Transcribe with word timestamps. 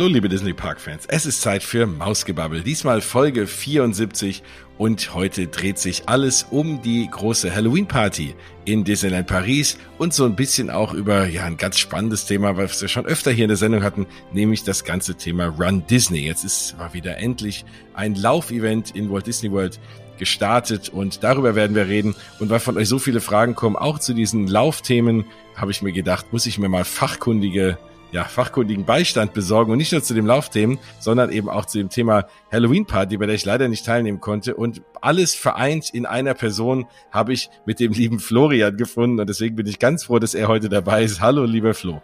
Hallo 0.00 0.08
liebe 0.08 0.30
Disney 0.30 0.54
Park 0.54 0.80
Fans, 0.80 1.04
es 1.08 1.26
ist 1.26 1.42
Zeit 1.42 1.62
für 1.62 1.86
Mausgebabbel. 1.86 2.62
Diesmal 2.62 3.02
Folge 3.02 3.46
74 3.46 4.42
und 4.78 5.12
heute 5.14 5.46
dreht 5.48 5.78
sich 5.78 6.08
alles 6.08 6.46
um 6.50 6.80
die 6.80 7.06
große 7.10 7.54
Halloween 7.54 7.86
Party 7.86 8.34
in 8.64 8.82
Disneyland 8.82 9.26
Paris 9.26 9.76
und 9.98 10.14
so 10.14 10.24
ein 10.24 10.36
bisschen 10.36 10.70
auch 10.70 10.94
über 10.94 11.26
ja 11.26 11.44
ein 11.44 11.58
ganz 11.58 11.78
spannendes 11.78 12.24
Thema, 12.24 12.56
was 12.56 12.80
wir 12.80 12.88
schon 12.88 13.04
öfter 13.04 13.30
hier 13.30 13.44
in 13.44 13.48
der 13.50 13.58
Sendung 13.58 13.82
hatten, 13.82 14.06
nämlich 14.32 14.64
das 14.64 14.84
ganze 14.84 15.16
Thema 15.16 15.48
Run 15.48 15.86
Disney. 15.86 16.20
Jetzt 16.20 16.44
ist 16.44 16.78
war 16.78 16.94
wieder 16.94 17.18
endlich 17.18 17.66
ein 17.92 18.14
Laufevent 18.14 18.96
in 18.96 19.12
Walt 19.12 19.26
Disney 19.26 19.52
World 19.52 19.78
gestartet 20.16 20.88
und 20.88 21.22
darüber 21.22 21.54
werden 21.54 21.76
wir 21.76 21.88
reden. 21.88 22.14
Und 22.38 22.48
weil 22.48 22.60
von 22.60 22.78
euch 22.78 22.88
so 22.88 22.98
viele 22.98 23.20
Fragen 23.20 23.54
kommen, 23.54 23.76
auch 23.76 23.98
zu 23.98 24.14
diesen 24.14 24.46
Laufthemen, 24.46 25.26
habe 25.56 25.72
ich 25.72 25.82
mir 25.82 25.92
gedacht, 25.92 26.32
muss 26.32 26.46
ich 26.46 26.56
mir 26.56 26.70
mal 26.70 26.84
fachkundige 26.86 27.76
ja, 28.12 28.24
fachkundigen 28.24 28.84
Beistand 28.84 29.32
besorgen 29.34 29.72
und 29.72 29.78
nicht 29.78 29.92
nur 29.92 30.02
zu 30.02 30.14
dem 30.14 30.26
Laufthemen, 30.26 30.78
sondern 30.98 31.30
eben 31.30 31.48
auch 31.48 31.64
zu 31.64 31.78
dem 31.78 31.88
Thema 31.88 32.26
Halloween 32.50 32.86
Party, 32.86 33.16
bei 33.16 33.26
der 33.26 33.34
ich 33.34 33.44
leider 33.44 33.68
nicht 33.68 33.86
teilnehmen 33.86 34.20
konnte. 34.20 34.54
Und 34.54 34.82
alles 35.00 35.34
vereint 35.34 35.90
in 35.90 36.06
einer 36.06 36.34
Person 36.34 36.86
habe 37.10 37.32
ich 37.32 37.50
mit 37.66 37.80
dem 37.80 37.92
lieben 37.92 38.18
Florian 38.18 38.76
gefunden 38.76 39.20
und 39.20 39.28
deswegen 39.28 39.56
bin 39.56 39.66
ich 39.66 39.78
ganz 39.78 40.04
froh, 40.04 40.18
dass 40.18 40.34
er 40.34 40.48
heute 40.48 40.68
dabei 40.68 41.04
ist. 41.04 41.20
Hallo, 41.20 41.44
lieber 41.44 41.74
Flo. 41.74 42.02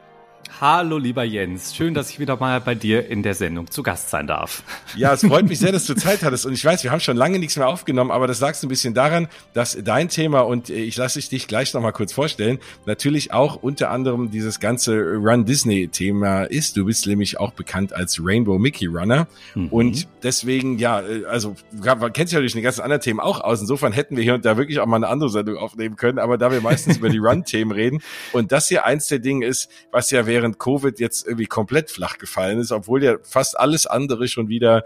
Hallo 0.61 0.97
lieber 0.97 1.23
Jens, 1.23 1.77
schön, 1.77 1.93
dass 1.93 2.09
ich 2.09 2.19
wieder 2.19 2.37
mal 2.39 2.63
bei 2.63 2.75
dir 2.75 3.11
in 3.11 3.23
der 3.23 3.35
Sendung 3.35 3.71
zu 3.71 3.83
Gast 3.83 4.09
sein 4.09 4.27
darf. 4.27 4.63
Ja, 4.97 5.13
es 5.13 5.21
freut 5.21 5.47
mich 5.47 5.59
sehr, 5.61 5.71
dass 5.71 5.85
du 5.85 5.95
Zeit 5.95 6.23
hattest 6.23 6.47
und 6.47 6.55
ich 6.55 6.65
weiß, 6.65 6.83
wir 6.83 6.91
haben 6.91 7.01
schon 7.01 7.17
lange 7.17 7.39
nichts 7.39 7.57
mehr 7.57 7.69
aufgenommen, 7.69 8.11
aber 8.11 8.27
das 8.27 8.39
sagst 8.39 8.63
du 8.63 8.67
ein 8.67 8.71
bisschen 8.71 8.95
daran, 8.95 9.29
dass 9.53 9.77
dein 9.85 10.09
Thema 10.09 10.41
und 10.41 10.71
äh, 10.71 10.77
ich 10.77 10.97
lasse 10.97 11.21
dich 11.21 11.47
gleich 11.47 11.75
nochmal 11.75 11.93
kurz 11.93 12.15
vorstellen, 12.15 12.59
natürlich 12.87 13.35
auch 13.35 13.57
unter 13.57 13.91
anderem 13.91 14.31
dieses 14.31 14.59
ganze 14.59 14.99
Run 15.17 15.45
Disney 15.45 15.89
Thema 15.89 16.45
ist. 16.45 16.79
Du 16.79 16.87
bist 16.87 17.07
nämlich 17.07 17.39
auch 17.39 17.53
bekannt 17.53 17.93
als 17.93 18.19
Rainbow 18.25 18.59
Mickey 18.59 18.87
Runner 18.87 19.29
mhm. 19.55 19.69
und 19.69 20.09
deswegen, 20.23 20.79
ja, 20.79 21.03
äh, 21.03 21.27
also 21.27 21.55
man 21.83 22.13
kennt 22.15 22.33
ja 22.33 22.39
natürlich 22.39 22.55
die 22.55 22.63
ganzen 22.63 22.81
anderen 22.81 23.03
Themen 23.03 23.21
auch 23.21 23.43
aus. 23.43 23.61
Insofern 23.61 23.93
hätten 23.93 24.17
wir 24.17 24.25
hier 24.25 24.35
und 24.35 24.47
da 24.47 24.57
wirklich 24.57 24.81
auch 24.81 24.87
mal 24.87 24.97
eine 24.97 25.09
andere 25.09 25.29
Sendung 25.29 25.59
aufnehmen 25.59 25.97
können, 25.97 26.19
aber 26.19 26.39
da 26.39 26.51
wir 26.51 26.63
meistens 26.63 26.97
über 26.97 27.11
die 27.11 27.19
Run-Themen 27.27 27.73
reden 27.73 28.01
und 28.33 28.53
das 28.53 28.69
hier 28.69 28.87
eins 28.87 29.09
der 29.09 29.19
Dinge 29.19 29.45
ist, 29.45 29.69
was 29.91 30.11
ja 30.11 30.25
während 30.27 30.36
während 30.37 30.59
Covid 30.59 31.01
jetzt 31.01 31.27
irgendwie 31.27 31.47
komplett 31.47 31.91
flach 31.91 32.19
gefallen 32.19 32.59
ist, 32.59 32.71
obwohl 32.71 33.03
ja 33.03 33.17
fast 33.23 33.59
alles 33.59 33.87
andere 33.87 34.29
schon 34.29 34.49
wieder 34.49 34.85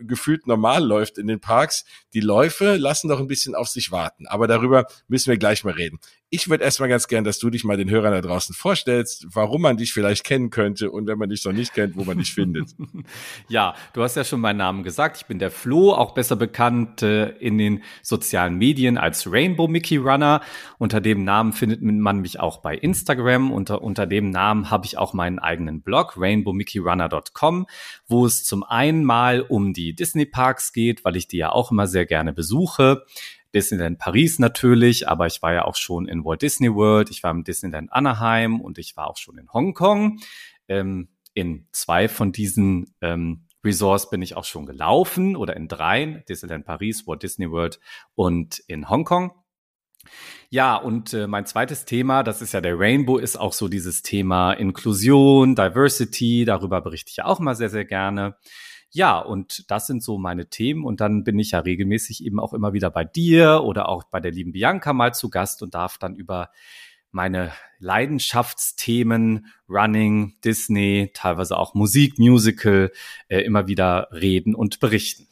gefühlt 0.00 0.46
normal 0.46 0.84
läuft 0.84 1.18
in 1.18 1.26
den 1.26 1.40
Parks. 1.40 1.84
Die 2.14 2.20
Läufe 2.20 2.76
lassen 2.76 3.08
doch 3.08 3.20
ein 3.20 3.26
bisschen 3.26 3.54
auf 3.54 3.68
sich 3.68 3.92
warten. 3.92 4.26
Aber 4.26 4.46
darüber 4.46 4.86
müssen 5.08 5.30
wir 5.30 5.38
gleich 5.38 5.64
mal 5.64 5.74
reden. 5.74 5.98
Ich 6.32 6.48
würde 6.48 6.62
erstmal 6.62 6.88
ganz 6.88 7.08
gern, 7.08 7.24
dass 7.24 7.40
du 7.40 7.50
dich 7.50 7.64
mal 7.64 7.76
den 7.76 7.90
Hörern 7.90 8.12
da 8.12 8.20
draußen 8.20 8.54
vorstellst, 8.54 9.26
warum 9.32 9.62
man 9.62 9.76
dich 9.76 9.92
vielleicht 9.92 10.22
kennen 10.22 10.50
könnte 10.50 10.92
und 10.92 11.08
wenn 11.08 11.18
man 11.18 11.28
dich 11.28 11.44
noch 11.44 11.52
nicht 11.52 11.74
kennt, 11.74 11.96
wo 11.96 12.04
man 12.04 12.18
dich 12.18 12.32
findet. 12.32 12.70
Ja, 13.48 13.74
du 13.94 14.02
hast 14.02 14.16
ja 14.16 14.24
schon 14.24 14.40
meinen 14.40 14.58
Namen 14.58 14.84
gesagt. 14.84 15.16
Ich 15.16 15.26
bin 15.26 15.38
der 15.38 15.50
Flo, 15.50 15.92
auch 15.92 16.12
besser 16.12 16.36
bekannt 16.36 17.02
äh, 17.02 17.30
in 17.30 17.58
den 17.58 17.82
sozialen 18.02 18.56
Medien 18.56 18.96
als 18.96 19.30
Rainbow 19.30 19.66
Mickey 19.66 19.96
Runner. 19.96 20.40
Unter 20.78 21.00
dem 21.00 21.24
Namen 21.24 21.52
findet 21.52 21.82
man 21.82 22.20
mich 22.20 22.38
auch 22.38 22.58
bei 22.58 22.76
Instagram. 22.76 23.50
Unter, 23.50 23.82
unter 23.82 24.06
dem 24.06 24.30
Namen 24.30 24.70
habe 24.70 24.86
ich 24.86 24.98
auch 24.98 25.14
meinen 25.14 25.38
eigenen 25.38 25.82
Blog, 25.82 26.14
rainbowmickeyrunner.com, 26.16 27.66
wo 28.10 28.26
es 28.26 28.44
zum 28.44 28.62
einen 28.62 29.04
mal 29.04 29.40
um 29.40 29.72
die 29.72 29.94
Disney 29.94 30.26
Parks 30.26 30.72
geht, 30.72 31.04
weil 31.04 31.16
ich 31.16 31.28
die 31.28 31.38
ja 31.38 31.52
auch 31.52 31.70
immer 31.70 31.86
sehr 31.86 32.06
gerne 32.06 32.32
besuche. 32.32 33.04
Disneyland 33.54 33.98
Paris 33.98 34.38
natürlich, 34.38 35.08
aber 35.08 35.26
ich 35.26 35.42
war 35.42 35.52
ja 35.52 35.64
auch 35.64 35.76
schon 35.76 36.06
in 36.06 36.24
Walt 36.24 36.42
Disney 36.42 36.72
World, 36.72 37.10
ich 37.10 37.22
war 37.22 37.30
im 37.30 37.44
Disneyland 37.44 37.92
Anaheim 37.92 38.60
und 38.60 38.78
ich 38.78 38.96
war 38.96 39.08
auch 39.08 39.16
schon 39.16 39.38
in 39.38 39.52
Hongkong. 39.52 40.20
Ähm, 40.68 41.08
in 41.34 41.66
zwei 41.72 42.08
von 42.08 42.32
diesen 42.32 42.94
ähm, 43.00 43.46
Resorts 43.64 44.10
bin 44.10 44.22
ich 44.22 44.36
auch 44.36 44.44
schon 44.44 44.66
gelaufen 44.66 45.36
oder 45.36 45.56
in 45.56 45.68
dreien, 45.68 46.22
Disneyland 46.28 46.64
Paris, 46.64 47.06
Walt 47.06 47.22
Disney 47.22 47.50
World 47.50 47.80
und 48.14 48.60
in 48.66 48.88
Hongkong. 48.88 49.32
Ja, 50.48 50.76
und 50.76 51.14
äh, 51.14 51.26
mein 51.26 51.46
zweites 51.46 51.84
Thema, 51.84 52.22
das 52.22 52.42
ist 52.42 52.52
ja 52.52 52.60
der 52.60 52.78
Rainbow, 52.78 53.18
ist 53.18 53.36
auch 53.36 53.52
so 53.52 53.68
dieses 53.68 54.02
Thema 54.02 54.52
Inklusion, 54.52 55.54
Diversity. 55.54 56.44
Darüber 56.44 56.80
berichte 56.80 57.10
ich 57.10 57.16
ja 57.18 57.26
auch 57.26 57.38
mal 57.38 57.54
sehr, 57.54 57.70
sehr 57.70 57.84
gerne. 57.84 58.36
Ja, 58.92 59.18
und 59.20 59.70
das 59.70 59.86
sind 59.86 60.02
so 60.02 60.18
meine 60.18 60.48
Themen. 60.48 60.84
Und 60.84 61.00
dann 61.00 61.22
bin 61.22 61.38
ich 61.38 61.52
ja 61.52 61.60
regelmäßig 61.60 62.24
eben 62.24 62.40
auch 62.40 62.52
immer 62.52 62.72
wieder 62.72 62.90
bei 62.90 63.04
dir 63.04 63.62
oder 63.62 63.88
auch 63.88 64.04
bei 64.04 64.18
der 64.20 64.32
lieben 64.32 64.52
Bianca 64.52 64.92
mal 64.92 65.14
zu 65.14 65.30
Gast 65.30 65.62
und 65.62 65.74
darf 65.74 65.98
dann 65.98 66.16
über 66.16 66.50
meine 67.12 67.52
Leidenschaftsthemen, 67.78 69.46
Running, 69.68 70.34
Disney, 70.44 71.10
teilweise 71.14 71.56
auch 71.56 71.74
Musik, 71.74 72.18
Musical, 72.18 72.92
äh, 73.28 73.40
immer 73.40 73.68
wieder 73.68 74.08
reden 74.12 74.54
und 74.54 74.80
berichten. 74.80 75.29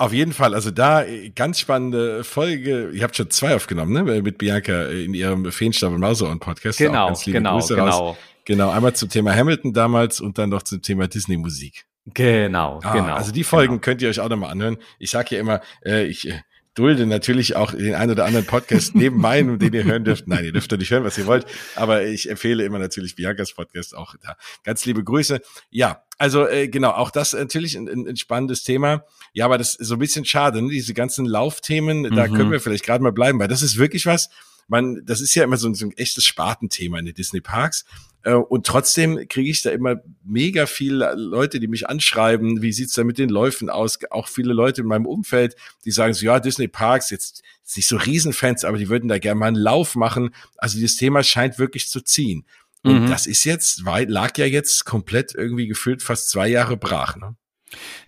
Auf 0.00 0.14
jeden 0.14 0.32
Fall, 0.32 0.54
also 0.54 0.70
da 0.70 1.04
äh, 1.04 1.28
ganz 1.28 1.60
spannende 1.60 2.24
Folge. 2.24 2.88
Ihr 2.90 3.02
habt 3.02 3.16
schon 3.16 3.28
zwei 3.28 3.54
aufgenommen, 3.54 3.92
ne? 3.92 4.22
Mit 4.22 4.38
Bianca 4.38 4.84
in 4.86 5.12
ihrem 5.12 5.52
Feenstaub 5.52 5.92
und 5.92 6.00
Mauseohren 6.00 6.40
Podcast. 6.40 6.78
Genau, 6.78 7.12
genau, 7.26 7.56
Grüße 7.56 7.74
genau. 7.74 7.86
Raus. 7.86 8.16
Genau, 8.46 8.70
einmal 8.70 8.94
zum 8.94 9.10
Thema 9.10 9.36
Hamilton 9.36 9.74
damals 9.74 10.22
und 10.22 10.38
dann 10.38 10.48
noch 10.48 10.62
zum 10.62 10.80
Thema 10.80 11.06
Disney 11.06 11.36
Musik. 11.36 11.84
Genau, 12.06 12.80
ah, 12.82 12.94
genau. 12.94 13.14
Also 13.14 13.30
die 13.30 13.44
Folgen 13.44 13.74
genau. 13.74 13.80
könnt 13.82 14.00
ihr 14.00 14.08
euch 14.08 14.20
auch 14.20 14.30
nochmal 14.30 14.52
anhören. 14.52 14.78
Ich 14.98 15.10
sage 15.10 15.34
ja 15.34 15.40
immer, 15.42 15.60
äh, 15.84 16.06
ich 16.06 16.26
äh, 16.26 16.40
dulde 16.74 17.06
natürlich 17.06 17.56
auch 17.56 17.72
den 17.72 17.94
einen 17.94 18.12
oder 18.12 18.24
anderen 18.24 18.46
Podcast 18.46 18.94
neben 18.94 19.16
meinem, 19.20 19.58
den 19.58 19.72
ihr 19.72 19.84
hören 19.84 20.04
dürft. 20.04 20.28
Nein, 20.28 20.44
ihr 20.44 20.52
dürft 20.52 20.70
ja 20.70 20.78
nicht 20.78 20.90
hören, 20.90 21.04
was 21.04 21.18
ihr 21.18 21.26
wollt, 21.26 21.46
aber 21.74 22.04
ich 22.04 22.30
empfehle 22.30 22.64
immer 22.64 22.78
natürlich 22.78 23.16
Biancas 23.16 23.52
Podcast 23.52 23.96
auch 23.96 24.14
da. 24.22 24.36
Ganz 24.64 24.84
liebe 24.86 25.02
Grüße. 25.02 25.40
Ja, 25.70 26.02
also 26.18 26.46
äh, 26.46 26.68
genau, 26.68 26.90
auch 26.90 27.10
das 27.10 27.32
natürlich 27.32 27.76
ein, 27.76 27.88
ein, 27.88 28.06
ein 28.06 28.16
spannendes 28.16 28.62
Thema. 28.62 29.04
Ja, 29.32 29.46
aber 29.46 29.58
das 29.58 29.74
ist 29.74 29.88
so 29.88 29.94
ein 29.94 30.00
bisschen 30.00 30.24
schade, 30.24 30.62
ne? 30.62 30.70
diese 30.70 30.94
ganzen 30.94 31.26
Laufthemen, 31.26 32.02
mhm. 32.02 32.14
da 32.14 32.28
können 32.28 32.50
wir 32.50 32.60
vielleicht 32.60 32.84
gerade 32.84 33.02
mal 33.02 33.12
bleiben, 33.12 33.38
weil 33.38 33.48
das 33.48 33.62
ist 33.62 33.78
wirklich 33.78 34.06
was, 34.06 34.28
man, 34.68 35.02
das 35.04 35.20
ist 35.20 35.34
ja 35.34 35.42
immer 35.42 35.56
so 35.56 35.68
ein, 35.68 35.74
so 35.74 35.86
ein 35.86 35.92
echtes 35.96 36.24
Spartenthema 36.24 36.98
in 36.98 37.06
den 37.06 37.14
Disney 37.14 37.40
Parks. 37.40 37.84
Äh, 38.22 38.34
und 38.34 38.66
trotzdem 38.66 39.28
kriege 39.28 39.50
ich 39.50 39.62
da 39.62 39.70
immer 39.70 39.96
mega 40.24 40.66
viele 40.66 41.14
Leute, 41.14 41.60
die 41.60 41.68
mich 41.68 41.88
anschreiben, 41.88 42.62
wie 42.62 42.72
sieht's 42.72 42.94
da 42.94 43.04
mit 43.04 43.18
den 43.18 43.30
Läufen 43.30 43.70
aus? 43.70 43.98
Auch 44.10 44.28
viele 44.28 44.52
Leute 44.52 44.82
in 44.82 44.86
meinem 44.86 45.06
Umfeld, 45.06 45.56
die 45.84 45.90
sagen 45.90 46.14
so, 46.14 46.26
ja, 46.26 46.40
Disney 46.40 46.68
Parks, 46.68 47.10
jetzt 47.10 47.42
nicht 47.76 47.88
so 47.88 47.96
Riesenfans, 47.96 48.64
aber 48.64 48.78
die 48.78 48.88
würden 48.88 49.08
da 49.08 49.18
gerne 49.18 49.38
mal 49.38 49.46
einen 49.46 49.56
Lauf 49.56 49.94
machen. 49.94 50.34
Also 50.56 50.76
dieses 50.76 50.96
Thema 50.96 51.22
scheint 51.22 51.58
wirklich 51.58 51.88
zu 51.88 52.00
ziehen. 52.00 52.44
Und 52.82 53.04
mhm. 53.04 53.10
das 53.10 53.26
ist 53.26 53.44
jetzt, 53.44 53.82
lag 53.84 54.36
ja 54.38 54.46
jetzt 54.46 54.84
komplett 54.84 55.34
irgendwie 55.34 55.66
gefühlt 55.66 56.02
fast 56.02 56.30
zwei 56.30 56.48
Jahre 56.48 56.76
brach. 56.76 57.16
Ne? 57.16 57.36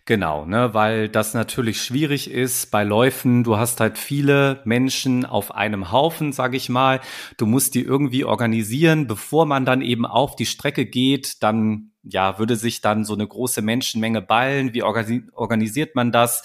Genau, 0.05 0.45
ne, 0.45 0.75
weil 0.75 1.09
das 1.09 1.35
natürlich 1.35 1.81
schwierig 1.83 2.31
ist 2.31 2.71
bei 2.71 2.83
Läufen. 2.83 3.45
Du 3.45 3.57
hast 3.57 3.81
halt 3.81 3.99
viele 3.99 4.61
Menschen 4.65 5.25
auf 5.25 5.55
einem 5.55 5.93
Haufen, 5.93 6.33
sag 6.33 6.55
ich 6.55 6.69
mal. 6.69 7.01
Du 7.37 7.47
musst 7.47 7.75
die 7.75 7.83
irgendwie 7.83 8.25
organisieren, 8.25 9.07
bevor 9.07 9.47
man 9.47 9.65
dann 9.65 9.81
eben 9.81 10.05
auf 10.05 10.35
die 10.35 10.47
Strecke 10.47 10.87
geht. 10.87 11.43
Dann 11.43 11.93
ja, 12.03 12.39
würde 12.39 12.57
sich 12.57 12.81
dann 12.81 13.05
so 13.05 13.15
eine 13.15 13.27
große 13.27 13.63
Menschenmenge 13.63 14.23
ballen? 14.23 14.75
Wie 14.75 14.83
organisiert 14.83 15.95
man 15.95 16.11
das? 16.11 16.43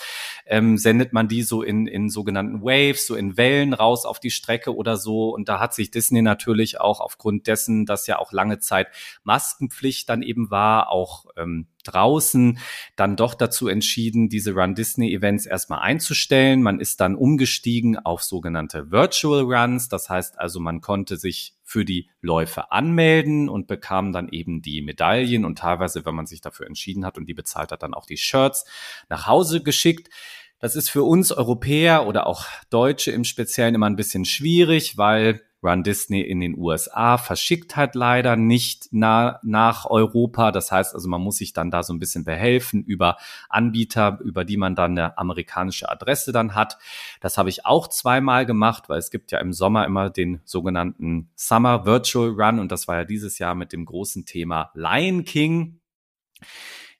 Ähm, 0.49 0.77
sendet 0.77 1.13
man 1.13 1.27
die 1.27 1.43
so 1.43 1.61
in, 1.61 1.87
in 1.87 2.09
sogenannten 2.09 2.61
Waves, 2.61 3.07
so 3.07 3.15
in 3.15 3.37
Wellen 3.37 3.73
raus 3.73 4.05
auf 4.05 4.19
die 4.19 4.31
Strecke 4.31 4.75
oder 4.75 4.97
so? 4.97 5.29
Und 5.29 5.49
da 5.49 5.59
hat 5.59 5.73
sich 5.73 5.91
Disney 5.91 6.21
natürlich 6.21 6.79
auch 6.79 6.99
aufgrund 6.99 7.47
dessen, 7.47 7.85
dass 7.85 8.07
ja 8.07 8.19
auch 8.19 8.31
lange 8.31 8.59
Zeit 8.59 8.87
Maskenpflicht 9.23 10.09
dann 10.09 10.21
eben 10.21 10.51
war, 10.51 10.89
auch 10.89 11.25
ähm, 11.37 11.67
draußen, 11.87 12.59
dann 12.95 13.15
doch 13.15 13.33
dazu 13.33 13.67
entschieden, 13.67 14.29
diese 14.29 14.53
Run 14.53 14.75
Disney 14.75 15.13
Events 15.13 15.45
erstmal 15.45 15.79
einzustellen. 15.79 16.61
Man 16.61 16.79
ist 16.79 16.99
dann 16.99 17.15
umgestiegen 17.15 17.97
auf 17.97 18.23
sogenannte 18.23 18.91
Virtual 18.91 19.41
Runs. 19.41 19.89
Das 19.89 20.09
heißt 20.09 20.39
also, 20.39 20.59
man 20.59 20.81
konnte 20.81 21.17
sich 21.17 21.55
für 21.63 21.83
die 21.83 22.09
Läufe 22.21 22.71
anmelden 22.71 23.49
und 23.49 23.67
bekam 23.67 24.13
dann 24.13 24.29
eben 24.29 24.61
die 24.61 24.81
Medaillen 24.81 25.43
und 25.43 25.57
teilweise, 25.57 26.05
wenn 26.05 26.15
man 26.15 26.25
sich 26.25 26.41
dafür 26.41 26.67
entschieden 26.67 27.05
hat 27.05 27.17
und 27.17 27.25
die 27.25 27.33
bezahlt 27.33 27.71
hat, 27.71 27.83
dann 27.83 27.93
auch 27.93 28.05
die 28.05 28.17
Shirts 28.17 28.65
nach 29.09 29.27
Hause 29.27 29.61
geschickt. 29.61 30.09
Das 30.59 30.75
ist 30.75 30.89
für 30.89 31.03
uns 31.03 31.31
Europäer 31.31 32.07
oder 32.07 32.25
auch 32.25 32.45
Deutsche 32.69 33.11
im 33.11 33.23
Speziellen 33.23 33.75
immer 33.75 33.85
ein 33.87 33.95
bisschen 33.95 34.25
schwierig, 34.25 34.97
weil 34.97 35.41
Run 35.63 35.83
Disney 35.83 36.21
in 36.21 36.39
den 36.39 36.57
USA 36.57 37.17
verschickt 37.17 37.75
halt 37.75 37.95
leider 37.95 38.35
nicht 38.35 38.89
na, 38.91 39.39
nach 39.43 39.85
Europa. 39.85 40.51
Das 40.51 40.71
heißt 40.71 40.93
also, 40.93 41.09
man 41.09 41.21
muss 41.21 41.37
sich 41.37 41.53
dann 41.53 41.71
da 41.71 41.83
so 41.83 41.93
ein 41.93 41.99
bisschen 41.99 42.23
behelfen 42.23 42.83
über 42.83 43.17
Anbieter, 43.49 44.19
über 44.23 44.45
die 44.45 44.57
man 44.57 44.75
dann 44.75 44.91
eine 44.91 45.17
amerikanische 45.17 45.89
Adresse 45.89 46.31
dann 46.31 46.53
hat. 46.53 46.77
Das 47.21 47.37
habe 47.37 47.49
ich 47.49 47.65
auch 47.65 47.87
zweimal 47.87 48.45
gemacht, 48.45 48.87
weil 48.87 48.99
es 48.99 49.09
gibt 49.09 49.31
ja 49.31 49.39
im 49.39 49.51
Sommer 49.51 49.85
immer 49.85 50.09
den 50.09 50.41
sogenannten 50.45 51.29
Summer 51.35 51.85
Virtual 51.85 52.29
Run 52.29 52.59
und 52.59 52.71
das 52.71 52.87
war 52.87 52.97
ja 52.97 53.03
dieses 53.03 53.39
Jahr 53.39 53.55
mit 53.55 53.73
dem 53.73 53.85
großen 53.85 54.25
Thema 54.25 54.71
Lion 54.75 55.25
King. 55.25 55.79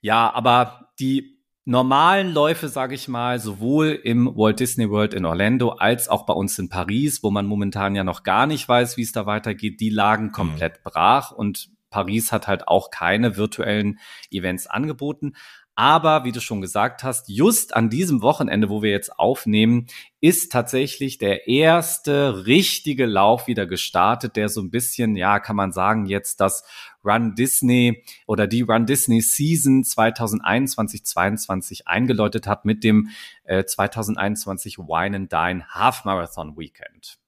Ja, 0.02 0.32
aber 0.34 0.90
die 1.00 1.37
normalen 1.68 2.32
Läufe, 2.32 2.70
sage 2.70 2.96
ich 2.96 3.10
mal, 3.10 3.40
sowohl 3.40 3.88
im 3.88 4.26
Walt 4.38 4.62
Disney 4.62 4.90
World 4.90 5.14
in 5.14 5.26
Orlando 5.26 5.72
als 5.72 6.08
auch 6.08 6.26
bei 6.26 6.34
uns 6.34 6.58
in 6.58 6.70
Paris, 6.70 7.24
wo 7.24 7.30
man 7.30 7.46
momentan 7.46 7.94
ja 7.94 8.06
noch 8.06 8.24
gar 8.24 8.48
nicht 8.48 8.68
weiß, 8.70 8.96
wie 8.96 9.02
es 9.02 9.12
da 9.12 9.26
weitergeht, 9.26 9.82
die 9.82 9.90
lagen 9.90 10.32
komplett 10.32 10.78
mhm. 10.78 10.90
brach 10.90 11.32
und 11.32 11.70
Paris 11.90 12.32
hat 12.32 12.48
halt 12.48 12.70
auch 12.70 12.90
keine 12.90 13.36
virtuellen 13.36 14.00
Events 14.32 14.68
angeboten. 14.68 15.34
Aber 15.80 16.24
wie 16.24 16.32
du 16.32 16.42
schon 16.42 16.60
gesagt 16.60 17.04
hast, 17.04 17.30
just 17.30 17.76
an 17.76 17.92
diesem 17.92 18.24
Wochenende, 18.24 18.68
wo 18.68 18.82
wir 18.82 18.90
jetzt 18.90 19.20
aufnehmen, 19.20 19.86
ist 20.20 20.52
tatsächlich 20.52 21.20
der 21.20 21.48
erste 21.48 22.48
richtige 22.48 23.06
Lauf 23.06 23.46
wieder 23.46 23.68
gestartet, 23.68 24.38
der 24.38 24.50
so 24.50 24.60
ein 24.60 24.72
bisschen, 24.72 25.16
ja, 25.16 25.40
kann 25.40 25.56
man 25.56 25.72
sagen, 25.72 26.08
jetzt 26.08 26.42
das 26.42 26.64
Run 27.06 27.36
Disney 27.36 28.04
oder 28.26 28.48
die 28.48 28.64
Run 28.64 28.88
Disney 28.88 29.22
Season 29.22 29.84
2021-22 29.84 31.82
eingeläutet 31.86 32.48
hat 32.48 32.66
mit 32.66 32.84
dem 32.84 33.10
äh, 33.44 33.64
2021 33.64 34.80
Wine 34.80 35.16
and 35.16 35.32
Dine 35.32 35.64
Half 35.70 36.06
Marathon 36.06 36.58
Weekend. 36.58 37.20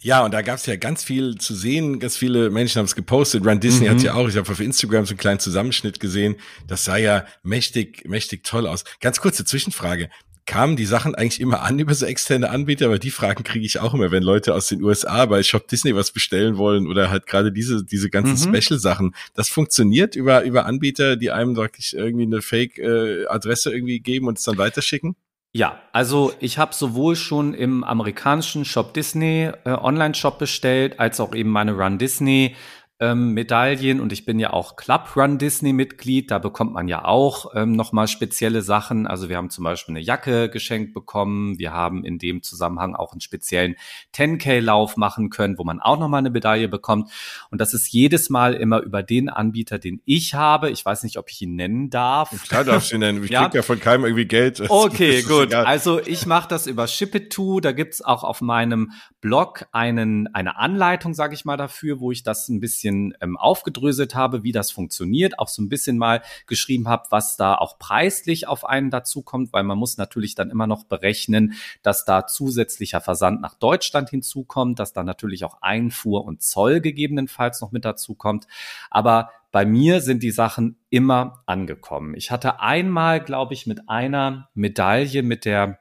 Ja, 0.00 0.24
und 0.24 0.32
da 0.32 0.42
gab 0.42 0.56
es 0.56 0.66
ja 0.66 0.76
ganz 0.76 1.02
viel 1.02 1.36
zu 1.38 1.54
sehen. 1.54 1.98
Ganz 1.98 2.16
viele 2.16 2.50
Menschen 2.50 2.78
haben 2.78 2.86
es 2.86 2.94
gepostet. 2.94 3.44
Run 3.44 3.60
Disney 3.60 3.88
mhm. 3.88 3.94
hat 3.94 4.02
ja 4.02 4.14
auch, 4.14 4.28
ich 4.28 4.36
habe 4.36 4.50
auf 4.50 4.60
Instagram 4.60 5.06
so 5.06 5.10
einen 5.10 5.18
kleinen 5.18 5.40
Zusammenschnitt 5.40 5.98
gesehen. 5.98 6.36
Das 6.66 6.84
sah 6.84 6.96
ja 6.96 7.24
mächtig, 7.42 8.04
mächtig 8.06 8.44
toll 8.44 8.66
aus. 8.66 8.84
Ganz 9.00 9.20
kurze 9.20 9.44
Zwischenfrage. 9.44 10.08
Kamen 10.46 10.76
die 10.76 10.86
Sachen 10.86 11.14
eigentlich 11.14 11.40
immer 11.40 11.62
an 11.62 11.78
über 11.78 11.92
so 11.94 12.06
externe 12.06 12.48
Anbieter? 12.48 12.86
Aber 12.86 12.98
die 12.98 13.10
Fragen 13.10 13.42
kriege 13.44 13.66
ich 13.66 13.80
auch 13.80 13.92
immer, 13.92 14.10
wenn 14.12 14.22
Leute 14.22 14.54
aus 14.54 14.68
den 14.68 14.82
USA 14.82 15.26
bei 15.26 15.42
Shop 15.42 15.66
Disney 15.68 15.94
was 15.94 16.12
bestellen 16.12 16.56
wollen 16.56 16.86
oder 16.86 17.10
halt 17.10 17.26
gerade 17.26 17.52
diese, 17.52 17.84
diese 17.84 18.08
ganzen 18.08 18.50
mhm. 18.50 18.54
Special-Sachen. 18.54 19.14
Das 19.34 19.48
funktioniert 19.48 20.14
über, 20.14 20.44
über 20.44 20.64
Anbieter, 20.64 21.16
die 21.16 21.32
einem 21.32 21.56
wirklich 21.56 21.94
irgendwie 21.94 22.24
eine 22.24 22.40
Fake-Adresse 22.40 23.70
äh, 23.70 23.74
irgendwie 23.74 24.00
geben 24.00 24.28
und 24.28 24.38
es 24.38 24.44
dann 24.44 24.56
weiterschicken? 24.58 25.16
Ja, 25.54 25.80
also 25.92 26.32
ich 26.40 26.58
habe 26.58 26.74
sowohl 26.74 27.16
schon 27.16 27.54
im 27.54 27.82
amerikanischen 27.82 28.66
Shop 28.66 28.92
Disney 28.92 29.50
äh, 29.64 29.70
Online-Shop 29.70 30.38
bestellt, 30.38 31.00
als 31.00 31.20
auch 31.20 31.34
eben 31.34 31.48
meine 31.48 31.72
Run 31.72 31.98
Disney 31.98 32.54
ähm, 33.00 33.32
Medaillen 33.32 34.00
und 34.00 34.12
ich 34.12 34.24
bin 34.24 34.40
ja 34.40 34.52
auch 34.52 34.74
Club 34.74 35.16
Run 35.16 35.38
Disney 35.38 35.72
Mitglied. 35.72 36.30
Da 36.30 36.38
bekommt 36.38 36.72
man 36.72 36.88
ja 36.88 37.04
auch 37.04 37.54
ähm, 37.54 37.72
nochmal 37.72 38.08
spezielle 38.08 38.62
Sachen. 38.62 39.06
Also 39.06 39.28
wir 39.28 39.36
haben 39.36 39.50
zum 39.50 39.64
Beispiel 39.64 39.94
eine 39.94 40.04
Jacke 40.04 40.50
geschenkt 40.50 40.94
bekommen. 40.94 41.58
Wir 41.58 41.72
haben 41.72 42.04
in 42.04 42.18
dem 42.18 42.42
Zusammenhang 42.42 42.96
auch 42.96 43.12
einen 43.12 43.20
speziellen 43.20 43.76
10K 44.14 44.60
Lauf 44.60 44.96
machen 44.96 45.30
können, 45.30 45.58
wo 45.58 45.64
man 45.64 45.80
auch 45.80 45.98
nochmal 45.98 46.18
eine 46.18 46.30
Medaille 46.30 46.68
bekommt. 46.68 47.10
Und 47.50 47.60
das 47.60 47.72
ist 47.72 47.92
jedes 47.92 48.30
Mal 48.30 48.54
immer 48.54 48.80
über 48.80 49.04
den 49.04 49.28
Anbieter, 49.28 49.78
den 49.78 50.02
ich 50.04 50.34
habe. 50.34 50.70
Ich 50.70 50.84
weiß 50.84 51.04
nicht, 51.04 51.18
ob 51.18 51.30
ich 51.30 51.40
ihn 51.40 51.54
nennen 51.54 51.90
darf. 51.90 52.30
Klar 52.48 52.64
darfst 52.64 52.90
du 52.90 52.96
ihn 52.96 53.00
nennen. 53.00 53.22
Ich 53.22 53.30
ja. 53.30 53.44
krieg 53.44 53.54
ja 53.54 53.62
von 53.62 53.78
keinem 53.78 54.04
irgendwie 54.06 54.26
Geld. 54.26 54.60
Okay, 54.68 55.22
gut. 55.28 55.46
Egal. 55.46 55.66
Also 55.66 56.00
ich 56.04 56.26
mache 56.26 56.48
das 56.48 56.66
über 56.66 56.88
Ship 56.88 57.14
It 57.14 57.32
To. 57.32 57.60
Da 57.60 57.70
gibt's 57.70 58.02
auch 58.02 58.24
auf 58.24 58.40
meinem 58.40 58.90
Blog 59.20 59.66
einen, 59.72 60.32
eine 60.34 60.56
Anleitung, 60.56 61.12
sage 61.12 61.34
ich 61.34 61.44
mal, 61.44 61.56
dafür, 61.56 61.98
wo 61.98 62.12
ich 62.12 62.22
das 62.22 62.48
ein 62.48 62.60
bisschen 62.60 63.14
ähm, 63.20 63.36
aufgedröselt 63.36 64.14
habe, 64.14 64.44
wie 64.44 64.52
das 64.52 64.70
funktioniert, 64.70 65.38
auch 65.38 65.48
so 65.48 65.60
ein 65.60 65.68
bisschen 65.68 65.98
mal 65.98 66.22
geschrieben 66.46 66.88
habe, 66.88 67.06
was 67.10 67.36
da 67.36 67.54
auch 67.56 67.78
preislich 67.78 68.46
auf 68.46 68.64
einen 68.64 68.90
dazukommt, 68.90 69.52
weil 69.52 69.64
man 69.64 69.78
muss 69.78 69.96
natürlich 69.96 70.34
dann 70.34 70.50
immer 70.50 70.66
noch 70.66 70.84
berechnen, 70.84 71.54
dass 71.82 72.04
da 72.04 72.26
zusätzlicher 72.26 73.00
Versand 73.00 73.40
nach 73.40 73.54
Deutschland 73.54 74.10
hinzukommt, 74.10 74.78
dass 74.78 74.92
da 74.92 75.02
natürlich 75.02 75.44
auch 75.44 75.62
Einfuhr 75.62 76.24
und 76.24 76.42
Zoll 76.42 76.80
gegebenenfalls 76.80 77.60
noch 77.60 77.72
mit 77.72 77.84
dazukommt. 77.84 78.46
Aber 78.90 79.30
bei 79.50 79.64
mir 79.64 80.00
sind 80.00 80.22
die 80.22 80.30
Sachen 80.30 80.76
immer 80.90 81.42
angekommen. 81.46 82.14
Ich 82.14 82.30
hatte 82.30 82.60
einmal, 82.60 83.20
glaube 83.20 83.54
ich, 83.54 83.66
mit 83.66 83.88
einer 83.88 84.50
Medaille, 84.54 85.22
mit 85.22 85.44
der 85.44 85.80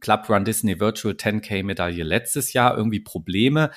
Club 0.00 0.28
Run 0.28 0.44
Disney 0.44 0.78
Virtual 0.80 1.14
10K 1.14 1.64
Medaille 1.64 2.02
letztes 2.02 2.52
Jahr 2.52 2.76
irgendwie 2.76 3.00
Probleme. 3.00 3.70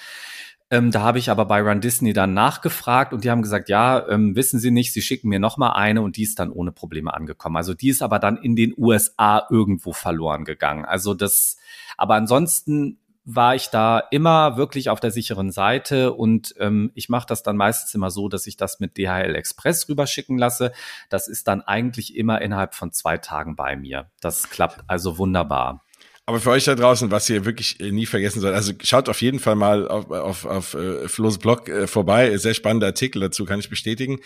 Ähm, 0.71 0.91
da 0.91 1.01
habe 1.01 1.17
ich 1.17 1.31
aber 1.31 1.45
bei 1.45 1.61
Run 1.61 1.81
Disney 1.81 2.13
dann 2.13 2.35
nachgefragt 2.35 3.11
und 3.11 3.23
die 3.23 3.31
haben 3.31 3.41
gesagt, 3.41 3.69
ja, 3.69 4.07
ähm, 4.07 4.35
wissen 4.35 4.59
Sie 4.59 4.69
nicht, 4.69 4.93
Sie 4.93 5.01
schicken 5.01 5.29
mir 5.29 5.39
nochmal 5.39 5.73
eine 5.73 6.03
und 6.03 6.15
die 6.15 6.23
ist 6.23 6.37
dann 6.37 6.51
ohne 6.51 6.71
Probleme 6.71 7.13
angekommen. 7.13 7.57
Also 7.57 7.73
die 7.73 7.89
ist 7.89 8.03
aber 8.03 8.19
dann 8.19 8.37
in 8.37 8.55
den 8.55 8.75
USA 8.77 9.47
irgendwo 9.49 9.93
verloren 9.93 10.45
gegangen. 10.45 10.85
Also 10.85 11.15
das, 11.15 11.57
aber 11.97 12.15
ansonsten 12.15 12.99
war 13.25 13.55
ich 13.55 13.67
da 13.69 13.99
immer 14.11 14.57
wirklich 14.57 14.89
auf 14.89 14.99
der 14.99 15.11
sicheren 15.11 15.51
Seite 15.51 16.13
und 16.13 16.53
ähm, 16.59 16.91
ich 16.93 17.09
mache 17.09 17.27
das 17.27 17.43
dann 17.43 17.57
meistens 17.57 17.93
immer 17.93 18.11
so, 18.11 18.27
dass 18.27 18.47
ich 18.47 18.57
das 18.57 18.79
mit 18.79 18.97
DHL 18.97 19.35
Express 19.35 19.89
rüberschicken 19.89 20.37
lasse. 20.37 20.71
Das 21.09 21.27
ist 21.27 21.47
dann 21.47 21.61
eigentlich 21.61 22.15
immer 22.15 22.41
innerhalb 22.41 22.75
von 22.75 22.91
zwei 22.91 23.17
Tagen 23.17 23.55
bei 23.55 23.75
mir. 23.75 24.09
Das 24.21 24.49
klappt 24.49 24.83
also 24.87 25.17
wunderbar. 25.17 25.83
Aber 26.29 26.39
für 26.39 26.51
euch 26.51 26.65
da 26.65 26.75
draußen, 26.75 27.09
was 27.09 27.27
ihr 27.31 27.43
wirklich 27.43 27.79
äh, 27.79 27.91
nie 27.91 28.05
vergessen 28.05 28.39
sollt, 28.39 28.53
also 28.53 28.71
schaut 28.83 29.09
auf 29.09 29.19
jeden 29.23 29.39
Fall 29.39 29.55
mal 29.55 29.87
auf, 29.87 30.11
auf, 30.11 30.45
auf 30.45 30.73
äh, 30.75 31.07
Flo's 31.07 31.39
Blog 31.39 31.67
äh, 31.67 31.87
vorbei. 31.87 32.37
Sehr 32.37 32.53
spannender 32.53 32.85
Artikel 32.85 33.19
dazu, 33.19 33.45
kann 33.45 33.59
ich 33.59 33.67
bestätigen. 33.67 34.19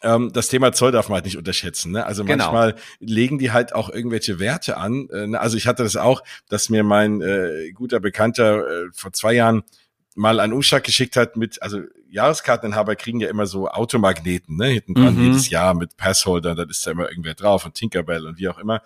Ähm, 0.00 0.32
das 0.32 0.48
Thema 0.48 0.72
Zoll 0.72 0.90
darf 0.90 1.10
man 1.10 1.16
halt 1.16 1.26
nicht 1.26 1.36
unterschätzen. 1.36 1.92
Ne? 1.92 2.06
Also 2.06 2.24
genau. 2.24 2.44
manchmal 2.44 2.76
legen 2.98 3.38
die 3.38 3.50
halt 3.50 3.74
auch 3.74 3.90
irgendwelche 3.90 4.38
Werte 4.38 4.78
an. 4.78 5.10
Äh, 5.10 5.26
ne? 5.26 5.38
also 5.38 5.58
ich 5.58 5.66
hatte 5.66 5.82
das 5.82 5.96
auch, 5.96 6.22
dass 6.48 6.70
mir 6.70 6.82
mein 6.82 7.20
äh, 7.20 7.72
guter 7.74 8.00
Bekannter 8.00 8.66
äh, 8.66 8.86
vor 8.94 9.12
zwei 9.12 9.34
Jahren 9.34 9.62
mal 10.14 10.40
einen 10.40 10.54
Umschlag 10.54 10.82
geschickt 10.82 11.16
hat 11.16 11.36
mit, 11.36 11.60
also 11.60 11.82
Jahreskarteninhaber 12.08 12.96
kriegen 12.96 13.20
ja 13.20 13.28
immer 13.28 13.44
so 13.44 13.68
Automagneten, 13.68 14.56
ne, 14.56 14.68
hinten 14.68 14.94
dran 14.94 15.14
mhm. 15.14 15.24
jedes 15.24 15.50
Jahr 15.50 15.74
mit 15.74 15.98
Passholder, 15.98 16.54
da 16.54 16.62
ist 16.62 16.86
da 16.86 16.92
immer 16.92 17.10
irgendwer 17.10 17.34
drauf 17.34 17.66
und 17.66 17.74
Tinkerbell 17.74 18.26
und 18.26 18.38
wie 18.38 18.48
auch 18.48 18.58
immer. 18.58 18.80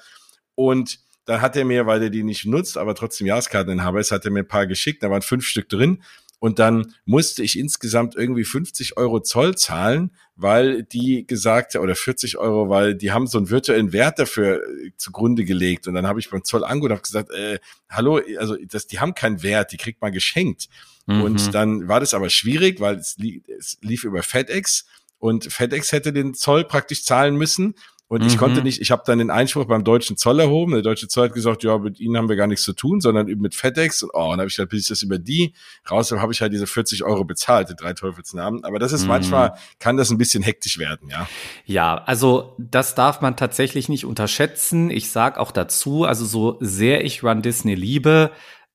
Und 0.56 0.98
dann 1.24 1.40
hat 1.40 1.56
er 1.56 1.64
mir, 1.64 1.86
weil 1.86 2.02
er 2.02 2.10
die 2.10 2.22
nicht 2.22 2.44
nutzt, 2.46 2.76
aber 2.76 2.94
trotzdem 2.94 3.26
Jahreskarteninhaber 3.26 4.00
ist, 4.00 4.10
hat 4.10 4.24
er 4.24 4.30
mir 4.30 4.40
ein 4.40 4.48
paar 4.48 4.66
geschickt, 4.66 5.02
da 5.02 5.10
waren 5.10 5.22
fünf 5.22 5.46
Stück 5.46 5.68
drin. 5.68 6.02
Und 6.44 6.58
dann 6.58 6.92
musste 7.06 7.42
ich 7.42 7.58
insgesamt 7.58 8.16
irgendwie 8.16 8.44
50 8.44 8.98
Euro 8.98 9.20
Zoll 9.20 9.56
zahlen, 9.56 10.10
weil 10.36 10.82
die 10.82 11.26
gesagt, 11.26 11.74
oder 11.76 11.94
40 11.94 12.36
Euro, 12.36 12.68
weil 12.68 12.94
die 12.94 13.12
haben 13.12 13.26
so 13.26 13.38
einen 13.38 13.48
virtuellen 13.48 13.94
Wert 13.94 14.18
dafür 14.18 14.56
äh, 14.56 14.90
zugrunde 14.98 15.46
gelegt. 15.46 15.88
Und 15.88 15.94
dann 15.94 16.06
habe 16.06 16.20
ich 16.20 16.28
beim 16.28 16.44
Zoll 16.44 16.62
angerufen 16.62 16.98
und 16.98 17.02
gesagt, 17.02 17.30
äh, 17.30 17.60
hallo, 17.88 18.20
also 18.38 18.56
das, 18.66 18.86
die 18.86 19.00
haben 19.00 19.14
keinen 19.14 19.42
Wert, 19.42 19.72
die 19.72 19.78
kriegt 19.78 20.02
man 20.02 20.12
geschenkt. 20.12 20.68
Mhm. 21.06 21.22
Und 21.22 21.54
dann 21.54 21.88
war 21.88 22.00
das 22.00 22.12
aber 22.12 22.28
schwierig, 22.28 22.78
weil 22.78 22.96
es, 22.96 23.16
lief, 23.16 23.42
es 23.48 23.78
lief 23.80 24.04
über 24.04 24.22
FedEx 24.22 24.84
und 25.18 25.50
FedEx 25.50 25.92
hätte 25.92 26.12
den 26.12 26.34
Zoll 26.34 26.64
praktisch 26.64 27.04
zahlen 27.04 27.36
müssen. 27.36 27.74
Und 28.06 28.20
mhm. 28.20 28.26
ich 28.26 28.36
konnte 28.36 28.58
mhm. 28.58 28.64
nicht, 28.64 28.80
ich 28.82 28.90
habe 28.90 29.02
dann 29.06 29.18
den 29.18 29.30
Einspruch 29.30 29.64
beim 29.64 29.82
deutschen 29.82 30.16
Zoll 30.16 30.38
erhoben. 30.38 30.72
Der 30.72 30.82
deutsche 30.82 31.08
Zoll 31.08 31.28
hat 31.28 31.34
gesagt, 31.34 31.64
ja, 31.64 31.78
mit 31.78 32.00
ihnen 32.00 32.16
haben 32.16 32.28
wir 32.28 32.36
gar 32.36 32.46
nichts 32.46 32.64
zu 32.64 32.74
tun, 32.74 33.00
sondern 33.00 33.26
mit 33.26 33.54
FedEx. 33.54 34.02
Und, 34.02 34.10
oh, 34.12 34.24
und 34.24 34.30
dann 34.32 34.40
habe 34.40 34.48
ich 34.48 34.56
gesagt, 34.56 34.70
bis 34.70 34.82
ich 34.82 34.88
das 34.88 35.02
über 35.02 35.18
die 35.18 35.54
raus 35.90 36.10
habe, 36.10 36.20
habe 36.20 36.32
ich 36.32 36.40
halt 36.42 36.52
diese 36.52 36.66
40 36.66 37.02
Euro 37.02 37.24
bezahlt, 37.24 37.70
die 37.70 37.74
drei 37.74 37.94
Teufelsnamen. 37.94 38.64
Aber 38.64 38.78
das 38.78 38.92
ist 38.92 39.02
mhm. 39.02 39.08
manchmal, 39.08 39.54
kann 39.78 39.96
das 39.96 40.10
ein 40.10 40.18
bisschen 40.18 40.42
hektisch 40.42 40.78
werden, 40.78 41.08
ja. 41.08 41.26
Ja, 41.64 41.96
also 42.04 42.54
das 42.58 42.94
darf 42.94 43.22
man 43.22 43.36
tatsächlich 43.36 43.88
nicht 43.88 44.04
unterschätzen. 44.04 44.90
Ich 44.90 45.10
sag 45.10 45.38
auch 45.38 45.50
dazu, 45.50 46.04
also 46.04 46.26
so 46.26 46.58
sehr 46.60 47.04
ich 47.04 47.24
Run 47.24 47.40
Disney 47.40 47.74
liebe, 47.74 48.30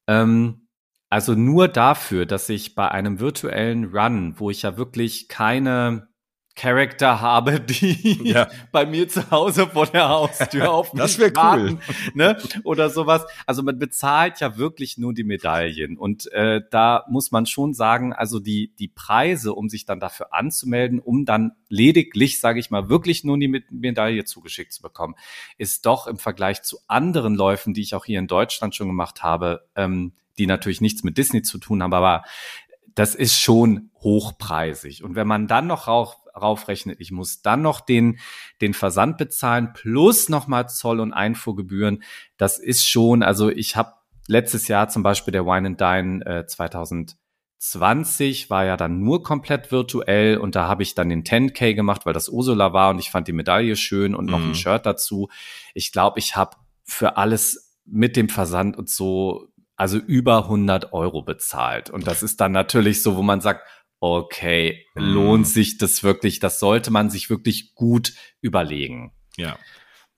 ähm, 0.08 0.68
also 1.10 1.34
nur 1.34 1.68
dafür, 1.68 2.26
dass 2.26 2.50
ich 2.50 2.76
bei 2.76 2.90
einem 2.90 3.20
virtuellen 3.20 3.86
Run, 3.96 4.36
wo 4.38 4.50
ich 4.50 4.62
ja 4.64 4.78
wirklich 4.78 5.28
keine 5.28 6.09
Charakter 6.56 7.22
habe, 7.22 7.60
die 7.62 8.20
ja. 8.24 8.50
bei 8.72 8.86
mir 8.86 9.08
zu 9.08 9.32
Hause 9.32 9.68
vor 9.68 9.88
der 9.88 10.10
Haustür 10.10 10.72
auf 10.74 10.92
Das 10.92 11.18
wäre 11.18 11.32
cool. 11.38 11.78
Ne? 12.14 12.38
Oder 12.64 12.90
sowas. 12.90 13.26
Also 13.46 13.64
man 13.64 13.80
bezahlt 13.80 14.40
ja 14.40 14.58
wirklich 14.58 14.98
nur 14.98 15.14
die 15.14 15.24
Medaillen. 15.24 15.98
Und 15.98 16.32
äh, 16.32 16.62
da 16.70 17.06
muss 17.10 17.32
man 17.32 17.46
schon 17.46 17.74
sagen, 17.74 18.14
also 18.14 18.40
die, 18.40 18.74
die 18.78 18.90
Preise, 18.90 19.54
um 19.54 19.70
sich 19.70 19.86
dann 19.86 20.00
dafür 20.00 20.34
anzumelden, 20.34 21.00
um 21.00 21.26
dann 21.26 21.54
lediglich, 21.70 22.40
sage 22.40 22.60
ich 22.60 22.70
mal, 22.70 22.90
wirklich 22.90 23.24
nur 23.24 23.38
die 23.38 23.64
Medaille 23.70 24.26
zugeschickt 24.26 24.74
zu 24.74 24.82
bekommen, 24.82 25.16
ist 25.58 25.86
doch 25.86 26.08
im 26.08 26.18
Vergleich 26.18 26.62
zu 26.64 26.80
anderen 26.88 27.36
Läufen, 27.36 27.74
die 27.74 27.82
ich 27.82 27.96
auch 27.96 28.06
hier 28.06 28.20
in 28.20 28.28
Deutschland 28.28 28.76
schon 28.76 28.88
gemacht 28.88 29.24
habe, 29.24 29.68
ähm, 29.76 30.14
die 30.38 30.48
natürlich 30.48 30.82
nichts 30.82 31.04
mit 31.04 31.18
Disney 31.18 31.42
zu 31.42 31.58
tun 31.58 31.84
haben, 31.84 31.94
aber 31.94 32.24
das 32.96 33.16
ist 33.16 33.40
schon 33.40 33.92
hochpreisig. 34.02 35.04
Und 35.04 35.16
wenn 35.16 35.28
man 35.28 35.48
dann 35.48 35.68
noch 35.68 35.88
rauf, 35.88 36.18
raufrechnet, 36.36 37.00
ich 37.00 37.12
muss 37.12 37.42
dann 37.42 37.62
noch 37.62 37.82
den, 37.82 38.20
den 38.62 38.74
Versand 38.74 39.18
bezahlen 39.18 39.74
plus 39.74 40.30
nochmal 40.30 40.70
Zoll 40.70 41.00
und 41.00 41.14
Einfuhrgebühren, 41.14 42.04
das 42.38 42.60
ist 42.60 42.88
schon, 42.88 43.24
also 43.24 43.50
ich 43.50 43.76
habe 43.76 43.94
letztes 44.28 44.68
Jahr 44.68 44.90
zum 44.90 45.04
Beispiel 45.04 45.32
der 45.32 45.46
Wine 45.46 45.68
and 45.68 45.82
Dine 45.82 46.26
äh, 46.26 46.46
2020 46.46 48.50
war 48.50 48.66
ja 48.66 48.78
dann 48.78 49.02
nur 49.02 49.24
komplett 49.24 49.72
virtuell 49.72 50.38
und 50.38 50.56
da 50.56 50.68
habe 50.68 50.84
ich 50.84 50.96
dann 50.96 51.10
den 51.10 51.24
10K 51.24 51.74
gemacht, 51.74 52.06
weil 52.06 52.14
das 52.14 52.30
Ursula 52.30 52.74
war 52.74 52.92
und 52.92 53.00
ich 53.00 53.10
fand 53.10 53.28
die 53.28 53.34
Medaille 53.34 53.76
schön 53.76 54.16
und 54.16 54.28
noch 54.28 54.40
mhm. 54.40 54.52
ein 54.52 54.56
Shirt 54.56 54.86
dazu. 54.86 55.30
Ich 55.74 55.92
glaube, 55.92 56.20
ich 56.20 56.36
habe 56.36 56.58
für 56.84 57.18
alles 57.18 57.78
mit 57.86 58.16
dem 58.16 58.30
Versand 58.30 58.78
und 58.78 58.90
so 58.90 59.50
also 59.80 59.98
über 59.98 60.44
100 60.44 60.92
Euro 60.92 61.22
bezahlt. 61.22 61.90
Und 61.90 62.06
das 62.06 62.22
ist 62.22 62.42
dann 62.42 62.52
natürlich 62.52 63.02
so, 63.02 63.16
wo 63.16 63.22
man 63.22 63.40
sagt, 63.40 63.66
okay, 64.00 64.86
lohnt 64.96 65.48
mhm. 65.48 65.52
sich 65.52 65.78
das 65.78 66.04
wirklich? 66.04 66.40
Das 66.40 66.60
sollte 66.60 66.92
man 66.92 67.10
sich 67.10 67.30
wirklich 67.30 67.76
gut 67.76 68.14
überlegen. 68.42 69.12
Ja. 69.38 69.58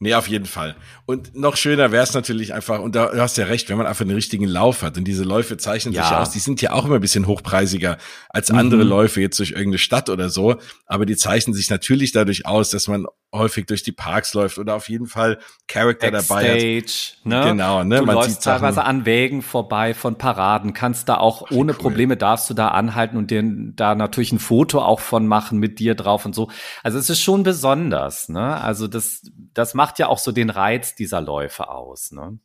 Nee, 0.03 0.15
auf 0.15 0.27
jeden 0.27 0.47
Fall. 0.47 0.75
Und 1.05 1.35
noch 1.35 1.55
schöner 1.55 1.91
wäre 1.91 2.03
es 2.03 2.15
natürlich 2.15 2.55
einfach, 2.55 2.79
und 2.79 2.95
da 2.95 3.11
du 3.11 3.21
hast 3.21 3.37
ja 3.37 3.45
recht, 3.45 3.69
wenn 3.69 3.77
man 3.77 3.85
einfach 3.85 4.01
einen 4.01 4.15
richtigen 4.15 4.47
Lauf 4.47 4.81
hat. 4.81 4.97
Und 4.97 5.03
diese 5.03 5.23
Läufe 5.23 5.57
zeichnen 5.57 5.93
ja. 5.93 6.01
sich 6.01 6.17
aus, 6.17 6.31
die 6.31 6.39
sind 6.39 6.59
ja 6.59 6.71
auch 6.71 6.85
immer 6.85 6.95
ein 6.95 7.01
bisschen 7.01 7.27
hochpreisiger 7.27 7.99
als 8.29 8.49
andere 8.49 8.83
mhm. 8.83 8.89
Läufe 8.89 9.21
jetzt 9.21 9.37
durch 9.37 9.51
irgendeine 9.51 9.77
Stadt 9.77 10.09
oder 10.09 10.29
so. 10.29 10.55
Aber 10.87 11.05
die 11.05 11.15
zeichnen 11.15 11.53
sich 11.53 11.69
natürlich 11.69 12.11
dadurch 12.13 12.47
aus, 12.47 12.71
dass 12.71 12.87
man 12.87 13.05
häufig 13.33 13.65
durch 13.65 13.83
die 13.83 13.91
Parks 13.91 14.33
läuft 14.33 14.57
oder 14.57 14.75
auf 14.75 14.89
jeden 14.89 15.05
Fall 15.05 15.39
Charakter 15.67 16.11
dabei 16.11 16.81
hat. 16.81 17.17
Ne? 17.23 17.43
Genau, 17.43 17.83
ne? 17.83 17.99
Du 17.99 18.05
man 18.05 18.15
läufst 18.15 18.43
teilweise 18.43 18.83
an 18.83 19.05
Wegen 19.05 19.41
vorbei 19.41 19.93
von 19.93 20.17
Paraden, 20.17 20.73
kannst 20.73 21.07
da 21.07 21.17
auch 21.17 21.43
Ach, 21.47 21.51
ohne 21.51 21.71
cool. 21.73 21.77
Probleme 21.77 22.17
darfst 22.17 22.49
du 22.49 22.53
da 22.53 22.69
anhalten 22.69 23.17
und 23.17 23.31
dir 23.31 23.43
da 23.43 23.95
natürlich 23.95 24.31
ein 24.33 24.39
Foto 24.39 24.81
auch 24.81 24.99
von 24.99 25.27
machen 25.27 25.59
mit 25.59 25.79
dir 25.79 25.95
drauf 25.95 26.25
und 26.25 26.35
so. 26.35 26.49
Also 26.83 26.97
es 26.97 27.09
ist 27.09 27.21
schon 27.21 27.43
besonders, 27.43 28.27
ne? 28.27 28.59
Also 28.61 28.87
das, 28.87 29.21
das 29.53 29.73
macht 29.73 29.99
ja 29.99 30.07
auch 30.07 30.19
so 30.19 30.31
den 30.31 30.49
Reiz 30.49 30.95
dieser 30.95 31.21
Läufe 31.21 31.69
aus, 31.69 32.11
ne? 32.11 32.39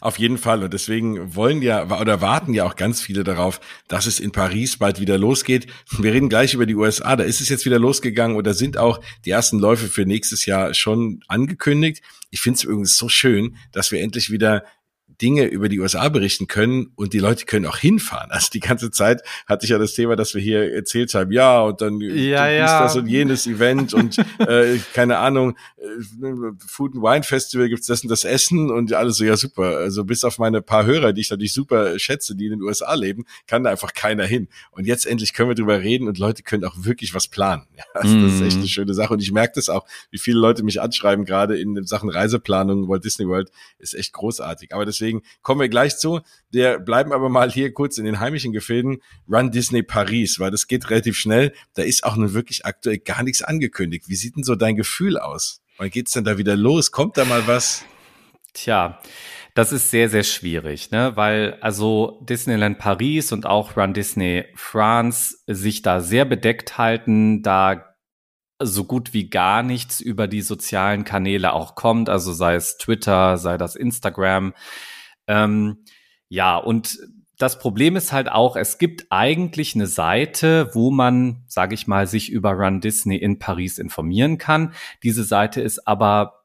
Auf 0.00 0.18
jeden 0.18 0.38
Fall. 0.38 0.62
Und 0.62 0.72
deswegen 0.72 1.34
wollen 1.34 1.62
ja 1.62 2.00
oder 2.00 2.20
warten 2.20 2.54
ja 2.54 2.64
auch 2.64 2.76
ganz 2.76 3.00
viele 3.00 3.24
darauf, 3.24 3.60
dass 3.88 4.06
es 4.06 4.20
in 4.20 4.32
Paris 4.32 4.78
bald 4.78 5.00
wieder 5.00 5.18
losgeht. 5.18 5.66
Wir 5.98 6.12
reden 6.12 6.28
gleich 6.28 6.54
über 6.54 6.66
die 6.66 6.74
USA. 6.74 7.16
Da 7.16 7.24
ist 7.24 7.40
es 7.40 7.48
jetzt 7.48 7.64
wieder 7.64 7.78
losgegangen 7.78 8.36
oder 8.36 8.54
sind 8.54 8.76
auch 8.76 9.00
die 9.24 9.30
ersten 9.30 9.58
Läufe 9.58 9.88
für 9.88 10.06
nächstes 10.06 10.46
Jahr 10.46 10.74
schon 10.74 11.20
angekündigt. 11.28 12.02
Ich 12.30 12.40
finde 12.40 12.58
es 12.58 12.64
übrigens 12.64 12.96
so 12.96 13.08
schön, 13.08 13.56
dass 13.72 13.90
wir 13.90 14.00
endlich 14.00 14.30
wieder 14.30 14.64
Dinge 15.20 15.46
über 15.46 15.68
die 15.68 15.80
USA 15.80 16.08
berichten 16.08 16.46
können 16.46 16.92
und 16.94 17.12
die 17.12 17.18
Leute 17.18 17.44
können 17.44 17.66
auch 17.66 17.78
hinfahren. 17.78 18.30
Also 18.30 18.48
die 18.52 18.60
ganze 18.60 18.90
Zeit 18.90 19.22
hatte 19.46 19.64
ich 19.64 19.70
ja 19.70 19.78
das 19.78 19.94
Thema, 19.94 20.16
dass 20.16 20.34
wir 20.34 20.40
hier 20.40 20.72
erzählt 20.72 21.12
haben, 21.14 21.32
ja, 21.32 21.60
und 21.60 21.80
dann 21.80 22.00
ja, 22.00 22.48
ja. 22.48 22.82
das 22.82 22.96
und 22.96 23.06
jenes 23.06 23.46
Event 23.46 23.94
und 23.94 24.18
äh, 24.38 24.78
keine 24.94 25.18
Ahnung, 25.18 25.56
äh, 25.76 25.84
Food 26.66 26.94
and 26.94 27.02
Wine 27.02 27.22
Festival 27.22 27.68
gibt's 27.68 27.86
das 27.86 28.02
und 28.02 28.10
das 28.10 28.24
Essen 28.24 28.70
und 28.70 28.92
alles 28.92 29.16
so, 29.16 29.24
ja 29.24 29.36
super. 29.36 29.78
Also 29.78 30.04
bis 30.04 30.24
auf 30.24 30.38
meine 30.38 30.62
paar 30.62 30.86
Hörer, 30.86 31.12
die 31.12 31.22
ich 31.22 31.30
natürlich 31.30 31.52
super 31.52 31.98
schätze, 31.98 32.36
die 32.36 32.46
in 32.46 32.52
den 32.52 32.62
USA 32.62 32.94
leben, 32.94 33.24
kann 33.46 33.64
da 33.64 33.70
einfach 33.70 33.94
keiner 33.94 34.24
hin. 34.24 34.48
Und 34.70 34.86
jetzt 34.86 35.06
endlich 35.06 35.32
können 35.32 35.50
wir 35.50 35.54
drüber 35.54 35.80
reden 35.80 36.06
und 36.06 36.18
Leute 36.18 36.42
können 36.42 36.64
auch 36.64 36.76
wirklich 36.76 37.14
was 37.14 37.28
planen. 37.28 37.66
Ja, 37.76 37.84
also 37.94 38.14
mm. 38.16 38.22
das 38.22 38.32
ist 38.34 38.40
echt 38.42 38.56
mhm. 38.56 38.62
eine 38.62 38.68
schöne 38.68 38.94
Sache 38.94 39.12
und 39.12 39.22
ich 39.22 39.32
merke 39.32 39.54
das 39.56 39.68
auch, 39.68 39.86
wie 40.10 40.18
viele 40.18 40.38
Leute 40.38 40.62
mich 40.62 40.80
anschreiben, 40.80 41.24
gerade 41.24 41.58
in 41.58 41.84
Sachen 41.84 42.08
Reiseplanung, 42.08 42.88
Walt 42.88 43.04
Disney 43.04 43.26
World 43.26 43.50
ist 43.78 43.94
echt 43.94 44.12
großartig. 44.12 44.74
Aber 44.74 44.84
deswegen 44.84 45.07
deswegen 45.08 45.22
kommen 45.42 45.60
wir 45.60 45.68
gleich 45.68 45.96
zu. 45.96 46.20
Wir 46.50 46.78
bleiben 46.78 47.12
aber 47.12 47.28
mal 47.28 47.50
hier 47.50 47.72
kurz 47.72 47.98
in 47.98 48.04
den 48.04 48.20
heimischen 48.20 48.52
Gefilden. 48.52 48.98
Run 49.28 49.50
Disney 49.50 49.82
Paris, 49.82 50.38
weil 50.38 50.50
das 50.50 50.66
geht 50.66 50.90
relativ 50.90 51.16
schnell. 51.16 51.52
Da 51.74 51.82
ist 51.82 52.04
auch 52.04 52.16
nun 52.16 52.34
wirklich 52.34 52.66
aktuell 52.66 52.98
gar 52.98 53.22
nichts 53.22 53.42
angekündigt. 53.42 54.08
Wie 54.08 54.16
sieht 54.16 54.36
denn 54.36 54.44
so 54.44 54.54
dein 54.54 54.76
Gefühl 54.76 55.18
aus? 55.18 55.62
Wann 55.78 55.90
geht's 55.90 56.12
denn 56.12 56.24
da 56.24 56.38
wieder 56.38 56.56
los? 56.56 56.90
Kommt 56.90 57.16
da 57.16 57.24
mal 57.24 57.46
was? 57.46 57.84
Tja, 58.52 59.00
das 59.54 59.72
ist 59.72 59.90
sehr, 59.90 60.08
sehr 60.08 60.24
schwierig, 60.24 60.90
ne? 60.90 61.12
weil 61.14 61.58
also 61.60 62.20
Disneyland 62.28 62.78
Paris 62.78 63.32
und 63.32 63.46
auch 63.46 63.76
Run 63.76 63.94
Disney 63.94 64.44
France 64.54 65.36
sich 65.46 65.82
da 65.82 66.00
sehr 66.00 66.24
bedeckt 66.24 66.78
halten, 66.78 67.42
da 67.42 67.84
so 68.60 68.84
gut 68.84 69.12
wie 69.14 69.30
gar 69.30 69.62
nichts 69.62 70.00
über 70.00 70.26
die 70.26 70.40
sozialen 70.40 71.04
Kanäle 71.04 71.52
auch 71.52 71.76
kommt, 71.76 72.08
also 72.08 72.32
sei 72.32 72.56
es 72.56 72.76
Twitter, 72.76 73.36
sei 73.38 73.56
das 73.56 73.76
Instagram. 73.76 74.52
Ähm, 75.28 75.84
ja, 76.28 76.56
und 76.56 76.98
das 77.38 77.60
Problem 77.60 77.94
ist 77.94 78.12
halt 78.12 78.28
auch, 78.28 78.56
es 78.56 78.78
gibt 78.78 79.06
eigentlich 79.10 79.76
eine 79.76 79.86
Seite, 79.86 80.70
wo 80.74 80.90
man, 80.90 81.44
sage 81.46 81.74
ich 81.74 81.86
mal, 81.86 82.08
sich 82.08 82.30
über 82.30 82.50
Run 82.52 82.80
Disney 82.80 83.16
in 83.16 83.38
Paris 83.38 83.78
informieren 83.78 84.38
kann. 84.38 84.74
Diese 85.04 85.22
Seite 85.22 85.60
ist 85.60 85.86
aber 85.86 86.44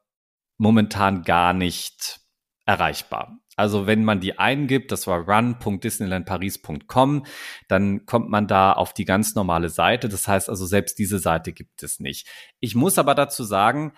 momentan 0.56 1.22
gar 1.22 1.52
nicht 1.52 2.20
erreichbar. 2.64 3.38
Also 3.56 3.86
wenn 3.86 4.04
man 4.04 4.20
die 4.20 4.38
eingibt, 4.38 4.92
das 4.92 5.06
war 5.06 5.28
run.disneylandparis.com, 5.28 7.26
dann 7.68 8.06
kommt 8.06 8.30
man 8.30 8.46
da 8.46 8.72
auf 8.72 8.94
die 8.94 9.04
ganz 9.04 9.34
normale 9.34 9.68
Seite. 9.68 10.08
Das 10.08 10.26
heißt 10.26 10.48
also, 10.48 10.66
selbst 10.66 10.98
diese 10.98 11.18
Seite 11.18 11.52
gibt 11.52 11.82
es 11.82 12.00
nicht. 12.00 12.28
Ich 12.60 12.74
muss 12.74 12.98
aber 12.98 13.14
dazu 13.14 13.44
sagen, 13.44 13.92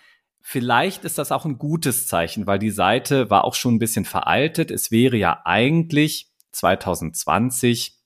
Vielleicht 0.48 1.04
ist 1.04 1.18
das 1.18 1.32
auch 1.32 1.44
ein 1.44 1.58
gutes 1.58 2.06
Zeichen, 2.06 2.46
weil 2.46 2.60
die 2.60 2.70
Seite 2.70 3.30
war 3.30 3.42
auch 3.42 3.56
schon 3.56 3.74
ein 3.74 3.78
bisschen 3.80 4.04
veraltet. 4.04 4.70
Es 4.70 4.92
wäre 4.92 5.16
ja 5.16 5.42
eigentlich 5.44 6.30
2020 6.52 7.96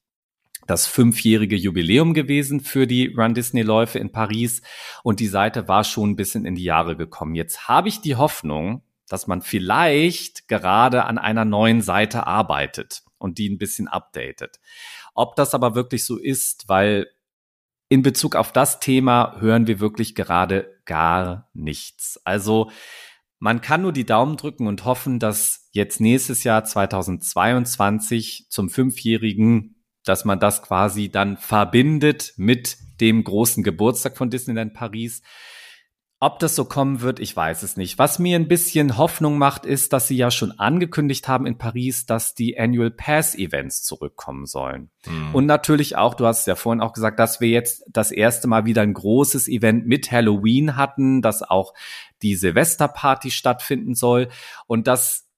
das 0.67 0.87
fünfjährige 0.87 1.55
Jubiläum 1.55 2.15
gewesen 2.15 2.61
für 2.61 2.87
die 2.87 3.09
Run 3.09 3.35
Disney 3.35 3.61
Läufe 3.61 3.99
in 3.99 4.11
Paris 4.11 4.63
und 5.03 5.21
die 5.21 5.27
Seite 5.27 5.69
war 5.69 5.85
schon 5.85 6.13
ein 6.13 6.17
bisschen 6.17 6.47
in 6.47 6.55
die 6.55 6.65
Jahre 6.65 6.97
gekommen. 6.97 7.35
Jetzt 7.35 7.69
habe 7.69 7.91
ich 7.91 8.01
die 8.01 8.17
Hoffnung, 8.17 8.85
dass 9.07 9.27
man 9.27 9.43
vielleicht 9.43 10.49
gerade 10.49 11.05
an 11.05 11.19
einer 11.19 11.45
neuen 11.45 11.83
Seite 11.83 12.27
arbeitet 12.27 13.03
und 13.19 13.37
die 13.37 13.51
ein 13.51 13.59
bisschen 13.59 13.87
updatet. 13.87 14.61
Ob 15.13 15.37
das 15.37 15.53
aber 15.53 15.75
wirklich 15.75 16.07
so 16.07 16.17
ist, 16.17 16.71
weil 16.71 17.07
in 17.91 18.01
Bezug 18.01 18.35
auf 18.35 18.51
das 18.51 18.81
Thema 18.81 19.37
hören 19.41 19.67
wir 19.67 19.79
wirklich 19.79 20.15
gerade 20.15 20.80
gar 20.91 21.49
nichts. 21.55 22.21
Also 22.25 22.73
man 23.39 23.61
kann 23.61 23.83
nur 23.83 23.93
die 23.93 24.05
Daumen 24.05 24.37
drücken 24.37 24.67
und 24.67 24.85
hoffen, 24.85 25.21
dass 25.21 25.71
jetzt 25.71 26.01
nächstes 26.01 26.43
Jahr 26.43 26.65
2022 26.65 28.49
zum 28.51 28.69
Fünfjährigen, 28.69 29.77
dass 30.05 30.25
man 30.25 30.41
das 30.41 30.63
quasi 30.63 31.09
dann 31.09 31.37
verbindet 31.37 32.35
mit 32.37 32.77
dem 33.01 33.23
großen 33.23 33.63
Geburtstag 33.63 34.17
von 34.17 34.31
Disneyland 34.31 34.75
Paris. 34.75 35.23
Ob 36.23 36.39
das 36.39 36.55
so 36.55 36.67
kommen 36.67 37.01
wird, 37.01 37.19
ich 37.19 37.35
weiß 37.35 37.63
es 37.63 37.79
nicht. 37.79 37.99
Was 37.99 38.19
mir 38.19 38.37
ein 38.37 38.47
bisschen 38.47 38.99
Hoffnung 38.99 39.39
macht, 39.39 39.65
ist, 39.65 39.95
dass 39.95 40.07
sie 40.07 40.19
ja 40.19 40.31
schon 40.31 40.53
angekündigt 40.59 41.29
haben 41.29 41.47
in 41.47 41.57
Paris, 41.57 42.05
dass 42.05 42.35
die 42.35 42.59
Annual 42.59 42.91
Pass 42.91 43.35
Events 43.35 43.83
zurückkommen 43.83 44.45
sollen. 44.45 44.91
Mhm. 45.07 45.35
Und 45.35 45.47
natürlich 45.47 45.97
auch, 45.97 46.13
du 46.13 46.27
hast 46.27 46.41
es 46.41 46.47
ja 46.47 46.57
vorhin 46.57 46.83
auch 46.83 46.93
gesagt, 46.93 47.19
dass 47.19 47.41
wir 47.41 47.49
jetzt 47.49 47.85
das 47.89 48.11
erste 48.11 48.49
Mal 48.49 48.67
wieder 48.67 48.83
ein 48.83 48.93
großes 48.93 49.49
Event 49.49 49.87
mit 49.87 50.13
Halloween 50.13 50.77
hatten, 50.77 51.23
dass 51.23 51.43
auch 51.43 51.73
die 52.21 52.35
Silvesterparty 52.35 53.31
stattfinden 53.31 53.95
soll 53.95 54.29
und 54.67 54.89
dass 54.89 55.30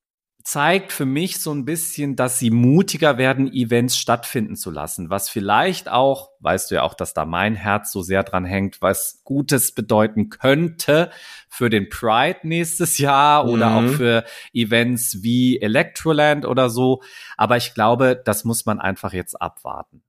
zeigt 0.45 0.93
für 0.93 1.05
mich 1.05 1.41
so 1.41 1.53
ein 1.53 1.65
bisschen, 1.65 2.17
dass 2.17 2.39
sie 2.39 2.51
mutiger 2.51 3.19
werden, 3.19 3.53
Events 3.53 3.97
stattfinden 3.97 4.57
zu 4.57 4.71
lassen, 4.71 5.11
was 5.11 5.29
vielleicht 5.29 5.89
auch, 5.89 6.31
weißt 6.41 6.71
du 6.71 6.77
ja 6.77 6.83
auch, 6.83 6.95
dass 6.95 7.15
da 7.15 7.25
mein 7.25 7.55
Herz 7.55 7.93
so 7.93 8.03
sehr 8.03 8.23
dran 8.23 8.45
hängt, 8.45 8.83
was 8.83 9.23
Gutes 9.25 9.73
bedeuten 9.73 10.31
könnte 10.31 11.11
für 11.49 11.71
den 11.71 11.89
Pride 11.89 12.41
nächstes 12.43 12.99
Jahr 12.99 13.49
oder 13.49 13.71
mhm. 13.71 13.77
auch 13.77 13.97
für 13.97 14.25
Events 14.53 15.23
wie 15.23 15.61
Electroland 15.61 16.45
oder 16.45 16.71
so. 16.71 17.03
Aber 17.37 17.57
ich 17.57 17.75
glaube, 17.75 18.21
das 18.25 18.45
muss 18.45 18.67
man 18.67 18.81
einfach 18.81 19.13
jetzt 19.13 19.41
abwarten. 19.41 20.03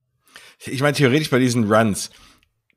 Ich 0.60 0.80
meine, 0.80 0.94
theoretisch 0.94 1.30
bei 1.30 1.38
diesen 1.38 1.70
Runs, 1.72 2.10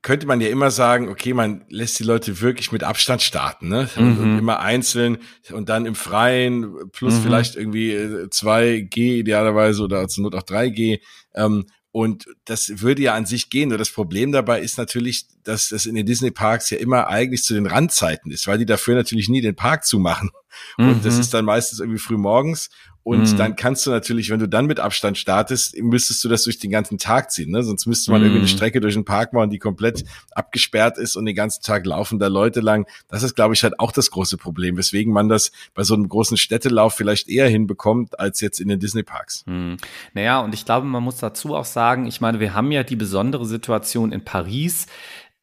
könnte 0.02 0.26
man 0.26 0.40
ja 0.40 0.48
immer 0.48 0.70
sagen, 0.70 1.08
okay, 1.08 1.34
man 1.34 1.64
lässt 1.68 1.98
die 1.98 2.04
Leute 2.04 2.40
wirklich 2.40 2.72
mit 2.72 2.84
Abstand 2.84 3.22
starten, 3.22 3.68
ne? 3.68 3.88
Mhm. 3.96 4.38
immer 4.38 4.60
einzeln 4.60 5.18
und 5.52 5.68
dann 5.68 5.86
im 5.86 5.94
Freien 5.94 6.90
plus 6.92 7.14
mhm. 7.14 7.22
vielleicht 7.22 7.56
irgendwie 7.56 7.94
2G 7.94 8.98
äh, 8.98 9.18
idealerweise 9.18 9.82
oder 9.82 10.06
zur 10.08 10.24
Not 10.24 10.34
auch 10.34 10.42
3G. 10.42 11.00
Ähm, 11.34 11.66
und 11.90 12.26
das 12.44 12.80
würde 12.80 13.02
ja 13.02 13.14
an 13.14 13.26
sich 13.26 13.50
gehen. 13.50 13.70
Nur 13.70 13.78
das 13.78 13.90
Problem 13.90 14.30
dabei 14.30 14.60
ist 14.60 14.78
natürlich, 14.78 15.26
dass 15.42 15.70
das 15.70 15.86
in 15.86 15.94
den 15.94 16.06
Disney 16.06 16.30
Parks 16.30 16.70
ja 16.70 16.78
immer 16.78 17.08
eigentlich 17.08 17.42
zu 17.42 17.54
den 17.54 17.66
Randzeiten 17.66 18.30
ist, 18.30 18.46
weil 18.46 18.58
die 18.58 18.66
dafür 18.66 18.94
natürlich 18.94 19.28
nie 19.28 19.40
den 19.40 19.56
Park 19.56 19.84
zumachen. 19.84 20.30
Und 20.76 20.98
mhm. 20.98 21.02
das 21.02 21.18
ist 21.18 21.34
dann 21.34 21.44
meistens 21.44 21.80
irgendwie 21.80 21.98
früh 21.98 22.16
morgens 22.16 22.70
und 23.02 23.32
mhm. 23.32 23.36
dann 23.36 23.56
kannst 23.56 23.86
du 23.86 23.90
natürlich, 23.90 24.28
wenn 24.28 24.38
du 24.38 24.48
dann 24.48 24.66
mit 24.66 24.80
Abstand 24.80 25.16
startest, 25.16 25.80
müsstest 25.80 26.22
du 26.22 26.28
das 26.28 26.42
durch 26.42 26.58
den 26.58 26.70
ganzen 26.70 26.98
Tag 26.98 27.30
ziehen. 27.30 27.50
Ne? 27.50 27.62
Sonst 27.62 27.86
müsste 27.86 28.10
man 28.10 28.20
mhm. 28.20 28.26
irgendwie 28.26 28.40
eine 28.40 28.48
Strecke 28.48 28.80
durch 28.80 28.94
den 28.94 29.06
Park 29.06 29.32
machen, 29.32 29.50
die 29.50 29.58
komplett 29.58 30.04
abgesperrt 30.32 30.98
ist 30.98 31.16
und 31.16 31.24
den 31.24 31.34
ganzen 31.34 31.62
Tag 31.62 31.86
laufen 31.86 32.18
da 32.18 32.26
Leute 32.26 32.60
lang. 32.60 32.86
Das 33.08 33.22
ist, 33.22 33.34
glaube 33.34 33.54
ich, 33.54 33.62
halt 33.62 33.80
auch 33.80 33.92
das 33.92 34.10
große 34.10 34.36
Problem, 34.36 34.76
weswegen 34.76 35.12
man 35.12 35.28
das 35.28 35.52
bei 35.74 35.84
so 35.84 35.94
einem 35.94 36.08
großen 36.08 36.36
Städtelauf 36.36 36.94
vielleicht 36.94 37.28
eher 37.28 37.48
hinbekommt 37.48 38.20
als 38.20 38.40
jetzt 38.40 38.60
in 38.60 38.68
den 38.68 38.78
Disney-Parks. 38.78 39.44
Mhm. 39.46 39.78
Naja, 40.12 40.40
und 40.40 40.52
ich 40.52 40.64
glaube, 40.64 40.86
man 40.86 41.02
muss 41.02 41.16
dazu 41.16 41.54
auch 41.54 41.64
sagen, 41.64 42.06
ich 42.06 42.20
meine, 42.20 42.40
wir 42.40 42.54
haben 42.54 42.70
ja 42.72 42.82
die 42.82 42.96
besondere 42.96 43.46
Situation 43.46 44.12
in 44.12 44.24
Paris. 44.24 44.86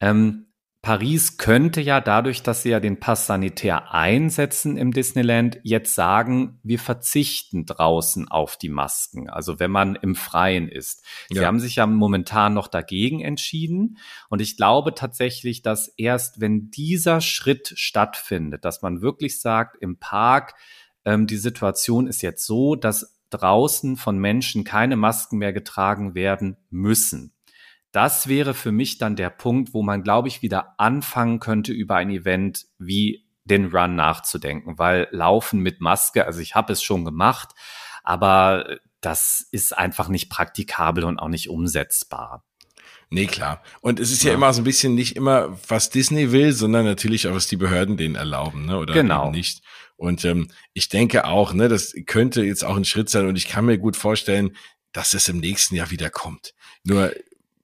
Ähm, 0.00 0.45
Paris 0.86 1.36
könnte 1.36 1.80
ja 1.80 2.00
dadurch, 2.00 2.44
dass 2.44 2.62
sie 2.62 2.68
ja 2.68 2.78
den 2.78 3.00
Pass 3.00 3.26
sanitär 3.26 3.92
einsetzen 3.92 4.76
im 4.76 4.92
Disneyland, 4.92 5.58
jetzt 5.64 5.96
sagen, 5.96 6.60
wir 6.62 6.78
verzichten 6.78 7.66
draußen 7.66 8.28
auf 8.28 8.56
die 8.56 8.68
Masken. 8.68 9.28
Also 9.28 9.58
wenn 9.58 9.72
man 9.72 9.96
im 9.96 10.14
Freien 10.14 10.68
ist. 10.68 11.04
Ja. 11.28 11.40
Sie 11.40 11.46
haben 11.46 11.58
sich 11.58 11.74
ja 11.74 11.88
momentan 11.88 12.54
noch 12.54 12.68
dagegen 12.68 13.20
entschieden. 13.20 13.98
Und 14.28 14.40
ich 14.40 14.56
glaube 14.56 14.94
tatsächlich, 14.94 15.60
dass 15.60 15.88
erst 15.96 16.40
wenn 16.40 16.70
dieser 16.70 17.20
Schritt 17.20 17.72
stattfindet, 17.74 18.64
dass 18.64 18.80
man 18.80 19.02
wirklich 19.02 19.40
sagt, 19.40 19.82
im 19.82 19.98
Park, 19.98 20.54
ähm, 21.04 21.26
die 21.26 21.36
Situation 21.36 22.06
ist 22.06 22.22
jetzt 22.22 22.46
so, 22.46 22.76
dass 22.76 23.18
draußen 23.30 23.96
von 23.96 24.18
Menschen 24.18 24.62
keine 24.62 24.94
Masken 24.94 25.38
mehr 25.38 25.52
getragen 25.52 26.14
werden 26.14 26.58
müssen 26.70 27.35
das 27.96 28.28
wäre 28.28 28.52
für 28.52 28.72
mich 28.72 28.98
dann 28.98 29.16
der 29.16 29.30
Punkt, 29.30 29.72
wo 29.72 29.82
man, 29.82 30.02
glaube 30.02 30.28
ich, 30.28 30.42
wieder 30.42 30.74
anfangen 30.78 31.40
könnte, 31.40 31.72
über 31.72 31.96
ein 31.96 32.10
Event 32.10 32.66
wie 32.78 33.26
den 33.44 33.74
Run 33.74 33.96
nachzudenken, 33.96 34.76
weil 34.76 35.08
Laufen 35.12 35.60
mit 35.60 35.80
Maske, 35.80 36.26
also 36.26 36.40
ich 36.40 36.54
habe 36.54 36.74
es 36.74 36.82
schon 36.82 37.06
gemacht, 37.06 37.52
aber 38.04 38.76
das 39.00 39.48
ist 39.50 39.74
einfach 39.74 40.08
nicht 40.08 40.28
praktikabel 40.28 41.04
und 41.04 41.18
auch 41.18 41.30
nicht 41.30 41.48
umsetzbar. 41.48 42.44
Nee, 43.08 43.26
klar. 43.28 43.62
Und 43.80 43.98
es 43.98 44.12
ist 44.12 44.24
ja, 44.24 44.32
ja, 44.32 44.36
immer 44.36 44.52
so 44.52 44.60
ein 44.60 44.64
bisschen 44.64 44.94
nicht 44.94 45.16
immer, 45.16 45.56
was 45.66 45.88
Disney 45.88 46.32
will, 46.32 46.52
sondern 46.52 46.84
natürlich 46.84 47.26
auch, 47.26 47.34
was 47.34 47.46
die 47.46 47.56
Behörden 47.56 47.96
denen 47.96 48.16
erlauben, 48.16 48.66
ne? 48.66 48.76
Oder 48.76 48.92
genau. 48.92 49.30
nicht. 49.30 49.62
Und 49.96 50.22
ähm, 50.26 50.50
ich 50.74 50.90
denke 50.90 51.24
auch, 51.24 51.54
ne, 51.54 51.68
das 51.68 51.94
könnte 52.04 52.42
jetzt 52.42 52.62
auch 52.62 52.76
ein 52.76 52.84
Schritt 52.84 53.08
sein 53.08 53.26
und 53.26 53.36
ich 53.36 53.48
kann 53.48 53.64
mir 53.64 53.78
gut 53.78 53.96
vorstellen, 53.96 54.54
dass 54.92 55.14
es 55.14 55.30
im 55.30 55.38
nächsten 55.38 55.76
Jahr 55.76 55.90
wieder 55.90 56.10
kommt. 56.10 56.52
Nur, 56.84 57.12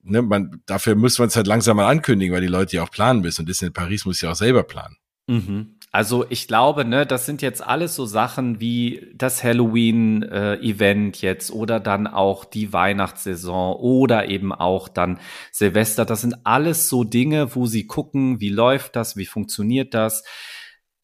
ne, 0.02 0.22
man, 0.22 0.62
dafür 0.66 0.94
muss 0.94 1.18
man 1.18 1.28
es 1.28 1.36
halt 1.36 1.46
langsam 1.46 1.76
mal 1.76 1.88
ankündigen, 1.88 2.34
weil 2.34 2.42
die 2.42 2.48
Leute 2.48 2.76
ja 2.76 2.82
auch 2.82 2.90
planen 2.90 3.20
müssen. 3.20 3.42
Und 3.42 3.48
Disney 3.48 3.70
Paris 3.70 4.04
muss 4.04 4.20
ja 4.20 4.30
auch 4.32 4.36
selber 4.36 4.62
planen. 4.62 4.96
Mhm. 5.28 5.76
Also 5.94 6.24
ich 6.30 6.48
glaube, 6.48 6.86
ne, 6.86 7.04
das 7.04 7.26
sind 7.26 7.42
jetzt 7.42 7.62
alles 7.62 7.94
so 7.94 8.06
Sachen 8.06 8.60
wie 8.60 9.12
das 9.14 9.44
Halloween-Event 9.44 11.22
äh, 11.22 11.26
jetzt 11.26 11.50
oder 11.50 11.80
dann 11.80 12.06
auch 12.06 12.46
die 12.46 12.72
Weihnachtssaison 12.72 13.76
oder 13.76 14.28
eben 14.28 14.52
auch 14.52 14.88
dann 14.88 15.20
Silvester. 15.50 16.06
Das 16.06 16.22
sind 16.22 16.46
alles 16.46 16.88
so 16.88 17.04
Dinge, 17.04 17.54
wo 17.54 17.66
sie 17.66 17.86
gucken, 17.86 18.40
wie 18.40 18.48
läuft 18.48 18.96
das, 18.96 19.18
wie 19.18 19.26
funktioniert 19.26 19.92
das. 19.92 20.24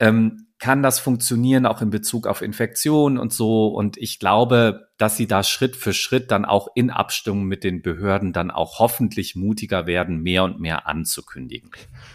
Ähm, 0.00 0.47
kann 0.58 0.82
das 0.82 0.98
funktionieren, 0.98 1.66
auch 1.66 1.82
in 1.82 1.90
Bezug 1.90 2.26
auf 2.26 2.42
Infektionen 2.42 3.18
und 3.18 3.32
so. 3.32 3.68
Und 3.68 3.96
ich 3.96 4.18
glaube, 4.18 4.88
dass 4.98 5.16
sie 5.16 5.28
da 5.28 5.44
Schritt 5.44 5.76
für 5.76 5.92
Schritt 5.92 6.32
dann 6.32 6.44
auch 6.44 6.68
in 6.74 6.90
Abstimmung 6.90 7.44
mit 7.44 7.62
den 7.62 7.80
Behörden 7.80 8.32
dann 8.32 8.50
auch 8.50 8.80
hoffentlich 8.80 9.36
mutiger 9.36 9.86
werden, 9.86 10.20
mehr 10.20 10.42
und 10.42 10.58
mehr 10.58 10.88
anzukündigen. 10.88 11.70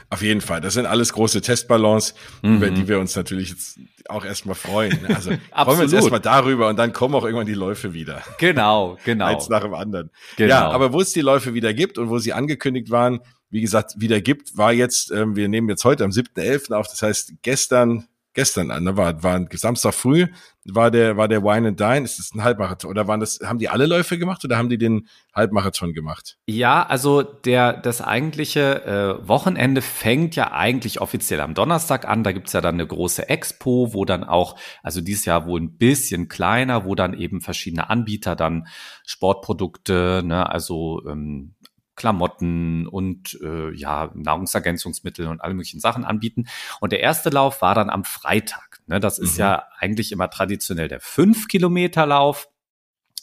Auf 0.10 0.22
jeden 0.22 0.42
Fall. 0.42 0.60
Das 0.60 0.74
sind 0.74 0.86
alles 0.86 1.14
große 1.14 1.40
Testballons, 1.40 2.16
mhm. 2.42 2.58
über 2.58 2.70
die 2.70 2.90
wir 2.90 3.00
uns 3.00 3.16
natürlich 3.16 3.50
jetzt 3.50 3.80
auch 4.10 4.26
erstmal 4.26 4.56
freuen. 4.56 5.06
Also 5.06 5.32
freuen 5.56 5.78
wir 5.78 5.84
uns 5.84 5.94
erstmal 5.94 6.20
darüber 6.20 6.68
und 6.68 6.78
dann 6.78 6.92
kommen 6.92 7.16
auch 7.16 7.24
irgendwann 7.24 7.48
die 7.48 7.54
Läufe 7.54 7.94
wieder. 7.94 8.24
Genau, 8.40 8.98
genau. 9.06 9.26
Eins 9.28 9.48
nach 9.48 9.62
dem 9.62 9.74
anderen. 9.74 10.10
Genau. 10.36 10.50
Ja, 10.50 10.70
aber 10.70 10.92
wo 10.92 11.00
es 11.00 11.14
die 11.14 11.22
Läufe 11.22 11.54
wieder 11.54 11.74
gibt 11.74 11.98
und 11.98 12.10
wo 12.10 12.18
sie 12.18 12.34
angekündigt 12.34 12.92
waren, 12.92 13.22
wie 13.50 13.62
gesagt, 13.62 13.94
wieder 13.98 14.20
gibt, 14.20 14.58
war 14.58 14.74
jetzt, 14.74 15.12
ähm, 15.12 15.38
wir 15.38 15.48
nehmen 15.48 15.70
jetzt 15.70 15.86
heute 15.86 16.04
am 16.04 16.10
7.11. 16.10 16.74
auf, 16.74 16.88
das 16.88 17.02
heißt 17.02 17.34
gestern 17.44 18.08
gestern 18.34 18.72
an, 18.72 18.84
ne? 18.84 18.98
war, 18.98 19.24
war 19.24 19.46
Samstag 19.52 19.94
früh, 19.94 20.28
war 20.66 20.92
der, 20.92 21.18
war 21.18 21.28
der 21.28 21.44
Wine 21.44 21.70
and 21.70 21.80
Dine, 21.80 22.02
ist 22.02 22.20
das 22.20 22.34
ein 22.34 22.44
Halbmarathon 22.44 22.90
oder 22.90 23.08
waren 23.08 23.20
das, 23.20 23.40
haben 23.44 23.60
die 23.60 23.70
alle 23.70 23.86
Läufe 23.86 24.18
gemacht 24.18 24.44
oder 24.46 24.58
haben 24.58 24.70
die 24.70 24.78
den 24.78 25.08
Halbmarathon 25.36 25.94
gemacht? 25.94 26.38
Ja, 26.46 26.86
also 26.86 27.22
der, 27.22 27.74
das 27.74 28.02
eigentliche 28.02 28.86
äh, 28.86 29.28
Wochenende 29.28 29.82
fängt 29.82 30.36
ja 30.36 30.52
eigentlich 30.52 31.02
offiziell 31.02 31.42
am 31.42 31.54
Donnerstag 31.54 32.08
an, 32.08 32.24
da 32.24 32.32
gibt's 32.32 32.54
ja 32.54 32.62
dann 32.62 32.76
eine 32.76 32.88
große 32.88 33.28
Expo, 33.30 33.94
wo 33.94 34.06
dann 34.06 34.24
auch, 34.24 34.58
also 34.82 35.02
dieses 35.02 35.26
Jahr 35.26 35.46
wohl 35.46 35.62
ein 35.62 35.78
bisschen 35.78 36.28
kleiner, 36.28 36.86
wo 36.86 36.96
dann 36.96 37.14
eben 37.14 37.42
verschiedene 37.42 37.90
Anbieter 37.90 38.36
dann 38.36 38.68
Sportprodukte, 39.06 40.22
ne, 40.24 40.50
also 40.50 41.02
ähm, 41.08 41.56
Klamotten 41.96 42.88
und 42.88 43.40
äh, 43.42 43.72
ja, 43.74 44.12
Nahrungsergänzungsmittel 44.14 45.28
und 45.28 45.42
alle 45.42 45.54
möglichen 45.54 45.80
Sachen 45.80 46.04
anbieten. 46.06 46.46
Und 46.80 46.92
der 46.92 47.02
erste 47.02 47.30
Lauf 47.30 47.62
war 47.62 47.76
dann 47.76 47.90
am 47.90 48.04
Freitag. 48.04 48.82
Ne? 48.88 49.00
Das 49.00 49.20
ist 49.20 49.34
mhm. 49.34 49.42
ja 49.42 49.64
eigentlich 49.78 50.12
immer 50.12 50.30
traditionell 50.30 50.88
der 50.88 51.02
5-Kilometer-Lauf. 51.02 52.50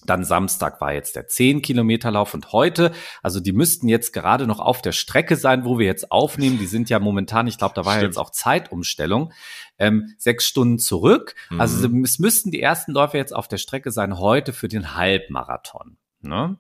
Dann 0.07 0.25
Samstag 0.25 0.81
war 0.81 0.95
jetzt 0.95 1.15
der 1.17 1.29
10-Kilometer-Lauf 1.29 2.33
und 2.33 2.53
heute, 2.53 2.93
also 3.23 3.39
die 3.39 3.53
müssten 3.53 3.87
jetzt 3.87 4.13
gerade 4.13 4.47
noch 4.47 4.59
auf 4.59 4.81
der 4.81 4.93
Strecke 4.93 5.37
sein, 5.37 5.67
wo 5.67 5.79
wir 5.79 5.85
jetzt 5.85 6.11
aufnehmen. 6.11 6.59
Die 6.59 6.67
sind 6.67 6.89
ja 6.89 6.99
momentan, 6.99 7.47
ich 7.47 7.59
glaube, 7.59 7.75
da 7.75 7.85
war 7.85 7.93
Stimmt. 7.93 8.03
ja 8.03 8.09
jetzt 8.09 8.17
auch 8.17 8.31
Zeitumstellung, 8.31 9.33
ähm, 9.79 10.15
sechs 10.17 10.47
Stunden 10.47 10.79
zurück. 10.79 11.35
Also 11.59 11.89
mhm. 11.89 11.95
Also 11.95 12.03
es 12.05 12.19
müssten 12.19 12.51
die 12.51 12.63
ersten 12.63 12.93
Läufer 12.93 13.19
jetzt 13.19 13.35
auf 13.35 13.47
der 13.47 13.59
Strecke 13.59 13.91
sein 13.91 14.19
heute 14.19 14.55
für 14.55 14.69
den 14.69 14.95
Halbmarathon. 14.95 15.99
Ne? 16.23 16.59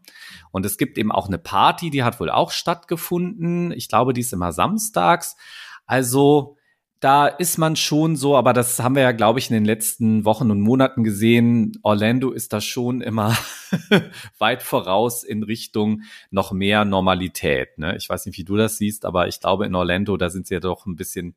Und 0.50 0.66
es 0.66 0.78
gibt 0.78 0.98
eben 0.98 1.12
auch 1.12 1.28
eine 1.28 1.38
Party, 1.38 1.90
die 1.90 2.02
hat 2.02 2.20
wohl 2.20 2.30
auch 2.30 2.50
stattgefunden. 2.50 3.72
Ich 3.72 3.88
glaube, 3.88 4.12
die 4.12 4.20
ist 4.22 4.32
immer 4.32 4.52
samstags. 4.52 5.36
Also 5.86 6.56
da 7.00 7.26
ist 7.26 7.56
man 7.56 7.76
schon 7.76 8.14
so, 8.14 8.36
aber 8.36 8.52
das 8.52 8.78
haben 8.78 8.94
wir 8.94 9.02
ja, 9.02 9.12
glaube 9.12 9.38
ich, 9.38 9.48
in 9.48 9.54
den 9.54 9.64
letzten 9.64 10.26
Wochen 10.26 10.50
und 10.50 10.60
Monaten 10.60 11.02
gesehen. 11.02 11.72
Orlando 11.82 12.30
ist 12.30 12.52
da 12.52 12.60
schon 12.60 13.00
immer 13.00 13.36
weit 14.38 14.62
voraus 14.62 15.24
in 15.24 15.42
Richtung 15.42 16.02
noch 16.30 16.52
mehr 16.52 16.84
Normalität. 16.84 17.78
Ne? 17.78 17.96
Ich 17.96 18.08
weiß 18.08 18.26
nicht, 18.26 18.36
wie 18.36 18.44
du 18.44 18.56
das 18.56 18.76
siehst, 18.76 19.06
aber 19.06 19.28
ich 19.28 19.40
glaube, 19.40 19.64
in 19.64 19.74
Orlando, 19.74 20.18
da 20.18 20.28
sind 20.28 20.46
sie 20.46 20.54
ja 20.54 20.60
doch 20.60 20.84
ein 20.84 20.96
bisschen 20.96 21.36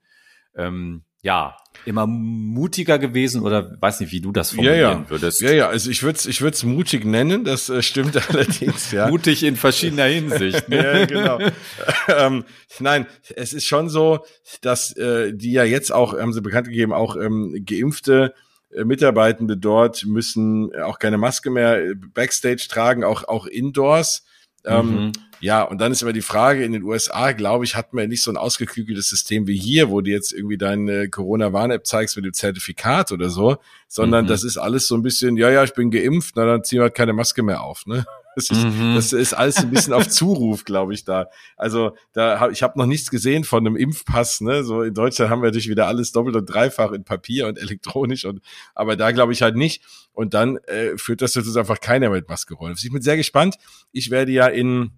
ähm, 0.53 1.03
ja, 1.23 1.55
immer 1.85 2.05
mutiger 2.05 2.99
gewesen 2.99 3.41
oder 3.41 3.75
weiß 3.81 4.01
nicht, 4.01 4.11
wie 4.11 4.21
du 4.21 4.31
das 4.31 4.51
formulieren 4.51 4.79
ja, 4.79 4.91
ja. 4.91 5.09
würdest. 5.09 5.41
Ja, 5.41 5.51
ja, 5.51 5.67
also 5.69 5.89
ich 5.89 6.03
würde 6.03 6.17
es 6.17 6.25
ich 6.25 6.41
würd's 6.41 6.63
mutig 6.63 7.05
nennen, 7.05 7.43
das 7.43 7.69
äh, 7.69 7.81
stimmt 7.81 8.29
allerdings, 8.29 8.91
ja. 8.91 9.07
mutig 9.07 9.43
in 9.43 9.55
verschiedener 9.55 10.05
Hinsicht. 10.05 10.69
Ne? 10.69 10.77
ja, 10.99 11.05
genau. 11.05 11.39
ähm, 12.07 12.43
nein, 12.79 13.07
es 13.35 13.53
ist 13.53 13.65
schon 13.65 13.89
so, 13.89 14.25
dass 14.61 14.95
äh, 14.95 15.33
die 15.33 15.53
ja 15.53 15.63
jetzt 15.63 15.91
auch, 15.91 16.17
haben 16.17 16.33
sie 16.33 16.41
bekannt 16.41 16.67
gegeben, 16.67 16.93
auch 16.93 17.15
ähm, 17.15 17.63
geimpfte 17.65 18.33
äh, 18.73 18.83
Mitarbeitende 18.83 19.57
dort 19.57 20.05
müssen 20.05 20.75
auch 20.75 20.99
keine 20.99 21.17
Maske 21.17 21.49
mehr 21.49 21.83
äh, 21.83 21.95
Backstage 21.95 22.67
tragen, 22.69 23.03
auch, 23.03 23.27
auch 23.27 23.45
indoors. 23.45 24.25
Ähm, 24.65 25.05
mhm. 25.05 25.11
Ja, 25.43 25.63
und 25.63 25.81
dann 25.81 25.91
ist 25.91 26.01
aber 26.01 26.13
die 26.13 26.21
Frage, 26.21 26.63
in 26.63 26.71
den 26.71 26.83
USA, 26.83 27.33
glaube 27.33 27.65
ich, 27.65 27.75
hat 27.75 27.91
man 27.91 28.03
ja 28.03 28.07
nicht 28.07 28.21
so 28.21 28.31
ein 28.31 28.37
ausgeklügeltes 28.37 29.09
System 29.09 29.45
wie 29.45 29.57
hier, 29.57 29.89
wo 29.89 29.99
du 29.99 30.09
jetzt 30.09 30.31
irgendwie 30.31 30.57
deine 30.57 31.09
Corona-Warn-App 31.09 31.85
zeigst 31.85 32.15
mit 32.15 32.23
dem 32.23 32.31
Zertifikat 32.31 33.11
oder 33.11 33.29
so, 33.29 33.57
sondern 33.89 34.23
mhm. 34.23 34.29
das 34.29 34.45
ist 34.45 34.57
alles 34.57 34.87
so 34.87 34.95
ein 34.95 35.03
bisschen, 35.03 35.35
ja, 35.35 35.49
ja, 35.49 35.65
ich 35.65 35.73
bin 35.73 35.91
geimpft, 35.91 36.35
na, 36.37 36.45
dann 36.45 36.63
ziehen 36.63 36.79
wir 36.79 36.83
halt 36.83 36.95
keine 36.95 37.11
Maske 37.11 37.43
mehr 37.43 37.61
auf, 37.61 37.85
ne? 37.85 38.05
Das 38.35 38.49
ist, 38.49 38.63
mhm. 38.63 38.95
das 38.95 39.13
ist 39.13 39.33
alles 39.33 39.57
ein 39.57 39.69
bisschen 39.69 39.93
auf 39.93 40.07
Zuruf, 40.07 40.63
glaube 40.63 40.93
ich, 40.93 41.03
da. 41.03 41.27
Also 41.55 41.95
da 42.13 42.39
hab, 42.39 42.51
ich 42.51 42.63
habe 42.63 42.79
noch 42.79 42.85
nichts 42.87 43.11
gesehen 43.11 43.43
von 43.43 43.67
einem 43.67 43.75
Impfpass. 43.75 44.41
Ne? 44.41 44.63
So 44.63 44.81
in 44.81 44.95
Deutschland 44.95 45.29
haben 45.29 45.43
wir 45.43 45.49
natürlich 45.49 45.69
wieder 45.69 45.85
alles 45.85 46.13
doppelt 46.13 46.35
und 46.35 46.45
dreifach 46.47 46.93
in 46.93 47.03
Papier 47.03 47.45
und 47.45 47.59
elektronisch. 47.59 48.25
Und 48.25 48.41
aber 48.73 48.95
da 48.95 49.11
glaube 49.11 49.33
ich 49.33 49.43
halt 49.43 49.55
nicht. 49.55 49.83
Und 50.13 50.33
dann 50.33 50.57
äh, 50.65 50.97
führt 50.97 51.21
das 51.21 51.33
dazu, 51.33 51.49
dass 51.49 51.57
einfach 51.57 51.79
keiner 51.79 52.09
mit 52.09 52.27
Maske 52.27 52.55
rollt. 52.55 52.83
Ich 52.83 52.91
bin 52.91 53.03
sehr 53.03 53.17
gespannt. 53.17 53.57
Ich 53.91 54.09
werde 54.09 54.31
ja 54.31 54.47
in 54.47 54.93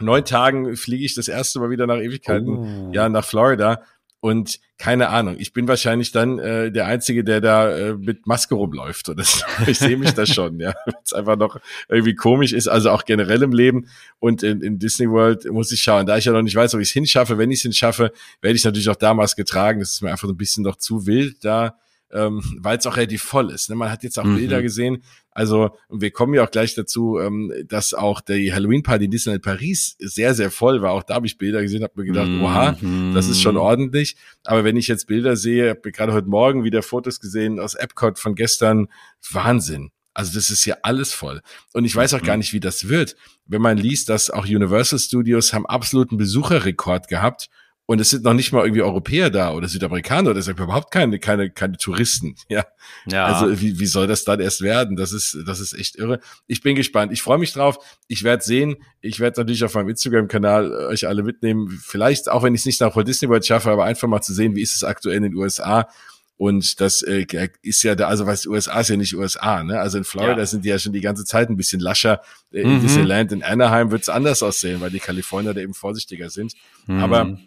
neun 0.00 0.24
Tagen 0.24 0.76
fliege 0.76 1.04
ich 1.04 1.14
das 1.14 1.28
erste 1.28 1.60
Mal 1.60 1.70
wieder 1.70 1.86
nach 1.86 1.98
Ewigkeiten, 1.98 2.48
oh. 2.48 2.90
ja, 2.92 3.08
nach 3.08 3.24
Florida. 3.24 3.82
Und 4.20 4.58
keine 4.78 5.10
Ahnung, 5.10 5.36
ich 5.38 5.52
bin 5.52 5.68
wahrscheinlich 5.68 6.10
dann 6.10 6.38
äh, 6.38 6.72
der 6.72 6.86
Einzige, 6.86 7.24
der 7.24 7.42
da 7.42 7.76
äh, 7.76 7.92
mit 7.92 8.26
Maske 8.26 8.54
rumläuft. 8.54 9.10
Oder 9.10 9.22
so. 9.22 9.44
ich 9.66 9.78
sehe 9.78 9.98
mich 9.98 10.14
da 10.14 10.24
schon, 10.24 10.58
ja. 10.60 10.72
es 11.04 11.12
einfach 11.12 11.36
noch 11.36 11.60
irgendwie 11.90 12.14
komisch 12.14 12.54
ist, 12.54 12.66
also 12.66 12.90
auch 12.90 13.04
generell 13.04 13.42
im 13.42 13.52
Leben. 13.52 13.86
Und 14.20 14.42
in, 14.42 14.62
in 14.62 14.78
Disney 14.78 15.10
World 15.10 15.44
muss 15.52 15.70
ich 15.72 15.82
schauen. 15.82 16.06
Da 16.06 16.16
ich 16.16 16.24
ja 16.24 16.32
noch 16.32 16.40
nicht 16.40 16.56
weiß, 16.56 16.74
ob 16.74 16.80
ich 16.80 16.88
es 16.88 16.94
hinschaffe, 16.94 17.36
wenn 17.36 17.50
ich 17.50 17.58
es 17.58 17.62
hinschaffe, 17.64 18.12
werde 18.40 18.56
ich 18.56 18.64
natürlich 18.64 18.88
auch 18.88 18.96
da 18.96 19.12
Maske 19.12 19.44
tragen. 19.44 19.80
Das 19.80 19.92
ist 19.92 20.02
mir 20.02 20.10
einfach 20.10 20.26
so 20.26 20.32
ein 20.32 20.38
bisschen 20.38 20.64
noch 20.64 20.76
zu 20.76 21.06
wild 21.06 21.44
da 21.44 21.76
ähm, 22.14 22.42
weil 22.60 22.78
es 22.78 22.86
auch 22.86 22.96
relativ 22.96 23.22
voll 23.22 23.50
ist. 23.50 23.68
Ne? 23.68 23.76
Man 23.76 23.90
hat 23.90 24.04
jetzt 24.04 24.18
auch 24.18 24.24
mhm. 24.24 24.36
Bilder 24.36 24.62
gesehen. 24.62 25.02
Also 25.32 25.70
wir 25.90 26.12
kommen 26.12 26.32
ja 26.32 26.44
auch 26.44 26.50
gleich 26.50 26.74
dazu, 26.74 27.18
ähm, 27.18 27.52
dass 27.66 27.92
auch 27.92 28.20
die 28.20 28.52
Halloween-Party 28.54 29.06
in 29.06 29.10
Disneyland 29.10 29.42
Paris 29.42 29.96
sehr, 29.98 30.32
sehr 30.34 30.50
voll 30.50 30.80
war. 30.80 30.92
Auch 30.92 31.02
da 31.02 31.14
habe 31.14 31.26
ich 31.26 31.38
Bilder 31.38 31.60
gesehen, 31.60 31.82
habe 31.82 31.94
mir 31.96 32.06
gedacht, 32.06 32.28
mhm. 32.28 32.44
oha, 32.44 32.76
das 33.12 33.28
ist 33.28 33.42
schon 33.42 33.56
ordentlich. 33.56 34.16
Aber 34.44 34.62
wenn 34.62 34.76
ich 34.76 34.86
jetzt 34.86 35.08
Bilder 35.08 35.36
sehe, 35.36 35.70
habe 35.70 35.92
gerade 35.92 36.12
heute 36.12 36.28
Morgen 36.28 36.62
wieder 36.62 36.82
Fotos 36.82 37.18
gesehen 37.18 37.58
aus 37.58 37.74
Epcot 37.74 38.18
von 38.18 38.36
gestern, 38.36 38.86
Wahnsinn. 39.32 39.90
Also 40.14 40.32
das 40.34 40.50
ist 40.50 40.64
ja 40.64 40.76
alles 40.82 41.12
voll. 41.12 41.40
Und 41.72 41.84
ich 41.84 41.96
weiß 41.96 42.14
auch 42.14 42.22
gar 42.22 42.36
mhm. 42.36 42.40
nicht, 42.40 42.52
wie 42.52 42.60
das 42.60 42.88
wird. 42.88 43.16
Wenn 43.46 43.60
man 43.60 43.76
liest, 43.76 44.08
dass 44.08 44.30
auch 44.30 44.44
Universal 44.44 45.00
Studios 45.00 45.52
haben 45.52 45.66
absoluten 45.66 46.16
Besucherrekord 46.16 47.08
gehabt 47.08 47.50
und 47.86 48.00
es 48.00 48.10
sind 48.10 48.24
noch 48.24 48.32
nicht 48.32 48.50
mal 48.52 48.64
irgendwie 48.64 48.82
Europäer 48.82 49.28
da 49.28 49.52
oder 49.52 49.68
Südamerikaner 49.68 50.30
oder 50.30 50.38
es 50.38 50.46
sind 50.46 50.58
überhaupt 50.58 50.90
keine, 50.90 51.18
keine, 51.18 51.50
keine 51.50 51.76
Touristen. 51.76 52.36
Ja. 52.48 52.66
ja. 53.06 53.26
Also 53.26 53.60
wie, 53.60 53.80
wie 53.80 53.86
soll 53.86 54.06
das 54.06 54.24
dann 54.24 54.38
erst 54.38 54.60
werden? 54.60 54.96
Das 54.96 55.12
ist, 55.12 55.38
das 55.46 55.60
ist 55.60 55.72
echt 55.72 55.96
irre. 55.96 56.20
Ich 56.46 56.60
bin 56.62 56.76
gespannt. 56.76 57.12
Ich 57.12 57.22
freue 57.22 57.38
mich 57.38 57.52
drauf. 57.52 57.78
Ich 58.06 58.22
werde 58.22 58.44
sehen. 58.44 58.76
Ich 59.00 59.18
werde 59.18 59.40
natürlich 59.40 59.64
auf 59.64 59.74
meinem 59.74 59.88
Instagram-Kanal 59.88 60.70
äh, 60.70 60.86
euch 60.86 61.08
alle 61.08 61.22
mitnehmen. 61.22 61.68
Vielleicht, 61.82 62.28
auch 62.28 62.42
wenn 62.42 62.54
ich 62.54 62.60
es 62.60 62.66
nicht 62.66 62.80
nach 62.80 62.94
Walt 62.94 63.08
Disney 63.08 63.28
World 63.28 63.44
schaffe, 63.44 63.70
aber 63.70 63.84
einfach 63.84 64.06
mal 64.06 64.20
zu 64.20 64.32
sehen, 64.34 64.54
wie 64.54 64.62
ist 64.62 64.76
es 64.76 64.84
aktuell 64.84 65.16
in 65.16 65.22
den 65.24 65.34
USA. 65.34 65.88
Und 66.36 66.80
das 66.80 67.02
äh, 67.02 67.26
ist 67.62 67.82
ja 67.82 67.94
da, 67.94 68.08
also 68.08 68.26
was 68.26 68.46
USA 68.46 68.80
ist 68.80 68.90
ja 68.90 68.96
nicht 68.96 69.14
USA, 69.14 69.62
ne? 69.62 69.80
Also 69.80 69.98
in 69.98 70.04
Florida 70.04 70.38
ja. 70.38 70.46
sind 70.46 70.64
die 70.64 70.68
ja 70.68 70.78
schon 70.78 70.92
die 70.92 71.00
ganze 71.00 71.24
Zeit 71.24 71.48
ein 71.48 71.56
bisschen 71.56 71.80
lascher. 71.80 72.20
Äh, 72.52 72.62
in 72.62 72.76
mhm. 72.76 72.80
Disneyland, 72.82 73.32
in 73.32 73.42
Anaheim 73.42 73.90
wird 73.90 74.02
es 74.02 74.08
anders 74.08 74.42
aussehen, 74.42 74.80
weil 74.80 74.90
die 74.90 75.00
Kalifornier 75.00 75.54
da 75.54 75.60
eben 75.60 75.74
vorsichtiger 75.74 76.30
sind. 76.30 76.54
Mhm. 76.86 77.02
Aber 77.02 77.38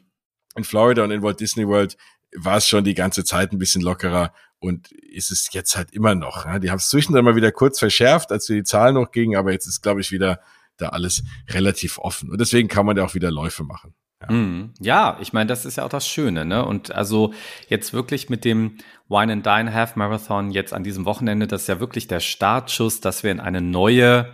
in 0.58 0.64
Florida 0.64 1.04
und 1.04 1.12
in 1.12 1.22
Walt 1.22 1.40
Disney 1.40 1.68
World 1.68 1.98
war 2.36 2.58
es 2.58 2.68
schon 2.68 2.84
die 2.84 2.94
ganze 2.94 3.24
Zeit 3.24 3.52
ein 3.52 3.60
bisschen 3.60 3.82
lockerer 3.82 4.34
und 4.60 4.92
ist 4.92 5.32
es 5.32 5.52
jetzt 5.54 5.78
halt 5.78 5.92
immer 5.94 6.16
noch. 6.16 6.46
Ja. 6.46 6.60
Die 6.60 6.72
haben 6.72 6.78
es 6.78 6.90
zwischendurch 6.90 7.24
mal 7.24 7.36
wieder 7.36 7.52
kurz 7.52 7.80
verschärft, 7.80 8.32
als 8.32 8.46
die 8.46 8.64
Zahlen 8.64 8.96
noch 8.96 9.12
gingen, 9.12 9.38
aber 9.38 9.52
jetzt 9.52 9.68
ist, 9.68 9.82
glaube 9.82 10.02
ich, 10.02 10.12
wieder 10.12 10.40
da 10.78 10.90
alles 10.90 11.24
relativ 11.50 11.98
offen. 11.98 12.30
Und 12.30 12.40
deswegen 12.40 12.68
kann 12.68 12.86
man 12.86 12.98
ja 12.98 13.06
auch 13.06 13.16
wieder 13.16 13.32
Läufe 13.32 13.64
machen. 13.64 13.94
Ja. 14.22 14.34
Mm, 14.34 14.74
ja, 14.80 15.18
ich 15.22 15.32
meine, 15.32 15.48
das 15.48 15.66
ist 15.66 15.78
ja 15.78 15.86
auch 15.86 15.90
das 15.90 16.08
Schöne, 16.08 16.44
ne? 16.44 16.66
Und 16.66 16.92
also 16.92 17.34
jetzt 17.68 17.94
wirklich 17.94 18.30
mit 18.30 18.46
dem 18.46 18.78
Wine 19.10 19.32
and 19.32 19.46
Dine 19.46 19.74
Half 19.74 19.96
Marathon 19.96 20.50
jetzt 20.50 20.74
an 20.74 20.84
diesem 20.84 21.06
Wochenende, 21.06 21.46
das 21.46 21.64
ist 21.64 21.68
ja 21.68 21.80
wirklich 21.80 22.08
der 22.08 22.20
Startschuss, 22.20 23.00
dass 23.00 23.24
wir 23.24 23.32
in 23.32 23.40
eine 23.40 23.62
neue 23.62 24.34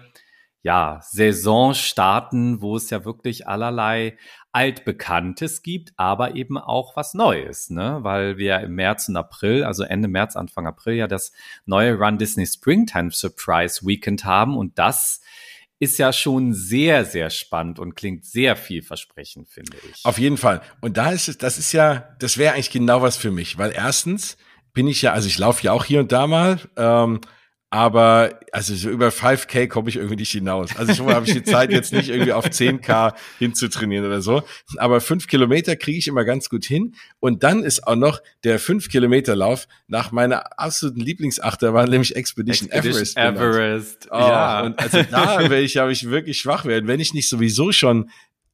ja, 0.64 1.02
Saison 1.04 1.74
starten, 1.74 2.62
wo 2.62 2.78
es 2.78 2.90
ja 2.90 3.04
wirklich 3.04 3.48
allerlei 3.48 4.18
Altbekanntes 4.54 5.62
gibt, 5.62 5.92
aber 5.98 6.36
eben 6.36 6.58
auch 6.58 6.96
was 6.96 7.14
Neues, 7.14 7.70
ne? 7.70 8.00
Weil 8.02 8.38
wir 8.38 8.62
im 8.62 8.76
März 8.76 9.10
und 9.10 9.18
April, 9.18 9.66
also 9.66 9.84
Ende 9.84 10.08
März, 10.08 10.38
Anfang 10.38 10.66
April 10.66 10.96
ja 10.96 11.08
das 11.08 11.34
neue 11.66 11.96
Run 11.96 12.18
Disney 12.18 12.46
Springtime 12.46 13.12
Surprise 13.12 13.86
Weekend 13.86 14.24
haben 14.24 14.56
und 14.58 14.80
das 14.80 15.22
ist 15.80 15.98
ja 15.98 16.14
schon 16.14 16.54
sehr, 16.54 17.04
sehr 17.04 17.30
spannend 17.30 17.78
und 17.78 17.96
klingt 17.96 18.24
sehr 18.24 18.56
vielversprechend, 18.56 19.50
finde 19.50 19.76
ich. 19.92 20.06
Auf 20.06 20.18
jeden 20.18 20.38
Fall. 20.38 20.62
Und 20.80 20.96
da 20.96 21.12
ist 21.12 21.28
es, 21.28 21.38
das 21.38 21.58
ist 21.58 21.74
ja, 21.74 22.16
das 22.20 22.38
wäre 22.38 22.54
eigentlich 22.54 22.72
genau 22.72 23.02
was 23.02 23.18
für 23.18 23.32
mich, 23.32 23.58
weil 23.58 23.74
erstens 23.74 24.38
bin 24.74 24.88
ich 24.88 25.02
ja, 25.02 25.12
also 25.12 25.28
ich 25.28 25.38
laufe 25.38 25.64
ja 25.64 25.74
auch 25.74 25.84
hier 25.84 26.00
und 26.00 26.14
da 26.14 26.26
mal, 26.26 26.60
ähm, 26.78 27.20
aber 27.74 28.40
also 28.52 28.76
so 28.76 28.88
über 28.92 29.08
5K 29.08 29.68
komme 29.68 29.90
ich 29.90 29.96
irgendwie 29.96 30.18
nicht 30.18 30.32
hinaus. 30.32 30.76
Also 30.76 30.94
schon 30.94 31.08
mal 31.08 31.16
habe 31.16 31.26
ich 31.26 31.34
die 31.34 31.42
Zeit 31.42 31.72
jetzt 31.72 31.92
nicht 31.92 32.10
irgendwie 32.10 32.32
auf 32.32 32.46
10K 32.46 33.16
hinzutrainieren 33.40 34.06
oder 34.06 34.22
so. 34.22 34.44
Aber 34.78 35.02
fünf 35.02 35.26
Kilometer 35.26 35.76
kriege 35.76 35.98
ich 35.98 36.08
immer 36.08 36.24
ganz 36.24 36.50
gut 36.50 36.66
hin. 36.66 36.94
Und 37.20 37.42
dann 37.42 37.64
ist 37.64 37.88
auch 37.88 37.96
noch 37.96 38.22
der 38.44 38.60
5 38.60 38.90
Kilometer 38.90 39.36
Lauf 39.36 39.68
nach 39.88 40.12
meiner 40.12 40.60
absoluten 40.60 41.00
Lieblingsachterbahn, 41.00 41.90
nämlich 41.90 42.16
Expedition, 42.16 42.70
Expedition 42.70 43.24
Everest. 43.24 44.08
Everest. 44.08 44.08
Oh, 44.12 44.20
ja. 44.20 44.62
Und 44.62 44.78
also 44.78 45.02
da 45.10 45.40
werde 45.40 45.62
ich, 45.62 45.78
habe 45.78 45.92
ich 45.92 46.08
wirklich 46.08 46.38
schwach 46.38 46.66
werden, 46.66 46.88
wenn 46.88 47.00
ich 47.00 47.16
nicht 47.16 47.28
sowieso 47.28 47.72
schon 47.72 48.12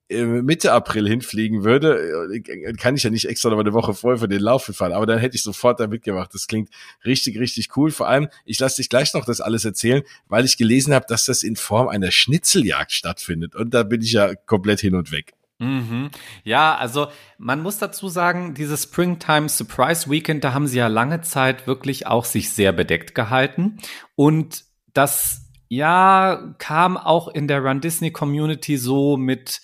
Mitte 0.10 0.72
April 0.72 1.08
hinfliegen 1.08 1.64
würde, 1.64 2.32
äh, 2.34 2.74
kann 2.74 2.96
ich 2.96 3.04
ja 3.04 3.12
nicht 3.12 3.26
extra 3.26 3.50
noch 3.50 3.60
eine 3.60 3.74
Woche 3.74 3.94
vorher 3.94 4.20
für 4.20 4.28
den 4.28 4.42
Lauf 4.42 4.66
fahren, 4.66 4.94
aber 4.94 5.06
dann 5.06 5.20
hätte 5.20 5.36
ich 5.36 5.44
sofort 5.44 5.80
da 5.80 5.88
mitgemacht. 5.88 6.34
Das 6.34 6.48
klingt 6.48 6.70
richtig, 7.06 7.40
richtig 7.40 7.78
cool. 7.78 7.92
Vor 7.92 8.08
allem, 8.08 8.28
ich 8.46 8.60
lasse 8.60 8.78
dich 8.78 8.90
gleich 8.90 9.14
noch 9.14 9.26
das 9.26 9.40
alles 9.40 9.66
erzählen, 9.66 10.02
weil 10.28 10.46
ich 10.46 10.58
gelesen 10.58 10.94
habe, 10.94 11.06
dass 11.08 11.26
das 11.26 11.44
in 11.44 11.56
Form 11.56 11.88
einer 11.88 12.12
Schnitzeljagd 12.12 12.92
stattfindet. 12.92 13.56
Und 13.56 13.74
da 13.74 13.84
bin 13.84 14.02
ich 14.02 14.14
ja 14.14 14.34
komplett 14.34 14.80
hin 14.80 14.96
und 14.96 15.12
weg. 15.12 15.34
Mhm. 15.60 16.10
Ja, 16.44 16.76
also 16.78 17.10
man 17.38 17.62
muss 17.62 17.78
dazu 17.78 18.08
sagen, 18.08 18.54
dieses 18.54 18.84
Springtime 18.84 19.50
Surprise 19.50 20.10
Weekend, 20.10 20.44
da 20.44 20.54
haben 20.54 20.68
sie 20.68 20.78
ja 20.78 20.88
lange 20.88 21.22
Zeit 21.22 21.68
wirklich 21.68 22.08
auch 22.08 22.26
sich 22.26 22.50
sehr 22.52 22.72
bedeckt 22.72 23.14
gehalten. 23.14 23.78
Und 24.16 24.64
das, 24.94 25.50
ja, 25.68 26.56
kam 26.58 26.98
auch 26.98 27.28
in 27.28 27.48
der 27.48 27.62
Run 27.64 27.82
Disney 27.82 28.12
Community 28.12 28.78
so 28.78 29.18
mit, 29.18 29.62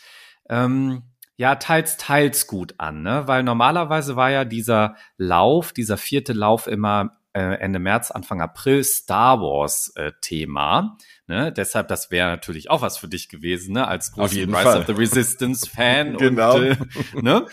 ähm, 0.49 1.03
ja, 1.38 1.55
teils, 1.55 1.97
teils 1.97 2.47
gut 2.47 2.75
an, 2.77 3.03
ne? 3.03 3.23
Weil 3.27 3.43
normalerweise 3.43 4.15
war 4.15 4.31
ja 4.31 4.45
dieser 4.45 4.95
Lauf, 5.17 5.73
dieser 5.73 5.97
vierte 5.97 6.34
Lauf 6.34 6.67
immer 6.67 7.17
äh, 7.36 7.60
Ende 7.60 7.79
März, 7.79 8.12
Anfang 8.12 8.41
April 8.41 8.84
Star 8.84 9.41
Wars 9.41 9.91
äh, 9.97 10.13
Thema. 10.21 10.97
Ne? 11.27 11.51
Deshalb, 11.51 11.89
das 11.89 12.10
wäre 12.10 12.29
natürlich 12.29 12.69
auch 12.69 12.81
was 12.81 12.97
für 12.97 13.10
dich 13.10 13.27
gewesen, 13.27 13.73
ne? 13.73 13.88
Als 13.88 14.13
großer 14.13 14.36
Rise 14.36 14.51
Fall. 14.51 14.79
of 14.79 14.86
the 14.86 14.93
Resistance 14.93 15.69
Fan. 15.69 16.15
genau. 16.17 16.55
Und, 16.55 16.63
äh, 16.63 16.77
ne? 17.21 17.45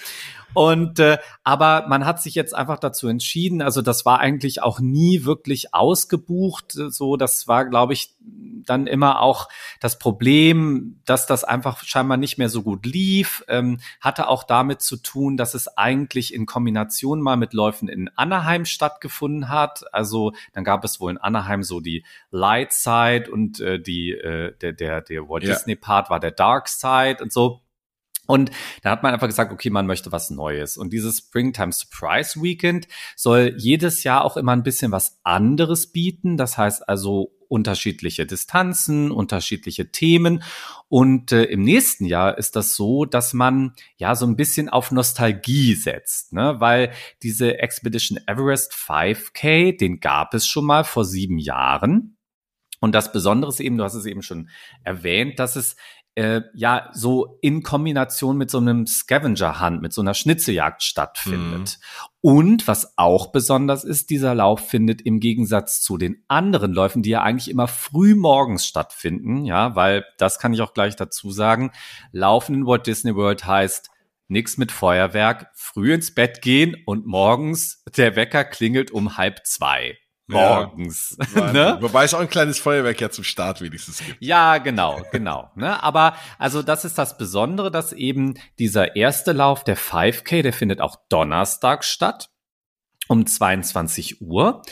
Und 0.55 0.99
äh, 0.99 1.19
aber 1.45 1.87
man 1.89 2.05
hat 2.05 2.23
sich 2.23 2.35
jetzt 2.35 2.55
einfach 2.55 2.79
dazu 2.79 3.09
entschieden. 3.09 3.63
Also 3.63 3.83
das 3.83 4.05
war 4.05 4.21
eigentlich 4.21 4.63
auch 4.63 4.81
nie 4.81 5.25
wirklich 5.25 5.75
ausgebucht. 5.75 6.73
So, 6.73 7.17
das 7.17 7.49
war, 7.49 7.65
glaube 7.65 7.93
ich, 7.93 8.15
dann 8.21 8.87
immer 8.87 9.21
auch 9.21 9.49
das 9.81 9.99
Problem, 9.99 11.01
dass 11.05 11.27
das 11.27 11.45
einfach 11.45 11.83
scheinbar 11.85 12.17
nicht 12.17 12.39
mehr 12.39 12.49
so 12.49 12.63
gut 12.63 12.87
lief. 12.87 13.45
Ähm, 13.49 13.81
hatte 14.01 14.29
auch 14.29 14.45
damit 14.45 14.83
zu 14.83 14.97
tun, 14.97 15.37
dass 15.37 15.55
es 15.55 15.69
eigentlich 15.77 16.33
in 16.33 16.47
Kombination 16.47 17.21
mal 17.21 17.37
mit 17.37 17.53
Läufen 17.53 17.89
in 17.89 18.11
Anaheim 18.17 18.65
stattgefunden 18.65 19.49
hat. 19.49 19.85
Also 19.93 20.33
dann 20.53 20.65
gab 20.65 20.85
es 20.85 21.01
wohl 21.01 21.13
in 21.13 21.19
Anaheim 21.19 21.63
so 21.63 21.81
die 21.81 22.05
Light 22.31 22.73
Side 22.73 23.31
und 23.31 23.61
äh, 23.61 23.81
die 23.81 24.13
äh, 24.13 24.55
der 24.61 24.73
der 24.73 25.01
der 25.03 25.29
Walt. 25.29 25.43
Disney 25.43 25.77
Part 25.77 26.11
war 26.11 26.21
der 26.21 26.31
Dark 26.31 26.69
Side 26.69 27.19
und 27.21 27.33
so. 27.33 27.61
Und 28.27 28.51
da 28.83 28.91
hat 28.91 29.03
man 29.03 29.13
einfach 29.13 29.27
gesagt, 29.27 29.53
okay, 29.53 29.71
man 29.71 29.87
möchte 29.87 30.13
was 30.13 30.31
Neues. 30.31 30.77
Und 30.77 30.93
dieses 30.93 31.19
Springtime 31.19 31.73
Surprise 31.73 32.41
Weekend 32.41 32.87
soll 33.17 33.55
jedes 33.59 34.05
Jahr 34.05 34.25
auch 34.25 34.37
immer 34.37 34.53
ein 34.53 34.63
bisschen 34.63 34.93
was 34.93 35.19
anderes 35.25 35.89
bieten. 35.89 36.37
Das 36.37 36.57
heißt 36.57 36.89
also 36.89 37.33
unterschiedliche 37.53 38.25
Distanzen, 38.25 39.11
unterschiedliche 39.11 39.91
Themen. 39.91 40.43
Und 40.89 41.33
äh, 41.33 41.45
im 41.45 41.63
nächsten 41.63 42.07
Jahr 42.07 42.39
ist 42.39 42.57
das 42.57 42.75
so, 42.77 43.05
dass 43.05 43.35
man 43.35 43.75
ja 43.99 44.15
so 44.15 44.25
ein 44.25 44.37
bisschen 44.37 44.71
auf 44.71 44.91
Nostalgie 44.91 45.75
setzt, 45.75 46.33
ne? 46.33 46.57
weil 46.61 46.93
diese 47.23 47.59
Expedition 47.59 48.19
Everest 48.27 48.73
5K, 48.73 49.77
den 49.77 50.01
gab 50.01 50.33
es 50.33 50.47
schon 50.47 50.65
mal 50.65 50.85
vor 50.85 51.05
sieben 51.05 51.39
Jahren. 51.39 52.17
Und 52.81 52.95
das 52.95 53.13
Besondere 53.13 53.51
ist 53.51 53.61
eben, 53.61 53.77
du 53.77 53.85
hast 53.85 53.95
es 53.95 54.07
eben 54.07 54.23
schon 54.23 54.49
erwähnt, 54.83 55.39
dass 55.39 55.55
es 55.55 55.77
äh, 56.15 56.43
ja 56.55 56.91
so 56.93 57.39
in 57.41 57.63
Kombination 57.63 58.37
mit 58.37 58.51
so 58.51 58.59
einem 58.59 58.87
Scavenger-Hunt, 58.87 59.81
mit 59.81 59.93
so 59.93 60.01
einer 60.03 60.15
Schnitzeljagd 60.15 60.83
stattfindet. 60.83 61.79
Mhm. 61.81 62.09
Und 62.21 62.69
was 62.69 62.97
auch 62.99 63.33
besonders 63.33 63.85
ist, 63.85 64.11
dieser 64.11 64.35
Lauf 64.35 64.69
findet 64.69 65.03
im 65.03 65.21
Gegensatz 65.21 65.81
zu 65.81 65.97
den 65.97 66.23
anderen 66.29 66.73
Läufen, 66.73 67.03
die 67.03 67.11
ja 67.11 67.23
eigentlich 67.23 67.51
immer 67.51 67.67
früh 67.67 68.15
morgens 68.15 68.67
stattfinden, 68.67 69.45
ja, 69.45 69.75
weil 69.75 70.05
das 70.19 70.39
kann 70.39 70.53
ich 70.53 70.61
auch 70.61 70.75
gleich 70.75 70.97
dazu 70.97 71.31
sagen, 71.31 71.73
Laufen 72.13 72.55
in 72.55 72.67
Walt 72.67 72.87
Disney 72.87 73.17
World 73.17 73.47
heißt 73.47 73.91
nix 74.29 74.57
mit 74.57 74.73
Feuerwerk, 74.73 75.51
früh 75.55 75.93
ins 75.95 76.15
Bett 76.15 76.43
gehen 76.43 76.77
und 76.87 77.07
morgens 77.07 77.83
der 77.97 78.17
Wecker 78.17 78.45
klingelt 78.45 78.91
um 78.91 79.17
halb 79.17 79.47
zwei 79.47 79.99
morgens. 80.27 81.17
Ja, 81.35 81.53
ne? 81.53 81.79
Wobei 81.81 82.05
es 82.05 82.15
auch 82.15 82.21
ein 82.21 82.29
kleines 82.29 82.59
Feuerwerk 82.59 83.01
ja 83.01 83.11
zum 83.11 83.25
Start 83.25 83.61
wenigstens 83.61 83.99
gibt. 83.99 84.17
Ja, 84.21 84.59
genau, 84.59 85.03
genau. 85.11 85.51
Ne? 85.55 85.83
Aber 85.83 86.17
also 86.39 86.63
das 86.63 86.85
ist 86.85 86.99
das 86.99 87.19
Besondere, 87.19 87.71
dass 87.71 87.93
eben 87.93 88.35
dieser 88.59 88.97
erste 88.97 89.33
Lauf, 89.33 89.65
der 89.65 89.77
5K, 89.77 90.43
der 90.43 90.53
findet 90.53 90.81
auch 90.81 90.97
Donnerstag 91.09 91.85
statt 91.85 92.29
um 93.09 93.27
22 93.27 94.23
Uhr, 94.23 94.63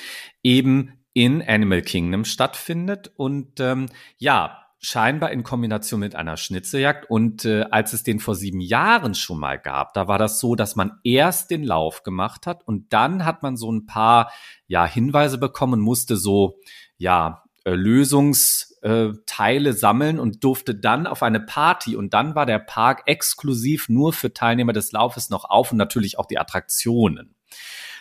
eben 0.42 1.00
in 1.12 1.42
Animal 1.42 1.82
Kingdom 1.82 2.24
stattfindet. 2.24 3.12
Und 3.16 3.60
ähm, 3.60 3.86
ja, 4.18 4.60
scheinbar 4.80 5.30
in 5.30 5.42
Kombination 5.42 6.00
mit 6.00 6.16
einer 6.16 6.38
Schnitzeljagd. 6.38 7.08
Und 7.08 7.44
äh, 7.44 7.66
als 7.70 7.92
es 7.92 8.02
den 8.02 8.18
vor 8.18 8.34
sieben 8.34 8.60
Jahren 8.60 9.14
schon 9.14 9.38
mal 9.38 9.58
gab, 9.58 9.94
da 9.94 10.08
war 10.08 10.18
das 10.18 10.40
so, 10.40 10.56
dass 10.56 10.74
man 10.74 10.98
erst 11.04 11.50
den 11.50 11.62
Lauf 11.62 12.02
gemacht 12.02 12.46
hat 12.46 12.66
und 12.66 12.92
dann 12.92 13.24
hat 13.24 13.42
man 13.42 13.56
so 13.56 13.70
ein 13.70 13.86
paar 13.86 14.32
ja 14.66 14.86
Hinweise 14.86 15.38
bekommen, 15.38 15.80
musste 15.80 16.16
so 16.16 16.58
ja 16.96 17.44
äh, 17.64 17.72
Lösungsteile 17.72 19.74
sammeln 19.74 20.18
und 20.18 20.42
durfte 20.44 20.74
dann 20.74 21.06
auf 21.06 21.22
eine 21.22 21.40
Party 21.40 21.94
und 21.94 22.14
dann 22.14 22.34
war 22.34 22.46
der 22.46 22.58
Park 22.58 23.02
exklusiv 23.04 23.90
nur 23.90 24.14
für 24.14 24.32
Teilnehmer 24.32 24.72
des 24.72 24.92
Laufes 24.92 25.28
noch 25.28 25.44
auf 25.44 25.72
und 25.72 25.78
natürlich 25.78 26.18
auch 26.18 26.26
die 26.26 26.38
Attraktionen. 26.38 27.34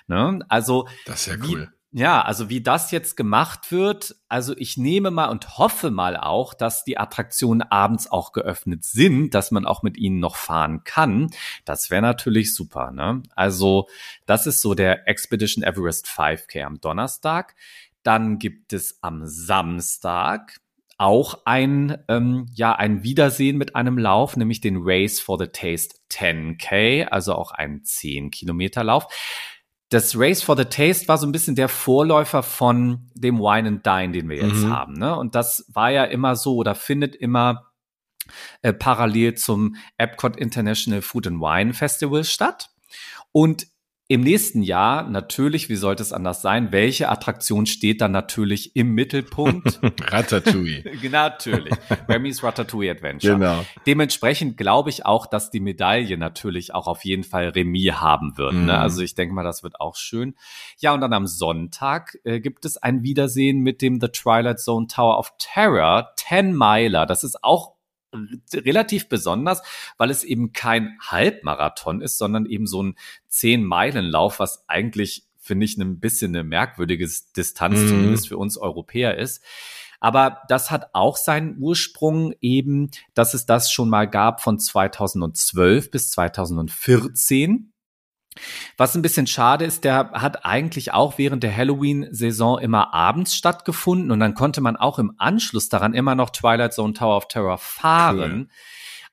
Ne? 0.08 0.40
Also 0.48 0.88
das 1.06 1.28
ist 1.28 1.28
ja 1.28 1.36
cool. 1.46 1.74
Ja, 1.92 2.22
also 2.22 2.50
wie 2.50 2.62
das 2.62 2.92
jetzt 2.92 3.18
gemacht 3.18 3.72
wird, 3.72 4.16
also 4.28 4.56
ich 4.56 4.78
nehme 4.78 5.10
mal 5.10 5.30
und 5.30 5.58
hoffe 5.58 5.90
mal 5.90 6.18
auch, 6.18 6.54
dass 6.54 6.84
die 6.84 7.00
Attraktionen 7.00 7.64
abends 7.64 8.12
auch 8.12 8.32
geöffnet 8.32 8.84
sind, 8.84 9.34
dass 9.34 9.50
man 9.50 9.66
auch 9.66 9.82
mit 9.82 9.98
ihnen 9.98 10.20
noch 10.20 10.36
fahren 10.36 10.84
kann. 10.84 11.32
Das 11.66 11.90
wäre 11.90 12.04
natürlich 12.04 12.54
super, 12.54 12.92
ne? 12.92 13.24
Also 13.36 13.88
das 14.28 14.46
ist 14.46 14.62
so 14.62 14.76
der 14.76 15.08
Expedition 15.08 15.64
Everest 15.64 16.06
5K 16.08 16.64
am 16.64 16.80
Donnerstag. 16.80 17.56
Dann 18.04 18.38
gibt 18.38 18.72
es 18.72 19.00
am 19.02 19.26
Samstag 19.26 20.60
auch 21.00 21.42
ein, 21.46 21.98
ähm, 22.08 22.46
ja, 22.54 22.76
ein 22.76 23.04
Wiedersehen 23.04 23.58
mit 23.58 23.76
einem 23.76 23.98
Lauf, 23.98 24.38
nämlich 24.38 24.62
den 24.62 24.78
Race 24.80 25.20
for 25.20 25.40
the 25.40 25.48
Taste 25.48 25.96
10K, 26.12 27.08
also 27.08 27.34
auch 27.34 27.52
ein 27.52 27.84
10 27.84 28.30
Kilometer 28.30 28.84
Lauf 28.84 29.08
das 29.90 30.16
Race 30.16 30.44
for 30.44 30.56
the 30.56 30.66
Taste 30.66 31.08
war 31.08 31.18
so 31.18 31.26
ein 31.26 31.32
bisschen 31.32 31.56
der 31.56 31.68
Vorläufer 31.68 32.44
von 32.44 33.10
dem 33.16 33.40
Wine 33.40 33.68
and 33.68 33.86
Dine, 33.86 34.12
den 34.12 34.30
wir 34.30 34.38
jetzt 34.38 34.64
mhm. 34.64 34.70
haben. 34.70 34.94
Ne? 34.94 35.16
Und 35.16 35.34
das 35.34 35.66
war 35.74 35.90
ja 35.90 36.06
immer 36.06 36.36
so 36.36 36.56
oder 36.56 36.76
findet 36.76 37.16
immer 37.16 37.72
äh, 38.62 38.72
parallel 38.72 39.34
zum 39.36 39.76
Epcot 39.98 40.38
International 40.38 41.02
Food 41.02 41.28
and 41.28 41.42
Wine 41.42 41.74
Festival 41.74 42.24
statt. 42.24 42.70
Und 43.32 43.68
im 44.12 44.22
nächsten 44.22 44.64
Jahr 44.64 45.08
natürlich, 45.08 45.70
wie 45.70 45.76
sollte 45.76 46.02
es 46.02 46.14
anders 46.14 46.42
sein, 46.42 46.72
welche 46.72 47.10
Attraktion 47.10 47.68
steht 47.68 48.02
dann 48.02 48.12
natürlich 48.12 48.76
im 48.76 48.96
Mittelpunkt? 48.96 49.80
Ratatouille. 50.02 50.84
natürlich. 51.12 51.76
Remy's 52.08 52.44
Ratatouille 52.44 52.90
Adventure. 52.90 53.36
Genau. 53.36 53.64
Dementsprechend 53.86 54.58
glaube 54.58 54.90
ich 54.90 55.06
auch, 55.06 55.28
dass 55.28 55.52
die 55.52 55.60
Medaille 55.60 56.18
natürlich 56.18 56.74
auch 56.74 56.88
auf 56.88 57.06
jeden 57.06 57.24
Fall 57.24 57.50
Remy 57.50 57.94
haben 57.98 58.36
wird. 58.36 58.54
Ne? 58.54 58.60
Mhm. 58.62 58.66
Ne? 58.66 58.80
Also 58.80 59.04
ich 59.04 59.14
denke 59.14 59.36
mal, 59.36 59.44
das 59.44 59.62
wird 59.62 59.80
auch 59.80 59.96
schön. 59.96 60.34
Ja, 60.80 60.96
und 60.96 61.02
dann 61.02 61.14
am 61.14 61.28
Sonntag 61.28 62.18
äh, 62.24 62.40
gibt 62.40 62.66
es 62.66 62.78
ein 62.78 63.04
Wiedersehen 63.04 63.60
mit 63.60 63.84
dem 63.84 64.02
The 64.02 64.08
Twilight 64.08 64.60
Zone 64.60 64.88
Tower 64.88 65.20
of 65.20 65.34
Terror, 65.38 66.14
10 66.18 66.58
Miler. 66.58 67.06
Das 67.06 67.24
ist 67.24 67.44
auch 67.44 67.76
relativ 68.54 69.10
besonders, 69.10 69.62
weil 69.98 70.10
es 70.10 70.24
eben 70.24 70.54
kein 70.54 70.98
Halbmarathon 71.02 72.02
ist, 72.02 72.18
sondern 72.18 72.46
eben 72.46 72.68
so 72.68 72.84
ein 72.84 72.96
Zehn-Meilen-Lauf, 73.28 74.40
was 74.40 74.64
eigentlich, 74.68 75.28
finde 75.38 75.66
ich, 75.66 75.78
ein 75.78 76.00
bisschen 76.00 76.36
eine 76.36 76.44
merkwürdige 76.44 77.10
Distanz, 77.36 77.80
mhm. 77.80 77.88
zumindest 77.88 78.28
für 78.28 78.38
uns 78.38 78.58
Europäer 78.58 79.18
ist. 79.18 79.44
Aber 80.00 80.44
das 80.48 80.72
hat 80.72 80.90
auch 80.94 81.18
seinen 81.18 81.58
Ursprung 81.60 82.34
eben, 82.42 82.90
dass 83.14 83.34
es 83.34 83.46
das 83.46 83.72
schon 83.72 83.90
mal 83.90 84.10
gab 84.10 84.42
von 84.42 84.58
2012 84.58 85.92
bis 85.92 86.12
2014. 86.12 87.69
Was 88.78 88.96
ein 88.96 89.02
bisschen 89.02 89.28
schade 89.28 89.66
ist, 89.66 89.84
der 89.84 90.12
hat 90.12 90.46
eigentlich 90.46 90.94
auch 90.94 91.18
während 91.18 91.44
der 91.44 91.56
Halloween-Saison 91.56 92.60
immer 92.60 92.94
abends 92.94 93.36
stattgefunden 93.36 94.12
und 94.12 94.20
dann 94.20 94.36
konnte 94.36 94.62
man 94.62 94.76
auch 94.76 95.00
im 95.00 95.14
Anschluss 95.18 95.70
daran 95.70 95.94
immer 95.94 96.16
noch 96.16 96.30
Twilight 96.30 96.74
Zone 96.74 96.94
Tower 96.94 97.18
of 97.18 97.28
Terror 97.28 97.58
fahren. 97.58 98.32
Cool. 98.32 98.48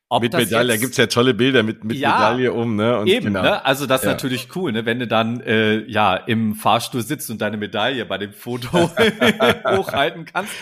Ob 0.08 0.22
mit 0.22 0.34
Medaille, 0.34 0.68
da 0.68 0.76
gibt's 0.76 0.96
ja 0.98 1.08
tolle 1.08 1.34
Bilder 1.34 1.64
mit, 1.64 1.82
mit 1.82 1.96
ja, 1.96 2.12
Medaille 2.12 2.52
um, 2.52 2.76
ne? 2.76 3.00
Und 3.00 3.08
eben, 3.08 3.26
genau. 3.26 3.42
ne? 3.42 3.64
Also 3.64 3.86
das 3.86 4.02
ist 4.02 4.06
ja. 4.06 4.12
natürlich 4.12 4.54
cool, 4.54 4.70
ne? 4.70 4.86
Wenn 4.86 5.00
du 5.00 5.08
dann 5.08 5.40
äh, 5.40 5.78
ja 5.90 6.14
im 6.14 6.54
Fahrstuhl 6.54 7.02
sitzt 7.02 7.28
und 7.28 7.40
deine 7.40 7.56
Medaille 7.56 8.06
bei 8.06 8.16
dem 8.16 8.32
Foto 8.32 8.68
hochhalten 9.68 10.24
kannst. 10.24 10.52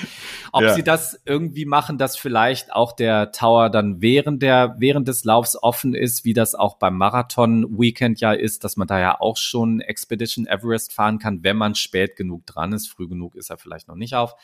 Ob 0.50 0.62
ja. 0.62 0.72
sie 0.72 0.83
das 0.83 1.20
irgendwie 1.26 1.66
machen, 1.66 1.98
dass 1.98 2.16
vielleicht 2.16 2.72
auch 2.72 2.92
der 2.92 3.33
Tower 3.33 3.68
dann 3.68 4.00
während 4.00 4.40
der 4.42 4.76
während 4.78 5.09
des 5.09 5.24
Laufs 5.24 5.62
offen 5.62 5.94
ist, 5.94 6.24
wie 6.24 6.33
das 6.33 6.54
auch 6.54 6.78
beim 6.78 6.96
Marathon 6.96 7.78
Weekend 7.78 8.20
ja 8.20 8.33
ist, 8.33 8.64
dass 8.64 8.78
man 8.78 8.88
da 8.88 8.98
ja 8.98 9.20
auch 9.20 9.37
schon 9.37 9.83
Expedition 9.83 10.46
Everest 10.46 10.94
fahren 10.94 11.18
kann, 11.18 11.44
wenn 11.44 11.59
man 11.59 11.74
spät 11.74 12.16
genug 12.16 12.46
dran 12.46 12.72
ist. 12.72 12.88
Früh 12.88 13.09
genug 13.09 13.35
ist 13.35 13.50
er 13.50 13.59
vielleicht 13.59 13.88
noch 13.88 13.96
nicht 13.96 14.14
auf. 14.14 14.37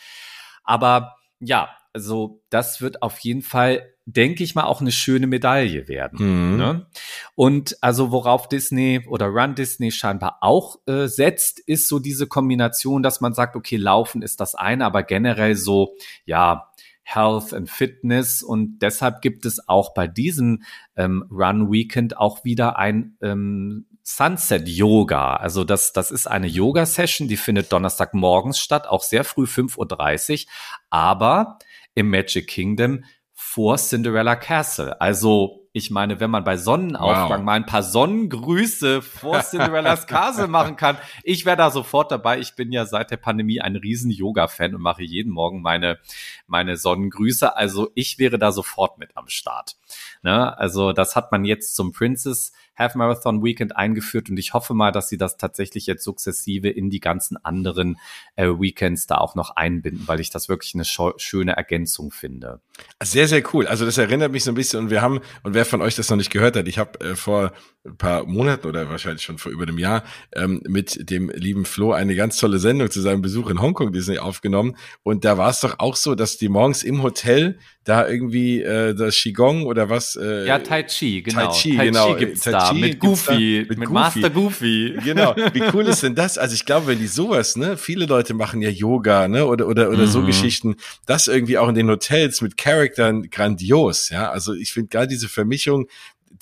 Aber 0.62 1.16
ja, 1.38 1.70
also 1.94 2.42
das 2.50 2.80
wird 2.82 3.02
auf 3.02 3.18
jeden 3.20 3.42
Fall 3.42 3.94
denke 4.12 4.42
ich 4.44 4.54
mal, 4.54 4.64
auch 4.64 4.80
eine 4.80 4.92
schöne 4.92 5.26
Medaille 5.26 5.88
werden. 5.88 6.50
Mhm. 6.52 6.56
Ne? 6.56 6.86
Und 7.34 7.76
also 7.80 8.10
worauf 8.10 8.48
Disney 8.48 9.04
oder 9.08 9.26
Run 9.26 9.54
Disney 9.54 9.90
scheinbar 9.90 10.38
auch 10.40 10.78
äh, 10.86 11.06
setzt, 11.06 11.60
ist 11.60 11.88
so 11.88 11.98
diese 11.98 12.26
Kombination, 12.26 13.02
dass 13.02 13.20
man 13.20 13.34
sagt, 13.34 13.56
okay, 13.56 13.76
Laufen 13.76 14.22
ist 14.22 14.40
das 14.40 14.54
eine, 14.54 14.84
aber 14.84 15.02
generell 15.02 15.56
so, 15.56 15.96
ja, 16.24 16.70
Health 17.02 17.52
and 17.52 17.68
Fitness 17.68 18.42
und 18.42 18.78
deshalb 18.80 19.20
gibt 19.20 19.44
es 19.44 19.68
auch 19.68 19.94
bei 19.94 20.06
diesem 20.06 20.62
ähm, 20.96 21.24
Run 21.30 21.72
Weekend 21.72 22.16
auch 22.16 22.44
wieder 22.44 22.78
ein 22.78 23.16
ähm, 23.20 23.86
Sunset 24.04 24.68
Yoga. 24.68 25.34
Also 25.34 25.64
das, 25.64 25.92
das 25.92 26.10
ist 26.10 26.28
eine 26.28 26.46
Yoga 26.46 26.86
Session, 26.86 27.26
die 27.26 27.36
findet 27.36 27.72
Donnerstag 27.72 28.14
morgens 28.14 28.58
statt, 28.58 28.86
auch 28.86 29.02
sehr 29.02 29.24
früh 29.24 29.44
5.30 29.44 30.44
Uhr, 30.44 30.52
aber 30.90 31.58
im 31.94 32.10
Magic 32.10 32.46
Kingdom 32.46 33.04
vor 33.52 33.78
Cinderella 33.78 34.36
Castle. 34.36 35.00
Also, 35.00 35.68
ich 35.72 35.90
meine, 35.90 36.20
wenn 36.20 36.30
man 36.30 36.44
bei 36.44 36.56
Sonnenaufgang 36.56 37.40
wow. 37.40 37.44
mal 37.44 37.54
ein 37.54 37.66
paar 37.66 37.82
Sonnengrüße 37.82 39.02
vor 39.02 39.40
Cinderella's 39.42 40.06
Castle 40.06 40.46
machen 40.46 40.76
kann, 40.76 40.98
ich 41.24 41.44
wäre 41.44 41.56
da 41.56 41.72
sofort 41.72 42.12
dabei. 42.12 42.38
Ich 42.38 42.54
bin 42.54 42.70
ja 42.70 42.86
seit 42.86 43.10
der 43.10 43.16
Pandemie 43.16 43.60
ein 43.60 43.74
riesen 43.74 44.12
Yoga-Fan 44.12 44.76
und 44.76 44.82
mache 44.82 45.02
jeden 45.02 45.32
Morgen 45.32 45.62
meine, 45.62 45.98
meine 46.46 46.76
Sonnengrüße. 46.76 47.56
Also, 47.56 47.90
ich 47.96 48.20
wäre 48.20 48.38
da 48.38 48.52
sofort 48.52 48.98
mit 48.98 49.16
am 49.16 49.26
Start. 49.26 49.74
Ne? 50.22 50.56
Also, 50.56 50.92
das 50.92 51.16
hat 51.16 51.32
man 51.32 51.44
jetzt 51.44 51.74
zum 51.74 51.90
Princess 51.90 52.52
Half 52.80 52.94
Marathon 52.94 53.44
Weekend 53.44 53.76
eingeführt 53.76 54.30
und 54.30 54.38
ich 54.38 54.54
hoffe 54.54 54.74
mal, 54.74 54.90
dass 54.90 55.08
sie 55.08 55.18
das 55.18 55.36
tatsächlich 55.36 55.86
jetzt 55.86 56.02
sukzessive 56.02 56.68
in 56.68 56.90
die 56.90 57.00
ganzen 57.00 57.36
anderen 57.44 57.98
äh, 58.36 58.46
Weekends 58.46 59.06
da 59.06 59.18
auch 59.18 59.34
noch 59.34 59.54
einbinden, 59.54 60.08
weil 60.08 60.18
ich 60.18 60.30
das 60.30 60.48
wirklich 60.48 60.74
eine 60.74 60.84
schöne 60.84 61.52
Ergänzung 61.52 62.10
finde. 62.10 62.60
Sehr, 63.02 63.28
sehr 63.28 63.42
cool. 63.52 63.66
Also 63.66 63.84
das 63.84 63.98
erinnert 63.98 64.32
mich 64.32 64.44
so 64.44 64.50
ein 64.50 64.54
bisschen 64.54 64.80
und 64.80 64.90
wir 64.90 65.02
haben, 65.02 65.20
und 65.42 65.54
wer 65.54 65.66
von 65.66 65.82
euch 65.82 65.94
das 65.94 66.08
noch 66.08 66.16
nicht 66.16 66.30
gehört 66.30 66.56
hat, 66.56 66.66
ich 66.66 66.78
habe 66.78 66.98
äh, 67.00 67.14
vor 67.14 67.52
ein 67.84 67.96
paar 67.96 68.24
Monaten 68.24 68.66
oder 68.66 68.88
wahrscheinlich 68.88 69.22
schon 69.22 69.38
vor 69.38 69.52
über 69.52 69.62
einem 69.62 69.78
Jahr 69.78 70.02
ähm, 70.34 70.62
mit 70.66 71.10
dem 71.10 71.30
lieben 71.30 71.64
Flo 71.64 71.92
eine 71.92 72.14
ganz 72.14 72.38
tolle 72.38 72.58
Sendung 72.58 72.90
zu 72.90 73.00
seinem 73.00 73.22
Besuch 73.22 73.50
in 73.50 73.60
Hongkong 73.60 73.92
Disney 73.92 74.18
aufgenommen 74.18 74.76
und 75.02 75.24
da 75.24 75.38
war 75.38 75.50
es 75.50 75.60
doch 75.60 75.78
auch 75.78 75.96
so, 75.96 76.14
dass 76.14 76.38
die 76.38 76.48
morgens 76.48 76.82
im 76.82 77.02
Hotel 77.02 77.58
da 77.90 78.08
irgendwie 78.08 78.62
äh, 78.62 78.94
das 78.94 79.16
Qigong 79.16 79.64
oder 79.64 79.90
was? 79.90 80.14
Äh, 80.14 80.46
ja, 80.46 80.60
Tai 80.60 80.84
Chi, 80.84 81.22
genau. 81.22 81.48
Tai 81.48 81.58
Chi, 81.58 81.76
tai 81.76 81.86
genau. 81.86 82.14
gibt's 82.14 82.42
tai 82.42 82.52
da, 82.52 82.72
mit 82.72 83.00
Goofy, 83.00 83.64
da, 83.64 83.68
mit, 83.68 83.78
mit 83.78 83.88
Goofy. 83.88 83.92
Master 83.92 84.30
Goofy. 84.30 84.94
Genau. 85.02 85.34
Wie 85.52 85.62
cool 85.74 85.88
ist 85.88 86.04
denn 86.04 86.14
das? 86.14 86.38
Also 86.38 86.54
ich 86.54 86.64
glaube, 86.64 86.86
wenn 86.86 87.00
die 87.00 87.08
sowas, 87.08 87.56
ne, 87.56 87.76
viele 87.76 88.06
Leute 88.06 88.32
machen 88.32 88.62
ja 88.62 88.70
Yoga, 88.70 89.26
ne, 89.26 89.44
oder 89.44 89.66
oder 89.66 89.88
oder 89.88 90.06
mhm. 90.06 90.06
so 90.06 90.24
Geschichten, 90.24 90.76
das 91.06 91.26
irgendwie 91.26 91.58
auch 91.58 91.68
in 91.68 91.74
den 91.74 91.90
Hotels 91.90 92.40
mit 92.42 92.56
Charaktern 92.56 93.28
grandios, 93.28 94.10
ja. 94.10 94.30
Also 94.30 94.54
ich 94.54 94.72
finde 94.72 94.88
gerade 94.88 95.08
diese 95.08 95.28
Vermischung 95.28 95.88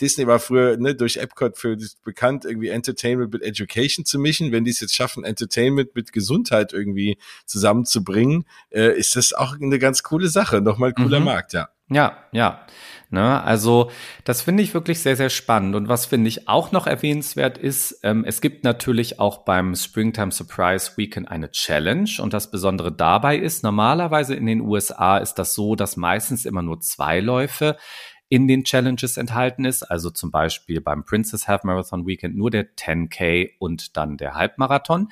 Disney 0.01 0.27
war 0.27 0.39
früher 0.39 0.77
ne, 0.77 0.95
durch 0.95 1.17
Epcot 1.17 1.57
für 1.57 1.77
bekannt, 2.05 2.45
irgendwie 2.45 2.69
Entertainment 2.69 3.33
mit 3.33 3.43
Education 3.43 4.05
zu 4.05 4.19
mischen. 4.19 4.53
Wenn 4.53 4.65
die 4.65 4.71
es 4.71 4.81
jetzt 4.81 4.95
schaffen, 4.95 5.25
Entertainment 5.25 5.95
mit 5.95 6.13
Gesundheit 6.13 6.73
irgendwie 6.73 7.19
zusammenzubringen, 7.47 8.45
äh, 8.71 8.97
ist 8.99 9.17
das 9.17 9.33
auch 9.33 9.57
eine 9.61 9.79
ganz 9.79 10.03
coole 10.03 10.29
Sache. 10.29 10.61
Nochmal 10.61 10.93
cooler 10.93 11.21
mhm. 11.21 11.27
Markt, 11.27 11.53
ja. 11.53 11.69
Ja, 11.91 12.19
ja. 12.33 12.67
Ne, 13.11 13.43
also 13.43 13.91
das 14.25 14.43
finde 14.43 14.63
ich 14.63 14.75
wirklich 14.75 15.01
sehr, 15.01 15.17
sehr 15.17 15.31
spannend. 15.31 15.75
Und 15.75 15.89
was 15.89 16.05
finde 16.05 16.29
ich 16.29 16.47
auch 16.47 16.73
noch 16.73 16.87
erwähnenswert 16.87 17.57
ist, 17.57 18.01
ähm, 18.03 18.23
es 18.27 18.43
gibt 18.43 18.65
natürlich 18.65 19.19
auch 19.19 19.45
beim 19.45 19.75
Springtime 19.75 20.31
Surprise 20.31 20.93
Weekend 20.97 21.31
eine 21.31 21.51
Challenge. 21.51 22.11
Und 22.21 22.35
das 22.35 22.51
Besondere 22.51 22.93
dabei 22.93 23.39
ist, 23.39 23.63
normalerweise 23.63 24.35
in 24.35 24.45
den 24.45 24.61
USA 24.61 25.17
ist 25.17 25.35
das 25.37 25.55
so, 25.55 25.75
dass 25.75 25.97
meistens 25.97 26.45
immer 26.45 26.61
nur 26.61 26.81
zwei 26.81 27.21
Läufe 27.21 27.79
in 28.29 28.47
den 28.47 28.65
Challenges 28.65 29.17
enthalten 29.17 29.65
ist. 29.65 29.83
Also 29.83 30.11
zum 30.11 30.31
Beispiel 30.31 30.81
beim 30.81 31.05
Princess 31.05 31.49
Half 31.49 31.65
Marathon 31.65 32.07
Weekend 32.07 32.37
nur 32.37 32.51
der 32.51 32.75
10K 32.77 33.51
und 33.59 33.97
dann 33.97 34.17
der 34.17 34.35
Halbmarathon. 34.35 35.11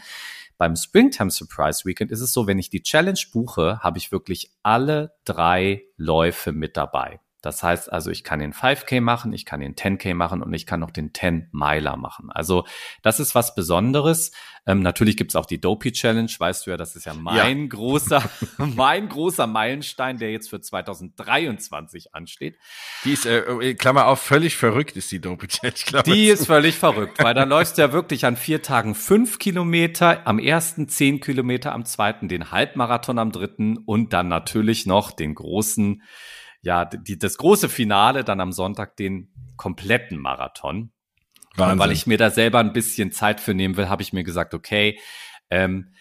Beim 0.59 0.75
Springtime 0.75 1.31
Surprise 1.31 1.85
Weekend 1.85 2.11
ist 2.11 2.21
es 2.21 2.33
so, 2.33 2.47
wenn 2.47 2.59
ich 2.59 2.71
die 2.71 2.83
Challenge 2.83 3.21
buche, 3.33 3.81
habe 3.81 3.99
ich 3.99 4.13
wirklich 4.13 4.51
alle 4.63 5.15
drei 5.25 5.85
Läufe 5.97 6.53
mit 6.53 6.77
dabei. 6.77 7.21
Das 7.47 7.63
heißt 7.63 7.93
also, 7.93 8.11
ich 8.11 8.25
kann 8.25 8.41
den 8.41 8.53
5K 8.53 9.01
machen, 9.01 9.33
ich 9.33 9.45
kann 9.45 9.61
den 9.61 9.77
10K 9.77 10.15
machen 10.15 10.43
und 10.43 10.53
ich 10.53 10.67
kann 10.67 10.81
noch 10.81 10.91
den 10.91 11.15
10 11.15 11.51
Miler 11.53 11.97
machen. 11.97 12.33
Also 12.33 12.67
das 13.03 13.21
ist 13.21 13.37
was 13.37 13.55
Besonderes. 13.55 14.33
Ähm, 14.67 14.81
natürlich 14.83 15.17
gibt's 15.17 15.37
auch 15.37 15.47
die 15.47 15.61
Dopey 15.61 15.93
Challenge, 15.93 16.29
weißt 16.37 16.67
du 16.67 16.73
ja, 16.73 16.77
das 16.77 16.97
ist 16.97 17.07
ja 17.07 17.15
mein 17.15 17.61
ja. 17.61 17.67
großer, 17.69 18.29
mein 18.59 19.09
großer 19.09 19.47
Meilenstein, 19.47 20.19
der 20.19 20.33
jetzt 20.33 20.51
für 20.51 20.61
2023 20.61 22.17
ansteht. 22.17 22.59
Die 23.05 23.13
ist, 23.13 23.27
äh, 23.27 23.39
äh, 23.39 23.75
Klammer 23.75 24.09
auf, 24.09 24.21
völlig 24.21 24.57
verrückt 24.57 24.97
ist 24.97 25.13
die 25.13 25.21
Dopey 25.21 25.47
Challenge. 25.47 25.79
Klammer 25.87 26.03
die 26.03 26.27
ist 26.27 26.47
völlig 26.47 26.75
verrückt, 26.75 27.23
weil 27.23 27.35
da 27.35 27.45
läufst 27.45 27.79
du 27.79 27.83
ja 27.83 27.93
wirklich 27.93 28.27
an 28.27 28.37
vier 28.37 28.61
Tagen 28.61 28.97
fünf 28.97 29.39
Kilometer, 29.39 30.27
am 30.27 30.41
ersten 30.41 30.89
zehn 30.89 31.21
Kilometer, 31.21 31.73
am 31.73 31.85
zweiten 31.85 32.27
den 32.27 32.51
Halbmarathon, 32.51 33.21
am 33.21 33.31
dritten 33.31 33.77
und 33.77 34.13
dann 34.13 34.27
natürlich 34.27 34.85
noch 34.85 35.13
den 35.13 35.37
großen 35.37 36.03
ja, 36.67 36.85
die, 36.85 37.17
das 37.17 37.39
große 37.39 37.69
Finale 37.69 38.25
dann 38.25 38.41
am 38.41 38.51
Sonntag 38.51 38.97
den 38.97 39.29
kompletten 39.57 40.19
Marathon. 40.19 40.91
Wahnsinn. 41.55 41.79
Weil 41.79 41.93
ich 41.93 42.09
mir 42.09 42.19
da 42.19 42.31
selber 42.31 42.59
ein 42.59 42.73
bisschen 42.73 43.13
Zeit 43.13 43.41
für 43.41 43.55
nehmen 43.55 43.77
will, 43.77 43.89
habe 43.89 44.03
ich 44.03 44.13
mir 44.13 44.25
gesagt, 44.25 44.53
okay, 44.53 44.99
ähm, 45.49 45.95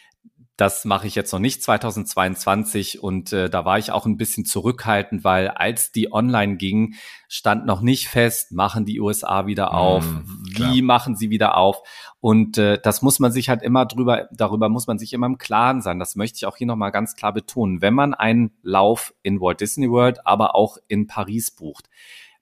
das 0.58 0.86
mache 0.86 1.08
ich 1.08 1.16
jetzt 1.16 1.32
noch 1.34 1.40
nicht 1.40 1.62
2022 1.62 3.04
und 3.04 3.34
äh, 3.34 3.50
da 3.50 3.66
war 3.66 3.78
ich 3.78 3.92
auch 3.92 4.06
ein 4.06 4.18
bisschen 4.18 4.46
zurückhaltend, 4.46 5.24
weil 5.24 5.50
als 5.50 5.92
die 5.92 6.14
online 6.14 6.56
ging, 6.56 6.96
stand 7.28 7.66
noch 7.66 7.82
nicht 7.82 8.08
fest, 8.08 8.52
machen 8.54 8.86
die 8.86 9.02
USA 9.02 9.48
wieder 9.48 9.74
auf, 9.74 10.06
mm, 10.06 10.26
wie 10.58 10.82
machen 10.82 11.16
sie 11.16 11.30
wieder 11.30 11.58
auf 11.58 11.82
und 12.22 12.58
äh, 12.58 12.80
das 12.82 13.02
muss 13.02 13.20
man 13.20 13.32
sich 13.32 13.50
halt 13.50 13.62
immer 13.62 13.86
drüber, 13.86 14.30
darüber 14.32 14.70
muss 14.70 14.88
man 14.88 14.98
sich 14.98 15.14
immer 15.14 15.28
im 15.28 15.38
Klaren 15.38 15.82
sein. 15.84 16.00
Das 16.00 16.16
möchte 16.16 16.38
ich 16.38 16.48
auch 16.48 16.58
hier 16.58 16.66
nochmal 16.66 16.92
ganz 16.92 17.16
klar 17.16 17.34
betonen. 17.34 17.84
Wenn 17.84 17.94
man 17.94 18.16
einen 18.16 18.52
Lauf 18.64 19.14
in 19.22 19.42
Walt 19.42 19.62
Disney 19.62 19.92
World, 19.92 20.26
aber 20.26 20.56
auch 20.56 20.78
in 20.88 21.06
Paris 21.06 21.52
bucht, 21.52 21.88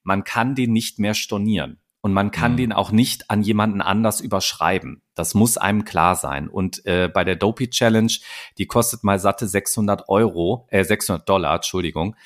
man 0.04 0.24
kann 0.24 0.56
den 0.56 0.72
nicht 0.72 1.00
mehr 1.00 1.14
stornieren. 1.14 1.80
Und 2.06 2.12
man 2.12 2.32
kann 2.32 2.52
mhm. 2.52 2.58
den 2.58 2.74
auch 2.74 2.92
nicht 2.92 3.30
an 3.32 3.44
jemanden 3.44 3.80
anders 3.80 4.20
überschreiben. 4.20 5.02
Das 5.16 5.36
muss 5.36 5.58
einem 5.58 5.86
klar 5.86 6.16
sein. 6.16 6.50
Und 6.50 6.86
äh, 6.86 7.08
bei 7.08 7.24
der 7.24 7.38
Dopey 7.38 7.70
Challenge, 7.70 8.12
die 8.58 8.66
kostet 8.66 9.06
mal 9.06 9.20
satte 9.20 9.48
600 9.48 10.10
Euro, 10.10 10.68
äh, 10.70 10.84
600 10.84 11.28
Dollar, 11.28 11.56
Entschuldigung. 11.56 12.18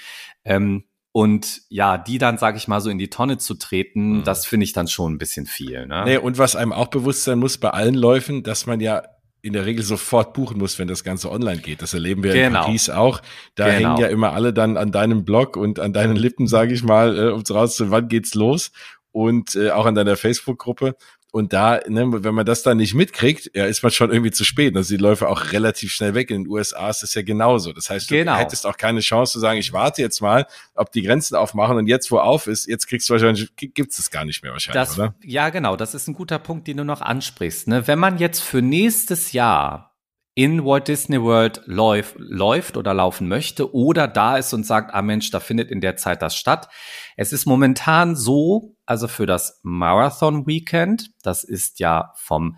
Ähm, 0.43 0.85
und 1.11 1.61
ja, 1.69 1.99
die 1.99 2.17
dann, 2.17 2.39
sage 2.39 2.57
ich 2.57 2.67
mal, 2.67 2.81
so 2.81 2.89
in 2.89 2.97
die 2.97 3.11
Tonne 3.11 3.37
zu 3.37 3.53
treten, 3.53 4.17
mhm. 4.17 4.23
das 4.23 4.47
finde 4.47 4.63
ich 4.63 4.73
dann 4.73 4.87
schon 4.87 5.13
ein 5.13 5.17
bisschen 5.19 5.45
viel. 5.45 5.85
Ne? 5.85 6.03
Nee, 6.05 6.17
und 6.17 6.39
was 6.39 6.55
einem 6.55 6.73
auch 6.73 6.87
bewusst 6.87 7.23
sein 7.25 7.37
muss 7.37 7.59
bei 7.59 7.69
allen 7.69 7.95
Läufen, 7.95 8.41
dass 8.41 8.65
man 8.65 8.79
ja 8.79 9.03
in 9.43 9.53
der 9.53 9.67
Regel 9.67 9.83
sofort 9.83 10.33
buchen 10.33 10.57
muss, 10.57 10.79
wenn 10.79 10.87
das 10.87 11.03
Ganze 11.03 11.31
online 11.31 11.61
geht. 11.61 11.83
Das 11.83 11.93
erleben 11.93 12.23
wir 12.23 12.33
genau. 12.33 12.61
in 12.61 12.65
Paris 12.65 12.89
auch. 12.89 13.21
Da 13.53 13.65
genau. 13.65 13.89
hängen 13.89 14.01
ja 14.01 14.07
immer 14.07 14.33
alle 14.33 14.53
dann 14.53 14.75
an 14.75 14.91
deinem 14.91 15.23
Blog 15.23 15.55
und 15.55 15.79
an 15.79 15.93
deinen 15.93 16.15
Lippen, 16.15 16.47
sage 16.47 16.73
ich 16.73 16.83
mal, 16.83 17.17
äh, 17.17 17.31
um 17.31 17.43
rauszufinden, 17.47 17.91
wann 17.91 18.07
geht's 18.09 18.33
los 18.33 18.71
und 19.17 19.55
äh, 19.55 19.71
auch 19.71 19.85
an 19.87 19.95
deiner 19.95 20.15
Facebook-Gruppe. 20.15 20.95
Und 21.31 21.51
da, 21.51 21.81
ne, 21.87 22.05
wenn 22.23 22.33
man 22.35 22.45
das 22.45 22.63
dann 22.63 22.77
nicht 22.77 22.93
mitkriegt, 22.93 23.51
ja, 23.53 23.65
ist 23.65 23.83
man 23.83 23.91
schon 23.91 24.11
irgendwie 24.11 24.31
zu 24.31 24.43
spät. 24.45 24.75
Also 24.77 24.95
die 24.95 25.01
Läufe 25.01 25.27
auch 25.27 25.51
relativ 25.51 25.91
schnell 25.91 26.13
weg. 26.13 26.29
In 26.31 26.43
den 26.43 26.51
USA 26.51 26.89
ist 26.89 27.03
das 27.03 27.13
ja 27.15 27.21
genauso. 27.21 27.73
Das 27.73 27.89
heißt, 27.89 28.09
du 28.09 28.15
Genau. 28.15 28.35
hättest 28.35 28.65
auch 28.65 28.77
keine 28.77 29.01
Chance 29.01 29.33
zu 29.33 29.39
sagen, 29.39 29.59
ich 29.59 29.73
warte 29.73 30.01
jetzt 30.01 30.21
mal, 30.21 30.45
ob 30.75 30.91
die 30.91 31.01
Grenzen 31.01 31.35
aufmachen 31.35 31.77
und 31.77 31.87
jetzt, 31.87 32.11
wo 32.11 32.19
auf 32.19 32.47
ist, 32.47 32.67
jetzt 32.67 32.87
kriegst 32.87 33.09
du 33.09 33.13
wahrscheinlich, 33.13 33.49
gibt's 33.55 33.97
das 33.97 34.09
gar 34.09 34.23
nicht 34.23 34.41
mehr 34.41 34.53
wahrscheinlich, 34.53 34.81
Das, 34.87 34.97
oder? 34.97 35.15
ja, 35.23 35.49
genau, 35.49 35.75
das 35.75 35.93
ist 35.95 36.07
ein 36.07 36.13
guter 36.13 36.39
Punkt, 36.39 36.67
den 36.67 36.77
du 36.77 36.85
noch 36.85 37.01
ansprichst. 37.01 37.67
Ne? 37.67 37.87
Wenn 37.87 37.99
man 37.99 38.19
jetzt 38.19 38.39
für 38.41 38.61
nächstes 38.61 39.31
Jahr 39.33 39.96
in 40.37 40.63
Walt 40.63 40.87
Disney 40.87 41.19
World 41.19 41.63
läuft, 41.65 42.13
läuft 42.19 42.77
oder 42.77 42.93
laufen 42.93 43.27
möchte 43.27 43.73
oder 43.73 44.07
da 44.07 44.37
ist 44.37 44.53
und 44.53 44.67
sagt, 44.67 44.93
ah 44.93 45.01
Mensch, 45.01 45.31
da 45.31 45.39
findet 45.39 45.71
in 45.71 45.81
der 45.81 45.95
Zeit 45.95 46.21
das 46.21 46.37
statt. 46.37 46.69
Es 47.15 47.33
ist 47.33 47.47
momentan 47.47 48.15
so, 48.15 48.75
also 48.85 49.07
für 49.07 49.25
das 49.25 49.59
Marathon 49.63 50.45
Weekend, 50.45 51.09
das 51.23 51.43
ist 51.43 51.79
ja 51.79 52.13
vom 52.17 52.57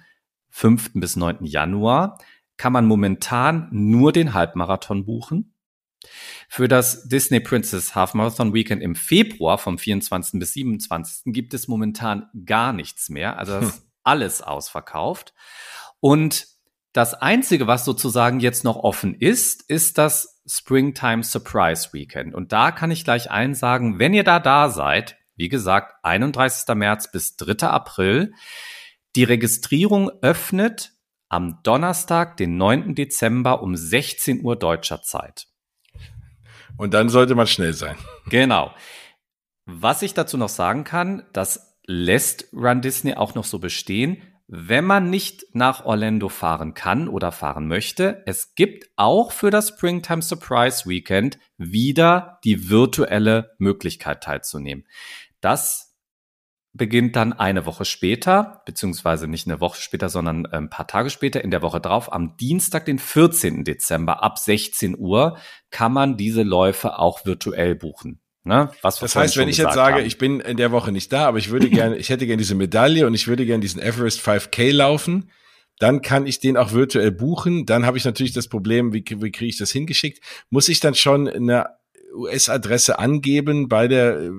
5. 0.50 0.92
bis 0.96 1.16
9. 1.16 1.46
Januar, 1.46 2.18
kann 2.58 2.74
man 2.74 2.86
momentan 2.86 3.70
nur 3.72 4.12
den 4.12 4.34
Halbmarathon 4.34 5.06
buchen. 5.06 5.56
Für 6.50 6.68
das 6.68 7.08
Disney 7.08 7.40
Princess 7.40 7.96
Half 7.96 8.14
Marathon 8.14 8.54
Weekend 8.54 8.84
im 8.84 8.96
Februar 8.96 9.58
vom 9.58 9.78
24. 9.78 10.38
bis 10.38 10.52
27. 10.52 11.32
gibt 11.34 11.54
es 11.54 11.70
momentan 11.70 12.28
gar 12.46 12.74
nichts 12.74 13.08
mehr. 13.08 13.40
Also 13.40 13.54
das 13.54 13.70
ist 13.70 13.88
alles 14.04 14.42
ausverkauft. 14.42 15.34
Und 16.02 16.59
das 16.94 17.14
Einzige, 17.14 17.68
was 17.68 17.86
sozusagen 17.86 18.40
jetzt 18.40 18.64
noch 18.64 18.78
offen 18.78 19.14
ist, 19.14 19.70
ist 19.70 19.98
das 19.98 20.42
Springtime 20.48 21.24
Surprise 21.24 21.94
Weekend. 21.94 22.34
Und 22.34 22.52
da 22.52 22.72
kann 22.72 22.92
ich 22.92 23.04
gleich 23.04 23.30
allen 23.30 23.54
sagen, 23.54 24.00
wenn 24.00 24.14
ihr 24.14 24.24
da 24.24 24.40
da 24.40 24.70
seid, 24.70 25.18
wie 25.36 25.50
gesagt, 25.50 25.94
31. 26.04 26.76
März 26.76 27.12
bis 27.12 27.36
3. 27.38 27.68
April, 27.68 28.34
die 29.16 29.24
Registrierung 29.24 30.10
öffnet 30.22 30.92
am 31.30 31.62
Donnerstag, 31.64 32.38
den 32.38 32.58
9. 32.58 32.96
Dezember 32.96 33.62
um 33.62 33.76
16 33.76 34.44
Uhr 34.44 34.56
deutscher 34.56 35.02
Zeit. 35.02 35.48
Und 36.78 36.94
dann 36.94 37.10
sollte 37.10 37.36
man 37.36 37.46
schnell 37.46 37.74
sein. 37.74 37.96
Genau. 38.30 38.74
Was 39.66 40.02
ich 40.02 40.16
dazu 40.16 40.38
noch 40.38 40.50
sagen 40.50 40.84
kann, 40.84 41.24
das 41.34 41.78
lässt 41.86 42.48
Run 42.54 42.82
Disney 42.82 43.14
auch 43.14 43.36
noch 43.36 43.44
so 43.44 43.60
bestehen. 43.60 44.22
Wenn 44.52 44.84
man 44.84 45.12
nicht 45.12 45.46
nach 45.54 45.86
Orlando 45.86 46.28
fahren 46.28 46.74
kann 46.74 47.08
oder 47.08 47.32
fahren 47.32 47.68
möchte, 47.68 48.24
es 48.26 48.56
gibt 48.56 48.90
auch 48.96 49.32
für 49.32 49.52
das 49.52 49.68
Springtime 49.70 50.24
Surprise 50.24 50.90
Weekend 50.90 51.38
wieder 51.58 52.40
die 52.44 52.68
virtuelle 52.68 53.52
Möglichkeit 53.60 54.24
teilzunehmen. 54.24 54.88
Das 55.40 55.96
beginnt 56.74 57.16
dann 57.16 57.32
eine 57.32 57.68
Woche 57.68 57.86
später, 57.86 58.64
beziehungsweise 58.66 59.28
nicht 59.28 59.46
eine 59.48 59.60
Woche 59.60 59.80
später, 59.80 60.10
sondern 60.10 60.48
ein 60.48 60.72
paar 60.72 60.88
Tage 60.88 61.12
später, 61.12 61.44
in 61.44 61.52
der 61.52 61.62
Woche 61.62 61.80
drauf, 61.80 62.12
am 62.12 62.36
Dienstag, 62.38 62.86
den 62.86 62.98
14. 62.98 63.64
Dezember 63.64 64.24
ab 64.24 64.40
16 64.40 64.98
Uhr, 64.98 65.38
kann 65.70 65.94
man 65.94 66.18
diese 66.18 66.42
Läufe 66.42 66.98
auch 66.98 67.24
virtuell 67.24 67.76
buchen. 67.76 68.20
Ne? 68.44 68.72
Was 68.82 69.00
Das 69.00 69.16
heißt, 69.16 69.38
wenn 69.38 69.50
ich 69.50 69.58
jetzt 69.58 69.74
sage, 69.74 69.98
haben. 69.98 70.06
ich 70.06 70.18
bin 70.18 70.40
in 70.40 70.58
der 70.58 70.72
Woche 70.72 70.92
nicht 70.92 71.12
da, 71.12 71.28
aber 71.28 71.38
ich 71.38 71.50
würde 71.50 71.70
gerne, 71.70 71.98
ich 71.98 72.10
hätte 72.10 72.26
gerne 72.26 72.38
diese 72.38 72.56
Medaille 72.56 73.06
und 73.06 73.14
ich 73.14 73.28
würde 73.28 73.46
gerne 73.46 73.62
diesen 73.62 73.82
Everest 73.82 74.22
5K 74.22 74.72
laufen, 74.72 75.30
dann 75.80 76.02
kann 76.02 76.26
ich 76.26 76.40
den 76.40 76.58
auch 76.58 76.74
virtuell 76.74 77.12
buchen. 77.12 77.66
Dann 77.66 77.86
habe 77.86 77.98
ich 77.98 78.06
natürlich 78.06 78.34
das 78.34 78.48
Problem, 78.48 78.94
wie, 78.94 79.04
wie 79.08 79.32
kriege 79.32 79.50
ich 79.50 79.58
das 79.58 79.72
hingeschickt? 79.72 80.24
Muss 80.50 80.68
ich 80.70 80.80
dann 80.80 80.96
schon 80.96 81.28
eine 81.28 81.68
US-Adresse 82.14 83.00
angeben 83.00 83.68
bei 83.70 83.88
der, 83.88 84.20
äh, 84.20 84.32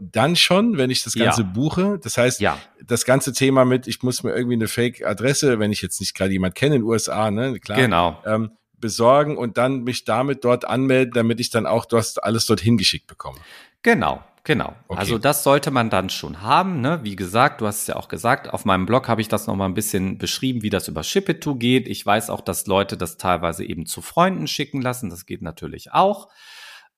dann 0.00 0.34
schon, 0.36 0.78
wenn 0.78 0.90
ich 0.90 1.02
das 1.04 1.14
Ganze 1.14 1.42
Ja. 1.42 1.48
buche? 1.48 1.98
Das 2.02 2.16
heißt, 2.16 2.40
ja, 2.40 2.58
das 2.84 3.04
ganze 3.04 3.32
Thema 3.32 3.64
mit, 3.64 3.86
ich 3.86 4.02
muss 4.02 4.22
mir 4.22 4.34
irgendwie 4.34 4.54
eine 4.54 4.68
Fake-Adresse, 4.68 5.58
wenn 5.58 5.72
ich 5.72 5.82
jetzt 5.82 6.00
nicht 6.00 6.14
gerade 6.16 6.32
jemand 6.32 6.54
kenne 6.54 6.76
in 6.76 6.82
den 6.82 6.88
USA, 6.88 7.30
ne, 7.30 7.58
klar, 7.60 7.78
genau. 7.78 8.22
ähm, 8.26 8.50
besorgen 8.84 9.38
und 9.38 9.56
dann 9.56 9.82
mich 9.82 10.04
damit 10.04 10.44
dort 10.44 10.66
anmelden, 10.66 11.14
damit 11.14 11.40
ich 11.40 11.48
dann 11.48 11.64
auch 11.64 11.86
das 11.86 12.18
alles 12.18 12.44
dorthin 12.44 12.76
geschickt 12.76 13.06
bekomme. 13.06 13.38
Genau, 13.80 14.22
genau. 14.44 14.74
Okay. 14.88 15.00
Also 15.00 15.16
das 15.16 15.42
sollte 15.42 15.70
man 15.70 15.88
dann 15.88 16.10
schon 16.10 16.42
haben. 16.42 16.82
Ne? 16.82 17.00
Wie 17.02 17.16
gesagt, 17.16 17.62
du 17.62 17.66
hast 17.66 17.80
es 17.80 17.86
ja 17.86 17.96
auch 17.96 18.08
gesagt, 18.08 18.52
auf 18.52 18.66
meinem 18.66 18.84
Blog 18.84 19.08
habe 19.08 19.22
ich 19.22 19.28
das 19.28 19.46
noch 19.46 19.56
mal 19.56 19.64
ein 19.64 19.72
bisschen 19.72 20.18
beschrieben, 20.18 20.60
wie 20.60 20.68
das 20.68 20.86
über 20.86 21.02
Ship-It-To 21.02 21.54
geht. 21.54 21.88
Ich 21.88 22.04
weiß 22.04 22.28
auch, 22.28 22.42
dass 22.42 22.66
Leute 22.66 22.98
das 22.98 23.16
teilweise 23.16 23.64
eben 23.64 23.86
zu 23.86 24.02
Freunden 24.02 24.48
schicken 24.48 24.82
lassen. 24.82 25.08
Das 25.08 25.24
geht 25.24 25.40
natürlich 25.40 25.92
auch. 25.92 26.28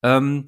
Ähm, 0.03 0.47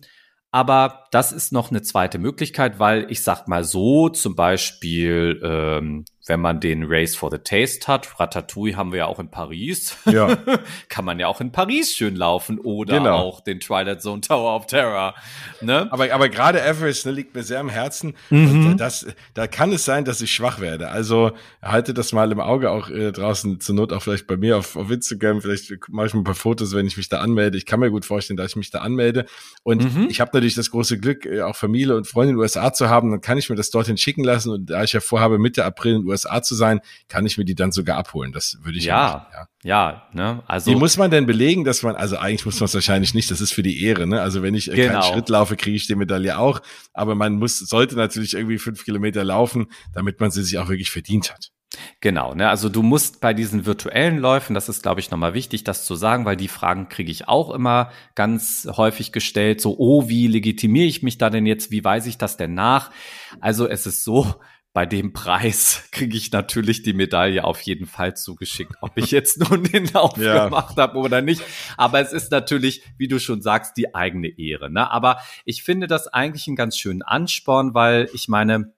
aber 0.50 1.04
das 1.12 1.30
ist 1.30 1.52
noch 1.52 1.70
eine 1.70 1.82
zweite 1.82 2.18
Möglichkeit, 2.18 2.80
weil 2.80 3.06
ich 3.10 3.22
sag 3.22 3.46
mal 3.46 3.62
so, 3.62 4.08
zum 4.08 4.34
Beispiel, 4.34 5.40
ähm, 5.44 6.04
wenn 6.28 6.40
man 6.40 6.60
den 6.60 6.84
Race 6.86 7.16
for 7.16 7.30
the 7.30 7.38
Taste 7.38 7.86
hat, 7.88 8.20
Ratatouille 8.20 8.76
haben 8.76 8.92
wir 8.92 8.98
ja 8.98 9.06
auch 9.06 9.18
in 9.18 9.30
Paris, 9.30 9.96
Ja. 10.04 10.36
kann 10.88 11.04
man 11.04 11.18
ja 11.18 11.26
auch 11.26 11.40
in 11.40 11.50
Paris 11.52 11.94
schön 11.94 12.14
laufen 12.16 12.58
oder 12.60 12.98
Genau. 12.98 13.16
auch 13.16 13.40
den 13.40 13.60
Twilight 13.60 14.00
Zone 14.02 14.20
Tower 14.20 14.54
of 14.54 14.66
Terror. 14.66 15.14
Ne? 15.60 15.88
Aber, 15.90 16.12
aber 16.12 16.28
gerade 16.28 16.60
Everest 16.62 17.06
ne, 17.06 17.12
liegt 17.12 17.34
mir 17.34 17.42
sehr 17.42 17.60
am 17.60 17.68
Herzen. 17.68 18.14
Mhm. 18.30 18.66
Und 18.66 18.76
das, 18.78 19.06
da 19.34 19.46
kann 19.46 19.72
es 19.72 19.84
sein, 19.84 20.04
dass 20.04 20.20
ich 20.20 20.30
schwach 20.32 20.60
werde. 20.60 20.88
Also 20.90 21.32
halte 21.62 21.94
das 21.94 22.12
mal 22.12 22.30
im 22.30 22.40
Auge, 22.40 22.70
auch 22.70 22.90
äh, 22.90 23.10
draußen 23.12 23.60
zur 23.60 23.74
Not 23.74 23.92
auch 23.92 24.02
vielleicht 24.02 24.26
bei 24.26 24.36
mir 24.36 24.58
auf, 24.58 24.76
auf 24.76 24.90
Instagram. 24.90 25.40
Vielleicht 25.40 25.70
mache 25.88 26.06
ich 26.08 26.14
mal 26.14 26.20
ein 26.20 26.24
paar 26.24 26.34
Fotos, 26.34 26.74
wenn 26.74 26.86
ich 26.86 26.96
mich 26.96 27.08
da 27.08 27.20
anmelde. 27.20 27.56
Ich 27.58 27.66
kann 27.66 27.80
mir 27.80 27.90
gut 27.90 28.04
vorstellen, 28.04 28.36
dass 28.36 28.50
ich 28.52 28.56
mich 28.56 28.70
da 28.70 28.80
anmelde. 28.80 29.24
Und 29.62 29.78
Mhm. 29.94 30.08
ich 30.10 30.20
habe 30.20 30.30
natürlich 30.34 30.54
das 30.54 30.70
große 30.70 30.98
Glück, 30.98 31.24
äh, 31.24 31.40
auch 31.42 31.56
Familie 31.56 31.96
und 31.96 32.06
Freunde 32.06 32.30
in 32.32 32.36
den 32.36 32.40
USA 32.42 32.72
zu 32.72 32.88
haben. 32.88 33.10
Dann 33.10 33.20
kann 33.20 33.38
ich 33.38 33.48
mir 33.48 33.56
das 33.56 33.70
dorthin 33.70 33.96
schicken 33.96 34.24
lassen. 34.24 34.50
Und 34.50 34.66
da 34.70 34.82
ich 34.82 34.92
ja 34.92 35.00
vorhabe, 35.00 35.38
Mitte 35.38 35.64
April 35.64 35.94
in 35.94 36.02
den 36.02 36.08
USA 36.08 36.17
zu 36.22 36.54
sein, 36.54 36.80
kann 37.08 37.26
ich 37.26 37.38
mir 37.38 37.44
die 37.44 37.54
dann 37.54 37.72
sogar 37.72 37.96
abholen. 37.98 38.32
Das 38.32 38.58
würde 38.62 38.78
ich 38.78 38.84
Ja, 38.84 39.26
machen, 39.32 39.48
ja. 39.64 39.92
ja, 39.92 40.02
ne? 40.12 40.42
Also 40.46 40.70
Wie 40.70 40.76
muss 40.76 40.96
man 40.96 41.10
denn 41.10 41.26
belegen, 41.26 41.64
dass 41.64 41.82
man, 41.82 41.96
also 41.96 42.16
eigentlich 42.16 42.44
muss 42.46 42.60
man 42.60 42.66
es 42.66 42.74
wahrscheinlich 42.74 43.14
nicht, 43.14 43.30
das 43.30 43.40
ist 43.40 43.52
für 43.52 43.62
die 43.62 43.82
Ehre, 43.84 44.06
ne? 44.06 44.20
Also 44.22 44.42
wenn 44.42 44.54
ich 44.54 44.70
äh, 44.70 44.76
Genau. 44.76 45.00
keinen 45.00 45.12
Schritt 45.12 45.28
laufe, 45.28 45.56
kriege 45.56 45.76
ich 45.76 45.86
die 45.86 45.94
Medaille 45.94 46.38
auch. 46.38 46.60
Aber 46.92 47.14
man 47.14 47.34
muss, 47.34 47.58
sollte 47.58 47.96
natürlich 47.96 48.34
irgendwie 48.34 48.58
fünf 48.58 48.84
Kilometer 48.84 49.24
laufen, 49.24 49.66
damit 49.92 50.20
man 50.20 50.30
sie 50.30 50.42
sich 50.42 50.58
auch 50.58 50.68
wirklich 50.68 50.90
verdient 50.90 51.32
hat. 51.32 51.50
Genau, 52.00 52.34
ne? 52.34 52.48
Also 52.48 52.70
du 52.70 52.82
musst 52.82 53.20
bei 53.20 53.34
diesen 53.34 53.66
virtuellen 53.66 54.18
Läufen, 54.18 54.54
das 54.54 54.70
ist, 54.70 54.82
glaube 54.82 55.00
ich, 55.00 55.10
nochmal 55.10 55.34
wichtig, 55.34 55.64
das 55.64 55.84
zu 55.84 55.96
sagen, 55.96 56.24
weil 56.24 56.36
die 56.36 56.48
Fragen 56.48 56.88
kriege 56.88 57.10
ich 57.10 57.28
auch 57.28 57.50
immer 57.50 57.90
ganz 58.14 58.66
häufig 58.76 59.12
gestellt. 59.12 59.60
So, 59.60 59.76
oh, 59.78 60.08
wie 60.08 60.28
legitimiere 60.28 60.86
ich 60.86 61.02
mich 61.02 61.18
da 61.18 61.28
denn 61.28 61.44
jetzt? 61.44 61.70
Wie 61.70 61.84
weise 61.84 62.08
ich 62.08 62.16
das 62.16 62.38
denn 62.38 62.54
nach? 62.54 62.90
Also 63.40 63.68
es 63.68 63.86
ist 63.86 64.02
so, 64.02 64.34
bei 64.72 64.86
dem 64.86 65.12
Preis 65.12 65.88
kriege 65.92 66.16
ich 66.16 66.30
natürlich 66.32 66.82
die 66.82 66.92
Medaille 66.92 67.42
auf 67.44 67.60
jeden 67.62 67.86
Fall 67.86 68.16
zugeschickt, 68.16 68.74
ob 68.80 68.96
ich 68.96 69.10
jetzt 69.10 69.38
nun 69.50 69.64
den 69.64 69.86
Lauf 69.92 70.16
Ja. 70.18 70.44
gemacht 70.44 70.76
habe 70.76 70.98
oder 70.98 71.20
nicht. 71.22 71.42
Aber 71.76 72.00
es 72.00 72.12
ist 72.12 72.30
natürlich, 72.30 72.82
wie 72.96 73.08
du 73.08 73.18
schon 73.18 73.42
sagst, 73.42 73.76
die 73.76 73.94
eigene 73.94 74.28
Ehre. 74.38 74.70
Ne? 74.70 74.90
Aber 74.90 75.20
ich 75.44 75.62
finde 75.62 75.86
das 75.86 76.06
eigentlich 76.08 76.46
einen 76.46 76.56
ganz 76.56 76.76
schönen 76.76 77.02
Ansporn, 77.02 77.74
weil 77.74 78.08
ich 78.12 78.28
meine, 78.28 78.72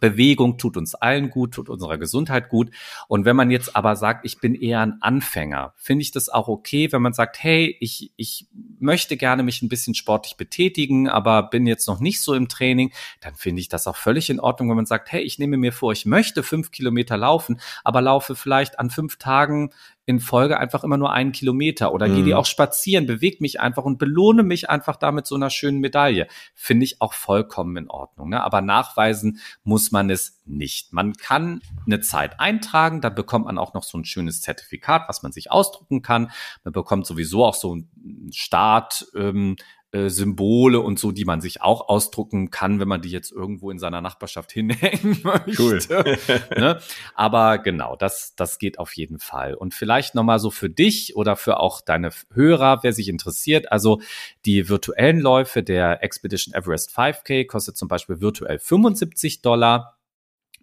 Bewegung 0.00 0.58
tut 0.58 0.76
uns 0.76 0.94
allen 0.94 1.30
gut, 1.30 1.52
tut 1.52 1.68
unserer 1.68 1.98
Gesundheit 1.98 2.48
gut. 2.48 2.70
Und 3.06 3.24
wenn 3.24 3.36
man 3.36 3.50
jetzt 3.50 3.76
aber 3.76 3.96
sagt, 3.96 4.24
ich 4.24 4.38
bin 4.38 4.54
eher 4.54 4.80
ein 4.80 5.00
Anfänger, 5.00 5.74
finde 5.76 6.02
ich 6.02 6.10
das 6.10 6.28
auch 6.28 6.48
okay, 6.48 6.90
wenn 6.92 7.02
man 7.02 7.12
sagt, 7.12 7.42
hey, 7.42 7.76
ich, 7.80 8.12
ich 8.16 8.48
möchte 8.78 9.16
gerne 9.16 9.42
mich 9.42 9.62
ein 9.62 9.68
bisschen 9.68 9.94
sportlich 9.94 10.36
betätigen, 10.36 11.08
aber 11.08 11.44
bin 11.44 11.66
jetzt 11.66 11.86
noch 11.86 12.00
nicht 12.00 12.20
so 12.20 12.34
im 12.34 12.48
Training, 12.48 12.92
dann 13.20 13.34
finde 13.34 13.60
ich 13.60 13.68
das 13.68 13.86
auch 13.86 13.96
völlig 13.96 14.30
in 14.30 14.40
Ordnung, 14.40 14.70
wenn 14.70 14.76
man 14.76 14.86
sagt, 14.86 15.12
hey, 15.12 15.22
ich 15.22 15.38
nehme 15.38 15.56
mir 15.56 15.72
vor, 15.72 15.92
ich 15.92 16.06
möchte 16.06 16.42
fünf 16.42 16.70
Kilometer 16.70 17.16
laufen, 17.16 17.60
aber 17.84 18.00
laufe 18.00 18.34
vielleicht 18.34 18.78
an 18.78 18.90
fünf 18.90 19.16
Tagen 19.16 19.70
in 20.10 20.20
Folge 20.20 20.58
einfach 20.58 20.84
immer 20.84 20.96
nur 20.98 21.12
einen 21.12 21.32
Kilometer 21.32 21.94
oder 21.94 22.08
gehe 22.08 22.20
Mhm. 22.20 22.24
die 22.26 22.34
auch 22.34 22.46
spazieren, 22.46 23.06
bewege 23.06 23.38
mich 23.40 23.60
einfach 23.60 23.84
und 23.84 23.98
belohne 23.98 24.42
mich 24.42 24.68
einfach 24.68 24.96
damit 24.96 25.26
so 25.26 25.34
einer 25.36 25.48
schönen 25.48 25.78
Medaille. 25.78 26.26
Finde 26.54 26.84
ich 26.84 27.00
auch 27.00 27.14
vollkommen 27.14 27.76
in 27.76 27.88
Ordnung. 27.88 28.28
Ne? 28.30 28.42
Aber 28.42 28.60
nachweisen 28.60 29.40
muss 29.64 29.90
man 29.92 30.10
es 30.10 30.40
nicht. 30.44 30.92
Man 30.92 31.14
kann 31.14 31.62
eine 31.86 32.00
Zeit 32.00 32.40
eintragen, 32.40 33.00
da 33.00 33.08
bekommt 33.08 33.46
man 33.46 33.56
auch 33.56 33.72
noch 33.72 33.84
so 33.84 33.96
ein 33.96 34.04
schönes 34.04 34.42
Zertifikat, 34.42 35.04
was 35.08 35.22
man 35.22 35.32
sich 35.32 35.50
ausdrucken 35.50 36.02
kann. 36.02 36.30
Man 36.64 36.72
bekommt 36.72 37.06
sowieso 37.06 37.44
auch 37.44 37.54
so 37.54 37.76
ein 37.76 38.30
Start. 38.32 39.06
Ähm, 39.14 39.56
äh, 39.92 40.08
Symbole 40.08 40.80
und 40.80 40.98
so, 40.98 41.10
die 41.10 41.24
man 41.24 41.40
sich 41.40 41.62
auch 41.62 41.88
ausdrucken 41.88 42.50
kann, 42.50 42.78
wenn 42.78 42.86
man 42.86 43.02
die 43.02 43.10
jetzt 43.10 43.32
irgendwo 43.32 43.70
in 43.70 43.78
seiner 43.78 44.00
Nachbarschaft 44.00 44.52
hinhängen 44.52 45.20
möchte. 45.24 45.58
Cool. 45.58 46.18
ne? 46.56 46.80
Aber 47.14 47.58
genau, 47.58 47.96
das, 47.96 48.34
das 48.36 48.58
geht 48.58 48.78
auf 48.78 48.92
jeden 48.92 49.18
Fall. 49.18 49.54
Und 49.54 49.74
vielleicht 49.74 50.14
nochmal 50.14 50.38
so 50.38 50.50
für 50.50 50.70
dich 50.70 51.16
oder 51.16 51.34
für 51.34 51.58
auch 51.58 51.80
deine 51.80 52.10
Hörer, 52.32 52.82
wer 52.82 52.92
sich 52.92 53.08
interessiert. 53.08 53.72
Also 53.72 54.00
die 54.44 54.68
virtuellen 54.68 55.18
Läufe 55.18 55.62
der 55.62 56.04
Expedition 56.04 56.54
Everest 56.54 56.96
5K 56.96 57.46
kostet 57.46 57.76
zum 57.76 57.88
Beispiel 57.88 58.20
virtuell 58.20 58.58
75 58.58 59.42
Dollar. 59.42 59.99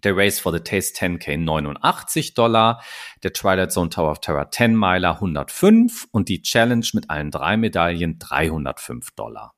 Der 0.03 0.15
Race 0.15 0.39
for 0.39 0.53
the 0.53 0.59
Taste 0.59 0.95
10K 0.95 1.37
89 1.37 2.33
Dollar, 2.35 2.81
der 3.23 3.33
Twilight 3.33 3.71
Zone 3.71 3.89
Tower 3.89 4.11
of 4.11 4.19
Terror 4.19 4.51
10 4.51 4.75
Miler 4.77 5.15
105 5.15 6.07
und 6.11 6.29
die 6.29 6.41
Challenge 6.41 6.85
mit 6.93 7.09
allen 7.09 7.31
drei 7.31 7.57
Medaillen 7.57 8.19
305 8.19 9.11
Dollar. 9.15 9.53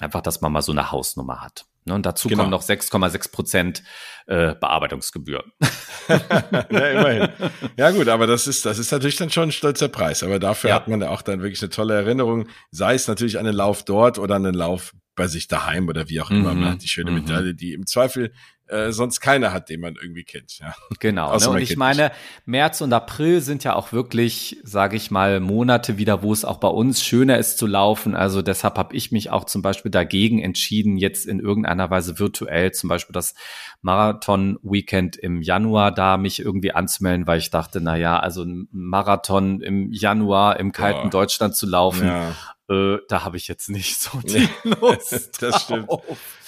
Einfach, 0.00 0.20
dass 0.20 0.40
man 0.40 0.52
mal 0.52 0.62
so 0.62 0.72
eine 0.72 0.90
Hausnummer 0.90 1.40
hat. 1.40 1.66
Ne, 1.86 1.94
und 1.94 2.06
dazu 2.06 2.28
genau. 2.28 2.42
kommen 2.42 2.50
noch 2.50 2.62
6,6 2.62 3.30
Prozent 3.30 3.82
äh, 4.26 4.54
Bearbeitungsgebühr. 4.54 5.44
ja, 6.08 6.86
immerhin. 6.86 7.28
Ja 7.76 7.90
gut, 7.90 8.08
aber 8.08 8.26
das 8.26 8.46
ist, 8.46 8.64
das 8.64 8.78
ist 8.78 8.90
natürlich 8.90 9.16
dann 9.16 9.30
schon 9.30 9.50
ein 9.50 9.52
stolzer 9.52 9.88
Preis. 9.88 10.22
Aber 10.22 10.38
dafür 10.38 10.70
ja. 10.70 10.76
hat 10.76 10.88
man 10.88 11.02
ja 11.02 11.10
auch 11.10 11.20
dann 11.20 11.42
wirklich 11.42 11.60
eine 11.60 11.68
tolle 11.68 11.94
Erinnerung, 11.94 12.48
sei 12.70 12.94
es 12.94 13.06
natürlich 13.06 13.38
an 13.38 13.44
den 13.44 13.54
Lauf 13.54 13.84
dort 13.84 14.18
oder 14.18 14.36
an 14.36 14.44
den 14.44 14.54
Lauf 14.54 14.94
bei 15.14 15.26
sich 15.26 15.46
daheim 15.46 15.88
oder 15.88 16.08
wie 16.08 16.22
auch 16.22 16.30
immer. 16.30 16.54
Mhm. 16.54 16.60
Man 16.60 16.70
hat 16.72 16.82
die 16.82 16.88
schöne 16.88 17.10
mhm. 17.10 17.18
Medaille, 17.18 17.54
die 17.54 17.74
im 17.74 17.86
Zweifel 17.86 18.32
äh, 18.66 18.92
sonst 18.92 19.20
keiner 19.20 19.52
hat, 19.52 19.68
den 19.68 19.80
man 19.80 19.96
irgendwie 20.00 20.24
kennt. 20.24 20.58
Ja. 20.58 20.74
Genau. 21.00 21.36
ne? 21.36 21.48
Und 21.48 21.58
ich 21.58 21.76
meine, 21.76 22.12
März 22.46 22.80
und 22.80 22.92
April 22.92 23.40
sind 23.40 23.62
ja 23.62 23.74
auch 23.74 23.92
wirklich, 23.92 24.58
sage 24.62 24.96
ich 24.96 25.10
mal, 25.10 25.40
Monate 25.40 25.98
wieder, 25.98 26.22
wo 26.22 26.32
es 26.32 26.44
auch 26.44 26.58
bei 26.58 26.68
uns 26.68 27.04
schöner 27.04 27.38
ist 27.38 27.58
zu 27.58 27.66
laufen. 27.66 28.14
Also 28.14 28.40
deshalb 28.40 28.78
habe 28.78 28.96
ich 28.96 29.12
mich 29.12 29.30
auch 29.30 29.44
zum 29.44 29.60
Beispiel 29.60 29.90
dagegen 29.90 30.40
entschieden, 30.40 30.96
jetzt 30.96 31.26
in 31.26 31.40
irgendeiner 31.40 31.90
Weise 31.90 32.18
virtuell 32.18 32.72
zum 32.72 32.88
Beispiel 32.88 33.12
das 33.12 33.34
Marathon-Weekend 33.82 35.16
im 35.16 35.42
Januar 35.42 35.92
da 35.92 36.16
mich 36.16 36.40
irgendwie 36.40 36.72
anzumelden, 36.72 37.26
weil 37.26 37.38
ich 37.38 37.50
dachte, 37.50 37.80
na 37.82 37.96
ja, 37.96 38.18
also 38.18 38.44
ein 38.44 38.68
Marathon 38.72 39.60
im 39.60 39.92
Januar 39.92 40.58
im 40.58 40.72
kalten 40.72 41.10
Boah. 41.10 41.20
Deutschland 41.20 41.54
zu 41.54 41.66
laufen, 41.66 42.06
ja. 42.06 42.34
Äh, 42.70 42.98
da 43.08 43.24
habe 43.24 43.36
ich 43.36 43.48
jetzt 43.48 43.68
nicht 43.68 44.00
so 44.00 44.18
die 44.20 44.48
Lust. 44.80 45.42
das 45.42 45.62
stimmt. 45.62 45.88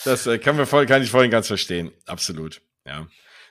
Das 0.05 0.27
äh, 0.27 0.39
kann, 0.39 0.65
voll, 0.67 0.87
kann 0.87 1.03
ich 1.03 1.11
vorhin 1.11 1.31
ganz 1.31 1.47
verstehen. 1.47 1.93
Absolut. 2.07 2.63
Ja. 2.87 3.07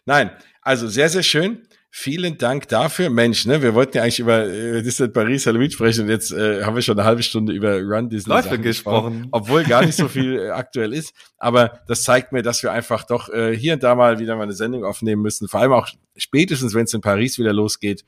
Nein, 0.05 0.31
also 0.61 0.87
sehr, 0.87 1.09
sehr 1.09 1.23
schön. 1.23 1.67
Vielen 1.97 2.37
Dank 2.37 2.67
dafür. 2.67 3.09
Mensch, 3.09 3.45
ne, 3.45 3.61
wir 3.61 3.73
wollten 3.73 3.95
ja 3.95 4.03
eigentlich 4.03 4.19
über 4.19 4.45
äh, 4.45 4.83
Disneyland 4.83 5.13
Paris 5.13 5.45
Halloween 5.47 5.71
sprechen 5.71 6.01
und 6.03 6.09
jetzt 6.09 6.29
äh, 6.33 6.63
haben 6.63 6.75
wir 6.75 6.81
schon 6.81 6.99
eine 6.99 7.07
halbe 7.07 7.23
Stunde 7.23 7.53
über 7.53 7.79
Run 7.79 8.09
Disney 8.09 8.33
Läufe 8.33 8.59
gesprochen, 8.59 9.29
obwohl 9.31 9.63
gar 9.63 9.85
nicht 9.85 9.95
so 9.95 10.07
viel 10.09 10.37
äh, 10.37 10.49
aktuell 10.49 10.93
ist. 10.93 11.13
Aber 11.37 11.79
das 11.87 12.03
zeigt 12.03 12.33
mir, 12.33 12.41
dass 12.41 12.63
wir 12.63 12.73
einfach 12.73 13.05
doch 13.05 13.29
äh, 13.29 13.55
hier 13.55 13.75
und 13.75 13.83
da 13.83 13.95
mal 13.95 14.19
wieder 14.19 14.35
mal 14.35 14.43
eine 14.43 14.53
Sendung 14.53 14.83
aufnehmen 14.83 15.21
müssen. 15.21 15.47
Vor 15.47 15.61
allem 15.61 15.71
auch 15.71 15.87
spätestens, 16.17 16.73
wenn 16.73 16.83
es 16.83 16.93
in 16.93 16.99
Paris 16.99 17.39
wieder 17.39 17.53
losgeht, 17.53 18.03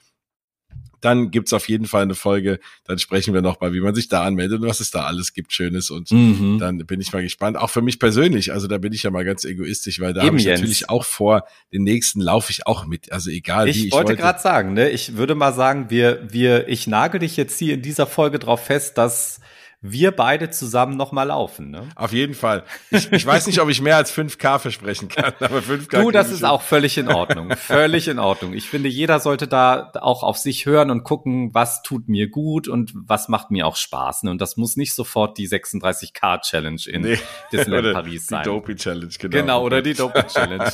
dann 1.01 1.31
gibt's 1.31 1.53
auf 1.53 1.69
jeden 1.69 1.85
Fall 1.85 2.03
eine 2.03 2.15
Folge. 2.15 2.59
Dann 2.85 2.99
sprechen 2.99 3.33
wir 3.33 3.41
nochmal, 3.41 3.73
wie 3.73 3.81
man 3.81 3.95
sich 3.95 4.07
da 4.07 4.23
anmeldet 4.23 4.61
und 4.61 4.67
was 4.67 4.79
es 4.79 4.91
da 4.91 5.03
alles 5.03 5.33
gibt, 5.33 5.53
Schönes. 5.53 5.89
Und 5.89 6.11
mhm. 6.11 6.57
dann 6.59 6.77
bin 6.79 7.01
ich 7.01 7.13
mal 7.13 7.21
gespannt. 7.21 7.57
Auch 7.57 7.69
für 7.69 7.81
mich 7.81 7.99
persönlich, 7.99 8.51
also 8.51 8.67
da 8.67 8.77
bin 8.77 8.93
ich 8.93 9.03
ja 9.03 9.11
mal 9.11 9.25
ganz 9.25 9.45
egoistisch, 9.45 9.99
weil 9.99 10.13
da 10.13 10.23
habe 10.23 10.37
ich 10.37 10.45
Jens. 10.45 10.59
natürlich 10.59 10.89
auch 10.89 11.05
vor, 11.05 11.45
den 11.71 11.83
nächsten 11.83 12.21
laufe 12.21 12.51
ich 12.51 12.65
auch 12.67 12.85
mit. 12.85 13.11
Also 13.11 13.29
egal 13.29 13.67
ich 13.67 13.77
wie. 13.77 13.87
Ich 13.87 13.93
wollte 13.93 14.15
gerade 14.15 14.39
sagen, 14.39 14.73
ne, 14.73 14.89
ich 14.89 15.17
würde 15.17 15.35
mal 15.35 15.53
sagen, 15.53 15.89
wir, 15.89 16.27
wir, 16.31 16.67
ich 16.67 16.87
nagel 16.87 17.19
dich 17.19 17.37
jetzt 17.37 17.59
hier 17.59 17.75
in 17.75 17.81
dieser 17.81 18.07
Folge 18.07 18.39
drauf 18.39 18.65
fest, 18.65 18.97
dass 18.97 19.39
wir 19.81 20.11
beide 20.11 20.49
zusammen 20.49 20.97
noch 20.97 21.11
mal 21.11 21.23
laufen. 21.23 21.69
Ne? 21.69 21.87
Auf 21.95 22.11
jeden 22.11 22.33
Fall. 22.33 22.63
Ich, 22.89 23.11
ich 23.11 23.25
weiß 23.25 23.45
nicht, 23.45 23.61
ob 23.61 23.69
ich 23.69 23.79
mehr 23.79 23.95
als 23.95 24.11
5K 24.11 24.57
versprechen 24.57 25.07
kann, 25.07 25.33
aber 25.39 25.59
5K. 25.59 26.01
Du, 26.01 26.09
das 26.09 26.31
ist 26.31 26.43
auch 26.43 26.63
völlig 26.63 26.97
in 26.97 27.07
Ordnung. 27.09 27.51
Völlig 27.57 28.07
in 28.07 28.17
Ordnung. 28.17 28.53
Ich 28.53 28.69
finde, 28.69 28.89
jeder 28.89 29.19
sollte 29.19 29.47
da 29.47 29.91
auch 30.01 30.23
auf 30.23 30.37
sich 30.37 30.65
hören 30.65 30.89
und 30.89 31.03
gucken, 31.03 31.53
was 31.53 31.83
tut 31.83 32.09
mir 32.09 32.29
gut 32.29 32.67
und 32.67 32.91
was 32.95 33.27
macht 33.27 33.51
mir 33.51 33.67
auch 33.67 33.75
Spaß. 33.75 34.23
Ne? 34.23 34.31
Und 34.31 34.41
das 34.41 34.57
muss 34.57 34.77
nicht 34.77 34.95
sofort 34.95 35.37
die 35.37 35.47
36K 35.47 36.41
Challenge 36.41 36.81
in 36.87 37.01
nee. 37.01 37.19
Disneyland 37.51 37.93
Paris 37.93 38.27
sein. 38.27 38.43
Die 38.43 38.49
Dopey 38.49 38.75
Challenge, 38.75 39.13
genau. 39.19 39.37
Genau, 39.37 39.63
oder 39.63 39.81
die 39.81 39.93
Dopey 39.93 40.23
Challenge. 40.27 40.71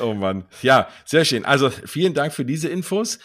oh 0.00 0.14
Mann. 0.14 0.44
Ja, 0.62 0.88
sehr 1.04 1.24
schön. 1.24 1.44
Also 1.44 1.70
vielen 1.70 2.14
Dank 2.14 2.32
für 2.32 2.44
diese 2.44 2.68
Infos. 2.68 3.18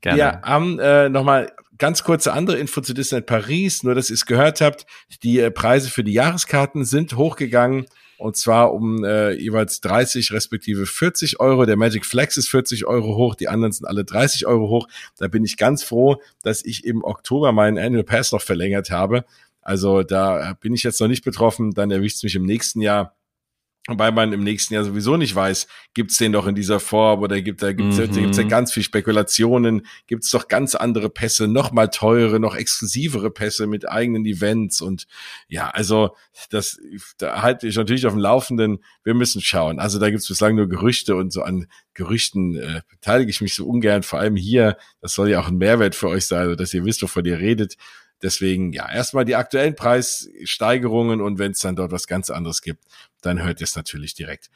Gerne. 0.00 0.18
Wir 0.18 0.40
haben 0.44 0.78
äh, 0.78 1.08
nochmal 1.08 1.52
ganz 1.78 2.02
kurze 2.02 2.32
andere 2.32 2.58
Info 2.58 2.80
zu 2.80 2.94
Disneyland 2.94 3.26
Paris, 3.26 3.82
nur 3.82 3.94
dass 3.94 4.10
ihr 4.10 4.14
es 4.14 4.26
gehört 4.26 4.60
habt. 4.60 4.86
Die 5.22 5.38
äh, 5.38 5.50
Preise 5.50 5.90
für 5.90 6.04
die 6.04 6.12
Jahreskarten 6.12 6.84
sind 6.84 7.16
hochgegangen 7.16 7.86
und 8.18 8.36
zwar 8.36 8.74
um 8.74 9.04
äh, 9.04 9.32
jeweils 9.32 9.80
30 9.80 10.32
respektive 10.32 10.86
40 10.86 11.40
Euro. 11.40 11.64
Der 11.66 11.76
Magic 11.76 12.04
Flex 12.04 12.36
ist 12.36 12.48
40 12.48 12.84
Euro 12.86 13.16
hoch, 13.16 13.36
die 13.36 13.48
anderen 13.48 13.72
sind 13.72 13.86
alle 13.86 14.04
30 14.04 14.46
Euro 14.46 14.68
hoch. 14.68 14.88
Da 15.18 15.28
bin 15.28 15.44
ich 15.44 15.56
ganz 15.56 15.84
froh, 15.84 16.20
dass 16.42 16.64
ich 16.64 16.84
im 16.84 17.04
Oktober 17.04 17.52
meinen 17.52 17.78
Annual 17.78 18.04
Pass 18.04 18.32
noch 18.32 18.42
verlängert 18.42 18.90
habe. 18.90 19.24
Also 19.62 20.02
da 20.02 20.54
bin 20.60 20.74
ich 20.74 20.82
jetzt 20.82 21.00
noch 21.00 21.08
nicht 21.08 21.24
betroffen, 21.24 21.72
dann 21.72 21.90
erwischt 21.90 22.16
es 22.16 22.22
mich 22.24 22.34
im 22.34 22.44
nächsten 22.44 22.80
Jahr. 22.80 23.14
Wobei 23.88 24.10
man 24.10 24.34
im 24.34 24.44
nächsten 24.44 24.74
Jahr 24.74 24.84
sowieso 24.84 25.16
nicht 25.16 25.34
weiß, 25.34 25.66
gibt's 25.94 26.18
den 26.18 26.32
doch 26.32 26.46
in 26.46 26.54
dieser 26.54 26.78
Form 26.78 27.20
oder 27.20 27.40
gibt 27.40 27.62
da 27.62 27.72
gibt's, 27.72 27.96
mhm. 27.96 28.12
gibt's 28.12 28.36
ja 28.36 28.44
ganz 28.44 28.70
viel 28.70 28.82
Spekulationen, 28.82 29.86
gibt's 30.06 30.30
doch 30.30 30.46
ganz 30.46 30.74
andere 30.74 31.08
Pässe, 31.08 31.48
noch 31.48 31.72
mal 31.72 31.88
teure, 31.88 32.38
noch 32.38 32.54
exklusivere 32.54 33.30
Pässe 33.30 33.66
mit 33.66 33.88
eigenen 33.88 34.26
Events 34.26 34.82
und 34.82 35.06
ja, 35.48 35.70
also 35.70 36.14
das 36.50 36.78
da 37.16 37.40
halte 37.40 37.66
ich 37.66 37.76
natürlich 37.76 38.06
auf 38.06 38.12
dem 38.12 38.20
Laufenden. 38.20 38.84
Wir 39.04 39.14
müssen 39.14 39.40
schauen. 39.40 39.78
Also 39.78 39.98
da 39.98 40.10
gibt's 40.10 40.28
bislang 40.28 40.54
nur 40.54 40.68
Gerüchte 40.68 41.16
und 41.16 41.32
so 41.32 41.42
an 41.42 41.66
Gerüchten 41.94 42.56
äh, 42.56 42.82
beteilige 42.90 43.30
ich 43.30 43.40
mich 43.40 43.54
so 43.54 43.66
ungern. 43.66 44.02
Vor 44.02 44.18
allem 44.18 44.36
hier, 44.36 44.76
das 45.00 45.14
soll 45.14 45.30
ja 45.30 45.40
auch 45.40 45.48
ein 45.48 45.56
Mehrwert 45.56 45.94
für 45.94 46.08
euch 46.08 46.26
sein, 46.26 46.56
dass 46.58 46.74
ihr 46.74 46.84
wisst, 46.84 47.02
wovon 47.02 47.24
ihr 47.24 47.38
redet. 47.38 47.76
Deswegen, 48.22 48.72
ja, 48.72 48.90
erstmal 48.90 49.24
die 49.24 49.36
aktuellen 49.36 49.76
Preissteigerungen 49.76 51.20
und 51.20 51.38
wenn 51.38 51.52
es 51.52 51.60
dann 51.60 51.76
dort 51.76 51.92
was 51.92 52.06
ganz 52.06 52.30
anderes 52.30 52.62
gibt, 52.62 52.84
dann 53.22 53.42
hört 53.42 53.60
ihr 53.60 53.64
es 53.64 53.76
natürlich 53.76 54.14
direkt. 54.14 54.50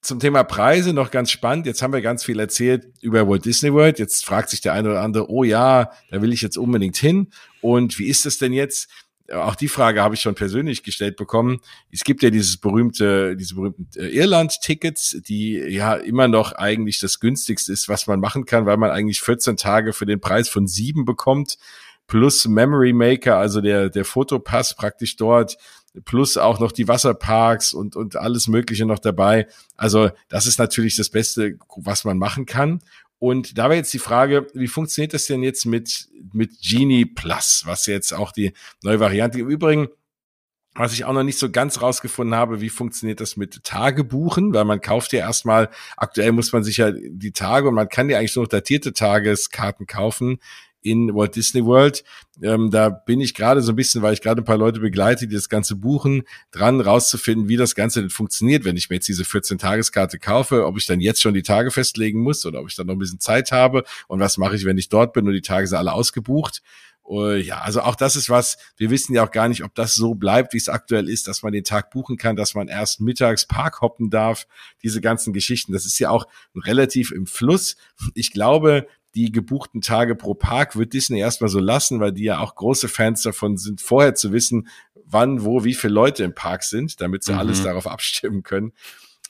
Zum 0.00 0.20
Thema 0.20 0.44
Preise 0.44 0.92
noch 0.92 1.10
ganz 1.10 1.30
spannend. 1.30 1.66
Jetzt 1.66 1.82
haben 1.82 1.92
wir 1.92 2.00
ganz 2.00 2.24
viel 2.24 2.38
erzählt 2.38 2.86
über 3.00 3.28
Walt 3.28 3.44
Disney 3.44 3.72
World. 3.72 3.98
Jetzt 3.98 4.24
fragt 4.24 4.50
sich 4.50 4.60
der 4.60 4.72
eine 4.72 4.90
oder 4.90 5.02
andere, 5.02 5.28
oh 5.28 5.42
ja, 5.42 5.90
da 6.10 6.22
will 6.22 6.32
ich 6.32 6.40
jetzt 6.40 6.56
unbedingt 6.56 6.96
hin. 6.96 7.32
Und 7.60 7.98
wie 7.98 8.06
ist 8.06 8.24
das 8.24 8.38
denn 8.38 8.52
jetzt? 8.52 8.88
Auch 9.32 9.56
die 9.56 9.68
Frage 9.68 10.02
habe 10.02 10.14
ich 10.14 10.22
schon 10.22 10.34
persönlich 10.34 10.84
gestellt 10.84 11.16
bekommen. 11.16 11.60
Es 11.92 12.04
gibt 12.04 12.22
ja 12.22 12.30
dieses 12.30 12.56
berühmte, 12.56 13.36
diese 13.36 13.56
berühmten 13.56 13.88
äh, 13.96 14.08
Irland-Tickets, 14.08 15.18
die 15.28 15.54
ja 15.54 15.94
immer 15.94 16.28
noch 16.28 16.52
eigentlich 16.52 16.98
das 16.98 17.20
günstigste 17.20 17.72
ist, 17.72 17.88
was 17.88 18.06
man 18.06 18.20
machen 18.20 18.46
kann, 18.46 18.64
weil 18.64 18.78
man 18.78 18.90
eigentlich 18.90 19.20
14 19.20 19.56
Tage 19.56 19.92
für 19.92 20.06
den 20.06 20.20
Preis 20.20 20.48
von 20.48 20.66
sieben 20.66 21.04
bekommt 21.04 21.58
plus 22.08 22.48
Memory 22.48 22.92
Maker, 22.92 23.36
also 23.36 23.60
der, 23.60 23.90
der 23.90 24.04
Fotopass 24.04 24.74
praktisch 24.74 25.16
dort, 25.16 25.56
plus 26.04 26.36
auch 26.36 26.58
noch 26.58 26.72
die 26.72 26.88
Wasserparks 26.88 27.72
und, 27.72 27.94
und 27.94 28.16
alles 28.16 28.48
Mögliche 28.48 28.86
noch 28.86 28.98
dabei. 28.98 29.46
Also 29.76 30.10
das 30.28 30.46
ist 30.46 30.58
natürlich 30.58 30.96
das 30.96 31.10
Beste, 31.10 31.58
was 31.76 32.04
man 32.04 32.18
machen 32.18 32.46
kann. 32.46 32.80
Und 33.20 33.58
da 33.58 33.68
war 33.68 33.74
jetzt 33.74 33.92
die 33.92 33.98
Frage, 33.98 34.46
wie 34.54 34.68
funktioniert 34.68 35.12
das 35.12 35.26
denn 35.26 35.42
jetzt 35.42 35.66
mit, 35.66 36.08
mit 36.32 36.60
Genie 36.62 37.04
Plus, 37.04 37.62
was 37.66 37.86
jetzt 37.86 38.12
auch 38.12 38.32
die 38.32 38.52
neue 38.82 39.00
Variante 39.00 39.40
im 39.40 39.48
Übrigen, 39.48 39.88
was 40.74 40.92
ich 40.92 41.04
auch 41.04 41.12
noch 41.12 41.24
nicht 41.24 41.38
so 41.38 41.50
ganz 41.50 41.82
rausgefunden 41.82 42.36
habe, 42.36 42.60
wie 42.60 42.68
funktioniert 42.68 43.20
das 43.20 43.36
mit 43.36 43.64
Tagebuchen, 43.64 44.54
weil 44.54 44.64
man 44.64 44.80
kauft 44.80 45.12
ja 45.12 45.20
erstmal, 45.20 45.70
aktuell 45.96 46.30
muss 46.30 46.52
man 46.52 46.62
sich 46.62 46.76
ja 46.76 46.92
die 46.92 47.32
Tage 47.32 47.68
und 47.68 47.74
man 47.74 47.88
kann 47.88 48.08
ja 48.08 48.18
eigentlich 48.18 48.36
nur 48.36 48.46
datierte 48.46 48.92
Tageskarten 48.92 49.86
kaufen 49.86 50.38
in 50.80 51.14
Walt 51.14 51.36
Disney 51.36 51.64
World. 51.64 52.04
Ähm, 52.42 52.70
da 52.70 52.88
bin 52.88 53.20
ich 53.20 53.34
gerade 53.34 53.62
so 53.62 53.72
ein 53.72 53.76
bisschen, 53.76 54.02
weil 54.02 54.12
ich 54.12 54.20
gerade 54.20 54.42
ein 54.42 54.44
paar 54.44 54.58
Leute 54.58 54.80
begleite, 54.80 55.26
die 55.26 55.34
das 55.34 55.48
Ganze 55.48 55.76
buchen, 55.76 56.22
dran 56.50 56.80
rauszufinden, 56.80 57.48
wie 57.48 57.56
das 57.56 57.74
Ganze 57.74 58.00
denn 58.00 58.10
funktioniert, 58.10 58.64
wenn 58.64 58.76
ich 58.76 58.88
mir 58.88 58.96
jetzt 58.96 59.08
diese 59.08 59.24
14-Tageskarte 59.24 60.18
kaufe, 60.18 60.66
ob 60.66 60.78
ich 60.78 60.86
dann 60.86 61.00
jetzt 61.00 61.20
schon 61.20 61.34
die 61.34 61.42
Tage 61.42 61.70
festlegen 61.70 62.20
muss 62.20 62.46
oder 62.46 62.60
ob 62.60 62.68
ich 62.68 62.76
dann 62.76 62.86
noch 62.86 62.94
ein 62.94 62.98
bisschen 62.98 63.20
Zeit 63.20 63.50
habe 63.52 63.84
und 64.06 64.20
was 64.20 64.38
mache 64.38 64.56
ich, 64.56 64.64
wenn 64.64 64.78
ich 64.78 64.88
dort 64.88 65.12
bin 65.12 65.26
und 65.26 65.32
die 65.32 65.40
Tage 65.40 65.66
sind 65.66 65.78
alle 65.78 65.92
ausgebucht. 65.92 66.62
Uh, 67.08 67.30
ja, 67.30 67.60
also 67.60 67.80
auch 67.80 67.94
das 67.94 68.16
ist 68.16 68.28
was, 68.28 68.58
wir 68.76 68.90
wissen 68.90 69.14
ja 69.14 69.24
auch 69.24 69.30
gar 69.30 69.48
nicht, 69.48 69.64
ob 69.64 69.74
das 69.74 69.94
so 69.94 70.14
bleibt, 70.14 70.52
wie 70.52 70.58
es 70.58 70.68
aktuell 70.68 71.08
ist, 71.08 71.26
dass 71.26 71.42
man 71.42 71.54
den 71.54 71.64
Tag 71.64 71.90
buchen 71.90 72.18
kann, 72.18 72.36
dass 72.36 72.54
man 72.54 72.68
erst 72.68 73.00
mittags 73.00 73.46
Park 73.46 73.80
hoppen 73.80 74.10
darf, 74.10 74.46
diese 74.82 75.00
ganzen 75.00 75.32
Geschichten. 75.32 75.72
Das 75.72 75.86
ist 75.86 75.98
ja 75.98 76.10
auch 76.10 76.26
relativ 76.54 77.10
im 77.10 77.26
Fluss. 77.26 77.76
Ich 78.12 78.30
glaube, 78.30 78.86
die 79.18 79.32
gebuchten 79.32 79.80
Tage 79.80 80.14
pro 80.14 80.34
Park 80.34 80.76
wird 80.76 80.92
Disney 80.92 81.18
erstmal 81.18 81.50
so 81.50 81.58
lassen, 81.58 81.98
weil 81.98 82.12
die 82.12 82.22
ja 82.22 82.38
auch 82.38 82.54
große 82.54 82.86
Fans 82.86 83.22
davon 83.22 83.56
sind, 83.56 83.80
vorher 83.80 84.14
zu 84.14 84.32
wissen, 84.32 84.68
wann, 84.94 85.44
wo, 85.44 85.64
wie 85.64 85.74
viele 85.74 85.92
Leute 85.92 86.22
im 86.22 86.34
Park 86.34 86.62
sind, 86.62 87.00
damit 87.00 87.24
sie 87.24 87.32
mhm. 87.32 87.40
alles 87.40 87.64
darauf 87.64 87.88
abstimmen 87.88 88.44
können. 88.44 88.72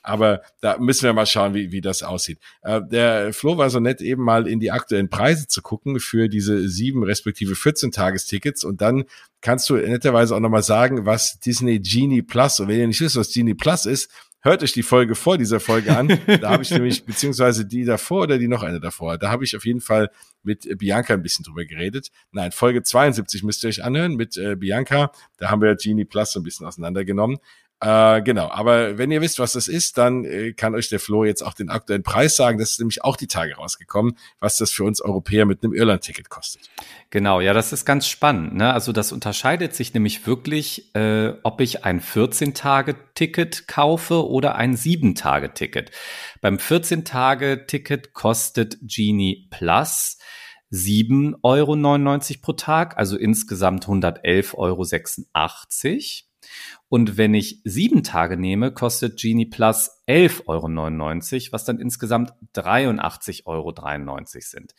Aber 0.03 0.43
da 0.61 0.77
müssen 0.79 1.05
wir 1.05 1.13
mal 1.15 1.27
schauen, 1.27 1.55
wie, 1.55 1.73
wie 1.73 1.81
das 1.81 2.03
aussieht. 2.03 2.39
Äh, 2.63 2.83
der 2.87 3.33
Flo 3.33 3.57
war 3.57 3.71
so 3.71 3.81
nett, 3.81 4.03
eben 4.03 4.23
mal 4.23 4.47
in 4.47 4.61
die 4.61 4.71
aktuellen 4.71 5.09
Preise 5.09 5.49
zu 5.49 5.63
gucken 5.63 6.01
für 6.01 6.29
diese 6.29 6.69
sieben 6.69 7.03
respektive 7.03 7.55
14 7.55 7.91
Tagestickets. 7.91 8.65
Und 8.65 8.83
dann 8.83 9.05
kannst 9.41 9.69
du 9.71 9.77
netterweise 9.77 10.37
auch 10.37 10.41
nochmal 10.41 10.63
sagen, 10.63 11.07
was 11.07 11.41
Disney 11.41 11.81
Genie 11.81 12.23
Plus, 12.23 12.61
und 12.61 12.69
wenn 12.69 12.79
ihr 12.79 12.87
nicht 12.87 13.01
wisst, 13.01 13.17
was 13.17 13.33
Genie 13.33 13.55
Plus 13.55 13.87
ist, 13.87 14.11
hört 14.41 14.63
euch 14.63 14.73
die 14.73 14.83
Folge 14.83 15.15
vor 15.15 15.39
dieser 15.39 15.61
Folge 15.61 15.97
an. 15.97 16.09
Da 16.41 16.51
habe 16.51 16.63
ich 16.63 16.71
nämlich, 16.71 17.05
beziehungsweise 17.05 17.65
die 17.67 17.85
davor 17.85 18.23
oder 18.23 18.39
die 18.39 18.49
noch 18.49 18.63
eine 18.63 18.81
davor, 18.81 19.19
da 19.19 19.31
habe 19.31 19.45
ich 19.45 19.57
auf 19.57 19.65
jeden 19.65 19.81
Fall 19.81 20.11
mit 20.43 20.79
Bianca 20.79 21.15
ein 21.15 21.23
bisschen 21.23 21.45
drüber 21.45 21.65
geredet. 21.65 22.09
Nein, 22.33 22.53
Folge 22.53 22.83
72 22.83 23.43
müsst 23.43 23.65
ihr 23.65 23.69
euch 23.69 23.83
anhören 23.83 24.15
mit 24.15 24.37
äh, 24.37 24.57
Bianca. 24.57 25.11
Da 25.37 25.51
haben 25.51 25.63
wir 25.63 25.75
Genie 25.75 26.05
Plus 26.05 26.33
so 26.33 26.41
ein 26.41 26.43
bisschen 26.43 26.67
auseinandergenommen. 26.67 27.39
Äh, 27.81 28.23
genau, 28.23 28.51
aber 28.51 28.99
wenn 28.99 29.13
ihr 29.13 29.21
wisst, 29.21 29.39
was 29.39 29.53
das 29.53 29.69
ist, 29.69 29.99
dann 29.99 30.25
äh, 30.25 30.53
kann 30.53 30.75
euch 30.75 30.89
der 30.89 30.99
Flo 30.99 31.25
jetzt 31.25 31.43
auch 31.43 31.55
den 31.55 31.71
aktuellen 31.71 32.03
Preis 32.03 32.35
sagen. 32.35 32.59
Das 32.59 32.73
ist 32.73 32.81
nämlich 32.81 33.05
auch 33.05 33.17
die 33.17 33.29
Tage 33.29 33.55
rausgekommen, 33.55 34.19
was 34.41 34.57
das 34.57 34.73
für 34.73 34.83
uns 34.83 35.01
Europäer 35.01 35.47
mit 35.47 35.63
einem 35.63 35.75
Irland-Ticket 35.75 36.29
kostet. 36.29 36.69
Genau, 37.11 37.41
ja, 37.41 37.53
das 37.53 37.73
ist 37.73 37.85
ganz 37.85 38.09
spannend. 38.09 38.55
Ne? 38.57 38.73
Also 38.73 38.91
das 38.91 39.13
unterscheidet 39.13 39.77
sich 39.77 39.95
nämlich 39.95 40.27
wirklich, 40.27 40.93
äh, 40.97 41.35
ob 41.45 41.61
ich 41.61 41.85
ein 41.85 42.01
14-Tage-Ticket 42.01 43.69
kaufe 43.69 44.29
oder 44.29 44.57
ein 44.57 44.77
7-Tage-Ticket. 44.77 45.93
Beim 46.41 46.57
14-Tage-Ticket 46.57 48.13
kostet 48.13 48.79
Genie 48.83 49.47
Plus 49.51 50.19
7,99 50.73 51.41
Euro 51.43 52.41
pro 52.43 52.53
Tag, 52.53 52.99
also 52.99 53.17
insgesamt 53.17 53.87
111,86 53.87 54.55
Euro. 54.57 54.85
Und 56.89 57.17
wenn 57.17 57.35
ich 57.35 57.61
sieben 57.65 58.03
Tage 58.03 58.37
nehme, 58.37 58.73
kostet 58.73 59.21
Genie 59.21 59.47
Plus 59.47 59.91
11,99 60.09 60.47
Euro, 60.47 61.53
was 61.53 61.65
dann 61.65 61.79
insgesamt 61.79 62.33
83,93 62.55 63.47
Euro 63.47 63.75
sind. 64.25 64.75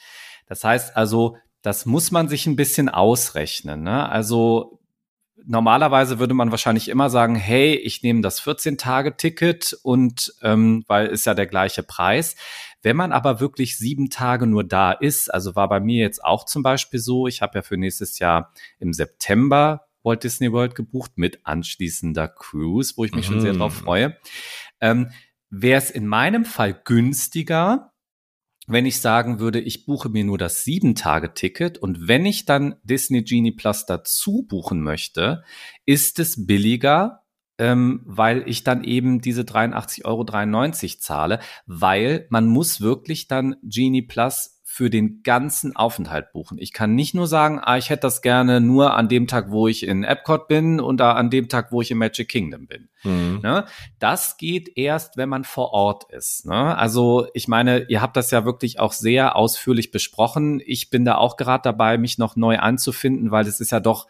Das 0.48 0.64
heißt 0.64 0.98
also, 0.98 1.38
das 1.62 1.86
muss 1.86 2.12
man 2.12 2.28
sich 2.28 2.48
ein 2.48 2.56
bisschen 2.56 2.90
ausrechnen. 2.90 3.84
Ne? 3.84 4.10
Also 4.10 4.80
normalerweise 5.46 6.20
würde 6.20 6.34
man 6.34 6.52
wahrscheinlich 6.52 6.90
immer 6.90 7.10
sagen, 7.10 7.36
hey, 7.36 7.76
ich 7.76 8.04
nehme 8.04 8.22
das 8.22 8.42
14-Tage-Ticket 8.42 9.78
und 9.84 10.34
ähm, 10.42 10.84
weil 10.88 11.08
ist 11.08 11.26
ja 11.26 11.34
der 11.34 11.48
gleiche 11.48 11.84
Preis. 11.84 12.36
Wenn 12.82 12.96
man 12.96 13.12
aber 13.12 13.40
wirklich 13.40 13.78
sieben 13.78 14.10
Tage 14.10 14.48
nur 14.48 14.64
da 14.64 14.92
ist, 14.92 15.34
also 15.34 15.56
war 15.56 15.68
bei 15.68 15.80
mir 15.80 16.02
jetzt 16.02 16.24
auch 16.24 16.46
zum 16.46 16.64
Beispiel 16.64 17.00
so, 17.00 17.28
ich 17.28 17.42
habe 17.42 17.60
ja 17.60 17.62
für 17.62 17.78
nächstes 17.78 18.20
Jahr 18.20 18.54
im 18.80 18.94
September 18.94 19.89
Walt 20.04 20.24
Disney 20.24 20.52
World 20.52 20.76
gebucht 20.76 21.14
mit 21.18 21.46
anschließender 21.46 22.28
Cruise, 22.28 22.94
wo 22.96 23.06
ich 23.06 23.14
mich 23.14 23.30
mhm. 23.30 23.34
schon 23.34 23.42
sehr 23.42 23.54
drauf 23.54 23.80
mhm. 23.80 23.84
freue. 23.84 24.18
Ähm, 24.82 25.10
Wäre 25.52 25.80
es 25.80 25.90
in 25.90 26.06
meinem 26.06 26.46
Fall 26.46 26.80
günstiger, 26.86 27.92
wenn 28.68 28.86
ich 28.86 29.02
sagen 29.02 29.40
würde, 29.40 29.60
ich 29.60 29.88
buche 29.88 30.10
mir 30.10 30.24
nur 30.24 30.38
das 30.38 30.64
Sieben-Tage-Ticket 30.64 31.80
und 31.80 32.08
wenn 32.08 32.28
ich 32.28 32.46
dann 32.46 32.76
Disney 32.84 33.24
Genie 33.24 33.52
Plus 33.52 33.88
dazu 33.88 34.46
buchen 34.48 34.84
möchte, 34.84 35.44
ist 35.88 36.20
es 36.20 36.46
billiger, 36.46 37.24
ähm, 37.58 38.04
weil 38.06 38.48
ich 38.48 38.64
dann 38.64 38.84
eben 38.84 39.22
diese 39.22 39.42
83,93 39.42 40.06
Euro 40.06 41.00
zahle, 41.00 41.40
weil 41.66 42.28
man 42.30 42.46
muss 42.46 42.80
wirklich 42.80 43.28
dann 43.28 43.56
Genie 43.64 44.04
Plus 44.04 44.59
für 44.80 44.90
den 44.90 45.24
ganzen 45.24 45.76
Aufenthalt 45.76 46.32
buchen. 46.32 46.58
Ich 46.58 46.72
kann 46.72 46.96
nicht 46.96 47.14
nur 47.14 47.28
sagen, 47.28 47.60
ah, 47.62 47.78
ich 47.78 47.90
hätte 47.90 48.04
das 48.04 48.22
gerne 48.22 48.62
nur 48.62 48.94
an 48.94 49.10
dem 49.10 49.28
Tag, 49.28 49.52
wo 49.52 49.68
ich 49.68 49.86
in 49.86 50.06
Epcot 50.06 50.48
bin 50.48 50.80
und 50.80 51.02
an 51.02 51.30
dem 51.30 51.50
Tag, 51.50 51.74
wo 51.74 51.82
ich 51.82 51.92
in 51.92 51.98
Magic 51.98 52.30
Kingdom 52.30 52.66
bin. 52.66 52.88
Mhm. 53.04 53.42
Ne? 53.44 53.66
Das 54.00 54.38
geht 54.38 54.78
erst, 54.78 55.18
wenn 55.18 55.28
man 55.28 55.44
vor 55.44 55.74
Ort 55.74 56.06
ist. 56.14 56.46
Ne? 56.46 56.78
Also 56.78 57.28
ich 57.34 57.50
meine, 57.50 57.90
ihr 57.90 58.02
habt 58.02 58.16
das 58.16 58.32
ja 58.32 58.46
wirklich 58.46 58.80
auch 58.80 58.94
sehr 58.94 59.36
ausführlich 59.36 59.92
besprochen. 59.92 60.62
Ich 60.66 60.90
bin 60.90 61.04
da 61.04 61.16
auch 61.16 61.36
gerade 61.36 61.64
dabei, 61.64 61.98
mich 61.98 62.18
noch 62.18 62.38
neu 62.38 62.58
anzufinden, 62.60 63.32
weil 63.32 63.48
es 63.48 63.60
ist 63.60 63.74
ja 63.74 63.82
doch 63.82 64.08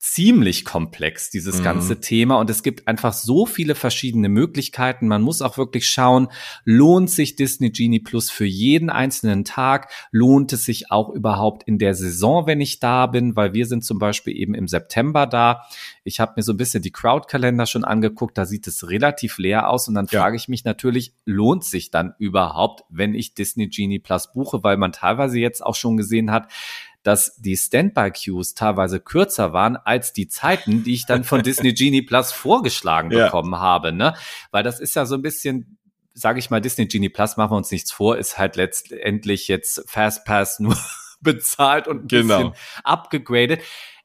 ziemlich 0.00 0.64
komplex, 0.64 1.28
dieses 1.28 1.58
mhm. 1.58 1.64
ganze 1.64 2.00
Thema. 2.00 2.38
Und 2.38 2.48
es 2.48 2.62
gibt 2.62 2.88
einfach 2.88 3.12
so 3.12 3.44
viele 3.44 3.74
verschiedene 3.74 4.30
Möglichkeiten. 4.30 5.06
Man 5.06 5.20
muss 5.20 5.42
auch 5.42 5.58
wirklich 5.58 5.90
schauen, 5.90 6.28
lohnt 6.64 7.10
sich 7.10 7.36
Disney 7.36 7.68
Genie 7.70 8.00
Plus 8.00 8.30
für 8.30 8.46
jeden 8.46 8.88
einzelnen 8.88 9.44
Tag? 9.44 9.92
Lohnt 10.10 10.54
es 10.54 10.64
sich 10.64 10.90
auch 10.90 11.10
überhaupt 11.10 11.64
in 11.64 11.78
der 11.78 11.94
Saison, 11.94 12.46
wenn 12.46 12.62
ich 12.62 12.80
da 12.80 13.06
bin? 13.08 13.36
Weil 13.36 13.52
wir 13.52 13.66
sind 13.66 13.84
zum 13.84 13.98
Beispiel 13.98 14.34
eben 14.34 14.54
im 14.54 14.68
September 14.68 15.26
da. 15.26 15.66
Ich 16.02 16.18
habe 16.18 16.32
mir 16.36 16.42
so 16.42 16.54
ein 16.54 16.56
bisschen 16.56 16.82
die 16.82 16.92
Crowdkalender 16.92 17.66
schon 17.66 17.84
angeguckt. 17.84 18.38
Da 18.38 18.46
sieht 18.46 18.66
es 18.66 18.88
relativ 18.88 19.36
leer 19.36 19.68
aus. 19.68 19.86
Und 19.86 19.94
dann 19.94 20.08
ja. 20.10 20.22
frage 20.22 20.36
ich 20.36 20.48
mich 20.48 20.64
natürlich, 20.64 21.12
lohnt 21.26 21.62
sich 21.62 21.90
dann 21.90 22.14
überhaupt, 22.18 22.84
wenn 22.88 23.14
ich 23.14 23.34
Disney 23.34 23.68
Genie 23.68 23.98
Plus 23.98 24.32
buche? 24.32 24.64
Weil 24.64 24.78
man 24.78 24.92
teilweise 24.92 25.38
jetzt 25.38 25.62
auch 25.62 25.74
schon 25.74 25.98
gesehen 25.98 26.30
hat, 26.30 26.50
dass 27.02 27.36
die 27.36 27.56
Standby-Queues 27.56 28.54
teilweise 28.54 29.00
kürzer 29.00 29.52
waren 29.52 29.76
als 29.76 30.12
die 30.12 30.28
Zeiten, 30.28 30.84
die 30.84 30.94
ich 30.94 31.06
dann 31.06 31.24
von 31.24 31.42
Disney 31.44 31.72
Genie 31.72 32.02
Plus 32.02 32.32
vorgeschlagen 32.32 33.10
ja. 33.10 33.26
bekommen 33.26 33.56
habe. 33.56 33.92
Ne? 33.92 34.14
Weil 34.50 34.62
das 34.62 34.80
ist 34.80 34.94
ja 34.94 35.06
so 35.06 35.14
ein 35.14 35.22
bisschen 35.22 35.78
sage 36.12 36.38
ich 36.38 36.50
mal, 36.50 36.60
Disney 36.60 36.86
Genie 36.86 37.08
Plus, 37.08 37.36
machen 37.36 37.52
wir 37.52 37.56
uns 37.56 37.70
nichts 37.70 37.92
vor, 37.92 38.18
ist 38.18 38.36
halt 38.38 38.56
letztendlich 38.56 39.48
jetzt 39.48 39.82
Fastpass 39.88 40.60
nur 40.60 40.76
bezahlt 41.20 41.88
und 41.88 42.04
ein 42.04 42.08
genau. 42.08 42.50
bisschen 42.50 42.54
abgegradet 42.84 43.60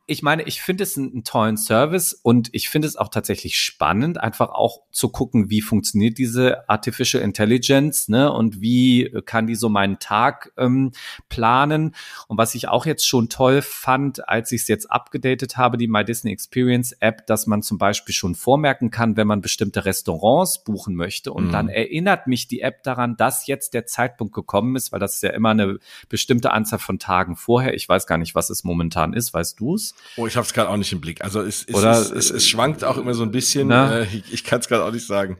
ich 0.07 0.21
meine, 0.21 0.43
ich 0.43 0.61
finde 0.61 0.83
es 0.83 0.97
einen, 0.97 1.11
einen, 1.11 1.23
tollen 1.23 1.57
Service 1.57 2.13
und 2.13 2.49
ich 2.51 2.69
finde 2.69 2.87
es 2.87 2.95
auch 2.95 3.09
tatsächlich 3.09 3.57
spannend, 3.57 4.19
einfach 4.19 4.49
auch 4.49 4.83
zu 4.91 5.09
gucken, 5.09 5.49
wie 5.49 5.61
funktioniert 5.61 6.19
diese 6.19 6.69
Artificial 6.69 7.23
Intelligence, 7.23 8.07
ne? 8.07 8.31
Und 8.31 8.61
wie 8.61 9.11
kann 9.25 9.47
die 9.47 9.55
so 9.55 9.67
meinen 9.67 9.97
Tag 9.97 10.51
ähm, 10.57 10.91
planen? 11.27 11.95
Und 12.27 12.37
was 12.37 12.53
ich 12.53 12.67
auch 12.67 12.85
jetzt 12.85 13.07
schon 13.07 13.29
toll 13.29 13.63
fand, 13.63 14.29
als 14.29 14.51
ich 14.51 14.61
es 14.61 14.67
jetzt 14.67 14.91
abgedatet 14.91 15.57
habe, 15.57 15.77
die 15.77 15.87
My 15.87 16.05
Disney 16.05 16.31
Experience 16.31 16.91
App, 16.99 17.25
dass 17.25 17.47
man 17.47 17.63
zum 17.63 17.79
Beispiel 17.79 18.13
schon 18.13 18.35
vormerken 18.35 18.91
kann, 18.91 19.17
wenn 19.17 19.27
man 19.27 19.41
bestimmte 19.41 19.85
Restaurants 19.85 20.63
buchen 20.63 20.95
möchte. 20.95 21.33
Und 21.33 21.47
mhm. 21.47 21.51
dann 21.51 21.67
erinnert 21.67 22.27
mich 22.27 22.47
die 22.47 22.61
App 22.61 22.83
daran, 22.83 23.17
dass 23.17 23.47
jetzt 23.47 23.73
der 23.73 23.87
Zeitpunkt 23.87 24.35
gekommen 24.35 24.75
ist, 24.75 24.91
weil 24.91 24.99
das 24.99 25.15
ist 25.15 25.23
ja 25.23 25.31
immer 25.31 25.49
eine 25.49 25.79
bestimmte 26.09 26.51
Anzahl 26.51 26.79
von 26.79 26.99
Tagen 26.99 27.35
vorher. 27.35 27.73
Ich 27.73 27.89
weiß 27.89 28.05
gar 28.05 28.19
nicht, 28.19 28.35
was 28.35 28.51
es 28.51 28.63
momentan 28.63 29.13
ist. 29.13 29.33
Weißt 29.33 29.59
du's? 29.59 29.94
Oh, 30.17 30.27
ich 30.27 30.35
habe 30.37 30.45
es 30.45 30.53
gerade 30.53 30.69
auch 30.69 30.77
nicht 30.77 30.93
im 30.93 31.01
Blick. 31.01 31.23
Also 31.23 31.41
es, 31.41 31.63
es, 31.67 31.75
Oder, 31.75 31.91
es, 31.91 32.11
es, 32.11 32.31
es 32.31 32.47
schwankt 32.47 32.83
auch 32.83 32.97
immer 32.97 33.13
so 33.13 33.23
ein 33.23 33.31
bisschen. 33.31 33.69
Äh, 33.71 34.03
ich 34.03 34.33
ich 34.33 34.43
kann 34.43 34.59
es 34.59 34.67
gerade 34.67 34.85
auch 34.85 34.91
nicht 34.91 35.05
sagen. 35.05 35.37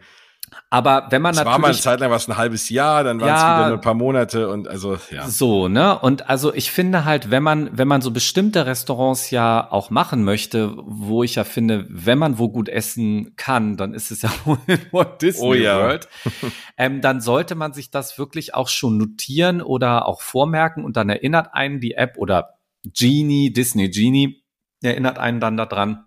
Aber 0.70 1.08
wenn 1.10 1.22
man 1.22 1.32
es 1.32 1.38
natürlich. 1.38 1.52
war 1.54 1.60
mal 1.60 1.68
eine 1.68 1.78
Zeit 1.78 2.00
lang 2.00 2.12
was 2.12 2.28
ein 2.28 2.38
halbes 2.38 2.70
Jahr, 2.70 3.04
dann 3.04 3.20
waren 3.20 3.34
es 3.34 3.42
ja, 3.42 3.58
wieder 3.58 3.68
nur 3.70 3.78
ein 3.78 3.82
paar 3.82 3.94
Monate 3.94 4.50
und 4.50 4.68
also, 4.68 4.98
ja. 5.12 5.28
So, 5.28 5.68
ne? 5.68 5.98
Und 5.98 6.30
also 6.30 6.54
ich 6.54 6.72
finde 6.72 7.06
halt, 7.06 7.32
wenn 7.32 7.44
man, 7.44 7.70
wenn 7.78 7.88
man 7.88 8.02
so 8.02 8.12
bestimmte 8.12 8.66
Restaurants 8.66 9.32
ja 9.32 9.72
auch 9.72 9.90
machen 9.90 10.24
möchte, 10.24 10.76
wo 10.86 11.24
ich 11.24 11.36
ja 11.36 11.44
finde, 11.44 11.86
wenn 11.90 12.18
man 12.18 12.38
wo 12.38 12.50
gut 12.50 12.70
essen 12.70 13.36
kann, 13.36 13.78
dann 13.78 13.94
ist 13.94 14.12
es 14.12 14.22
ja 14.22 14.32
wohl 14.46 14.58
in 14.68 14.80
Walt 14.92 15.22
Disney 15.22 15.48
oh, 15.48 15.54
ja. 15.54 15.80
World, 15.80 16.08
ähm, 16.78 17.02
dann 17.02 17.22
sollte 17.22 17.56
man 17.56 17.74
sich 17.74 17.92
das 17.92 18.18
wirklich 18.18 18.54
auch 18.54 18.68
schon 18.68 18.98
notieren 18.98 19.62
oder 19.62 20.08
auch 20.08 20.22
vormerken 20.22 20.84
und 20.84 20.96
dann 20.98 21.10
erinnert 21.10 21.50
einen 21.54 21.80
die 21.80 21.94
App 21.94 22.18
oder 22.18 22.56
Genie, 22.84 23.52
Disney 23.52 23.90
Genie, 23.90 24.45
erinnert 24.86 25.18
einen 25.18 25.40
dann 25.40 25.58
daran. 25.58 26.06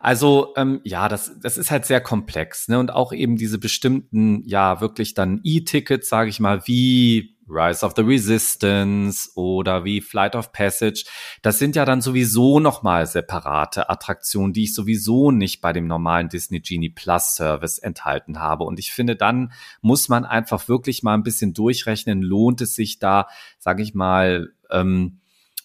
Also 0.00 0.52
ähm, 0.56 0.80
ja, 0.84 1.08
das, 1.08 1.38
das 1.40 1.56
ist 1.56 1.70
halt 1.70 1.86
sehr 1.86 2.00
komplex, 2.00 2.68
ne? 2.68 2.78
Und 2.78 2.92
auch 2.92 3.12
eben 3.12 3.36
diese 3.36 3.58
bestimmten, 3.58 4.42
ja, 4.46 4.80
wirklich 4.80 5.14
dann 5.14 5.40
E-Tickets, 5.44 6.08
sage 6.08 6.28
ich 6.28 6.40
mal, 6.40 6.66
wie 6.66 7.36
Rise 7.48 7.86
of 7.86 7.94
the 7.96 8.02
Resistance 8.02 9.30
oder 9.36 9.84
wie 9.84 10.00
Flight 10.00 10.34
of 10.34 10.52
Passage, 10.52 11.04
das 11.42 11.58
sind 11.58 11.76
ja 11.76 11.84
dann 11.84 12.00
sowieso 12.00 12.58
nochmal 12.60 13.06
separate 13.06 13.88
Attraktionen, 13.88 14.52
die 14.52 14.64
ich 14.64 14.74
sowieso 14.74 15.30
nicht 15.30 15.60
bei 15.60 15.72
dem 15.72 15.86
normalen 15.86 16.28
Disney 16.28 16.60
Genie 16.60 16.90
Plus 16.90 17.36
Service 17.36 17.78
enthalten 17.78 18.40
habe. 18.40 18.64
Und 18.64 18.78
ich 18.78 18.92
finde, 18.92 19.16
dann 19.16 19.52
muss 19.80 20.08
man 20.08 20.24
einfach 20.24 20.68
wirklich 20.68 21.02
mal 21.02 21.14
ein 21.14 21.22
bisschen 21.22 21.54
durchrechnen, 21.54 22.20
lohnt 22.20 22.60
es 22.60 22.74
sich 22.74 22.98
da, 22.98 23.28
sage 23.58 23.82
ich 23.82 23.94
mal, 23.94 24.52
ähm, 24.70 25.20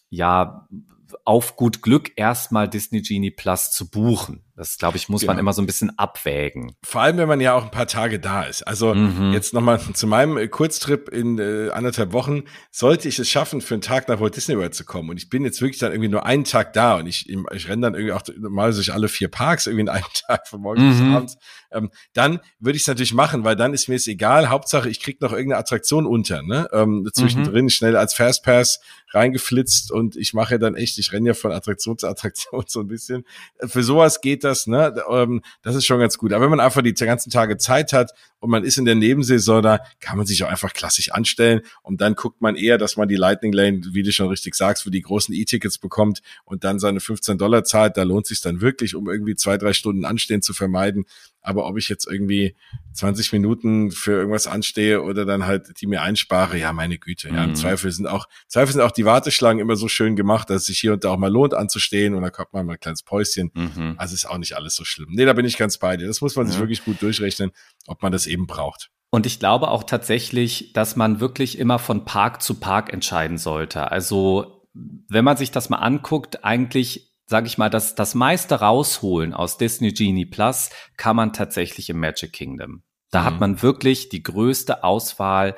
ja, 0.09 0.67
auf 1.25 1.55
gut 1.55 1.81
Glück 1.81 2.11
erstmal 2.15 2.69
Disney 2.69 3.01
Genie 3.01 3.31
Plus 3.31 3.71
zu 3.71 3.89
buchen. 3.89 4.43
Das, 4.55 4.77
glaube 4.77 4.97
ich, 4.97 5.09
muss 5.09 5.21
genau. 5.21 5.33
man 5.33 5.39
immer 5.39 5.53
so 5.53 5.61
ein 5.61 5.65
bisschen 5.65 5.97
abwägen. 5.97 6.73
Vor 6.83 7.01
allem, 7.01 7.17
wenn 7.17 7.27
man 7.27 7.39
ja 7.39 7.53
auch 7.53 7.63
ein 7.63 7.71
paar 7.71 7.87
Tage 7.87 8.19
da 8.19 8.43
ist. 8.43 8.63
Also 8.63 8.93
mhm. 8.93 9.33
jetzt 9.33 9.53
nochmal 9.53 9.79
zu 9.79 10.07
meinem 10.07 10.37
äh, 10.37 10.47
Kurztrip 10.47 11.09
in 11.09 11.39
äh, 11.39 11.69
anderthalb 11.71 12.13
Wochen. 12.13 12.43
Sollte 12.69 13.07
ich 13.07 13.17
es 13.19 13.29
schaffen, 13.29 13.61
für 13.61 13.75
einen 13.75 13.81
Tag 13.81 14.07
nach 14.07 14.19
Walt 14.19 14.35
Disney 14.35 14.57
World 14.57 14.75
zu 14.75 14.85
kommen 14.85 15.09
und 15.09 15.17
ich 15.17 15.29
bin 15.29 15.43
jetzt 15.43 15.61
wirklich 15.61 15.79
dann 15.79 15.91
irgendwie 15.91 16.09
nur 16.09 16.25
einen 16.25 16.43
Tag 16.43 16.73
da 16.73 16.97
und 16.97 17.07
ich, 17.07 17.29
ich 17.29 17.69
renne 17.69 17.81
dann 17.81 17.95
irgendwie 17.95 18.13
auch 18.13 18.23
mal 18.37 18.73
durch 18.73 18.93
alle 18.93 19.07
vier 19.07 19.29
Parks 19.29 19.67
irgendwie 19.67 19.81
in 19.81 19.89
einem 19.89 20.05
Tag 20.27 20.47
von 20.47 20.61
morgens 20.61 20.83
mhm. 20.83 21.05
bis 21.05 21.15
abends, 21.15 21.37
ähm, 21.71 21.91
dann 22.13 22.39
würde 22.59 22.75
ich 22.75 22.83
es 22.83 22.87
natürlich 22.87 23.13
machen, 23.13 23.43
weil 23.43 23.55
dann 23.55 23.73
ist 23.73 23.87
mir 23.87 23.95
es 23.95 24.07
egal. 24.07 24.49
Hauptsache, 24.49 24.89
ich 24.89 24.99
krieg 24.99 25.21
noch 25.21 25.31
irgendeine 25.31 25.59
Attraktion 25.59 26.05
unter, 26.05 26.41
ne? 26.41 26.67
Ähm, 26.73 27.09
zwischendrin 27.13 27.65
mhm. 27.65 27.69
schnell 27.69 27.95
als 27.95 28.13
Fastpass 28.13 28.81
reingeflitzt 29.13 29.91
und 29.91 30.15
ich 30.15 30.33
mache 30.33 30.59
dann 30.59 30.75
echt, 30.75 30.97
ich 30.97 31.11
renne 31.11 31.29
ja 31.29 31.33
von 31.33 31.51
Attraktion 31.51 31.97
zu 31.97 32.07
Attraktion 32.07 32.63
so 32.67 32.81
ein 32.81 32.87
bisschen. 32.87 33.25
Für 33.65 33.83
sowas 33.83 34.21
geht 34.21 34.43
das, 34.43 34.50
ne? 34.67 34.93
Ähm, 35.09 35.41
das 35.61 35.75
ist 35.75 35.85
schon 35.85 35.99
ganz 35.99 36.17
gut. 36.17 36.33
Aber 36.33 36.43
wenn 36.43 36.49
man 36.49 36.59
einfach 36.59 36.81
die 36.81 36.93
ganzen 36.93 37.29
Tage 37.29 37.57
Zeit 37.57 37.93
hat 37.93 38.11
und 38.39 38.49
man 38.49 38.63
ist 38.63 38.77
in 38.77 38.85
der 38.85 38.95
Nebensaison 38.95 39.61
da, 39.61 39.79
kann 39.99 40.17
man 40.17 40.25
sich 40.25 40.43
auch 40.43 40.49
einfach 40.49 40.73
klassisch 40.73 41.11
anstellen 41.11 41.61
und 41.81 42.01
dann 42.01 42.15
guckt 42.15 42.41
man 42.41 42.55
eher, 42.55 42.77
dass 42.77 42.97
man 42.97 43.07
die 43.07 43.15
Lightning 43.15 43.53
Lane, 43.53 43.81
wie 43.91 44.03
du 44.03 44.11
schon 44.11 44.27
richtig 44.27 44.55
sagst, 44.55 44.83
für 44.83 44.91
die 44.91 45.01
großen 45.01 45.33
E-Tickets 45.33 45.77
bekommt 45.77 46.21
und 46.45 46.63
dann 46.63 46.79
seine 46.79 46.99
15 46.99 47.37
Dollar 47.37 47.63
zahlt. 47.63 47.97
Da 47.97 48.03
lohnt 48.03 48.27
sich 48.27 48.41
dann 48.41 48.61
wirklich, 48.61 48.95
um 48.95 49.09
irgendwie 49.09 49.35
zwei, 49.35 49.57
drei 49.57 49.73
Stunden 49.73 50.05
Anstehen 50.05 50.41
zu 50.41 50.53
vermeiden. 50.53 51.05
Aber 51.41 51.67
ob 51.67 51.77
ich 51.77 51.89
jetzt 51.89 52.07
irgendwie 52.07 52.55
20 52.93 53.33
Minuten 53.33 53.91
für 53.91 54.11
irgendwas 54.11 54.47
anstehe 54.47 55.01
oder 55.01 55.25
dann 55.25 55.45
halt 55.45 55.81
die 55.81 55.87
mir 55.87 56.01
einspare, 56.01 56.57
ja, 56.57 56.73
meine 56.73 56.97
Güte. 56.97 57.29
Ja, 57.29 57.43
im 57.43 57.51
mhm. 57.51 57.55
Zweifel 57.55 57.91
sind 57.91 58.07
auch, 58.07 58.27
Zweifel 58.47 58.73
sind 58.73 58.81
auch 58.81 58.91
die 58.91 59.05
Warteschlangen 59.05 59.59
immer 59.59 59.75
so 59.75 59.87
schön 59.87 60.15
gemacht, 60.15 60.49
dass 60.49 60.61
es 60.61 60.65
sich 60.67 60.79
hier 60.79 60.93
und 60.93 61.03
da 61.03 61.09
auch 61.09 61.17
mal 61.17 61.31
lohnt 61.31 61.53
anzustehen 61.53 62.13
und 62.13 62.21
dann 62.21 62.31
kommt 62.31 62.53
man 62.53 62.65
mal 62.65 62.73
ein 62.73 62.79
kleines 62.79 63.03
Päuschen. 63.03 63.51
Mhm. 63.53 63.95
Also 63.97 64.13
ist 64.13 64.29
auch 64.29 64.37
nicht 64.37 64.55
alles 64.55 64.75
so 64.75 64.85
schlimm. 64.85 65.09
Nee, 65.11 65.25
da 65.25 65.33
bin 65.33 65.45
ich 65.45 65.57
ganz 65.57 65.77
bei 65.77 65.97
dir. 65.97 66.07
Das 66.07 66.21
muss 66.21 66.35
man 66.35 66.47
sich 66.47 66.59
wirklich 66.59 66.83
gut 66.83 67.01
durchrechnen, 67.01 67.51
ob 67.87 68.01
man 68.01 68.11
das 68.11 68.27
eben 68.27 68.47
braucht. 68.47 68.89
Und 69.09 69.25
ich 69.25 69.39
glaube 69.39 69.69
auch 69.69 69.83
tatsächlich, 69.83 70.71
dass 70.73 70.95
man 70.95 71.19
wirklich 71.19 71.59
immer 71.59 71.79
von 71.79 72.05
Park 72.05 72.41
zu 72.41 72.55
Park 72.55 72.93
entscheiden 72.93 73.37
sollte. 73.37 73.91
Also 73.91 74.61
wenn 74.73 75.25
man 75.25 75.35
sich 75.35 75.51
das 75.51 75.69
mal 75.69 75.79
anguckt, 75.79 76.45
eigentlich 76.45 77.10
sage 77.31 77.47
ich 77.47 77.57
mal, 77.57 77.69
das, 77.69 77.95
das 77.95 78.13
meiste 78.13 78.59
rausholen 78.59 79.33
aus 79.33 79.57
Disney 79.57 79.93
Genie 79.93 80.25
Plus 80.25 80.69
kann 80.97 81.15
man 81.15 81.31
tatsächlich 81.31 81.89
im 81.89 81.97
Magic 81.97 82.33
Kingdom. 82.33 82.83
Da 83.09 83.21
mhm. 83.21 83.25
hat 83.25 83.39
man 83.39 83.61
wirklich 83.61 84.09
die 84.09 84.21
größte 84.21 84.83
Auswahl 84.83 85.55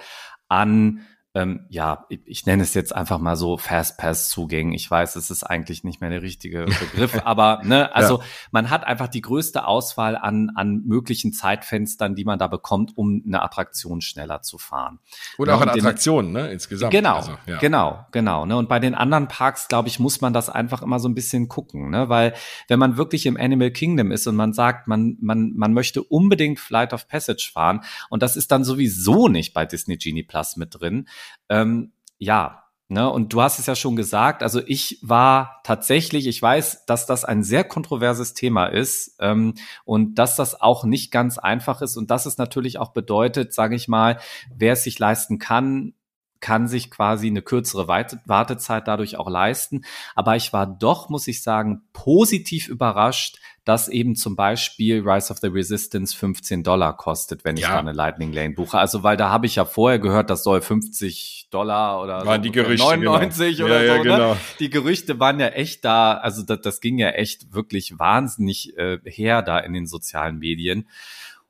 an 0.47 1.01
ähm, 1.35 1.65
ja, 1.69 2.05
ich, 2.09 2.19
ich 2.25 2.45
nenne 2.45 2.61
es 2.61 2.75
jetzt 2.75 2.95
einfach 2.95 3.17
mal 3.17 3.35
so 3.35 3.57
Fastpass-Zugängen. 3.57 4.71
Ich 4.73 4.89
weiß, 4.89 5.15
es 5.15 5.31
ist 5.31 5.43
eigentlich 5.43 5.83
nicht 5.83 5.99
mehr 5.99 6.11
der 6.11 6.21
richtige 6.21 6.65
Begriff, 6.65 7.19
aber 7.25 7.61
ne, 7.63 7.93
also 7.95 8.19
ja. 8.19 8.23
man 8.51 8.69
hat 8.69 8.85
einfach 8.85 9.07
die 9.07 9.21
größte 9.21 9.65
Auswahl 9.65 10.15
an, 10.15 10.51
an 10.55 10.83
möglichen 10.85 11.33
Zeitfenstern, 11.33 12.13
die 12.13 12.23
man 12.23 12.37
da 12.37 12.47
bekommt, 12.47 12.95
um 12.95 13.23
eine 13.25 13.41
Attraktion 13.41 14.01
schneller 14.01 14.43
zu 14.43 14.59
fahren. 14.59 14.99
Oder 15.39 15.53
ja, 15.53 15.57
auch 15.57 15.61
an 15.61 15.69
Attraktionen, 15.69 16.33
ne, 16.33 16.51
insgesamt. 16.51 16.91
Genau, 16.91 17.15
also, 17.15 17.31
ja. 17.47 17.57
genau, 17.57 18.05
genau. 18.11 18.45
Ne? 18.45 18.55
Und 18.55 18.69
bei 18.69 18.79
den 18.79 18.93
anderen 18.93 19.27
Parks, 19.27 19.67
glaube 19.67 19.87
ich, 19.87 19.97
muss 19.97 20.21
man 20.21 20.33
das 20.33 20.51
einfach 20.51 20.83
immer 20.83 20.99
so 20.99 21.09
ein 21.09 21.15
bisschen 21.15 21.47
gucken, 21.47 21.89
ne? 21.89 22.09
weil 22.09 22.33
wenn 22.67 22.77
man 22.77 22.95
wirklich 22.95 23.25
im 23.25 23.37
Animal 23.37 23.71
Kingdom 23.71 24.11
ist 24.11 24.27
und 24.27 24.35
man 24.35 24.53
sagt, 24.53 24.87
man, 24.87 25.17
man, 25.19 25.53
man 25.55 25.73
möchte 25.73 26.03
unbedingt 26.03 26.59
Flight 26.59 26.93
of 26.93 27.07
Passage 27.07 27.49
fahren 27.51 27.81
und 28.09 28.21
das 28.21 28.35
ist 28.35 28.51
dann 28.51 28.63
sowieso 28.63 29.27
nicht 29.27 29.55
bei 29.55 29.65
Disney 29.65 29.97
Genie 29.97 30.21
Plus 30.21 30.57
mit 30.57 30.79
drin, 30.79 31.07
ähm, 31.49 31.93
ja, 32.17 32.63
Ne, 32.93 33.09
und 33.09 33.33
du 33.33 33.41
hast 33.41 33.57
es 33.57 33.65
ja 33.65 33.75
schon 33.75 33.95
gesagt, 33.95 34.43
also 34.43 34.61
ich 34.67 34.99
war 35.01 35.61
tatsächlich, 35.63 36.27
ich 36.27 36.39
weiß, 36.39 36.85
dass 36.85 37.07
das 37.07 37.25
ein 37.25 37.41
sehr 37.41 37.63
kontroverses 37.63 38.35
Thema 38.35 38.67
ist 38.67 39.15
ähm, 39.19 39.55
und 39.83 40.15
dass 40.19 40.35
das 40.35 40.61
auch 40.61 40.83
nicht 40.83 41.09
ganz 41.09 41.39
einfach 41.39 41.81
ist 41.81 41.97
und 41.97 42.11
dass 42.11 42.27
es 42.27 42.37
natürlich 42.37 42.77
auch 42.77 42.91
bedeutet, 42.91 43.51
sage 43.51 43.75
ich 43.75 43.87
mal, 43.87 44.19
wer 44.53 44.73
es 44.73 44.83
sich 44.83 44.99
leisten 44.99 45.39
kann, 45.39 45.95
kann 46.43 46.67
sich 46.67 46.91
quasi 46.91 47.27
eine 47.27 47.41
kürzere 47.41 47.87
Wartezeit 47.87 48.85
dadurch 48.85 49.15
auch 49.15 49.29
leisten. 49.29 49.85
Aber 50.13 50.35
ich 50.35 50.51
war 50.51 50.67
doch, 50.67 51.07
muss 51.07 51.29
ich 51.29 51.41
sagen, 51.41 51.83
positiv 51.93 52.67
überrascht, 52.67 53.39
dass 53.63 53.87
eben 53.87 54.17
zum 54.17 54.35
Beispiel 54.35 55.07
Rise 55.07 55.31
of 55.31 55.39
the 55.39 55.47
Resistance 55.47 56.13
15 56.13 56.63
Dollar 56.63 56.97
kostet, 56.97 57.45
wenn 57.45 57.55
ich 57.55 57.63
da 57.63 57.79
eine 57.79 57.93
Lightning 57.93 58.33
Lane 58.33 58.55
buche. 58.55 58.77
Also 58.77 59.03
weil 59.03 59.15
da 59.15 59.29
habe 59.29 59.45
ich 59.45 59.55
ja 59.55 59.63
vorher 59.63 59.99
gehört, 59.99 60.29
das 60.29 60.43
soll 60.43 60.61
50 60.61 61.47
Dollar 61.49 62.01
oder 62.01 62.25
waren 62.25 62.43
so 62.43 62.49
die 62.49 62.51
Gerüchte, 62.51 62.87
99 62.87 63.55
genau. 63.55 63.69
oder 63.69 63.83
ja, 63.85 63.87
so. 63.87 63.93
Ja, 63.93 63.97
ne? 63.97 64.03
genau. 64.03 64.33
Ne? 64.33 64.39
Die 64.59 64.69
Gerüchte 64.69 65.21
waren 65.21 65.39
ja 65.39 65.47
echt 65.47 65.85
da, 65.85 66.15
also 66.15 66.43
das, 66.43 66.59
das 66.59 66.81
ging 66.81 66.97
ja 66.97 67.11
echt 67.11 67.53
wirklich 67.53 67.97
wahnsinnig 67.97 68.77
äh, 68.77 68.97
her 69.05 69.41
da 69.43 69.59
in 69.59 69.71
den 69.71 69.87
sozialen 69.87 70.39
Medien. 70.39 70.89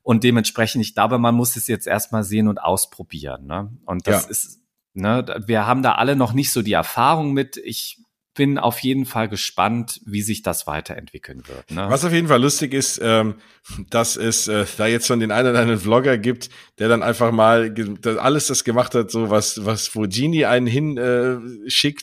Und 0.03 0.23
dementsprechend, 0.23 0.85
ich 0.85 0.93
glaube, 0.93 1.17
man 1.17 1.33
muss 1.33 1.55
es 1.55 1.65
jetzt 1.65 1.87
erstmal 1.87 2.23
sehen 2.23 2.47
und 2.47 2.59
ausprobieren. 2.59 3.47
Ne? 3.47 3.71
Und 3.85 4.05
das 4.05 4.25
ja. 4.25 4.29
ist 4.29 4.62
Ne, 4.93 5.25
wir 5.47 5.65
haben 5.65 5.81
da 5.81 5.93
alle 5.93 6.15
noch 6.15 6.33
nicht 6.33 6.51
so 6.51 6.61
die 6.61 6.73
Erfahrung 6.73 7.33
mit. 7.33 7.57
Ich 7.57 7.99
bin 8.35 8.57
auf 8.57 8.79
jeden 8.79 9.05
Fall 9.05 9.29
gespannt, 9.29 10.01
wie 10.05 10.21
sich 10.21 10.41
das 10.41 10.65
weiterentwickeln 10.65 11.47
wird. 11.47 11.71
Ne? 11.71 11.85
Was 11.89 12.03
auf 12.03 12.11
jeden 12.11 12.27
Fall 12.27 12.41
lustig 12.41 12.73
ist, 12.73 12.99
ähm, 13.03 13.35
dass 13.89 14.15
es 14.15 14.47
äh, 14.47 14.65
da 14.77 14.87
jetzt 14.87 15.07
schon 15.07 15.19
den 15.19 15.31
einen 15.31 15.49
oder 15.49 15.59
anderen 15.59 15.79
Vlogger 15.79 16.17
gibt, 16.17 16.49
der 16.79 16.89
dann 16.89 17.03
einfach 17.03 17.31
mal 17.31 17.73
alles 18.19 18.47
das 18.47 18.63
gemacht 18.63 18.95
hat, 18.95 19.11
so 19.11 19.29
was, 19.29 19.65
was 19.65 19.95
wo 19.95 20.01
Genie 20.07 20.45
einen 20.45 20.67
hin 20.67 20.97
äh, 20.97 21.37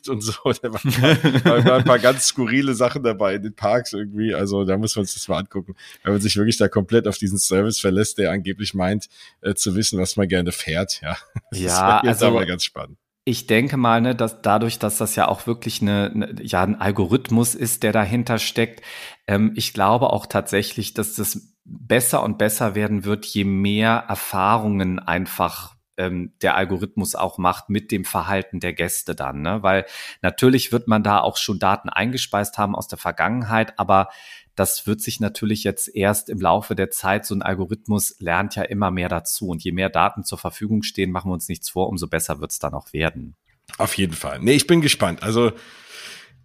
und 0.08 0.22
so. 0.22 0.32
Da 0.60 0.72
waren, 0.72 1.64
war 1.64 1.78
ein 1.78 1.84
paar 1.84 1.98
ganz 1.98 2.26
skurrile 2.26 2.74
Sachen 2.74 3.02
dabei 3.02 3.34
in 3.34 3.42
den 3.42 3.54
Parks 3.54 3.92
irgendwie. 3.92 4.34
Also 4.34 4.64
da 4.64 4.76
muss 4.76 4.96
man 4.96 5.04
sich 5.04 5.14
das 5.14 5.28
mal 5.28 5.38
angucken, 5.38 5.74
wenn 6.02 6.12
man 6.12 6.20
sich 6.20 6.36
wirklich 6.36 6.56
da 6.58 6.68
komplett 6.68 7.06
auf 7.06 7.18
diesen 7.18 7.38
Service 7.38 7.80
verlässt, 7.80 8.18
der 8.18 8.30
angeblich 8.30 8.74
meint, 8.74 9.08
äh, 9.40 9.54
zu 9.54 9.74
wissen, 9.74 9.98
was 9.98 10.16
man 10.16 10.28
gerne 10.28 10.52
fährt. 10.52 11.00
Ja, 11.02 11.16
das 11.50 11.60
ja 11.60 12.00
also 12.00 12.26
aber 12.26 12.46
ganz 12.46 12.64
spannend 12.64 12.98
ich 13.30 13.46
denke 13.46 13.76
mal, 13.76 14.00
ne, 14.00 14.14
dass 14.16 14.42
dadurch, 14.42 14.80
dass 14.80 14.98
das 14.98 15.14
ja 15.14 15.28
auch 15.28 15.46
wirklich 15.46 15.80
eine, 15.80 16.10
eine 16.12 16.42
ja 16.42 16.62
ein 16.62 16.80
Algorithmus 16.80 17.54
ist, 17.54 17.84
der 17.84 17.92
dahinter 17.92 18.38
steckt, 18.38 18.82
ähm, 19.28 19.52
ich 19.54 19.72
glaube 19.72 20.10
auch 20.10 20.26
tatsächlich, 20.26 20.94
dass 20.94 21.14
das 21.14 21.54
besser 21.64 22.24
und 22.24 22.38
besser 22.38 22.74
werden 22.74 23.04
wird, 23.04 23.24
je 23.26 23.44
mehr 23.44 24.04
Erfahrungen 24.08 24.98
einfach 24.98 25.76
ähm, 25.96 26.32
der 26.42 26.56
Algorithmus 26.56 27.14
auch 27.14 27.38
macht 27.38 27.68
mit 27.68 27.92
dem 27.92 28.04
Verhalten 28.04 28.58
der 28.58 28.72
Gäste 28.72 29.14
dann, 29.14 29.42
ne? 29.42 29.62
Weil 29.62 29.86
natürlich 30.22 30.72
wird 30.72 30.88
man 30.88 31.04
da 31.04 31.20
auch 31.20 31.36
schon 31.36 31.60
Daten 31.60 31.88
eingespeist 31.88 32.58
haben 32.58 32.74
aus 32.74 32.88
der 32.88 32.98
Vergangenheit, 32.98 33.78
aber 33.78 34.08
das 34.56 34.86
wird 34.86 35.00
sich 35.00 35.20
natürlich 35.20 35.64
jetzt 35.64 35.94
erst 35.94 36.28
im 36.28 36.40
Laufe 36.40 36.74
der 36.74 36.90
Zeit, 36.90 37.24
so 37.24 37.34
ein 37.34 37.42
Algorithmus 37.42 38.16
lernt 38.18 38.56
ja 38.56 38.62
immer 38.62 38.90
mehr 38.90 39.08
dazu. 39.08 39.48
Und 39.48 39.64
je 39.64 39.72
mehr 39.72 39.90
Daten 39.90 40.24
zur 40.24 40.38
Verfügung 40.38 40.82
stehen, 40.82 41.10
machen 41.10 41.30
wir 41.30 41.34
uns 41.34 41.48
nichts 41.48 41.70
vor, 41.70 41.88
umso 41.88 42.08
besser 42.08 42.40
wird 42.40 42.50
es 42.50 42.58
dann 42.58 42.74
auch 42.74 42.92
werden. 42.92 43.36
Auf 43.78 43.94
jeden 43.94 44.14
Fall. 44.14 44.40
Nee, 44.40 44.52
ich 44.52 44.66
bin 44.66 44.80
gespannt. 44.80 45.22
Also 45.22 45.52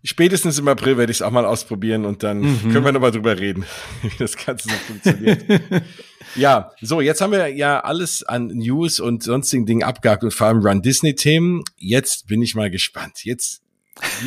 spätestens 0.04 0.60
im 0.60 0.68
April 0.68 0.98
werde 0.98 1.12
ich 1.12 1.18
es 1.18 1.22
auch 1.22 1.32
mal 1.32 1.46
ausprobieren 1.46 2.06
und 2.06 2.24
dann 2.24 2.42
mhm. 2.42 2.72
können 2.72 2.86
wir 2.86 2.92
nochmal 2.92 3.12
drüber 3.12 3.38
reden, 3.40 3.66
wie 4.02 4.12
das 4.18 4.38
Ganze 4.38 4.70
so 4.70 4.76
funktioniert. 4.76 5.44
ja, 6.36 6.72
so, 6.82 7.02
jetzt 7.02 7.22
haben 7.22 7.32
wir 7.32 7.48
ja 7.48 7.80
alles 7.80 8.24
an 8.24 8.48
News 8.48 9.00
und 9.00 9.24
sonstigen 9.24 9.66
Dingen 9.66 9.84
abgehakt 9.84 10.24
und 10.24 10.34
vor 10.34 10.48
allem 10.48 10.60
Run 10.60 10.82
Disney-Themen. 10.82 11.64
Jetzt 11.78 12.28
bin 12.28 12.42
ich 12.42 12.56
mal 12.56 12.70
gespannt. 12.70 13.26
Jetzt 13.26 13.65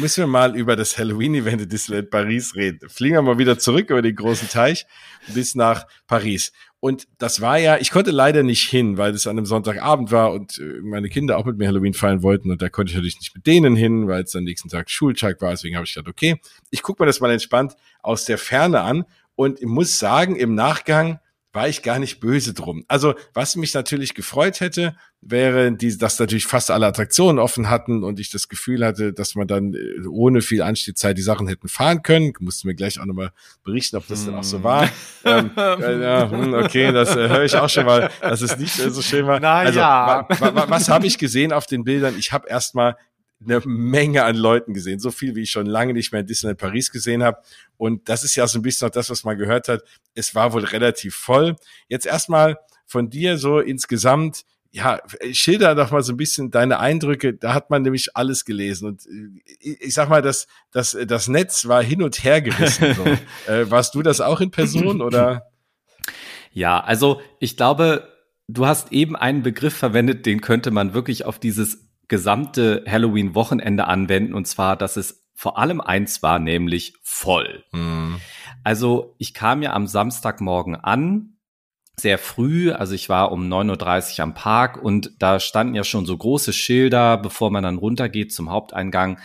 müssen 0.00 0.22
wir 0.22 0.26
mal 0.26 0.56
über 0.56 0.76
das 0.76 0.96
Halloween-Event 0.96 1.62
in 1.62 1.68
Disneyland 1.68 2.10
Paris 2.10 2.54
reden. 2.54 2.88
Fliegen 2.88 3.16
wir 3.16 3.22
mal 3.22 3.38
wieder 3.38 3.58
zurück 3.58 3.90
über 3.90 4.02
den 4.02 4.16
großen 4.16 4.48
Teich 4.48 4.86
bis 5.34 5.54
nach 5.54 5.86
Paris. 6.06 6.52
Und 6.80 7.08
das 7.18 7.40
war 7.40 7.58
ja, 7.58 7.76
ich 7.78 7.90
konnte 7.90 8.12
leider 8.12 8.42
nicht 8.42 8.68
hin, 8.68 8.98
weil 8.98 9.12
es 9.12 9.26
an 9.26 9.36
einem 9.36 9.46
Sonntagabend 9.46 10.12
war 10.12 10.32
und 10.32 10.58
äh, 10.58 10.80
meine 10.82 11.08
Kinder 11.08 11.36
auch 11.36 11.44
mit 11.44 11.58
mir 11.58 11.66
Halloween 11.66 11.94
feiern 11.94 12.22
wollten 12.22 12.52
und 12.52 12.62
da 12.62 12.68
konnte 12.68 12.90
ich 12.90 12.96
natürlich 12.96 13.18
nicht 13.18 13.34
mit 13.34 13.46
denen 13.46 13.74
hin, 13.74 14.06
weil 14.06 14.22
es 14.22 14.36
am 14.36 14.44
nächsten 14.44 14.68
Tag 14.68 14.88
Schultag 14.88 15.42
war. 15.42 15.50
Deswegen 15.50 15.74
habe 15.74 15.86
ich 15.86 15.94
gedacht, 15.94 16.08
okay, 16.08 16.40
ich 16.70 16.82
gucke 16.82 17.02
mir 17.02 17.06
das 17.06 17.20
mal 17.20 17.32
entspannt 17.32 17.74
aus 18.00 18.26
der 18.26 18.38
Ferne 18.38 18.82
an 18.82 19.04
und 19.34 19.60
muss 19.62 19.98
sagen, 19.98 20.36
im 20.36 20.54
Nachgang, 20.54 21.18
war 21.52 21.68
ich 21.68 21.82
gar 21.82 21.98
nicht 21.98 22.20
böse 22.20 22.54
drum. 22.54 22.84
Also, 22.88 23.14
was 23.34 23.56
mich 23.56 23.74
natürlich 23.74 24.14
gefreut 24.14 24.60
hätte, 24.60 24.96
wäre, 25.20 25.72
die, 25.72 25.98
dass 25.98 26.18
natürlich 26.18 26.46
fast 26.46 26.70
alle 26.70 26.86
Attraktionen 26.86 27.38
offen 27.38 27.68
hatten 27.68 28.04
und 28.04 28.20
ich 28.20 28.30
das 28.30 28.48
Gefühl 28.48 28.84
hatte, 28.84 29.12
dass 29.12 29.34
man 29.34 29.48
dann 29.48 29.74
äh, 29.74 30.06
ohne 30.06 30.42
viel 30.42 30.62
Anstehzeit 30.62 31.18
die 31.18 31.22
Sachen 31.22 31.48
hätten 31.48 31.68
fahren 31.68 32.02
können. 32.02 32.32
Musste 32.38 32.66
mir 32.66 32.74
gleich 32.74 33.00
auch 33.00 33.04
nochmal 33.04 33.32
berichten, 33.64 33.96
ob 33.96 34.06
das 34.06 34.20
hm. 34.20 34.26
dann 34.26 34.34
auch 34.36 34.44
so 34.44 34.62
war. 34.62 34.88
ähm, 35.24 35.50
äh, 35.56 36.02
ja, 36.02 36.30
hm, 36.30 36.54
okay, 36.54 36.92
das 36.92 37.16
äh, 37.16 37.28
höre 37.28 37.44
ich 37.44 37.56
auch 37.56 37.68
schon 37.68 37.86
mal, 37.86 38.10
dass 38.20 38.42
es 38.42 38.56
nicht 38.58 38.78
äh, 38.78 38.90
so 38.90 39.02
schön 39.02 39.26
war. 39.26 39.40
Na 39.40 39.54
also, 39.54 39.78
ja. 39.78 40.26
wa, 40.28 40.54
wa, 40.54 40.70
was 40.70 40.88
habe 40.88 41.06
ich 41.06 41.18
gesehen 41.18 41.52
auf 41.52 41.66
den 41.66 41.84
Bildern? 41.84 42.14
Ich 42.16 42.32
habe 42.32 42.48
erstmal 42.48 42.96
eine 43.44 43.60
Menge 43.64 44.24
an 44.24 44.36
Leuten 44.36 44.74
gesehen, 44.74 44.98
so 44.98 45.10
viel 45.10 45.36
wie 45.36 45.42
ich 45.42 45.50
schon 45.50 45.66
lange 45.66 45.92
nicht 45.92 46.12
mehr 46.12 46.22
in 46.22 46.26
Disneyland 46.26 46.58
Paris 46.58 46.90
gesehen 46.90 47.22
habe. 47.22 47.38
Und 47.76 48.08
das 48.08 48.24
ist 48.24 48.34
ja 48.34 48.46
so 48.46 48.58
ein 48.58 48.62
bisschen 48.62 48.88
auch 48.88 48.92
das, 48.92 49.10
was 49.10 49.24
man 49.24 49.38
gehört 49.38 49.68
hat. 49.68 49.82
Es 50.14 50.34
war 50.34 50.52
wohl 50.52 50.64
relativ 50.64 51.14
voll. 51.14 51.56
Jetzt 51.88 52.06
erstmal 52.06 52.58
von 52.86 53.10
dir 53.10 53.38
so 53.38 53.60
insgesamt, 53.60 54.44
ja, 54.70 55.00
schilder 55.32 55.74
doch 55.74 55.90
mal 55.90 56.02
so 56.02 56.12
ein 56.12 56.16
bisschen 56.16 56.50
deine 56.50 56.78
Eindrücke. 56.78 57.34
Da 57.34 57.54
hat 57.54 57.70
man 57.70 57.82
nämlich 57.82 58.16
alles 58.16 58.44
gelesen. 58.44 58.88
Und 58.88 59.06
äh, 59.06 59.76
ich 59.80 59.94
sag 59.94 60.08
mal, 60.08 60.22
das, 60.22 60.46
das, 60.70 60.96
das 61.06 61.28
Netz 61.28 61.66
war 61.66 61.82
hin 61.82 62.02
und 62.02 62.22
her 62.22 62.42
gerissen. 62.42 62.94
So. 62.94 63.04
äh, 63.52 63.70
warst 63.70 63.94
du 63.94 64.02
das 64.02 64.20
auch 64.20 64.40
in 64.40 64.50
Person 64.50 65.00
oder? 65.02 65.50
Ja, 66.52 66.80
also 66.80 67.20
ich 67.40 67.56
glaube, 67.56 68.08
du 68.48 68.66
hast 68.66 68.92
eben 68.92 69.16
einen 69.16 69.42
Begriff 69.42 69.74
verwendet, 69.74 70.26
den 70.26 70.40
könnte 70.40 70.70
man 70.70 70.94
wirklich 70.94 71.24
auf 71.24 71.38
dieses 71.38 71.88
gesamte 72.08 72.84
Halloween-Wochenende 72.88 73.86
anwenden, 73.86 74.34
und 74.34 74.46
zwar, 74.46 74.76
dass 74.76 74.96
es 74.96 75.26
vor 75.34 75.58
allem 75.58 75.80
eins 75.80 76.22
war, 76.22 76.38
nämlich 76.38 76.94
voll. 77.02 77.64
Mhm. 77.72 78.20
Also 78.64 79.14
ich 79.18 79.34
kam 79.34 79.62
ja 79.62 79.72
am 79.72 79.86
Samstagmorgen 79.86 80.74
an, 80.74 81.37
sehr 81.98 82.18
früh, 82.18 82.70
also 82.70 82.94
ich 82.94 83.08
war 83.08 83.32
um 83.32 83.48
9.30 83.48 84.18
Uhr 84.18 84.22
am 84.24 84.34
Park 84.34 84.82
und 84.82 85.12
da 85.18 85.40
standen 85.40 85.74
ja 85.74 85.84
schon 85.84 86.06
so 86.06 86.16
große 86.16 86.52
Schilder, 86.52 87.18
bevor 87.18 87.50
man 87.50 87.62
dann 87.62 87.78
runtergeht 87.78 88.32
zum 88.32 88.50
Haupteingang, 88.50 89.18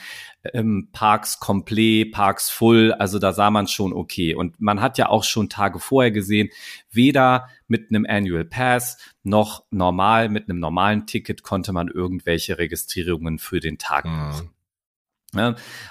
ähm, 0.53 0.89
Parks 0.91 1.39
komplett, 1.39 2.11
Parks 2.11 2.49
full, 2.49 2.91
also 2.93 3.19
da 3.19 3.31
sah 3.33 3.49
man 3.49 3.67
schon 3.67 3.93
okay. 3.93 4.35
Und 4.35 4.59
man 4.59 4.81
hat 4.81 4.97
ja 4.97 5.09
auch 5.09 5.23
schon 5.23 5.49
Tage 5.49 5.79
vorher 5.79 6.11
gesehen, 6.11 6.49
weder 6.91 7.47
mit 7.67 7.89
einem 7.89 8.05
Annual 8.07 8.45
Pass 8.45 8.97
noch 9.23 9.63
normal 9.71 10.29
mit 10.29 10.49
einem 10.49 10.59
normalen 10.59 11.05
Ticket 11.05 11.43
konnte 11.43 11.71
man 11.71 11.87
irgendwelche 11.87 12.57
Registrierungen 12.57 13.39
für 13.39 13.59
den 13.59 13.77
Tag 13.77 14.05
machen. 14.05 14.45
Mhm. 14.47 14.52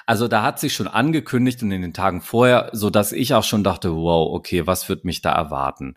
Also 0.07 0.29
da 0.29 0.43
hat 0.43 0.59
sich 0.61 0.75
schon 0.75 0.89
angekündigt 0.89 1.63
und 1.63 1.71
in 1.71 1.83
den 1.83 1.93
Tagen 1.93 2.21
vorher, 2.21 2.71
so 2.73 2.91
dass 2.91 3.13
ich 3.13 3.35
auch 3.35 3.45
schon 3.45 3.65
dachte, 3.65 3.95
wow, 3.95 4.33
okay, 4.33 4.67
was 4.67 4.89
wird 4.89 5.05
mich 5.05 5.23
da 5.23 5.33
erwarten? 5.33 5.97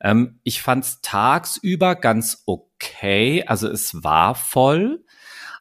Ähm, 0.00 0.40
ich 0.42 0.62
fand 0.62 0.84
es 0.84 1.00
tagsüber 1.02 1.94
ganz 1.94 2.42
okay, 2.46 3.44
also 3.46 3.68
es 3.68 4.02
war 4.02 4.34
voll, 4.34 5.04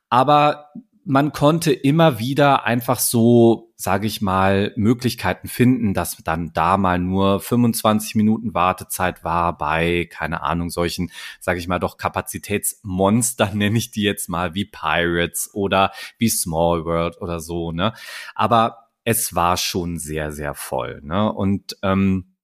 aber 0.09 0.71
man 1.07 1.31
konnte 1.31 1.71
immer 1.71 2.17
wieder 2.17 2.65
einfach 2.65 2.97
so, 2.97 3.71
sage 3.75 4.07
ich 4.07 4.21
mal, 4.21 4.73
Möglichkeiten 4.75 5.47
finden, 5.47 5.93
dass 5.93 6.17
dann 6.23 6.51
da 6.53 6.77
mal 6.77 6.97
nur 6.97 7.39
25 7.39 8.15
Minuten 8.15 8.55
Wartezeit 8.55 9.23
war 9.23 9.55
bei, 9.55 10.09
keine 10.11 10.41
Ahnung, 10.41 10.71
solchen, 10.71 11.11
sage 11.39 11.59
ich 11.59 11.67
mal, 11.67 11.77
doch 11.77 11.97
Kapazitätsmonster, 11.97 13.51
nenne 13.53 13.77
ich 13.77 13.91
die 13.91 14.01
jetzt 14.01 14.29
mal, 14.29 14.55
wie 14.55 14.65
Pirates 14.65 15.53
oder 15.53 15.91
wie 16.17 16.29
Small 16.29 16.85
World 16.85 17.21
oder 17.21 17.39
so, 17.39 17.71
ne? 17.71 17.93
Aber 18.33 18.89
es 19.03 19.35
war 19.35 19.57
schon 19.57 19.99
sehr, 19.99 20.31
sehr 20.31 20.55
voll, 20.55 21.01
ne? 21.03 21.31
Und 21.31 21.77
ähm, 21.83 22.35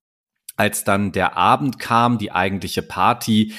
als 0.55 0.83
dann 0.83 1.11
der 1.11 1.35
Abend 1.35 1.79
kam, 1.79 2.19
die 2.19 2.31
eigentliche 2.31 2.83
Party, 2.83 3.55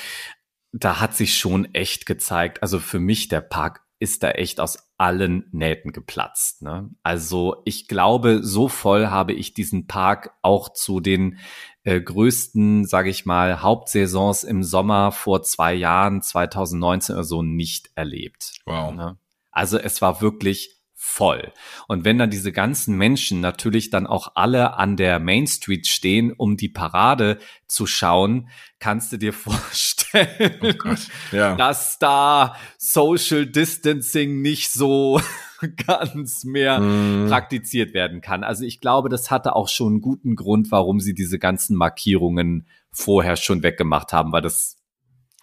da 0.71 1.01
hat 1.01 1.17
sich 1.17 1.37
schon 1.37 1.75
echt 1.75 2.07
gezeigt, 2.07 2.63
also 2.63 2.79
für 2.79 3.01
mich 3.01 3.27
der 3.27 3.41
Park 3.41 3.83
ist 4.03 4.25
da 4.25 4.33
echt 4.33 4.59
aus 4.59 4.92
allen 5.03 5.49
Nähten 5.51 5.91
geplatzt. 5.91 6.63
Ne? 6.63 6.89
Also 7.03 7.57
ich 7.65 7.89
glaube, 7.89 8.39
so 8.45 8.69
voll 8.69 9.09
habe 9.09 9.33
ich 9.33 9.53
diesen 9.53 9.89
Park 9.89 10.31
auch 10.43 10.69
zu 10.69 11.01
den 11.01 11.39
äh, 11.83 12.01
größten, 12.01 12.85
sage 12.85 13.11
ich 13.11 13.27
mal, 13.27 13.63
Hauptsaisons 13.63 14.45
im 14.45 14.63
Sommer 14.63 15.11
vor 15.11 15.43
zwei 15.43 15.75
Jahren, 15.75 16.23
2019 16.23 17.17
oder 17.17 17.25
so, 17.25 17.43
nicht 17.43 17.91
erlebt. 17.97 18.53
Wow. 18.65 18.95
Ne? 18.95 19.19
Also 19.51 19.77
es 19.77 20.01
war 20.03 20.21
wirklich 20.21 20.81
voll. 21.05 21.53
Und 21.89 22.05
wenn 22.05 22.17
dann 22.17 22.31
diese 22.31 22.53
ganzen 22.53 22.97
Menschen 22.97 23.41
natürlich 23.41 23.91
dann 23.91 24.07
auch 24.07 24.33
alle 24.37 24.75
an 24.75 24.97
der 24.97 25.19
Main 25.19 25.49
Street 25.49 25.89
stehen, 25.89 26.33
um 26.33 26.57
die 26.57 26.69
Parade 26.69 27.39
zu 27.67 27.87
schauen, 27.87 28.49
kannst 28.79 29.13
du 29.13 29.17
dir 29.17 29.33
vorstellen, 29.33 30.55
oh 30.63 30.73
Gott, 30.79 31.01
ja. 31.33 31.57
dass 31.57 31.99
da 31.99 32.55
Social 32.79 33.47
Distancing 33.47 34.43
nicht 34.43 34.73
so 34.73 35.21
ganz 35.87 36.45
mehr 36.45 36.79
mm. 36.79 37.29
praktiziert 37.29 37.95
werden 37.95 38.21
kann. 38.21 38.45
Also 38.45 38.65
ich 38.65 38.81
glaube, 38.81 39.09
das 39.09 39.31
hatte 39.31 39.57
auch 39.57 39.69
schon 39.69 39.95
einen 39.95 40.03
guten 40.03 40.37
Grund, 40.37 40.71
warum 40.71 41.01
sie 41.01 41.15
diese 41.15 41.41
ganzen 41.41 41.77
Markierungen 41.77 42.69
vorher 42.93 43.37
schon 43.37 43.65
weggemacht 43.65 44.13
haben, 44.13 44.33
weil 44.33 44.43
das 44.43 44.77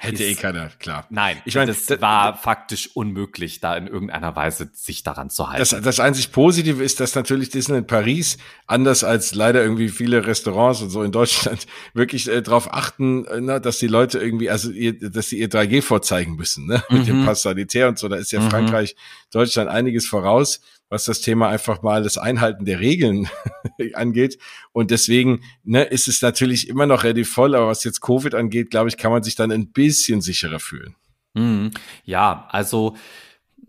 Hätte 0.02 0.24
eh 0.24 0.34
keiner, 0.34 0.70
klar. 0.80 1.06
Nein, 1.10 1.42
ich 1.44 1.56
meine, 1.56 1.74
das 1.74 2.02
war 2.02 2.38
faktisch 2.38 2.90
unmöglich, 2.94 3.60
da 3.60 3.76
in 3.76 3.86
irgendeiner 3.86 4.34
Weise 4.34 4.70
sich 4.74 5.04
daran 5.04 5.30
zu 5.30 5.50
halten. 5.50 5.60
Das, 5.60 5.76
das 5.84 6.00
einzig 6.00 6.32
Positive 6.32 6.82
ist, 6.82 7.02
dass 7.02 7.16
natürlich 7.16 7.50
Disneyland 7.50 7.88
Paris, 7.88 8.38
anders 8.70 9.04
als 9.04 9.34
leider 9.34 9.62
irgendwie 9.62 9.90
viele 9.90 10.26
Restaurants 10.26 10.82
und 10.82 10.90
so 10.90 11.04
in 11.04 11.12
Deutschland, 11.12 11.66
wirklich 11.94 12.30
äh, 12.30 12.42
darauf 12.42 12.74
achten, 12.74 13.26
äh, 13.26 13.42
na, 13.42 13.60
dass 13.60 13.80
die 13.80 13.88
Leute 13.88 14.20
irgendwie, 14.20 14.50
also 14.50 14.72
ihr, 14.72 14.98
dass 15.10 15.30
sie 15.30 15.40
ihr 15.40 15.50
3G 15.50 15.82
vorzeigen 15.82 16.36
müssen, 16.36 16.68
ne? 16.68 16.84
Mit 16.90 17.08
dem 17.08 17.22
mhm. 17.22 17.26
Pass 17.26 17.42
Sanitär 17.42 17.88
und 17.88 17.98
so. 17.98 18.08
Da 18.08 18.18
ist 18.18 18.32
ja 18.32 18.40
mhm. 18.40 18.50
Frankreich, 18.50 18.96
Deutschland 19.32 19.70
einiges 19.70 20.08
voraus 20.08 20.62
was 20.90 21.06
das 21.06 21.22
Thema 21.22 21.50
einfach 21.50 21.84
mal 21.84 22.04
das 22.04 22.18
Einhalten 22.18 22.66
der 22.66 22.80
Regeln 22.80 23.30
angeht. 23.94 24.40
Und 24.72 24.92
deswegen 24.92 25.44
ne, 25.64 25.84
ist 25.84 26.08
es 26.08 26.22
natürlich 26.22 26.68
immer 26.68 26.88
noch 26.88 27.04
relativ 27.04 27.32
voll, 27.32 27.56
aber 27.56 27.68
was 27.68 27.84
jetzt 27.84 28.02
Covid 28.02 28.34
angeht, 28.34 28.72
glaube 28.72 28.90
ich, 28.90 28.98
kann 28.98 29.12
man 29.12 29.24
sich 29.24 29.36
dann 29.36 29.52
ein 29.52 29.72
bisschen 29.72 30.22
sicherer 30.22 30.60
fühlen. 30.60 30.96
Mhm. 31.36 31.72
Ja, 32.06 32.48
also 32.50 32.96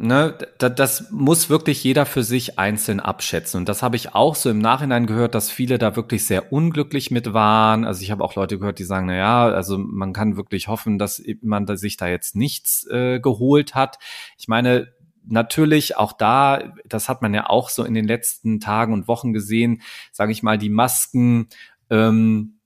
ne, 0.00 0.36
das 0.58 1.10
muss 1.10 1.50
wirklich 1.50 1.84
jeder 1.84 2.06
für 2.06 2.22
sich 2.22 2.58
einzeln 2.58 3.00
abschätzen. 3.00 3.58
Und 3.58 3.68
das 3.68 3.82
habe 3.82 3.96
ich 3.96 4.14
auch 4.14 4.34
so 4.34 4.50
im 4.50 4.58
Nachhinein 4.58 5.06
gehört, 5.06 5.34
dass 5.34 5.50
viele 5.50 5.78
da 5.78 5.94
wirklich 5.94 6.26
sehr 6.26 6.52
unglücklich 6.52 7.10
mit 7.10 7.32
waren. 7.32 7.84
Also 7.84 8.02
ich 8.02 8.10
habe 8.10 8.24
auch 8.24 8.34
Leute 8.34 8.58
gehört, 8.58 8.78
die 8.78 8.84
sagen, 8.84 9.06
na 9.06 9.16
ja, 9.16 9.44
also 9.48 9.78
man 9.78 10.12
kann 10.12 10.36
wirklich 10.36 10.68
hoffen, 10.68 10.98
dass 10.98 11.22
man 11.42 11.66
sich 11.76 11.96
da 11.96 12.08
jetzt 12.08 12.34
nichts 12.34 12.86
äh, 12.90 13.20
geholt 13.20 13.74
hat. 13.74 13.98
Ich 14.38 14.48
meine, 14.48 14.88
natürlich 15.26 15.96
auch 15.96 16.12
da, 16.12 16.72
das 16.86 17.08
hat 17.08 17.20
man 17.20 17.34
ja 17.34 17.48
auch 17.48 17.68
so 17.68 17.84
in 17.84 17.94
den 17.94 18.06
letzten 18.06 18.58
Tagen 18.58 18.94
und 18.94 19.06
Wochen 19.06 19.32
gesehen, 19.32 19.82
sage 20.12 20.32
ich 20.32 20.42
mal, 20.42 20.56
die 20.56 20.70
Masken 20.70 21.48
ähm, 21.90 22.59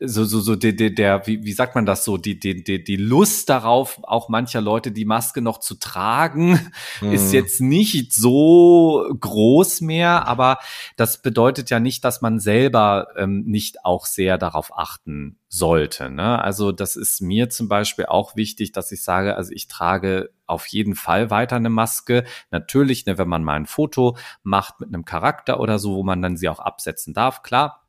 so, 0.00 0.24
so, 0.24 0.40
so 0.40 0.56
der, 0.56 0.72
der, 0.72 0.90
der 0.90 1.26
wie, 1.26 1.42
wie 1.44 1.52
sagt 1.52 1.74
man 1.74 1.86
das 1.86 2.04
so, 2.04 2.16
die, 2.16 2.38
die, 2.38 2.62
die, 2.62 2.82
die 2.82 2.96
Lust 2.96 3.48
darauf, 3.48 4.00
auch 4.02 4.28
mancher 4.28 4.60
Leute 4.60 4.92
die 4.92 5.04
Maske 5.04 5.40
noch 5.40 5.58
zu 5.58 5.76
tragen, 5.76 6.60
mhm. 7.00 7.12
ist 7.12 7.32
jetzt 7.32 7.60
nicht 7.60 8.12
so 8.12 9.06
groß 9.18 9.80
mehr, 9.80 10.26
aber 10.26 10.58
das 10.96 11.22
bedeutet 11.22 11.70
ja 11.70 11.80
nicht, 11.80 12.04
dass 12.04 12.22
man 12.22 12.40
selber 12.40 13.08
ähm, 13.16 13.44
nicht 13.46 13.84
auch 13.84 14.06
sehr 14.06 14.38
darauf 14.38 14.76
achten 14.76 15.38
sollte. 15.48 16.10
Ne? 16.10 16.42
Also 16.42 16.72
das 16.72 16.96
ist 16.96 17.20
mir 17.20 17.48
zum 17.48 17.68
Beispiel 17.68 18.06
auch 18.06 18.36
wichtig, 18.36 18.72
dass 18.72 18.90
ich 18.92 19.02
sage, 19.02 19.36
also 19.36 19.52
ich 19.52 19.68
trage 19.68 20.30
auf 20.46 20.66
jeden 20.66 20.94
Fall 20.94 21.30
weiter 21.30 21.56
eine 21.56 21.70
Maske. 21.70 22.24
Natürlich, 22.50 23.06
ne, 23.06 23.18
wenn 23.18 23.28
man 23.28 23.44
mal 23.44 23.54
ein 23.54 23.66
Foto 23.66 24.16
macht 24.42 24.80
mit 24.80 24.88
einem 24.88 25.04
Charakter 25.04 25.60
oder 25.60 25.78
so, 25.78 25.94
wo 25.94 26.02
man 26.02 26.20
dann 26.20 26.36
sie 26.36 26.48
auch 26.48 26.58
absetzen 26.58 27.14
darf, 27.14 27.42
klar 27.42 27.83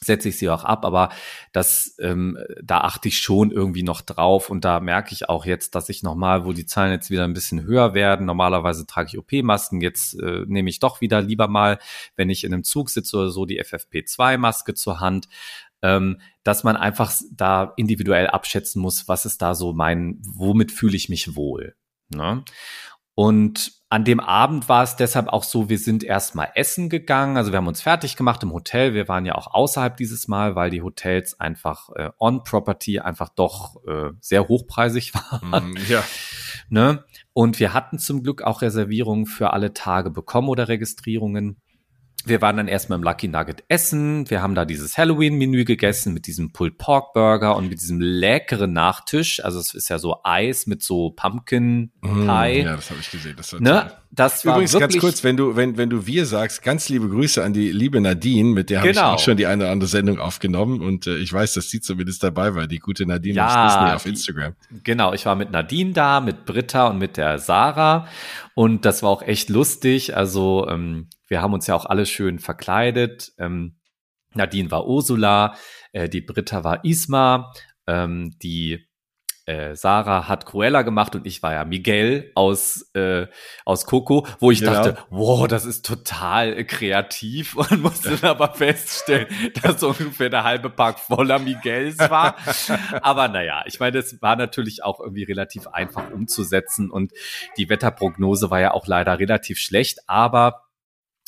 setze 0.00 0.28
ich 0.28 0.38
sie 0.38 0.50
auch 0.50 0.64
ab, 0.64 0.84
aber 0.84 1.10
das, 1.52 1.96
ähm, 1.98 2.38
da 2.62 2.80
achte 2.80 3.08
ich 3.08 3.18
schon 3.18 3.50
irgendwie 3.50 3.82
noch 3.82 4.00
drauf 4.00 4.50
und 4.50 4.64
da 4.64 4.80
merke 4.80 5.12
ich 5.12 5.28
auch 5.28 5.46
jetzt, 5.46 5.74
dass 5.74 5.88
ich 5.88 6.02
nochmal, 6.02 6.44
wo 6.44 6.52
die 6.52 6.66
Zahlen 6.66 6.92
jetzt 6.92 7.10
wieder 7.10 7.24
ein 7.24 7.32
bisschen 7.32 7.62
höher 7.62 7.94
werden, 7.94 8.26
normalerweise 8.26 8.86
trage 8.86 9.08
ich 9.08 9.18
OP-Masken, 9.18 9.80
jetzt 9.80 10.14
äh, 10.20 10.44
nehme 10.46 10.70
ich 10.70 10.78
doch 10.78 11.00
wieder 11.00 11.22
lieber 11.22 11.48
mal, 11.48 11.78
wenn 12.16 12.30
ich 12.30 12.44
in 12.44 12.52
einem 12.52 12.64
Zug 12.64 12.90
sitze 12.90 13.16
oder 13.16 13.30
so, 13.30 13.46
die 13.46 13.62
FFP2-Maske 13.62 14.74
zur 14.74 15.00
Hand, 15.00 15.28
ähm, 15.82 16.20
dass 16.42 16.64
man 16.64 16.76
einfach 16.76 17.12
da 17.30 17.72
individuell 17.76 18.26
abschätzen 18.26 18.80
muss, 18.80 19.08
was 19.08 19.26
ist 19.26 19.42
da 19.42 19.54
so 19.54 19.72
mein, 19.72 20.18
womit 20.24 20.72
fühle 20.72 20.96
ich 20.96 21.08
mich 21.08 21.36
wohl. 21.36 21.76
Ne? 22.08 22.44
Und 23.14 23.72
an 23.94 24.04
dem 24.04 24.18
Abend 24.18 24.68
war 24.68 24.82
es 24.82 24.96
deshalb 24.96 25.28
auch 25.28 25.44
so, 25.44 25.68
wir 25.68 25.78
sind 25.78 26.02
erstmal 26.02 26.48
essen 26.56 26.88
gegangen. 26.88 27.36
Also 27.36 27.52
wir 27.52 27.58
haben 27.58 27.68
uns 27.68 27.80
fertig 27.80 28.16
gemacht 28.16 28.42
im 28.42 28.52
Hotel. 28.52 28.92
Wir 28.92 29.06
waren 29.06 29.24
ja 29.24 29.36
auch 29.36 29.54
außerhalb 29.54 29.96
dieses 29.96 30.26
Mal, 30.26 30.56
weil 30.56 30.70
die 30.70 30.82
Hotels 30.82 31.38
einfach 31.38 31.90
äh, 31.90 32.10
on 32.18 32.42
Property 32.42 32.98
einfach 32.98 33.28
doch 33.28 33.76
äh, 33.86 34.10
sehr 34.18 34.48
hochpreisig 34.48 35.14
waren. 35.30 35.74
Mm, 35.74 35.76
ja. 35.88 36.02
Ne? 36.68 37.04
Und 37.32 37.60
wir 37.60 37.72
hatten 37.72 38.00
zum 38.00 38.24
Glück 38.24 38.42
auch 38.42 38.62
Reservierungen 38.62 39.26
für 39.26 39.52
alle 39.52 39.74
Tage 39.74 40.10
bekommen 40.10 40.48
oder 40.48 40.66
Registrierungen 40.66 41.60
wir 42.26 42.40
waren 42.40 42.56
dann 42.56 42.68
erstmal 42.68 42.98
im 42.98 43.02
Lucky 43.02 43.28
Nugget 43.28 43.64
essen. 43.68 44.28
Wir 44.30 44.40
haben 44.40 44.54
da 44.54 44.64
dieses 44.64 44.96
Halloween-Menü 44.96 45.64
gegessen 45.64 46.14
mit 46.14 46.26
diesem 46.26 46.52
Pulled 46.52 46.78
Pork 46.78 47.12
Burger 47.12 47.56
und 47.56 47.68
mit 47.68 47.80
diesem 47.80 48.00
leckeren 48.00 48.72
Nachtisch. 48.72 49.44
Also 49.44 49.58
es 49.58 49.74
ist 49.74 49.88
ja 49.90 49.98
so 49.98 50.20
Eis 50.24 50.66
mit 50.66 50.82
so 50.82 51.10
Pumpkin 51.10 51.92
Pie. 52.00 52.08
Mm, 52.08 52.28
ja, 52.28 52.76
das 52.76 52.90
habe 52.90 53.00
ich 53.00 53.10
gesehen. 53.10 53.34
Das 53.36 53.52
war 53.52 53.60
ne? 53.60 53.92
Das 54.14 54.46
war 54.46 54.54
Übrigens 54.54 54.78
ganz 54.78 54.96
kurz, 54.98 55.24
wenn 55.24 55.36
du 55.36 55.56
wenn 55.56 55.76
wenn 55.76 55.90
du 55.90 56.06
wir 56.06 56.24
sagst, 56.24 56.62
ganz 56.62 56.88
liebe 56.88 57.08
Grüße 57.08 57.42
an 57.42 57.52
die 57.52 57.72
liebe 57.72 58.00
Nadine, 58.00 58.50
mit 58.50 58.70
der 58.70 58.78
habe 58.78 58.90
genau. 58.90 59.00
ich 59.00 59.14
auch 59.14 59.18
schon 59.18 59.36
die 59.36 59.46
eine 59.46 59.64
oder 59.64 59.72
andere 59.72 59.88
Sendung 59.88 60.20
aufgenommen 60.20 60.82
und 60.82 61.08
äh, 61.08 61.16
ich 61.16 61.32
weiß, 61.32 61.54
dass 61.54 61.68
sie 61.68 61.80
zumindest 61.80 62.22
dabei 62.22 62.54
war, 62.54 62.68
die 62.68 62.78
gute 62.78 63.06
Nadine 63.06 63.34
ja, 63.34 63.94
auf 63.96 64.06
Instagram. 64.06 64.54
Genau, 64.84 65.12
ich 65.14 65.26
war 65.26 65.34
mit 65.34 65.50
Nadine 65.50 65.92
da, 65.92 66.20
mit 66.20 66.44
Britta 66.44 66.86
und 66.86 66.98
mit 66.98 67.16
der 67.16 67.40
Sarah 67.40 68.06
und 68.54 68.84
das 68.84 69.02
war 69.02 69.10
auch 69.10 69.22
echt 69.22 69.48
lustig. 69.48 70.16
Also 70.16 70.68
ähm, 70.68 71.08
wir 71.34 71.42
haben 71.42 71.52
uns 71.52 71.66
ja 71.66 71.74
auch 71.74 71.86
alle 71.86 72.06
schön 72.06 72.38
verkleidet. 72.38 73.32
Ähm, 73.38 73.74
Nadine 74.34 74.70
war 74.70 74.86
Ursula, 74.86 75.56
äh, 75.90 76.08
die 76.08 76.20
Britta 76.20 76.62
war 76.62 76.84
Isma, 76.84 77.52
ähm, 77.88 78.38
die 78.40 78.86
äh, 79.46 79.74
Sarah 79.74 80.28
hat 80.28 80.46
Cruella 80.46 80.82
gemacht 80.82 81.16
und 81.16 81.26
ich 81.26 81.42
war 81.42 81.52
ja 81.52 81.64
Miguel 81.64 82.30
aus 82.36 82.88
äh, 82.94 83.26
aus 83.64 83.84
Coco, 83.84 84.28
wo 84.38 84.52
ich 84.52 84.60
genau. 84.60 84.74
dachte, 84.74 84.96
wow, 85.10 85.48
das 85.48 85.64
ist 85.64 85.84
total 85.84 86.64
kreativ 86.66 87.56
und 87.56 87.82
musste 87.82 88.16
dann 88.16 88.30
aber 88.30 88.54
feststellen, 88.54 89.26
dass 89.62 89.82
ungefähr 89.82 90.30
der 90.30 90.44
halbe 90.44 90.70
Park 90.70 91.00
voller 91.00 91.40
Miguels 91.40 91.98
war. 91.98 92.36
aber 93.02 93.26
naja, 93.26 93.64
ich 93.66 93.80
meine, 93.80 93.98
es 93.98 94.22
war 94.22 94.36
natürlich 94.36 94.84
auch 94.84 95.00
irgendwie 95.00 95.24
relativ 95.24 95.66
einfach 95.66 96.12
umzusetzen 96.12 96.92
und 96.92 97.10
die 97.56 97.68
Wetterprognose 97.68 98.52
war 98.52 98.60
ja 98.60 98.70
auch 98.70 98.86
leider 98.86 99.18
relativ 99.18 99.58
schlecht, 99.58 99.98
aber 100.06 100.60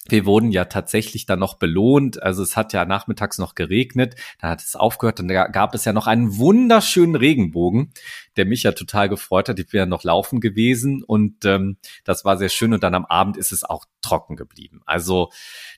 wir 0.09 0.27
wurden 0.27 0.51
ja 0.53 0.65
tatsächlich 0.67 1.27
dann 1.27 1.39
noch 1.39 1.55
belohnt. 1.55 2.23
Also 2.23 2.43
es 2.43 2.57
hat 2.57 2.73
ja 2.73 2.85
nachmittags 2.85 3.39
noch 3.39 3.55
geregnet, 3.55 4.17
da 4.41 4.51
hat 4.51 4.63
es 4.63 4.77
aufgehört 4.77 5.21
und 5.21 5.29
da 5.29 5.47
gab 5.49 5.75
es 5.75 5.85
ja 5.85 5.93
noch 5.93 6.07
einen 6.07 6.39
wunderschönen 6.39 7.17
Regenbogen, 7.17 7.93
der 8.37 8.47
mich 8.47 8.63
ja 8.63 8.73
total 8.73 9.09
gefreut 9.09 9.49
hat. 9.49 9.59
Ich 9.59 9.69
bin 9.69 9.79
ja 9.79 9.87
noch 9.87 10.05
laufen 10.05 10.41
gewesen 10.41 11.03
und 11.03 11.45
ähm, 11.45 11.77
das 12.05 12.25
war 12.25 12.37
sehr 12.37 12.49
schön. 12.49 12.73
Und 12.73 12.83
dann 12.83 12.95
am 12.95 13.07
Abend 13.07 13.37
ist 13.37 13.53
es 13.53 13.65
auch 13.65 13.85
trocken 14.03 14.37
geblieben. 14.37 14.81
Also 14.87 15.31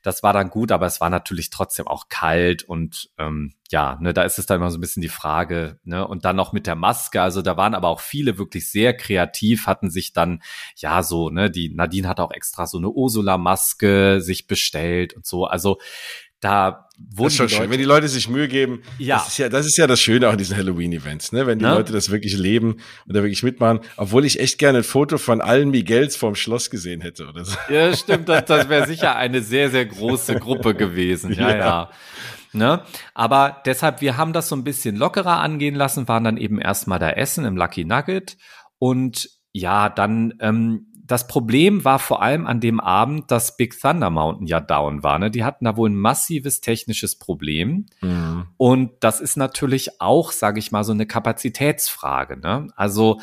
das 0.03 0.23
war 0.23 0.33
dann 0.33 0.51
gut, 0.51 0.73
aber 0.73 0.87
es 0.87 1.01
war 1.01 1.11
natürlich 1.11 1.51
trotzdem 1.51 1.87
auch 1.87 2.09
kalt 2.09 2.63
und 2.63 3.11
ähm, 3.19 3.55
ja, 3.71 3.99
ne, 4.01 4.15
da 4.15 4.23
ist 4.23 4.39
es 4.39 4.47
dann 4.47 4.57
immer 4.57 4.71
so 4.71 4.79
ein 4.79 4.81
bisschen 4.81 5.03
die 5.03 5.09
Frage, 5.09 5.79
ne, 5.85 6.07
und 6.07 6.25
dann 6.25 6.37
noch 6.37 6.53
mit 6.53 6.67
der 6.67 6.75
Maske, 6.75 7.21
also 7.21 7.43
da 7.43 7.57
waren 7.57 7.75
aber 7.75 7.89
auch 7.89 8.01
viele 8.01 8.39
wirklich 8.39 8.71
sehr 8.71 8.97
kreativ, 8.97 9.67
hatten 9.67 9.91
sich 9.91 10.13
dann, 10.13 10.43
ja, 10.77 11.03
so, 11.03 11.29
ne, 11.29 11.51
die 11.51 11.69
Nadine 11.75 12.09
hat 12.09 12.21
auch 12.21 12.31
extra 12.31 12.67
so 12.67 12.79
eine 12.79 12.89
Ursula-Maske 12.89 14.21
sich 14.23 14.47
bestellt 14.47 15.15
und 15.15 15.27
so, 15.27 15.45
also 15.45 15.79
da 16.41 16.89
wurden 16.99 17.25
das 17.25 17.33
ist 17.33 17.37
schon 17.37 17.49
schön, 17.49 17.71
wenn 17.71 17.79
die 17.79 17.85
Leute 17.85 18.09
sich 18.09 18.29
Mühe 18.29 18.49
geben. 18.49 18.83
Ja. 18.99 19.17
Das 19.17 19.29
ist 19.29 19.39
ja, 19.39 19.49
das 19.49 19.67
ist 19.67 19.77
ja 19.77 19.87
das 19.87 20.01
Schöne 20.01 20.29
auch 20.29 20.33
in 20.33 20.39
diesen 20.39 20.57
Halloween-Events, 20.57 21.33
ne? 21.33 21.47
Wenn 21.47 21.59
die 21.59 21.65
ne? 21.65 21.75
Leute 21.75 21.93
das 21.93 22.11
wirklich 22.11 22.37
leben 22.37 22.75
und 23.07 23.17
da 23.17 23.23
wirklich 23.23 23.43
mitmachen. 23.43 23.81
Obwohl 23.97 24.25
ich 24.25 24.41
echt 24.41 24.59
gerne 24.59 24.79
ein 24.79 24.85
Foto 24.85 25.19
von 25.19 25.41
allen 25.41 25.71
Miguels 25.71 26.17
vorm 26.17 26.35
Schloss 26.35 26.71
gesehen 26.71 27.01
hätte 27.01 27.29
oder 27.29 27.45
so. 27.45 27.57
Ja, 27.69 27.95
stimmt. 27.95 28.29
Das, 28.29 28.45
das 28.47 28.69
wäre 28.69 28.87
sicher 28.87 29.17
eine 29.17 29.43
sehr, 29.43 29.71
sehr 29.71 29.87
große 29.87 30.37
Gruppe 30.37 30.75
gewesen. 30.75 31.33
Ja, 31.33 31.51
ja. 31.51 31.57
ja. 31.57 31.91
Ne? 32.53 32.83
Aber 33.15 33.63
deshalb, 33.67 34.01
wir 34.01 34.17
haben 34.17 34.33
das 34.33 34.49
so 34.49 34.57
ein 34.57 34.65
bisschen 34.65 34.97
lockerer 34.97 35.41
angehen 35.41 35.75
lassen, 35.75 36.09
waren 36.09 36.25
dann 36.25 36.37
eben 36.37 36.61
erstmal 36.61 36.99
da 36.99 37.11
essen 37.11 37.45
im 37.45 37.57
Lucky 37.57 37.85
Nugget 37.85 38.37
und 38.79 39.29
ja, 39.53 39.89
dann 39.89 40.35
ähm, 40.41 40.88
das 41.09 41.27
Problem 41.27 41.85
war 41.85 41.99
vor 41.99 42.23
allem 42.23 42.47
an 42.47 42.61
dem 42.61 42.81
Abend, 42.81 43.31
dass 43.31 43.57
Big 43.57 43.81
Thunder 43.81 44.11
Mountain 44.11 44.47
ja 44.47 44.61
down 44.61 45.03
war. 45.03 45.19
Ne? 45.19 45.31
Die 45.31 45.43
hatten 45.43 45.65
da 45.65 45.77
wohl 45.77 45.89
ein 45.89 45.97
massives 45.97 46.61
technisches 46.61 47.19
Problem. 47.19 47.87
Mhm. 48.03 48.47
Und 48.59 48.93
das 49.01 49.21
ist 49.21 49.37
natürlich 49.37 50.01
auch, 50.01 50.33
sage 50.33 50.59
ich 50.59 50.71
mal, 50.71 50.85
so 50.85 50.93
eine 50.93 51.07
Kapazitätsfrage. 51.07 52.39
Ne? 52.39 52.69
Also 52.77 53.21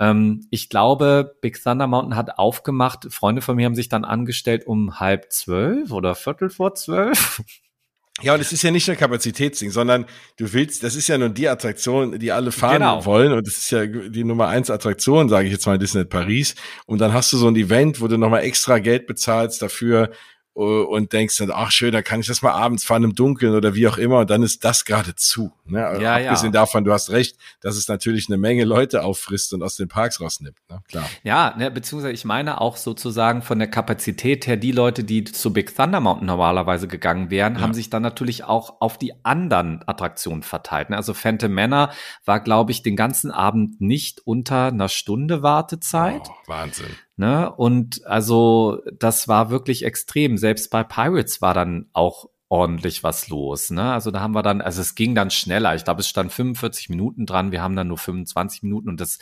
ähm, 0.00 0.46
ich 0.50 0.68
glaube, 0.68 1.36
Big 1.40 1.62
Thunder 1.62 1.86
Mountain 1.86 2.16
hat 2.16 2.38
aufgemacht. 2.38 3.06
Freunde 3.12 3.40
von 3.40 3.54
mir 3.56 3.66
haben 3.66 3.76
sich 3.76 3.88
dann 3.88 4.04
angestellt 4.04 4.66
um 4.66 4.98
halb 4.98 5.32
zwölf 5.32 5.92
oder 5.92 6.16
viertel 6.16 6.50
vor 6.50 6.74
zwölf. 6.74 7.42
Ja, 8.20 8.34
und 8.34 8.40
es 8.40 8.52
ist 8.52 8.62
ja 8.62 8.70
nicht 8.70 8.86
nur 8.88 8.96
Kapazitätsding, 8.96 9.70
sondern 9.70 10.06
du 10.36 10.52
willst, 10.52 10.82
das 10.82 10.96
ist 10.96 11.08
ja 11.08 11.16
nun 11.18 11.34
die 11.34 11.48
Attraktion, 11.48 12.18
die 12.18 12.32
alle 12.32 12.50
fahren 12.50 12.78
genau. 12.78 13.04
wollen. 13.04 13.32
Und 13.32 13.46
das 13.46 13.56
ist 13.56 13.70
ja 13.70 13.86
die 13.86 14.24
Nummer 14.24 14.48
eins 14.48 14.70
Attraktion, 14.70 15.28
sage 15.28 15.46
ich 15.46 15.52
jetzt 15.52 15.66
mal, 15.66 15.78
Disney 15.78 16.04
Paris. 16.04 16.54
Und 16.86 17.00
dann 17.00 17.12
hast 17.12 17.32
du 17.32 17.36
so 17.36 17.48
ein 17.48 17.56
Event, 17.56 18.00
wo 18.00 18.08
du 18.08 18.18
nochmal 18.18 18.42
extra 18.42 18.80
Geld 18.80 19.06
bezahlst 19.06 19.62
dafür, 19.62 20.10
und 20.58 21.12
denkst 21.12 21.38
dann, 21.38 21.52
ach 21.52 21.70
schön, 21.70 21.92
da 21.92 22.02
kann 22.02 22.18
ich 22.18 22.26
das 22.26 22.42
mal 22.42 22.50
abends 22.50 22.84
fahren 22.84 23.04
im 23.04 23.14
Dunkeln 23.14 23.54
oder 23.54 23.76
wie 23.76 23.86
auch 23.86 23.96
immer 23.96 24.18
und 24.18 24.30
dann 24.30 24.42
ist 24.42 24.64
das 24.64 24.84
gerade 24.84 25.14
zu. 25.14 25.52
Ne? 25.66 25.78
Ja, 26.00 26.16
Abgesehen 26.16 26.52
ja. 26.52 26.60
davon, 26.60 26.84
du 26.84 26.92
hast 26.92 27.10
recht, 27.10 27.36
dass 27.60 27.76
es 27.76 27.86
natürlich 27.86 28.28
eine 28.28 28.38
Menge 28.38 28.64
Leute 28.64 29.04
auffrisst 29.04 29.52
und 29.52 29.62
aus 29.62 29.76
den 29.76 29.86
Parks 29.86 30.20
rausnimmt. 30.20 30.56
Ne? 30.68 30.80
Klar. 30.88 31.08
Ja, 31.22 31.54
ne, 31.56 31.70
beziehungsweise 31.70 32.12
ich 32.12 32.24
meine 32.24 32.60
auch 32.60 32.76
sozusagen 32.76 33.42
von 33.42 33.60
der 33.60 33.68
Kapazität 33.68 34.48
her, 34.48 34.56
die 34.56 34.72
Leute, 34.72 35.04
die 35.04 35.22
zu 35.22 35.52
Big 35.52 35.76
Thunder 35.76 36.00
Mountain 36.00 36.26
normalerweise 36.26 36.88
gegangen 36.88 37.30
wären, 37.30 37.54
ja. 37.54 37.60
haben 37.60 37.74
sich 37.74 37.88
dann 37.88 38.02
natürlich 38.02 38.42
auch 38.42 38.80
auf 38.80 38.98
die 38.98 39.12
anderen 39.24 39.84
Attraktionen 39.86 40.42
verteilt. 40.42 40.90
Ne? 40.90 40.96
Also 40.96 41.14
Phantom 41.14 41.52
Manor 41.52 41.92
war, 42.24 42.40
glaube 42.40 42.72
ich, 42.72 42.82
den 42.82 42.96
ganzen 42.96 43.30
Abend 43.30 43.80
nicht 43.80 44.26
unter 44.26 44.66
einer 44.66 44.88
Stunde 44.88 45.42
Wartezeit. 45.44 46.22
Oh, 46.28 46.34
Wahnsinn. 46.48 46.96
Ne? 47.18 47.52
Und 47.52 48.06
also 48.06 48.80
das 48.96 49.26
war 49.26 49.50
wirklich 49.50 49.84
extrem. 49.84 50.38
Selbst 50.38 50.70
bei 50.70 50.84
Pirates 50.84 51.42
war 51.42 51.52
dann 51.52 51.86
auch 51.92 52.30
ordentlich 52.48 53.02
was 53.02 53.28
los. 53.28 53.70
Ne? 53.70 53.92
Also 53.92 54.10
da 54.10 54.20
haben 54.20 54.34
wir 54.34 54.42
dann, 54.42 54.60
also 54.60 54.80
es 54.80 54.94
ging 54.94 55.14
dann 55.14 55.30
schneller. 55.30 55.74
Ich 55.74 55.84
glaube, 55.84 56.00
es 56.00 56.08
stand 56.08 56.32
45 56.32 56.88
Minuten 56.88 57.26
dran. 57.26 57.50
Wir 57.50 57.60
haben 57.60 57.76
dann 57.76 57.88
nur 57.88 57.98
25 57.98 58.62
Minuten 58.62 58.88
und 58.88 59.00
das 59.00 59.18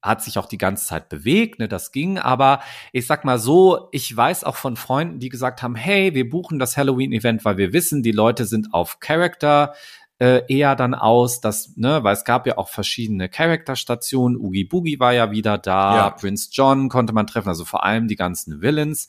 hat 0.00 0.22
sich 0.22 0.38
auch 0.38 0.46
die 0.46 0.58
ganze 0.58 0.86
Zeit 0.86 1.08
bewegt, 1.08 1.58
ne, 1.58 1.66
das 1.66 1.90
ging, 1.90 2.18
aber 2.18 2.60
ich 2.92 3.06
sag 3.06 3.24
mal 3.24 3.38
so, 3.38 3.88
ich 3.90 4.14
weiß 4.14 4.44
auch 4.44 4.56
von 4.56 4.76
Freunden, 4.76 5.18
die 5.18 5.30
gesagt 5.30 5.62
haben, 5.62 5.74
hey, 5.74 6.14
wir 6.14 6.28
buchen 6.28 6.58
das 6.58 6.76
Halloween-Event, 6.76 7.42
weil 7.46 7.56
wir 7.56 7.72
wissen, 7.72 8.02
die 8.02 8.12
Leute 8.12 8.44
sind 8.44 8.74
auf 8.74 9.00
Character, 9.00 9.72
äh, 10.18 10.42
eher 10.48 10.76
dann 10.76 10.94
aus, 10.94 11.40
dass, 11.40 11.76
ne, 11.76 12.04
weil 12.04 12.14
es 12.14 12.24
gab 12.24 12.46
ja 12.46 12.58
auch 12.58 12.68
verschiedene 12.68 13.28
Charakterstationen. 13.28 14.38
Oogie 14.38 14.64
Boogie 14.64 15.00
war 15.00 15.12
ja 15.12 15.30
wieder 15.30 15.58
da, 15.58 15.96
ja. 15.96 16.10
Prince 16.10 16.50
John 16.52 16.88
konnte 16.88 17.12
man 17.12 17.26
treffen, 17.26 17.48
also 17.48 17.64
vor 17.64 17.84
allem 17.84 18.08
die 18.08 18.16
ganzen 18.16 18.60
Villains. 18.60 19.08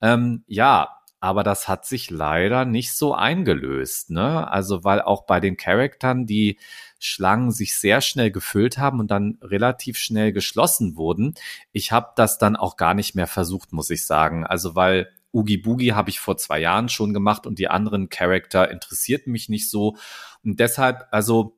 Ähm, 0.00 0.44
ja, 0.46 0.96
aber 1.20 1.42
das 1.42 1.66
hat 1.66 1.86
sich 1.86 2.10
leider 2.10 2.64
nicht 2.64 2.94
so 2.94 3.14
eingelöst, 3.14 4.10
ne? 4.10 4.50
Also 4.50 4.84
weil 4.84 5.00
auch 5.02 5.26
bei 5.26 5.40
den 5.40 5.56
Charaktern 5.56 6.26
die 6.26 6.58
Schlangen 6.98 7.50
sich 7.50 7.78
sehr 7.78 8.00
schnell 8.00 8.30
gefüllt 8.30 8.78
haben 8.78 9.00
und 9.00 9.10
dann 9.10 9.38
relativ 9.42 9.98
schnell 9.98 10.32
geschlossen 10.32 10.96
wurden. 10.96 11.34
Ich 11.72 11.92
habe 11.92 12.12
das 12.16 12.38
dann 12.38 12.56
auch 12.56 12.76
gar 12.76 12.94
nicht 12.94 13.14
mehr 13.14 13.26
versucht, 13.26 13.72
muss 13.72 13.90
ich 13.90 14.06
sagen. 14.06 14.46
Also 14.46 14.74
weil 14.74 15.10
Oogie 15.36 15.58
Boogie 15.58 15.92
habe 15.92 16.08
ich 16.08 16.18
vor 16.18 16.38
zwei 16.38 16.60
Jahren 16.60 16.88
schon 16.88 17.12
gemacht 17.12 17.46
und 17.46 17.58
die 17.58 17.68
anderen 17.68 18.08
Charakter 18.08 18.70
interessierten 18.70 19.30
mich 19.32 19.50
nicht 19.50 19.70
so. 19.70 19.96
Und 20.42 20.60
deshalb, 20.60 21.06
also 21.10 21.55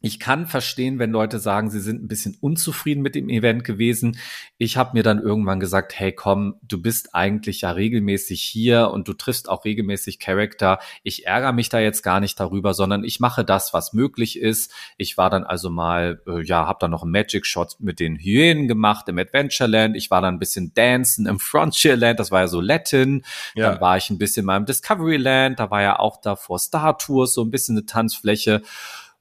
ich 0.00 0.20
kann 0.20 0.46
verstehen, 0.46 1.00
wenn 1.00 1.10
Leute 1.10 1.40
sagen, 1.40 1.70
sie 1.70 1.80
sind 1.80 2.04
ein 2.04 2.08
bisschen 2.08 2.36
unzufrieden 2.40 3.02
mit 3.02 3.16
dem 3.16 3.28
Event 3.28 3.64
gewesen. 3.64 4.16
Ich 4.56 4.76
habe 4.76 4.96
mir 4.96 5.02
dann 5.02 5.20
irgendwann 5.20 5.58
gesagt, 5.58 5.98
hey 5.98 6.12
komm, 6.12 6.54
du 6.62 6.80
bist 6.80 7.16
eigentlich 7.16 7.62
ja 7.62 7.72
regelmäßig 7.72 8.40
hier 8.40 8.90
und 8.92 9.08
du 9.08 9.12
triffst 9.12 9.48
auch 9.48 9.64
regelmäßig 9.64 10.20
Charakter. 10.20 10.78
Ich 11.02 11.26
ärgere 11.26 11.52
mich 11.52 11.68
da 11.68 11.80
jetzt 11.80 12.02
gar 12.02 12.20
nicht 12.20 12.38
darüber, 12.38 12.74
sondern 12.74 13.02
ich 13.02 13.18
mache 13.18 13.44
das, 13.44 13.74
was 13.74 13.92
möglich 13.92 14.38
ist. 14.38 14.72
Ich 14.98 15.18
war 15.18 15.30
dann 15.30 15.42
also 15.42 15.68
mal, 15.68 16.22
äh, 16.28 16.42
ja, 16.42 16.68
habe 16.68 16.78
dann 16.80 16.92
noch 16.92 17.02
einen 17.02 17.10
Magic 17.10 17.44
Shot 17.44 17.80
mit 17.80 17.98
den 17.98 18.16
Hyänen 18.16 18.68
gemacht 18.68 19.08
im 19.08 19.18
Adventureland. 19.18 19.96
Ich 19.96 20.12
war 20.12 20.20
dann 20.20 20.36
ein 20.36 20.38
bisschen 20.38 20.72
dancen 20.74 21.26
im 21.26 21.40
Frontierland, 21.40 22.20
das 22.20 22.30
war 22.30 22.42
ja 22.42 22.48
so 22.48 22.60
Latin. 22.60 23.24
Ja. 23.56 23.72
Dann 23.72 23.80
war 23.80 23.96
ich 23.96 24.10
ein 24.10 24.18
bisschen 24.18 24.46
mal 24.46 24.58
im 24.58 24.66
Discoveryland, 24.66 25.58
da 25.58 25.72
war 25.72 25.82
ja 25.82 25.98
auch 25.98 26.20
da 26.20 26.36
vor 26.36 26.60
Star 26.60 26.96
Tours 26.98 27.34
so 27.34 27.42
ein 27.42 27.50
bisschen 27.50 27.76
eine 27.76 27.86
Tanzfläche. 27.86 28.62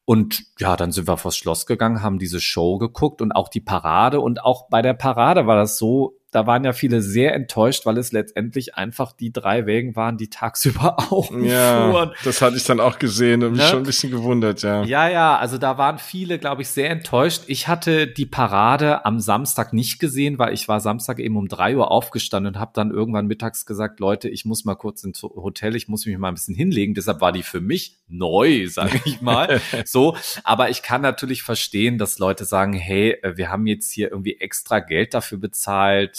Und 0.10 0.46
ja, 0.58 0.78
dann 0.78 0.94
sind 0.94 1.10
wir 1.10 1.18
vors 1.18 1.36
Schloss 1.36 1.66
gegangen, 1.66 2.02
haben 2.02 2.18
diese 2.18 2.40
Show 2.40 2.78
geguckt 2.78 3.22
und 3.22 3.34
auch 3.34 3.50
die 3.50 3.60
Parade. 3.60 4.22
Und 4.22 4.42
auch 4.42 4.70
bei 4.70 4.82
der 4.82 4.94
Parade 4.94 5.48
war 5.48 5.58
das 5.58 5.78
so, 5.78 6.16
da 6.32 6.46
waren 6.46 6.66
ja 6.66 6.74
viele 6.74 7.02
sehr 7.02 7.34
enttäuscht, 7.34 7.86
weil 7.86 7.98
es 7.98 8.12
letztendlich 8.12 8.76
einfach 8.76 9.14
die 9.14 9.32
drei 9.32 9.66
Wegen 9.66 9.96
waren, 9.96 10.18
die 10.18 10.30
tagsüber 10.30 10.98
auch 11.12 11.32
ja, 11.32 11.90
fuhren. 11.90 12.12
Das 12.24 12.42
hatte 12.42 12.58
ich 12.58 12.66
dann 12.66 12.82
auch 12.82 13.00
gesehen 13.00 13.44
und 13.44 13.54
mich 13.54 13.62
ne? 13.62 13.68
schon 13.68 13.80
ein 13.80 13.86
bisschen 13.86 14.12
gewundert, 14.12 14.62
ja. 14.62 14.84
Ja, 14.84 15.08
ja, 15.08 15.38
also 15.38 15.58
da 15.58 15.78
waren 15.78 16.00
viele, 16.00 16.38
glaube 16.38 16.64
ich, 16.64 16.68
sehr 16.68 16.90
enttäuscht. 16.90 17.44
Ich 17.48 17.68
hatte 17.70 18.08
die 18.08 18.26
Parade 18.26 19.06
am 19.06 19.22
Samstag 19.22 19.72
nicht 19.72 20.00
gesehen, 20.00 20.38
weil 20.38 20.54
ich 20.54 20.68
war 20.68 20.82
Samstag 20.82 21.20
eben 21.20 21.38
um 21.38 21.48
drei 21.48 21.78
Uhr 21.78 21.92
aufgestanden 21.92 22.56
und 22.56 22.60
habe 22.60 22.72
dann 22.74 22.92
irgendwann 22.92 23.28
mittags 23.28 23.66
gesagt, 23.66 24.02
Leute, 24.02 24.28
ich 24.28 24.44
muss 24.44 24.66
mal 24.66 24.76
kurz 24.76 25.04
ins 25.06 25.24
Hotel, 25.24 25.76
ich 25.76 25.88
muss 25.88 26.06
mich 26.06 26.18
mal 26.18 26.28
ein 26.28 26.34
bisschen 26.34 26.56
hinlegen. 26.56 26.94
Deshalb 26.94 27.22
war 27.22 27.32
die 27.32 27.44
für 27.44 27.62
mich 27.62 27.96
neu, 28.10 28.68
sage 28.68 29.00
ich 29.06 29.22
mal. 29.22 29.62
so, 29.86 30.18
aber 30.44 30.70
ich 30.70 30.82
kann 30.82 31.02
natürlich 31.02 31.44
verstehen, 31.44 31.98
dass 31.98 32.20
Leute 32.20 32.44
sagen, 32.44 32.74
hey, 32.74 33.12
äh, 33.22 33.38
wir 33.38 33.50
haben 33.50 33.66
jetzt 33.66 33.92
hier 33.92 34.12
irgendwie 34.12 34.38
extra 34.40 34.80
Geld 34.80 35.14
dafür 35.14 35.38
bezahlt 35.38 36.17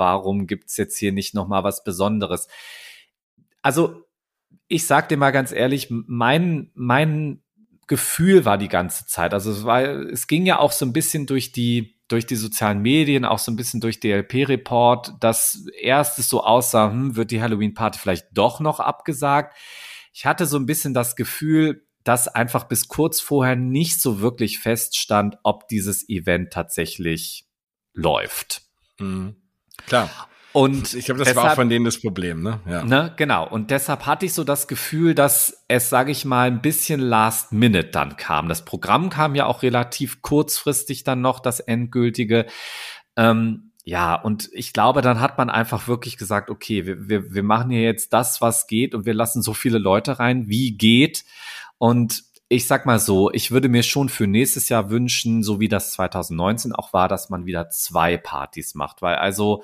warum 0.00 0.48
gibt's 0.48 0.76
jetzt 0.76 0.96
hier 0.98 1.12
nicht 1.12 1.34
noch 1.34 1.46
mal 1.46 1.62
was 1.62 1.84
Besonderes? 1.84 2.48
Also 3.62 4.04
ich 4.66 4.86
sag 4.86 5.08
dir 5.08 5.16
mal 5.16 5.30
ganz 5.30 5.52
ehrlich, 5.52 5.88
mein 5.90 6.72
mein 6.74 7.42
Gefühl 7.86 8.44
war 8.44 8.56
die 8.58 8.68
ganze 8.68 9.06
Zeit. 9.06 9.34
Also 9.34 9.50
es 9.50 9.64
war, 9.64 9.82
es 9.82 10.28
ging 10.28 10.46
ja 10.46 10.60
auch 10.60 10.72
so 10.72 10.86
ein 10.86 10.92
bisschen 10.92 11.26
durch 11.26 11.52
die 11.52 12.00
durch 12.06 12.26
die 12.26 12.36
sozialen 12.36 12.82
Medien, 12.82 13.24
auch 13.24 13.38
so 13.38 13.52
ein 13.52 13.56
bisschen 13.56 13.80
durch 13.80 14.00
DLP-Report, 14.00 15.14
dass 15.20 15.64
erst 15.80 16.18
es 16.18 16.28
so 16.28 16.42
aussah, 16.42 16.90
hm, 16.90 17.14
wird 17.14 17.30
die 17.30 17.40
Halloween-Party 17.40 17.98
vielleicht 18.00 18.26
doch 18.32 18.58
noch 18.58 18.80
abgesagt. 18.80 19.56
Ich 20.12 20.26
hatte 20.26 20.46
so 20.46 20.56
ein 20.56 20.66
bisschen 20.66 20.92
das 20.92 21.14
Gefühl, 21.14 21.86
dass 22.02 22.26
einfach 22.28 22.64
bis 22.64 22.88
kurz 22.88 23.20
vorher 23.20 23.56
nicht 23.56 24.00
so 24.00 24.20
wirklich 24.20 24.58
feststand, 24.58 25.36
ob 25.42 25.68
dieses 25.68 26.08
Event 26.08 26.52
tatsächlich 26.52 27.46
läuft. 27.92 28.62
Mhm. 28.98 29.36
Klar. 29.86 30.10
Und 30.52 30.94
ich 30.94 31.04
glaube, 31.04 31.20
das 31.20 31.28
deshalb, 31.28 31.44
war 31.44 31.52
auch 31.52 31.56
von 31.56 31.68
denen 31.68 31.84
das 31.84 32.00
Problem, 32.00 32.42
ne? 32.42 32.58
Ja. 32.68 32.84
Ne, 32.84 33.12
genau. 33.16 33.46
Und 33.46 33.70
deshalb 33.70 34.06
hatte 34.06 34.26
ich 34.26 34.34
so 34.34 34.42
das 34.42 34.66
Gefühl, 34.66 35.14
dass 35.14 35.64
es, 35.68 35.88
sage 35.88 36.10
ich 36.10 36.24
mal, 36.24 36.48
ein 36.48 36.60
bisschen 36.60 36.98
Last 36.98 37.52
Minute 37.52 37.90
dann 37.90 38.16
kam. 38.16 38.48
Das 38.48 38.64
Programm 38.64 39.10
kam 39.10 39.36
ja 39.36 39.46
auch 39.46 39.62
relativ 39.62 40.22
kurzfristig 40.22 41.04
dann 41.04 41.20
noch, 41.20 41.38
das 41.38 41.60
endgültige. 41.60 42.46
Ähm, 43.16 43.70
ja, 43.84 44.16
und 44.16 44.50
ich 44.52 44.72
glaube, 44.72 45.02
dann 45.02 45.20
hat 45.20 45.38
man 45.38 45.50
einfach 45.50 45.86
wirklich 45.86 46.16
gesagt, 46.16 46.50
okay, 46.50 46.84
wir, 46.84 47.08
wir, 47.08 47.32
wir 47.32 47.42
machen 47.44 47.70
hier 47.70 47.82
jetzt 47.82 48.12
das, 48.12 48.40
was 48.40 48.66
geht 48.66 48.94
und 48.94 49.06
wir 49.06 49.14
lassen 49.14 49.42
so 49.42 49.54
viele 49.54 49.78
Leute 49.78 50.18
rein, 50.18 50.48
wie 50.48 50.76
geht. 50.76 51.24
Und 51.78 52.24
ich 52.52 52.66
sag 52.66 52.84
mal 52.84 52.98
so, 52.98 53.30
ich 53.30 53.52
würde 53.52 53.68
mir 53.68 53.84
schon 53.84 54.08
für 54.08 54.26
nächstes 54.26 54.68
Jahr 54.68 54.90
wünschen, 54.90 55.44
so 55.44 55.60
wie 55.60 55.68
das 55.68 55.92
2019 55.92 56.72
auch 56.72 56.92
war, 56.92 57.06
dass 57.06 57.30
man 57.30 57.46
wieder 57.46 57.70
zwei 57.70 58.16
Partys 58.16 58.74
macht, 58.74 59.02
weil 59.02 59.14
also 59.14 59.62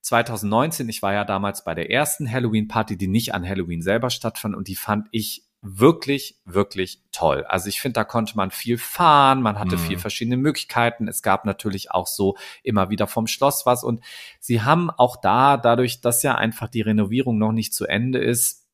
2019, 0.00 0.88
ich 0.88 1.02
war 1.02 1.12
ja 1.12 1.24
damals 1.24 1.62
bei 1.62 1.76
der 1.76 1.88
ersten 1.88 2.30
Halloween-Party, 2.30 2.96
die 2.96 3.06
nicht 3.06 3.32
an 3.32 3.48
Halloween 3.48 3.80
selber 3.80 4.10
stattfand 4.10 4.56
und 4.56 4.66
die 4.66 4.74
fand 4.74 5.06
ich 5.12 5.44
wirklich, 5.62 6.40
wirklich 6.44 7.04
toll. 7.12 7.44
Also 7.44 7.68
ich 7.68 7.80
finde, 7.80 7.94
da 7.94 8.04
konnte 8.04 8.36
man 8.36 8.50
viel 8.50 8.76
fahren, 8.76 9.40
man 9.40 9.58
hatte 9.60 9.76
mhm. 9.76 9.80
viel 9.80 9.98
verschiedene 9.98 10.36
Möglichkeiten. 10.36 11.06
Es 11.06 11.22
gab 11.22 11.44
natürlich 11.44 11.92
auch 11.92 12.08
so 12.08 12.36
immer 12.64 12.90
wieder 12.90 13.06
vom 13.06 13.28
Schloss 13.28 13.66
was 13.66 13.84
und 13.84 14.00
sie 14.40 14.62
haben 14.62 14.90
auch 14.90 15.16
da, 15.16 15.56
dadurch, 15.56 16.00
dass 16.00 16.24
ja 16.24 16.34
einfach 16.34 16.68
die 16.68 16.82
Renovierung 16.82 17.38
noch 17.38 17.52
nicht 17.52 17.72
zu 17.72 17.86
Ende 17.86 18.18
ist, 18.18 18.65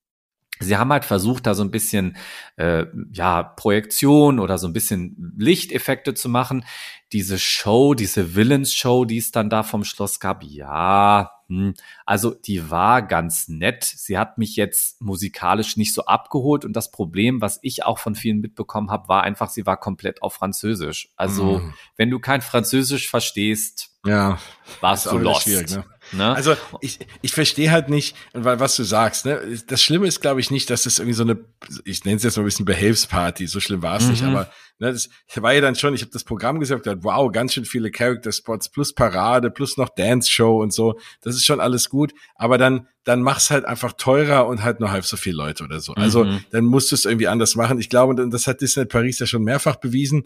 Sie 0.61 0.76
haben 0.76 0.92
halt 0.92 1.05
versucht, 1.05 1.46
da 1.46 1.55
so 1.55 1.62
ein 1.64 1.70
bisschen 1.70 2.16
äh, 2.57 2.86
ja 3.12 3.42
Projektion 3.42 4.38
oder 4.38 4.59
so 4.59 4.68
ein 4.68 4.72
bisschen 4.72 5.34
Lichteffekte 5.36 6.14
zu 6.14 6.28
machen. 6.28 6.64
Diese 7.12 7.38
Show, 7.38 7.94
diese 7.94 8.34
Villains-Show, 8.34 9.05
die 9.05 9.18
es 9.18 9.32
dann 9.32 9.50
da 9.50 9.64
vom 9.64 9.84
Schloss 9.84 10.20
gab, 10.20 10.44
ja, 10.44 11.32
hm, 11.53 11.74
also 12.07 12.30
die 12.30 12.70
war 12.70 13.03
ganz 13.03 13.48
nett. 13.48 13.84
Sie 13.84 14.16
hat 14.16 14.38
mich 14.38 14.57
jetzt 14.57 15.03
musikalisch 15.03 15.76
nicht 15.76 15.92
so 15.92 16.07
abgeholt 16.07 16.64
und 16.64 16.74
das 16.74 16.90
Problem, 16.90 17.42
was 17.42 17.59
ich 17.62 17.84
auch 17.84 17.98
von 17.98 18.14
vielen 18.14 18.40
mitbekommen 18.40 18.90
habe, 18.90 19.09
war 19.09 19.22
einfach, 19.24 19.50
sie 19.50 19.66
war 19.66 19.76
komplett 19.76 20.22
auf 20.22 20.34
Französisch. 20.34 21.12
Also 21.16 21.59
mm. 21.59 21.74
wenn 21.96 22.09
du 22.09 22.20
kein 22.20 22.40
Französisch 22.40 23.11
verstehst, 23.11 23.90
ja, 24.07 24.38
warst 24.80 25.07
du 25.07 25.18
lost. 25.18 25.46
Ne? 25.46 25.84
Ne? 26.12 26.34
Also 26.34 26.56
ich, 26.80 26.98
ich 27.22 27.32
verstehe 27.32 27.70
halt 27.70 27.88
nicht, 27.88 28.16
weil 28.32 28.60
was 28.60 28.76
du 28.76 28.84
sagst, 28.84 29.24
ne? 29.24 29.40
Das 29.66 29.82
Schlimme 29.82 30.06
ist, 30.06 30.20
glaube 30.20 30.40
ich, 30.40 30.50
nicht, 30.50 30.68
dass 30.70 30.82
das 30.82 30.98
irgendwie 30.98 31.14
so 31.14 31.22
eine, 31.22 31.38
ich 31.84 32.04
nenne 32.04 32.16
es 32.16 32.22
jetzt 32.22 32.36
mal 32.36 32.42
ein 32.42 32.46
bisschen 32.46 32.66
Behelfsparty, 32.66 33.46
so 33.46 33.60
schlimm 33.60 33.82
war 33.82 33.96
es 33.96 34.04
mhm. 34.04 34.10
nicht, 34.10 34.22
aber 34.24 34.50
ne, 34.78 34.92
das 34.92 35.08
war 35.36 35.52
ja 35.52 35.60
dann 35.60 35.74
schon, 35.74 35.94
ich 35.94 36.02
habe 36.02 36.12
das 36.12 36.24
Programm 36.24 36.60
gesagt, 36.60 36.86
wow, 37.00 37.30
ganz 37.32 37.54
schön 37.54 37.64
viele 37.64 37.90
Character-Spots, 37.90 38.68
plus 38.70 38.94
Parade, 38.94 39.50
plus 39.50 39.76
noch 39.76 39.88
Dance-Show 39.88 40.60
und 40.60 40.72
so, 40.72 40.98
das 41.22 41.34
ist 41.34 41.44
schon 41.44 41.60
alles 41.60 41.88
gut, 41.88 42.12
aber 42.34 42.58
dann, 42.58 42.88
dann 43.04 43.22
mach's 43.22 43.50
halt 43.50 43.64
einfach 43.64 43.94
teurer 43.94 44.46
und 44.46 44.62
halt 44.62 44.80
nur 44.80 44.90
halb 44.90 45.04
so 45.04 45.16
viele 45.16 45.36
Leute 45.36 45.64
oder 45.64 45.80
so. 45.80 45.94
Also 45.94 46.24
mhm. 46.24 46.44
dann 46.50 46.64
musst 46.64 46.92
du 46.92 46.94
es 46.94 47.04
irgendwie 47.04 47.28
anders 47.28 47.56
machen. 47.56 47.80
Ich 47.80 47.88
glaube, 47.88 48.14
das 48.28 48.46
hat 48.46 48.60
Disney 48.60 48.84
Paris 48.84 49.18
ja 49.18 49.26
schon 49.26 49.42
mehrfach 49.42 49.76
bewiesen 49.76 50.24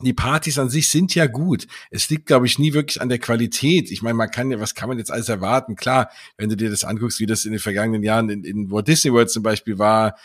die 0.00 0.12
Partys 0.12 0.58
an 0.58 0.68
sich 0.68 0.88
sind 0.88 1.14
ja 1.14 1.26
gut. 1.26 1.66
Es 1.90 2.08
liegt, 2.08 2.26
glaube 2.26 2.46
ich, 2.46 2.58
nie 2.58 2.72
wirklich 2.72 3.00
an 3.00 3.08
der 3.08 3.18
Qualität. 3.18 3.90
Ich 3.90 4.02
meine, 4.02 4.14
man 4.14 4.30
kann 4.30 4.50
ja, 4.50 4.58
was 4.58 4.74
kann 4.74 4.88
man 4.88 4.98
jetzt 4.98 5.12
alles 5.12 5.28
erwarten? 5.28 5.76
Klar, 5.76 6.10
wenn 6.36 6.48
du 6.48 6.56
dir 6.56 6.70
das 6.70 6.84
anguckst, 6.84 7.20
wie 7.20 7.26
das 7.26 7.44
in 7.44 7.52
den 7.52 7.60
vergangenen 7.60 8.02
Jahren 8.02 8.28
in, 8.28 8.44
in 8.44 8.70
Walt 8.70 8.88
Disney 8.88 9.12
World 9.12 9.30
zum 9.30 9.42
Beispiel 9.42 9.78
war, 9.78 10.16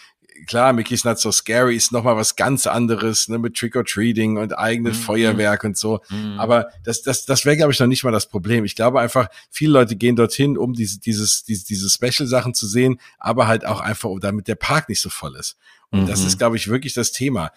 klar, 0.45 0.73
Mickey's 0.73 1.03
Not 1.03 1.19
So 1.19 1.31
Scary 1.31 1.75
ist 1.75 1.91
nochmal 1.91 2.15
was 2.15 2.35
ganz 2.35 2.67
anderes, 2.67 3.27
ne, 3.27 3.39
mit 3.39 3.55
Trick 3.55 3.75
or 3.75 3.83
Treating 3.83 4.37
und 4.37 4.57
eigenes 4.57 4.97
mhm. 4.97 5.01
Feuerwerk 5.01 5.63
und 5.63 5.77
so. 5.77 6.01
Mhm. 6.09 6.39
Aber 6.39 6.69
das, 6.83 7.01
das, 7.01 7.25
das 7.25 7.45
wäre, 7.45 7.57
glaube 7.57 7.73
ich, 7.73 7.79
noch 7.79 7.87
nicht 7.87 8.03
mal 8.03 8.11
das 8.11 8.27
Problem. 8.27 8.65
Ich 8.65 8.75
glaube 8.75 8.99
einfach, 8.99 9.27
viele 9.49 9.73
Leute 9.73 9.95
gehen 9.95 10.15
dorthin, 10.15 10.57
um 10.57 10.73
diese, 10.73 10.99
dieses, 10.99 11.43
diese, 11.43 11.65
diese 11.65 11.89
Special-Sachen 11.89 12.53
zu 12.53 12.67
sehen, 12.67 12.99
aber 13.17 13.47
halt 13.47 13.65
auch 13.65 13.79
einfach, 13.79 14.09
damit 14.21 14.47
der 14.47 14.55
Park 14.55 14.89
nicht 14.89 15.01
so 15.01 15.09
voll 15.09 15.35
ist. 15.35 15.57
Und 15.89 16.03
mhm. 16.03 16.07
das 16.07 16.23
ist, 16.23 16.37
glaube 16.37 16.57
ich, 16.57 16.67
wirklich 16.67 16.93
das 16.93 17.11
Thema 17.11 17.51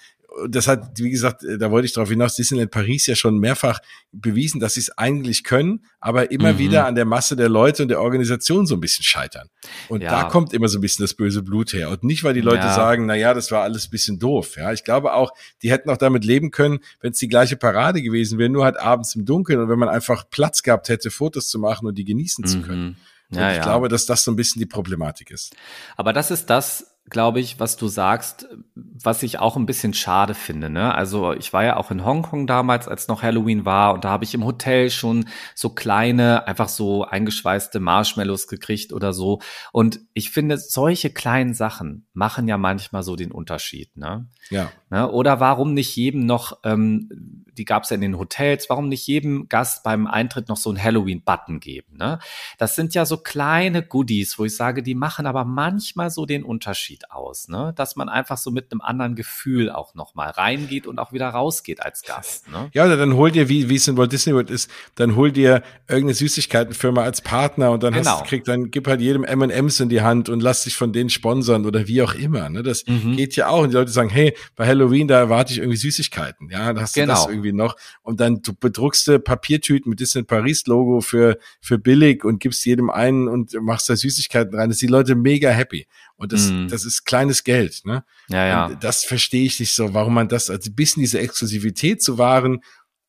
das 0.49 0.67
hat, 0.67 0.99
wie 0.99 1.11
gesagt, 1.11 1.43
da 1.59 1.71
wollte 1.71 1.87
ich 1.87 1.93
darauf 1.93 2.09
hinaus, 2.09 2.37
Disneyland 2.37 2.71
Paris 2.71 3.07
ja 3.07 3.15
schon 3.15 3.39
mehrfach 3.39 3.81
bewiesen, 4.13 4.61
dass 4.61 4.75
sie 4.75 4.81
es 4.81 4.97
eigentlich 4.97 5.45
können, 5.45 5.85
aber 6.01 6.31
immer 6.31 6.55
mhm. 6.55 6.59
wieder 6.59 6.87
an 6.87 6.95
der 6.95 7.05
Masse 7.05 7.37
der 7.37 7.49
Leute 7.49 7.83
und 7.83 7.89
der 7.89 8.01
Organisation 8.01 8.67
so 8.67 8.75
ein 8.75 8.81
bisschen 8.81 9.05
scheitern. 9.05 9.49
Und 9.89 10.03
ja. 10.03 10.11
da 10.11 10.25
kommt 10.25 10.53
immer 10.53 10.69
so 10.69 10.79
ein 10.79 10.81
bisschen 10.81 11.05
das 11.05 11.15
böse 11.15 11.43
Blut 11.43 11.73
her. 11.73 11.91
Und 11.91 12.05
nicht, 12.05 12.25
weil 12.25 12.35
die 12.35 12.41
Leute 12.41 12.59
ja. 12.65 12.75
sagen, 12.75 13.07
na 13.07 13.15
ja, 13.15 13.35
das 13.35 13.51
war 13.51 13.63
alles 13.63 13.87
ein 13.87 13.91
bisschen 13.91 14.19
doof. 14.19 14.57
Ja, 14.57 14.73
ich 14.73 14.85
glaube 14.85 15.15
auch, 15.15 15.33
die 15.63 15.71
hätten 15.71 15.91
auch 15.91 15.97
damit 15.97 16.25
leben 16.25 16.51
können, 16.51 16.79
wenn 17.01 17.13
es 17.13 17.19
die 17.19 17.29
gleiche 17.29 17.57
Parade 17.57 18.03
gewesen 18.03 18.39
wäre, 18.39 18.51
nur 18.51 18.65
halt 18.65 18.79
abends 18.79 19.15
im 19.15 19.25
Dunkeln 19.25 19.61
und 19.61 19.69
wenn 19.69 19.79
man 19.79 19.89
einfach 19.89 20.29
Platz 20.31 20.63
gehabt 20.63 20.89
hätte, 20.89 21.11
Fotos 21.11 21.49
zu 21.49 21.59
machen 21.59 21.87
und 21.87 21.97
die 21.97 22.05
genießen 22.05 22.45
mhm. 22.45 22.49
zu 22.49 22.63
können. 22.63 22.97
Ja, 23.33 23.51
ich 23.51 23.59
ja. 23.59 23.63
glaube, 23.63 23.89
dass 23.89 24.07
das 24.07 24.25
so 24.25 24.33
ein 24.33 24.37
bisschen 24.37 24.59
die 24.59 24.67
Problematik 24.67 25.31
ist. 25.31 25.55
Aber 25.97 26.13
das 26.13 26.31
ist 26.31 26.51
das, 26.51 26.97
glaube 27.11 27.41
ich, 27.41 27.61
was 27.61 27.77
du 27.77 27.89
sagst, 27.89 28.49
was 28.75 29.23
ich 29.23 29.39
auch 29.39 29.57
ein 29.57 29.67
bisschen 29.67 29.93
schade 29.95 30.35
finde. 30.35 30.71
Ne? 30.71 30.95
Also 30.95 31.33
ich 31.33 31.53
war 31.53 31.65
ja 31.65 31.77
auch 31.77 31.91
in 31.91 32.05
Hongkong 32.05 32.47
damals, 32.47 32.89
als 32.89 33.09
noch 33.09 33.23
Halloween 33.23 33.65
war, 33.65 33.93
und 33.95 34.05
da 34.05 34.11
habe 34.11 34.25
ich 34.25 34.35
im 34.35 34.45
Hotel 34.45 34.91
schon 34.91 35.27
so 35.55 35.71
kleine, 35.71 36.47
einfach 36.47 36.69
so 36.69 37.05
eingeschweißte 37.05 37.81
Marshmallows 37.81 38.47
gekriegt 38.47 38.93
oder 38.93 39.13
so. 39.13 39.41
Und 39.73 40.01
ich 40.15 40.31
finde, 40.31 40.57
solche 40.57 41.11
kleinen 41.11 41.55
Sachen 41.55 42.07
machen 42.13 42.49
ja 42.49 42.57
manchmal 42.57 43.03
so 43.03 43.17
den 43.17 43.33
Unterschied. 43.33 43.97
Ne? 43.97 44.29
Ja. 44.51 44.71
Ne? 44.91 45.09
Oder 45.09 45.39
warum 45.39 45.73
nicht 45.73 45.95
jedem 45.95 46.27
noch, 46.27 46.59
ähm, 46.65 47.09
die 47.57 47.65
gab 47.65 47.85
es 47.85 47.91
ja 47.91 47.95
in 47.95 48.01
den 48.01 48.19
Hotels, 48.19 48.69
warum 48.69 48.89
nicht 48.89 49.07
jedem 49.07 49.49
Gast 49.49 49.85
beim 49.85 50.09
Eintritt 50.09 50.49
noch 50.49 50.57
so 50.57 50.71
einen 50.71 50.83
Halloween-Button 50.83 51.61
geben? 51.61 51.97
Ne? 51.97 52.19
Das 52.59 52.75
sind 52.75 52.95
ja 52.95 53.05
so 53.05 53.19
kleine 53.19 53.83
Goodies, 53.83 54.39
wo 54.39 54.45
ich 54.45 54.57
sage, 54.57 54.83
die 54.83 54.97
machen 54.97 55.27
aber 55.27 55.45
manchmal 55.45 56.11
so 56.11 56.27
den 56.27 56.43
Unterschied 56.43 57.11
aus, 57.13 57.49
ne? 57.49 57.73
dass 57.77 57.95
man 57.95 58.09
einfach 58.09 58.37
so 58.37 58.51
mit 58.51 58.73
einem 58.73 58.81
anderen 58.81 59.15
Gefühl 59.15 59.71
auch 59.71 59.95
nochmal 59.95 60.31
reingeht 60.31 60.89
und 60.89 60.99
auch 60.99 61.13
wieder 61.13 61.29
rausgeht 61.29 61.83
als 61.83 62.03
Gast. 62.03 62.51
Ne? 62.51 62.69
Ja, 62.73 62.85
oder 62.87 62.97
dann 62.97 63.15
hol 63.15 63.31
dir, 63.31 63.49
wie, 63.49 63.69
wie 63.69 63.77
es 63.77 63.87
in 63.87 63.97
Walt 63.97 64.11
Disney 64.11 64.35
World 64.35 64.51
ist, 64.51 64.69
dann 64.97 65.15
hol 65.15 65.31
dir 65.31 65.63
irgendeine 65.87 66.15
Süßigkeitenfirma 66.15 67.03
als 67.03 67.21
Partner 67.21 67.71
und 67.71 67.85
dann 67.85 67.95
genau. 67.95 68.19
hast, 68.19 68.25
krieg, 68.25 68.45
dann 68.45 68.73
gib 68.73 68.89
halt 68.89 69.01
jedem 69.01 69.23
M&M's 69.23 69.79
in 69.79 69.89
die 69.89 70.01
Hand 70.01 70.29
und 70.29 70.41
lass 70.43 70.65
dich 70.65 70.75
von 70.75 70.93
denen 70.93 71.11
sponsern 71.11 71.65
oder 71.65 71.87
wie 71.87 72.03
auch 72.03 72.15
immer. 72.15 72.49
Ne? 72.49 72.65
Das 72.65 72.85
mhm. 72.87 73.17
geht 73.17 73.37
ja 73.37 73.49
auch. 73.49 73.63
Und 73.63 73.71
die 73.71 73.77
Leute 73.77 73.93
sagen, 73.93 74.09
hey, 74.09 74.35
bei 74.57 74.67
Halloween, 74.67 74.80
da 74.89 75.19
erwarte 75.19 75.53
ich 75.53 75.59
irgendwie 75.59 75.77
Süßigkeiten. 75.77 76.49
Ja, 76.51 76.73
da 76.73 76.83
hast 76.83 76.95
genau. 76.95 77.07
du 77.07 77.11
das 77.13 77.21
genau. 77.23 77.33
irgendwie 77.33 77.53
noch. 77.53 77.77
Und 78.03 78.21
dann 78.21 78.43
du 78.43 78.55
bedruckst 78.55 79.09
du 79.09 79.19
Papiertüten 79.21 79.91
mit 79.91 80.01
Disney 80.01 80.23
Paris 80.23 80.67
Logo 80.67 81.01
für, 81.01 81.39
für 81.61 81.79
billig 81.79 82.25
und 82.25 82.41
gibst 82.41 82.65
jedem 82.65 82.91
einen 82.91 83.29
und 83.29 83.53
machst 83.61 83.89
da 83.89 83.97
Süßigkeiten 83.97 84.55
rein. 84.55 84.71
Das 84.71 84.79
sind 84.79 84.89
die 84.89 84.93
Leute 84.93 85.15
mega 85.15 85.51
happy. 85.51 85.87
Und 86.17 86.33
das, 86.33 86.51
mm. 86.51 86.69
das 86.69 86.85
ist 86.85 87.05
kleines 87.05 87.45
Geld, 87.45 87.83
ne? 87.85 88.05
Ja, 88.29 88.47
ja. 88.47 88.67
Und 88.67 88.85
das 88.85 89.05
verstehe 89.05 89.45
ich 89.45 89.59
nicht 89.59 89.73
so, 89.73 89.95
warum 89.95 90.15
man 90.15 90.29
das, 90.29 90.51
also 90.51 90.71
ein 90.71 90.75
bisschen 90.75 91.01
diese 91.01 91.19
Exklusivität 91.19 92.03
zu 92.03 92.19
wahren 92.19 92.61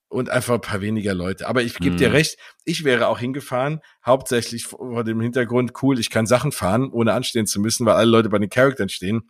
und 0.08 0.30
einfach 0.30 0.56
ein 0.56 0.62
paar 0.62 0.82
weniger 0.82 1.14
Leute. 1.14 1.48
Aber 1.48 1.64
ich 1.64 1.76
gebe 1.76 1.96
mm. 1.96 1.98
dir 1.98 2.10
mhm. 2.10 2.16
recht, 2.16 2.38
ich 2.66 2.84
wäre 2.84 3.08
auch 3.08 3.20
hingefahren, 3.20 3.80
hauptsächlich 4.06 4.66
vor 4.66 5.04
dem 5.04 5.22
Hintergrund, 5.22 5.74
cool, 5.82 6.00
ich 6.00 6.10
kann 6.10 6.26
Sachen 6.26 6.52
fahren, 6.52 6.90
ohne 6.92 7.14
anstehen 7.14 7.48
zu 7.48 7.60
müssen, 7.60 7.86
weil 7.86 7.96
alle 7.96 8.12
Leute 8.12 8.30
bei 8.30 8.40
den 8.40 8.50
Charaktern 8.50 8.90
stehen 8.90 9.30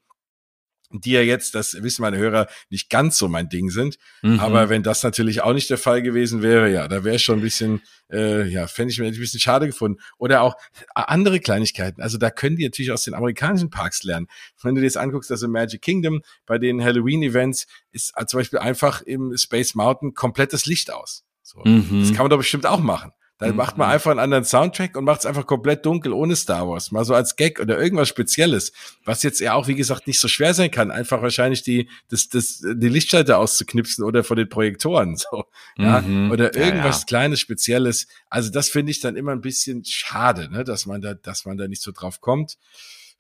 die 0.93 1.11
ja 1.11 1.21
jetzt, 1.21 1.55
das 1.55 1.81
wissen 1.81 2.01
meine 2.01 2.17
Hörer, 2.17 2.47
nicht 2.69 2.89
ganz 2.89 3.17
so 3.17 3.27
mein 3.27 3.49
Ding 3.49 3.69
sind. 3.69 3.97
Mhm. 4.21 4.39
Aber 4.39 4.69
wenn 4.69 4.83
das 4.83 5.03
natürlich 5.03 5.41
auch 5.41 5.53
nicht 5.53 5.69
der 5.69 5.77
Fall 5.77 6.01
gewesen 6.01 6.41
wäre, 6.41 6.71
ja, 6.71 6.87
da 6.87 7.03
wäre 7.03 7.19
schon 7.19 7.39
ein 7.39 7.41
bisschen, 7.41 7.81
äh, 8.11 8.47
ja, 8.47 8.67
fände 8.67 8.91
ich 8.91 8.99
mir 8.99 9.05
ein 9.05 9.15
bisschen 9.15 9.39
schade 9.39 9.67
gefunden. 9.67 9.99
Oder 10.17 10.41
auch 10.41 10.55
andere 10.95 11.39
Kleinigkeiten. 11.39 12.01
Also 12.01 12.17
da 12.17 12.29
können 12.29 12.55
die 12.55 12.63
natürlich 12.63 12.91
aus 12.91 13.03
den 13.03 13.13
amerikanischen 13.13 13.69
Parks 13.69 14.03
lernen. 14.03 14.27
Wenn 14.61 14.75
du 14.75 14.81
dir 14.81 14.85
jetzt 14.85 14.97
anguckst, 14.97 15.31
also 15.31 15.47
Magic 15.47 15.81
Kingdom, 15.81 16.21
bei 16.45 16.57
den 16.57 16.83
Halloween-Events 16.83 17.67
ist 17.91 18.13
zum 18.27 18.39
Beispiel 18.39 18.59
einfach 18.59 19.01
im 19.01 19.35
Space 19.37 19.75
Mountain 19.75 20.13
komplettes 20.13 20.65
Licht 20.65 20.91
aus. 20.91 21.23
So. 21.41 21.61
Mhm. 21.65 22.01
Das 22.01 22.09
kann 22.09 22.23
man 22.23 22.29
doch 22.29 22.37
bestimmt 22.37 22.65
auch 22.65 22.79
machen. 22.79 23.11
Dann 23.41 23.51
mhm. 23.51 23.55
macht 23.55 23.75
man 23.75 23.89
einfach 23.89 24.11
einen 24.11 24.19
anderen 24.19 24.43
Soundtrack 24.43 24.95
und 24.95 25.03
macht 25.03 25.21
es 25.21 25.25
einfach 25.25 25.47
komplett 25.47 25.83
dunkel 25.83 26.13
ohne 26.13 26.35
Star 26.35 26.69
Wars. 26.69 26.91
Mal 26.91 27.03
so 27.05 27.15
als 27.15 27.35
Gag 27.35 27.59
oder 27.59 27.81
irgendwas 27.81 28.07
Spezielles. 28.07 28.71
Was 29.03 29.23
jetzt 29.23 29.39
ja 29.39 29.55
auch, 29.55 29.67
wie 29.67 29.73
gesagt, 29.73 30.05
nicht 30.05 30.19
so 30.19 30.27
schwer 30.27 30.53
sein 30.53 30.69
kann. 30.69 30.91
Einfach 30.91 31.23
wahrscheinlich 31.23 31.63
die, 31.63 31.89
das, 32.07 32.29
das, 32.29 32.61
die 32.63 32.87
Lichtschalter 32.87 33.39
auszuknipsen 33.39 34.05
oder 34.05 34.23
vor 34.23 34.35
den 34.35 34.47
Projektoren. 34.47 35.17
So. 35.31 35.45
Ja. 35.77 36.01
Mhm. 36.01 36.31
Oder 36.31 36.55
irgendwas 36.55 36.97
ja, 36.97 37.01
ja. 37.01 37.05
Kleines, 37.05 37.39
Spezielles. 37.39 38.07
Also 38.29 38.49
das 38.49 38.69
finde 38.69 38.91
ich 38.91 38.99
dann 39.01 39.15
immer 39.15 39.31
ein 39.31 39.41
bisschen 39.41 39.83
schade, 39.85 40.49
ne, 40.51 40.63
dass 40.63 40.85
man 40.85 41.01
da, 41.01 41.13
dass 41.13 41.45
man 41.45 41.57
da 41.57 41.67
nicht 41.67 41.81
so 41.81 41.91
drauf 41.91 42.21
kommt. 42.21 42.57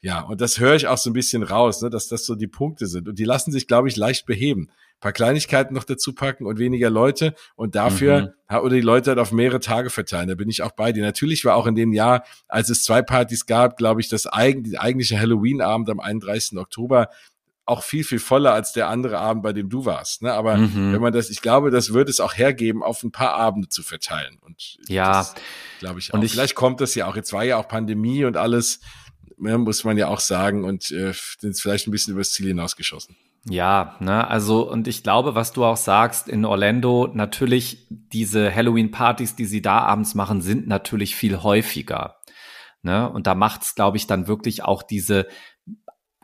Ja, 0.01 0.21
und 0.21 0.41
das 0.41 0.59
höre 0.59 0.75
ich 0.75 0.87
auch 0.87 0.97
so 0.97 1.09
ein 1.09 1.13
bisschen 1.13 1.43
raus, 1.43 1.81
ne, 1.81 1.89
dass 1.89 2.07
das 2.07 2.25
so 2.25 2.35
die 2.35 2.47
Punkte 2.47 2.87
sind. 2.87 3.07
Und 3.07 3.19
die 3.19 3.23
lassen 3.23 3.51
sich, 3.51 3.67
glaube 3.67 3.87
ich, 3.87 3.97
leicht 3.97 4.25
beheben 4.25 4.69
paar 5.01 5.11
Kleinigkeiten 5.11 5.73
noch 5.73 5.83
dazu 5.83 6.13
packen 6.13 6.45
und 6.45 6.59
weniger 6.59 6.89
Leute 6.89 7.33
und 7.55 7.75
dafür 7.75 8.33
mhm. 8.49 8.57
oder 8.59 8.75
die 8.75 8.81
Leute 8.81 9.09
halt 9.09 9.19
auf 9.19 9.31
mehrere 9.31 9.59
Tage 9.59 9.89
verteilen. 9.89 10.29
Da 10.29 10.35
bin 10.35 10.49
ich 10.49 10.61
auch 10.61 10.71
bei 10.71 10.93
dir. 10.93 11.03
Natürlich 11.03 11.43
war 11.43 11.55
auch 11.55 11.67
in 11.67 11.75
dem 11.75 11.91
Jahr, 11.91 12.23
als 12.47 12.69
es 12.69 12.83
zwei 12.83 13.01
Partys 13.01 13.45
gab, 13.45 13.77
glaube 13.77 13.99
ich, 13.99 14.07
das 14.07 14.27
eigen, 14.27 14.77
eigentliche 14.77 15.19
Halloween-Abend 15.19 15.89
am 15.89 15.99
31. 15.99 16.57
Oktober 16.57 17.09
auch 17.65 17.83
viel, 17.83 18.03
viel 18.03 18.19
voller 18.19 18.53
als 18.53 18.73
der 18.73 18.89
andere 18.89 19.19
Abend, 19.19 19.43
bei 19.43 19.53
dem 19.53 19.69
du 19.69 19.85
warst. 19.85 20.23
Ne? 20.23 20.33
Aber 20.33 20.57
mhm. 20.57 20.93
wenn 20.93 21.01
man 21.01 21.13
das, 21.13 21.29
ich 21.29 21.41
glaube, 21.41 21.71
das 21.71 21.93
würde 21.93 22.11
es 22.11 22.19
auch 22.19 22.35
hergeben, 22.35 22.83
auf 22.83 23.03
ein 23.03 23.11
paar 23.11 23.33
Abende 23.33 23.69
zu 23.69 23.83
verteilen. 23.83 24.37
Und 24.41 24.77
ja, 24.87 25.27
glaube 25.79 25.99
ich 25.99 26.11
auch. 26.11 26.15
Und 26.15 26.23
ich, 26.23 26.31
Vielleicht 26.31 26.55
kommt 26.55 26.81
das 26.81 26.95
ja 26.95 27.07
auch. 27.07 27.15
Jetzt 27.15 27.33
war 27.33 27.43
ja 27.43 27.57
auch 27.57 27.67
Pandemie 27.67 28.25
und 28.25 28.35
alles, 28.35 28.81
ne, 29.37 29.57
muss 29.57 29.83
man 29.83 29.97
ja 29.97 30.07
auch 30.07 30.19
sagen, 30.19 30.63
und 30.63 30.91
äh, 30.91 31.13
sind 31.39 31.59
vielleicht 31.59 31.87
ein 31.87 31.91
bisschen 31.91 32.13
übers 32.13 32.31
Ziel 32.31 32.47
hinausgeschossen. 32.47 33.15
Ja, 33.49 33.95
ne, 33.99 34.27
also 34.27 34.69
und 34.69 34.87
ich 34.87 35.01
glaube, 35.01 35.33
was 35.33 35.51
du 35.51 35.65
auch 35.65 35.77
sagst 35.77 36.29
in 36.29 36.45
Orlando, 36.45 37.09
natürlich 37.11 37.87
diese 37.89 38.53
Halloween-Partys, 38.53 39.35
die 39.35 39.45
sie 39.45 39.63
da 39.63 39.79
abends 39.79 40.13
machen, 40.13 40.41
sind 40.41 40.67
natürlich 40.67 41.15
viel 41.15 41.41
häufiger. 41.41 42.17
Ne? 42.83 43.09
Und 43.09 43.27
da 43.27 43.35
macht's, 43.35 43.75
glaube 43.75 43.97
ich, 43.97 44.07
dann 44.07 44.27
wirklich 44.27 44.63
auch 44.63 44.83
diese 44.83 45.27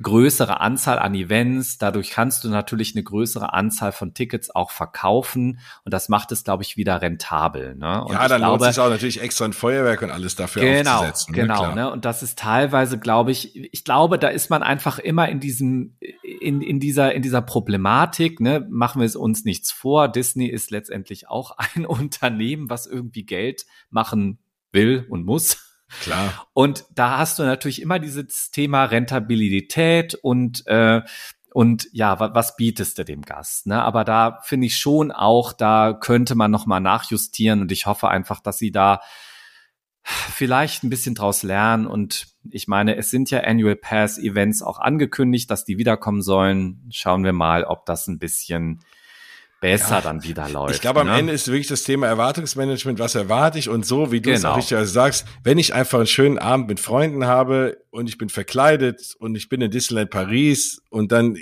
größere 0.01 0.59
Anzahl 0.59 0.99
an 0.99 1.15
Events. 1.15 1.77
Dadurch 1.79 2.11
kannst 2.11 2.43
du 2.43 2.49
natürlich 2.49 2.95
eine 2.95 3.03
größere 3.03 3.53
Anzahl 3.53 3.91
von 3.91 4.13
Tickets 4.13 4.53
auch 4.53 4.69
verkaufen. 4.69 5.59
Und 5.85 5.93
das 5.93 6.07
macht 6.07 6.31
es, 6.31 6.43
glaube 6.43 6.63
ich, 6.63 6.77
wieder 6.77 7.01
rentabel. 7.01 7.75
Ne? 7.75 8.03
Und 8.03 8.13
ja, 8.13 8.27
dann 8.27 8.41
glaube, 8.41 8.63
lohnt 8.63 8.73
sich 8.73 8.81
auch 8.81 8.89
natürlich 8.89 9.21
extra 9.21 9.45
ein 9.45 9.53
Feuerwerk 9.53 10.03
und 10.03 10.11
alles 10.11 10.35
dafür 10.35 10.61
genau, 10.61 10.99
aufzusetzen. 10.99 11.33
Ne? 11.33 11.41
Genau, 11.41 11.73
ne? 11.73 11.91
Und 11.91 12.05
das 12.05 12.21
ist 12.21 12.37
teilweise, 12.37 12.99
glaube 12.99 13.31
ich, 13.31 13.55
ich 13.73 13.83
glaube, 13.83 14.19
da 14.19 14.27
ist 14.27 14.49
man 14.49 14.61
einfach 14.61 14.99
immer 14.99 15.29
in 15.29 15.39
diesem, 15.39 15.97
in, 16.21 16.61
in 16.61 16.79
dieser, 16.79 17.13
in 17.13 17.23
dieser 17.23 17.41
Problematik, 17.41 18.39
ne? 18.39 18.67
Machen 18.69 19.01
wir 19.01 19.05
es 19.05 19.15
uns 19.15 19.45
nichts 19.45 19.71
vor. 19.71 20.09
Disney 20.09 20.47
ist 20.47 20.69
letztendlich 20.69 21.27
auch 21.27 21.57
ein 21.75 21.85
Unternehmen, 21.85 22.69
was 22.69 22.85
irgendwie 22.85 23.25
Geld 23.25 23.65
machen 23.89 24.37
will 24.71 25.07
und 25.09 25.25
muss. 25.25 25.66
Klar. 26.01 26.47
Und 26.53 26.85
da 26.93 27.17
hast 27.17 27.39
du 27.39 27.43
natürlich 27.43 27.81
immer 27.81 27.99
dieses 27.99 28.51
Thema 28.51 28.85
Rentabilität 28.85 30.15
und 30.15 30.65
äh, 30.67 31.01
und 31.53 31.87
ja, 31.91 32.19
was 32.19 32.55
bietest 32.55 32.99
du 32.99 33.03
dem 33.03 33.23
Gast? 33.23 33.65
Ne? 33.65 33.81
Aber 33.81 34.03
da 34.03 34.41
finde 34.43 34.67
ich 34.67 34.77
schon 34.77 35.11
auch, 35.11 35.53
da 35.53 35.93
könnte 35.93 36.35
man 36.35 36.51
noch 36.51 36.67
mal 36.67 36.79
nachjustieren 36.79 37.61
und 37.61 37.71
ich 37.71 37.87
hoffe 37.87 38.09
einfach, 38.09 38.41
dass 38.41 38.59
sie 38.59 38.71
da 38.71 39.01
vielleicht 40.03 40.83
ein 40.83 40.91
bisschen 40.91 41.15
draus 41.15 41.41
lernen 41.41 41.87
und 41.87 42.27
ich 42.51 42.67
meine, 42.67 42.95
es 42.95 43.09
sind 43.09 43.31
ja 43.31 43.39
Annual 43.39 43.75
Pass 43.75 44.19
Events 44.19 44.61
auch 44.61 44.79
angekündigt, 44.79 45.49
dass 45.49 45.65
die 45.65 45.77
wiederkommen 45.77 46.21
sollen. 46.21 46.87
Schauen 46.91 47.23
wir 47.23 47.33
mal, 47.33 47.63
ob 47.63 47.85
das 47.85 48.07
ein 48.07 48.19
bisschen 48.19 48.81
besser 49.59 49.95
ja, 49.95 50.01
dann 50.01 50.23
wieder 50.23 50.47
läuft. 50.49 50.75
Ich 50.75 50.81
glaube, 50.81 51.01
am 51.01 51.07
ne? 51.07 51.17
Ende 51.17 51.33
ist 51.33 51.47
wirklich 51.47 51.67
das 51.67 51.83
Thema 51.83 52.07
Erwartungsmanagement, 52.07 52.99
was 52.99 53.15
erwarte 53.15 53.57
ich 53.57 53.69
und 53.69 53.85
so, 53.85 54.11
wie 54.11 54.21
du 54.21 54.29
genau. 54.29 54.37
es 54.37 54.45
auch 54.45 54.69
genau. 54.69 54.81
richtig 54.81 54.93
sagst, 54.93 55.25
wenn 55.43 55.57
ich 55.57 55.73
einfach 55.73 55.97
einen 55.97 56.07
schönen 56.07 56.37
Abend 56.37 56.67
mit 56.67 56.79
Freunden 56.79 57.25
habe 57.25 57.77
und 57.89 58.07
ich 58.07 58.17
bin 58.17 58.29
verkleidet 58.29 59.15
und 59.19 59.35
ich 59.35 59.49
bin 59.49 59.61
in 59.61 59.71
Disneyland 59.71 60.11
Paris 60.11 60.81
und 60.89 61.11
dann 61.11 61.37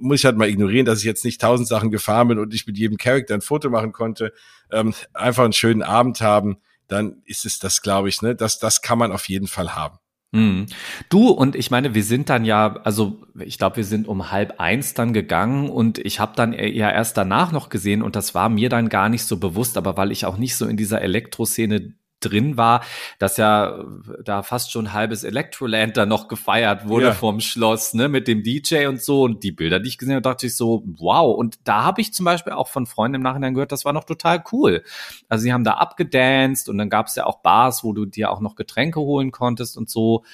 muss 0.00 0.20
ich 0.20 0.24
halt 0.24 0.36
mal 0.36 0.48
ignorieren, 0.48 0.86
dass 0.86 1.00
ich 1.00 1.04
jetzt 1.04 1.24
nicht 1.24 1.40
tausend 1.40 1.68
Sachen 1.68 1.90
gefahren 1.90 2.28
bin 2.28 2.38
und 2.38 2.54
ich 2.54 2.66
mit 2.66 2.78
jedem 2.78 2.96
Charakter 2.96 3.34
ein 3.34 3.42
Foto 3.42 3.68
machen 3.68 3.92
konnte, 3.92 4.32
ähm, 4.72 4.94
einfach 5.12 5.44
einen 5.44 5.52
schönen 5.52 5.82
Abend 5.82 6.20
haben, 6.20 6.58
dann 6.88 7.22
ist 7.24 7.44
es 7.44 7.58
das, 7.58 7.82
glaube 7.82 8.08
ich, 8.08 8.22
ne, 8.22 8.34
das, 8.34 8.58
das 8.58 8.82
kann 8.82 8.98
man 8.98 9.12
auf 9.12 9.28
jeden 9.28 9.46
Fall 9.46 9.74
haben. 9.74 9.99
Mhm. 10.32 10.66
Du 11.08 11.28
und 11.28 11.56
ich 11.56 11.72
meine, 11.72 11.94
wir 11.94 12.04
sind 12.04 12.30
dann 12.30 12.44
ja, 12.44 12.76
also 12.84 13.20
ich 13.38 13.58
glaube, 13.58 13.78
wir 13.78 13.84
sind 13.84 14.06
um 14.06 14.30
halb 14.30 14.60
eins 14.60 14.94
dann 14.94 15.12
gegangen 15.12 15.68
und 15.68 15.98
ich 15.98 16.20
habe 16.20 16.36
dann 16.36 16.52
ja 16.52 16.90
erst 16.90 17.16
danach 17.16 17.50
noch 17.50 17.68
gesehen 17.68 18.02
und 18.02 18.14
das 18.14 18.34
war 18.34 18.48
mir 18.48 18.68
dann 18.68 18.88
gar 18.88 19.08
nicht 19.08 19.24
so 19.24 19.38
bewusst, 19.38 19.76
aber 19.76 19.96
weil 19.96 20.12
ich 20.12 20.26
auch 20.26 20.36
nicht 20.36 20.54
so 20.54 20.66
in 20.66 20.76
dieser 20.76 21.02
Elektroszene 21.02 21.94
drin 22.20 22.56
war, 22.56 22.82
dass 23.18 23.36
ja 23.36 23.84
da 24.24 24.42
fast 24.42 24.72
schon 24.72 24.92
halbes 24.92 25.24
Electroland 25.24 25.96
da 25.96 26.06
noch 26.06 26.28
gefeiert 26.28 26.88
wurde 26.88 27.06
ja. 27.06 27.12
vom 27.12 27.40
Schloss, 27.40 27.94
ne, 27.94 28.08
mit 28.08 28.28
dem 28.28 28.42
DJ 28.42 28.86
und 28.86 29.02
so. 29.02 29.22
Und 29.22 29.42
die 29.42 29.52
Bilder, 29.52 29.80
die 29.80 29.88
ich 29.88 29.98
gesehen 29.98 30.14
habe, 30.14 30.22
dachte 30.22 30.46
ich 30.46 30.56
so, 30.56 30.84
wow. 30.86 31.36
Und 31.36 31.58
da 31.64 31.82
habe 31.84 32.00
ich 32.00 32.12
zum 32.12 32.24
Beispiel 32.24 32.52
auch 32.52 32.68
von 32.68 32.86
Freunden 32.86 33.16
im 33.16 33.22
Nachhinein 33.22 33.54
gehört, 33.54 33.72
das 33.72 33.84
war 33.84 33.92
noch 33.92 34.04
total 34.04 34.42
cool. 34.52 34.84
Also 35.28 35.42
sie 35.42 35.52
haben 35.52 35.64
da 35.64 35.74
abgedanced 35.74 36.68
und 36.68 36.78
dann 36.78 36.90
gab 36.90 37.06
es 37.06 37.16
ja 37.16 37.26
auch 37.26 37.40
Bars, 37.42 37.82
wo 37.84 37.92
du 37.92 38.06
dir 38.06 38.30
auch 38.30 38.40
noch 38.40 38.54
Getränke 38.54 39.00
holen 39.00 39.30
konntest 39.30 39.76
und 39.76 39.90
so. 39.90 40.24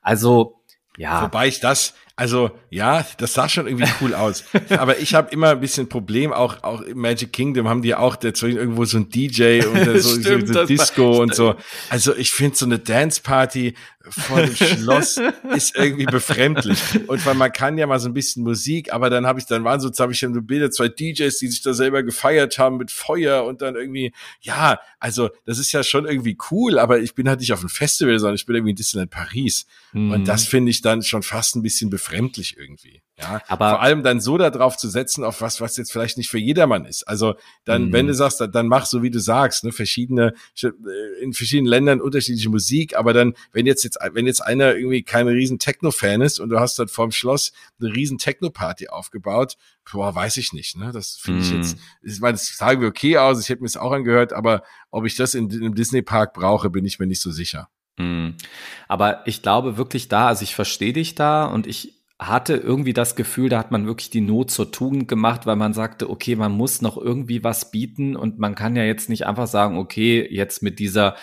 Also 0.00 0.62
ja. 0.98 1.22
Wobei 1.22 1.48
ich 1.48 1.60
das, 1.60 1.94
also 2.14 2.50
ja, 2.70 3.06
das 3.18 3.34
sah 3.34 3.48
schon 3.48 3.66
irgendwie 3.66 3.90
cool 4.00 4.14
aus. 4.14 4.44
Aber 4.70 4.98
ich 4.98 5.14
habe 5.14 5.30
immer 5.32 5.50
ein 5.50 5.60
bisschen 5.60 5.88
Problem, 5.88 6.32
auch, 6.32 6.62
auch 6.62 6.82
im 6.82 6.98
Magic 6.98 7.32
Kingdom 7.32 7.68
haben 7.68 7.82
die 7.82 7.94
auch 7.94 8.16
deswegen 8.16 8.58
irgendwo 8.58 8.84
so 8.84 8.98
ein 8.98 9.08
DJ 9.08 9.64
und 9.66 10.00
so, 10.00 10.20
Stimmt, 10.20 10.48
so, 10.48 10.54
so 10.54 10.64
Disco 10.66 11.22
und 11.22 11.34
so. 11.34 11.54
Also 11.88 12.14
ich 12.14 12.30
finde 12.32 12.56
so 12.56 12.66
eine 12.66 12.78
Dance 12.78 13.20
Party 13.22 13.74
vor 14.10 14.40
dem 14.40 14.54
Schloss 14.54 15.20
ist 15.54 15.76
irgendwie 15.76 16.06
befremdlich. 16.06 16.80
Und 17.06 17.24
weil 17.26 17.34
man 17.34 17.52
kann 17.52 17.78
ja 17.78 17.86
mal 17.86 17.98
so 17.98 18.08
ein 18.08 18.14
bisschen 18.14 18.42
Musik, 18.42 18.92
aber 18.92 19.10
dann 19.10 19.26
habe 19.26 19.38
ich, 19.38 19.46
dann 19.46 19.64
waren 19.64 19.80
so, 19.80 19.90
habe 19.98 20.12
ich 20.12 20.20
dann 20.20 20.34
so 20.34 20.42
Bilder, 20.42 20.70
zwei 20.70 20.88
DJs, 20.88 21.36
die 21.38 21.48
sich 21.48 21.62
da 21.62 21.74
selber 21.74 22.02
gefeiert 22.02 22.58
haben 22.58 22.78
mit 22.78 22.90
Feuer 22.90 23.44
und 23.44 23.62
dann 23.62 23.76
irgendwie, 23.76 24.12
ja, 24.40 24.80
also 24.98 25.30
das 25.44 25.58
ist 25.58 25.72
ja 25.72 25.82
schon 25.82 26.06
irgendwie 26.06 26.36
cool, 26.50 26.78
aber 26.78 27.00
ich 27.00 27.14
bin 27.14 27.28
halt 27.28 27.40
nicht 27.40 27.52
auf 27.52 27.60
einem 27.60 27.68
Festival, 27.68 28.18
sondern 28.18 28.36
ich 28.36 28.46
bin 28.46 28.56
irgendwie 28.56 28.70
in 28.70 28.76
Disneyland 28.76 29.10
Paris. 29.10 29.66
Mhm. 29.92 30.12
Und 30.12 30.28
das 30.28 30.44
finde 30.44 30.70
ich 30.70 30.82
dann 30.82 31.02
schon 31.02 31.22
fast 31.22 31.56
ein 31.56 31.62
bisschen 31.62 31.90
befremdlich 31.90 32.56
irgendwie. 32.58 33.02
Ja, 33.18 33.42
aber 33.46 33.70
vor 33.70 33.82
allem 33.82 34.02
dann 34.02 34.20
so 34.20 34.38
darauf 34.38 34.76
zu 34.76 34.88
setzen, 34.88 35.22
auf 35.22 35.40
was, 35.40 35.60
was 35.60 35.76
jetzt 35.76 35.92
vielleicht 35.92 36.16
nicht 36.16 36.30
für 36.30 36.38
jedermann 36.38 36.86
ist. 36.86 37.06
Also 37.06 37.34
dann, 37.64 37.86
mhm. 37.86 37.92
wenn 37.92 38.06
du 38.06 38.14
sagst, 38.14 38.40
dann, 38.40 38.50
dann 38.50 38.66
mach 38.66 38.86
so, 38.86 39.02
wie 39.02 39.10
du 39.10 39.20
sagst, 39.20 39.64
ne, 39.64 39.72
verschiedene, 39.72 40.34
äh, 40.62 40.70
in 41.20 41.32
verschiedenen 41.32 41.68
Ländern 41.68 42.00
unterschiedliche 42.00 42.48
Musik, 42.48 42.96
aber 42.96 43.12
dann, 43.12 43.34
wenn 43.52 43.66
jetzt, 43.66 43.91
jetzt, 43.92 44.14
wenn 44.14 44.26
jetzt 44.26 44.40
einer 44.40 44.74
irgendwie 44.74 45.02
kein 45.02 45.28
riesen 45.28 45.58
Techno-Fan 45.58 46.20
ist 46.20 46.40
und 46.40 46.48
du 46.48 46.60
hast 46.60 46.78
dann 46.78 46.88
vorm 46.88 47.12
Schloss 47.12 47.52
eine 47.80 47.92
riesen 47.92 48.18
Techno-Party 48.18 48.88
aufgebaut, 48.88 49.56
boah, 49.90 50.14
weiß 50.14 50.36
ich 50.38 50.52
nicht, 50.52 50.76
ne, 50.76 50.92
das 50.92 51.16
finde 51.16 51.40
mhm. 51.40 51.46
ich 51.46 51.52
jetzt, 51.52 51.76
ich 52.02 52.20
meine, 52.20 52.34
das 52.34 52.56
sagen 52.56 52.80
wir 52.80 52.88
okay 52.88 53.18
aus, 53.18 53.40
ich 53.40 53.48
hätte 53.48 53.62
mir 53.62 53.66
es 53.66 53.76
auch 53.76 53.92
angehört, 53.92 54.32
aber 54.32 54.62
ob 54.90 55.04
ich 55.04 55.16
das 55.16 55.34
in, 55.34 55.50
in 55.50 55.60
einem 55.60 55.74
Disney-Park 55.74 56.34
brauche, 56.34 56.70
bin 56.70 56.84
ich 56.84 56.98
mir 56.98 57.06
nicht 57.06 57.20
so 57.20 57.30
sicher. 57.30 57.68
Mhm. 57.98 58.36
Aber 58.88 59.26
ich 59.26 59.42
glaube 59.42 59.76
wirklich 59.76 60.08
da, 60.08 60.28
also 60.28 60.42
ich 60.42 60.54
verstehe 60.54 60.92
dich 60.92 61.14
da 61.14 61.46
und 61.46 61.66
ich 61.66 62.02
hatte 62.18 62.54
irgendwie 62.54 62.92
das 62.92 63.16
Gefühl, 63.16 63.48
da 63.48 63.58
hat 63.58 63.72
man 63.72 63.86
wirklich 63.86 64.10
die 64.10 64.20
Not 64.20 64.52
zur 64.52 64.70
Tugend 64.70 65.08
gemacht, 65.08 65.44
weil 65.44 65.56
man 65.56 65.72
sagte, 65.72 66.08
okay, 66.08 66.36
man 66.36 66.52
muss 66.52 66.80
noch 66.80 66.96
irgendwie 66.96 67.42
was 67.42 67.72
bieten 67.72 68.14
und 68.14 68.38
man 68.38 68.54
kann 68.54 68.76
ja 68.76 68.84
jetzt 68.84 69.08
nicht 69.08 69.26
einfach 69.26 69.48
sagen, 69.48 69.76
okay, 69.76 70.24
jetzt 70.30 70.62
mit 70.62 70.78
dieser 70.78 71.16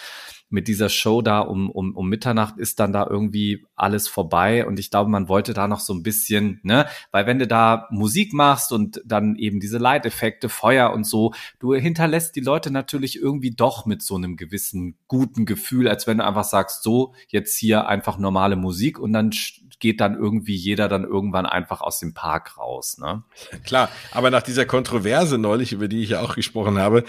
mit 0.49 0.67
dieser 0.67 0.89
Show 0.89 1.21
da 1.21 1.39
um, 1.39 1.69
um, 1.69 1.95
um 1.95 2.09
Mitternacht 2.09 2.57
ist 2.57 2.79
dann 2.79 2.91
da 2.91 3.05
irgendwie 3.07 3.65
alles 3.75 4.07
vorbei. 4.07 4.65
Und 4.65 4.79
ich 4.79 4.89
glaube, 4.89 5.09
man 5.09 5.29
wollte 5.29 5.53
da 5.53 5.67
noch 5.67 5.79
so 5.79 5.93
ein 5.93 6.03
bisschen, 6.03 6.59
ne, 6.63 6.87
weil 7.11 7.27
wenn 7.27 7.39
du 7.39 7.47
da 7.47 7.87
Musik 7.91 8.33
machst 8.33 8.71
und 8.71 9.01
dann 9.05 9.35
eben 9.35 9.59
diese 9.59 9.77
Leiteffekte, 9.77 10.49
Feuer 10.49 10.91
und 10.91 11.05
so, 11.05 11.33
du 11.59 11.73
hinterlässt 11.73 12.35
die 12.35 12.41
Leute 12.41 12.71
natürlich 12.71 13.21
irgendwie 13.21 13.51
doch 13.51 13.85
mit 13.85 14.01
so 14.01 14.15
einem 14.15 14.37
gewissen 14.37 14.97
guten 15.07 15.45
Gefühl, 15.45 15.87
als 15.87 16.07
wenn 16.07 16.17
du 16.17 16.25
einfach 16.25 16.43
sagst, 16.43 16.83
so, 16.83 17.13
jetzt 17.27 17.57
hier 17.57 17.87
einfach 17.87 18.17
normale 18.17 18.55
Musik 18.55 18.99
und 18.99 19.13
dann 19.13 19.31
geht 19.79 20.01
dann 20.01 20.15
irgendwie 20.15 20.55
jeder 20.55 20.87
dann 20.87 21.03
irgendwann 21.03 21.45
einfach 21.45 21.81
aus 21.81 21.99
dem 21.99 22.13
Park 22.13 22.57
raus. 22.57 22.97
Ne? 22.97 23.23
Klar, 23.65 23.89
aber 24.11 24.29
nach 24.29 24.41
dieser 24.41 24.65
Kontroverse 24.65 25.37
neulich, 25.37 25.71
über 25.71 25.87
die 25.87 26.01
ich 26.03 26.09
ja 26.09 26.21
auch 26.21 26.35
gesprochen 26.35 26.77
habe, 26.77 27.03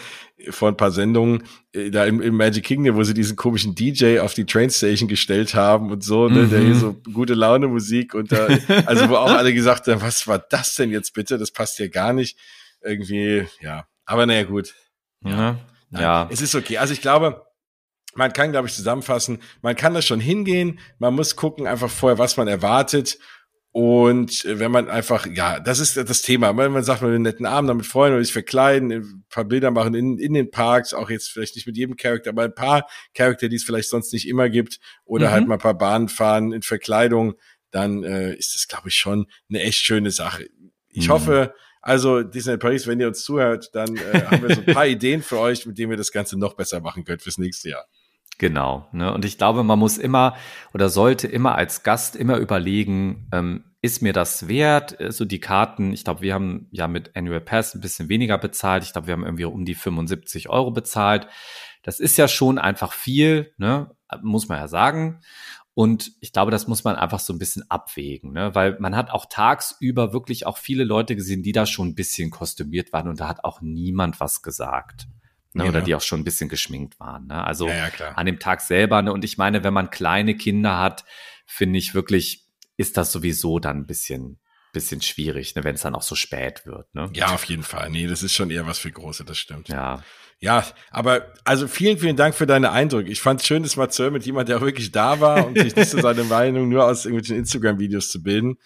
vor 0.49 0.69
ein 0.69 0.77
paar 0.77 0.93
Sendungen, 0.93 1.43
äh, 1.73 1.91
da 1.91 2.05
im, 2.05 2.21
im 2.21 2.37
Magic 2.37 2.65
Kingdom, 2.65 2.97
wo 2.97 3.03
sie 3.03 3.15
diesen 3.15 3.37
komischen 3.37 3.75
DJ 3.75 4.21
auf 4.21 4.35
die 4.35 4.47
Trainstation 4.47 5.09
gestellt 5.09 5.55
haben 5.55 5.91
und 5.91 6.05
so, 6.05 6.29
ne, 6.29 6.43
mhm. 6.43 6.51
der 6.51 6.61
hier 6.61 6.75
so 6.77 6.97
gute 7.13 7.35
Laune 7.35 7.67
Musik 7.67 8.15
und 8.15 8.33
da, 8.33 8.47
also 8.87 9.09
wo 9.09 9.17
auch 9.17 9.33
alle 9.33 9.53
gesagt 9.53 9.87
haben, 9.89 10.01
was 10.01 10.27
war 10.27 10.39
das 10.39 10.77
denn 10.77 10.91
jetzt 10.91 11.13
bitte? 11.13 11.39
Das 11.39 11.51
passt 11.51 11.79
ja 11.79 11.89
gar 11.89 12.13
nicht. 12.13 12.39
Irgendwie, 12.83 13.47
ja. 13.61 13.87
Aber 14.07 14.27
naja, 14.27 14.45
gut. 14.45 14.75
Ja. 15.23 15.59
ja. 15.91 16.29
Es 16.31 16.41
ist 16.41 16.55
okay. 16.55 16.79
Also 16.79 16.93
ich 16.93 17.03
glaube, 17.03 17.45
man 18.15 18.33
kann, 18.33 18.53
glaube 18.53 18.69
ich, 18.69 18.75
zusammenfassen, 18.75 19.39
man 19.63 19.77
kann 19.77 19.95
da 19.95 20.03
schon 20.03 20.21
hingehen, 20.21 20.81
man 20.99 21.15
muss 21.15 21.37
gucken 21.37 21.67
einfach 21.67 21.91
vorher, 21.91 22.19
was 22.19 22.37
man 22.37 22.49
erwartet. 22.49 23.19
Und 23.73 24.45
äh, 24.45 24.59
wenn 24.59 24.73
man 24.73 24.89
einfach, 24.89 25.27
ja, 25.27 25.61
das 25.61 25.79
ist 25.79 25.97
das 25.97 26.23
Thema. 26.23 26.57
Wenn 26.57 26.73
man 26.73 26.83
sagt, 26.83 27.03
man 27.03 27.11
will 27.11 27.17
einen 27.17 27.23
netten 27.23 27.47
Abend 27.47 27.71
damit 27.71 27.87
freuen 27.87 28.13
oder 28.13 28.25
sich 28.25 28.33
verkleiden, 28.33 28.91
ein 28.91 29.25
paar 29.29 29.45
Bilder 29.45 29.71
machen 29.71 29.95
in, 29.95 30.19
in 30.19 30.35
den 30.35 30.51
Parks, 30.51 30.93
auch 30.93 31.09
jetzt 31.09 31.31
vielleicht 31.31 31.55
nicht 31.55 31.67
mit 31.67 31.77
jedem 31.77 31.97
Charakter, 31.97 32.31
aber 32.31 32.43
ein 32.43 32.55
paar 32.55 32.89
Charakter, 33.15 33.49
die 33.49 33.57
es 33.57 33.65
vielleicht 33.65 33.89
sonst 33.89 34.13
nicht 34.13 34.27
immer 34.27 34.49
gibt, 34.49 34.81
oder 35.05 35.29
mhm. 35.29 35.31
halt 35.31 35.47
mal 35.47 35.55
ein 35.55 35.61
paar 35.61 35.79
Bahnen 35.79 36.09
fahren 36.09 36.53
in 36.53 36.63
Verkleidung, 36.63 37.35
dann 37.71 38.03
äh, 38.03 38.35
ist 38.35 38.57
das, 38.57 38.67
glaube 38.67 38.89
ich, 38.89 38.97
schon 38.97 39.27
eine 39.49 39.63
echt 39.63 39.79
schöne 39.79 40.11
Sache. 40.11 40.49
Ich 40.89 41.07
mhm. 41.07 41.13
hoffe, 41.13 41.55
also 41.81 42.23
Disney 42.23 42.57
Paris, 42.57 42.89
wenn 42.89 42.99
ihr 42.99 43.07
uns 43.07 43.23
zuhört, 43.23 43.71
dann 43.73 43.97
äh, 43.97 44.23
haben 44.27 44.43
wir 44.43 44.55
so 44.55 44.63
ein 44.67 44.75
paar 44.75 44.87
Ideen 44.89 45.23
für 45.23 45.39
euch, 45.39 45.65
mit 45.65 45.79
denen 45.79 45.91
wir 45.91 45.97
das 45.97 46.11
Ganze 46.11 46.37
noch 46.37 46.55
besser 46.55 46.81
machen 46.81 47.05
könnt 47.05 47.23
fürs 47.23 47.39
nächste 47.39 47.71
Jahr. 47.71 47.87
Genau. 48.41 48.89
Ne? 48.93 49.13
Und 49.13 49.27
ich 49.27 49.37
glaube, 49.37 49.63
man 49.65 49.79
muss 49.79 49.99
immer 49.99 50.35
oder 50.73 50.89
sollte 50.89 51.29
immer 51.29 51.57
als 51.57 51.83
Gast 51.83 52.17
immer 52.17 52.39
überlegen, 52.39 53.29
ähm, 53.33 53.65
ist 53.83 54.01
mir 54.01 54.15
das 54.15 54.49
wert? 54.49 54.93
So 54.99 55.05
also 55.05 55.25
die 55.27 55.41
Karten, 55.41 55.93
ich 55.93 56.05
glaube, 56.05 56.23
wir 56.23 56.33
haben 56.33 56.67
ja 56.71 56.89
mit 56.89 57.15
Annual 57.15 57.43
Pass 57.43 57.75
ein 57.75 57.83
bisschen 57.83 58.09
weniger 58.09 58.39
bezahlt. 58.39 58.83
Ich 58.83 58.95
glaube, 58.95 59.09
wir 59.09 59.13
haben 59.13 59.27
irgendwie 59.27 59.45
um 59.45 59.67
die 59.67 59.75
75 59.75 60.49
Euro 60.49 60.71
bezahlt. 60.71 61.29
Das 61.83 62.01
ist 62.01 62.17
ja 62.17 62.29
schon 62.29 62.59
einfach 62.59 62.95
viel, 62.95 63.53
ne? 63.59 63.91
muss 64.23 64.49
man 64.49 64.57
ja 64.57 64.69
sagen. 64.69 65.21
Und 65.75 66.13
ich 66.21 66.33
glaube, 66.33 66.51
das 66.51 66.67
muss 66.67 66.83
man 66.83 66.97
einfach 66.97 67.21
so 67.21 67.35
ein 67.35 67.39
bisschen 67.39 67.71
abwägen, 67.71 68.33
ne? 68.33 68.55
weil 68.55 68.79
man 68.81 68.97
hat 68.97 69.11
auch 69.11 69.27
tagsüber 69.29 70.15
wirklich 70.15 70.47
auch 70.47 70.57
viele 70.57 70.85
Leute 70.85 71.15
gesehen, 71.15 71.43
die 71.43 71.53
da 71.53 71.67
schon 71.67 71.89
ein 71.89 71.95
bisschen 71.95 72.31
kostümiert 72.31 72.91
waren 72.95 73.09
und 73.09 73.21
da 73.21 73.29
hat 73.29 73.45
auch 73.45 73.61
niemand 73.61 74.19
was 74.19 74.41
gesagt. 74.41 75.09
Ne, 75.53 75.65
genau. 75.65 75.77
Oder 75.77 75.85
die 75.85 75.95
auch 75.95 76.01
schon 76.01 76.21
ein 76.21 76.25
bisschen 76.25 76.49
geschminkt 76.49 77.01
waren. 77.01 77.27
Ne? 77.27 77.45
Also 77.45 77.69
ja, 77.69 77.89
ja, 77.89 78.09
an 78.11 78.27
dem 78.27 78.39
Tag 78.39 78.61
selber. 78.61 79.03
Ne? 79.03 79.13
Und 79.13 79.25
ich 79.25 79.37
meine, 79.37 79.65
wenn 79.65 79.75
man 79.75 79.91
kleine 79.91 80.37
Kinder 80.37 80.79
hat, 80.79 81.05
finde 81.45 81.79
ich 81.79 81.95
wirklich, 81.95 82.47
ist 82.77 82.97
das 82.97 83.11
sowieso 83.11 83.59
dann 83.59 83.79
ein 83.79 83.87
bisschen, 83.87 84.39
bisschen 84.73 85.03
schwierig, 85.03 85.57
ne? 85.57 85.65
wenn 85.65 85.75
es 85.75 85.83
dann 85.83 85.97
auch 85.97 86.03
so 86.03 86.15
spät 86.15 86.67
wird. 86.67 86.95
Ne? 86.95 87.11
Ja, 87.15 87.35
auf 87.35 87.45
jeden 87.45 87.65
Fall. 87.65 87.91
Nee, 87.91 88.07
das 88.07 88.23
ist 88.23 88.35
schon 88.35 88.51
eher 88.51 88.67
was 88.67 88.79
für 88.79 88.93
Große, 88.93 89.25
das 89.25 89.39
stimmt. 89.39 89.69
Ja. 89.69 90.03
Ja, 90.43 90.65
aber 90.91 91.35
also 91.45 91.69
vielen, 91.69 91.99
vielen 91.99 92.17
Dank 92.17 92.35
für 92.35 92.47
deine 92.47 92.73
Eindrücke. 92.73 93.11
Ich 93.11 93.21
fand 93.21 93.43
es 93.43 93.47
schön, 93.47 93.63
das 93.63 93.77
mal 93.77 93.91
zu 93.91 94.05
hören 94.05 94.15
mit 94.15 94.25
jemand, 94.25 94.49
der 94.49 94.63
wirklich 94.63 94.91
da 94.91 95.21
war 95.21 95.47
und 95.47 95.59
sich 95.59 95.77
nicht 95.77 95.91
so 95.91 96.01
seine 96.01 96.25
Meinung 96.25 96.71
nur 96.71 96.87
aus 96.87 97.05
irgendwelchen 97.05 97.37
Instagram-Videos 97.37 98.11
zu 98.11 98.23
bilden. 98.23 98.57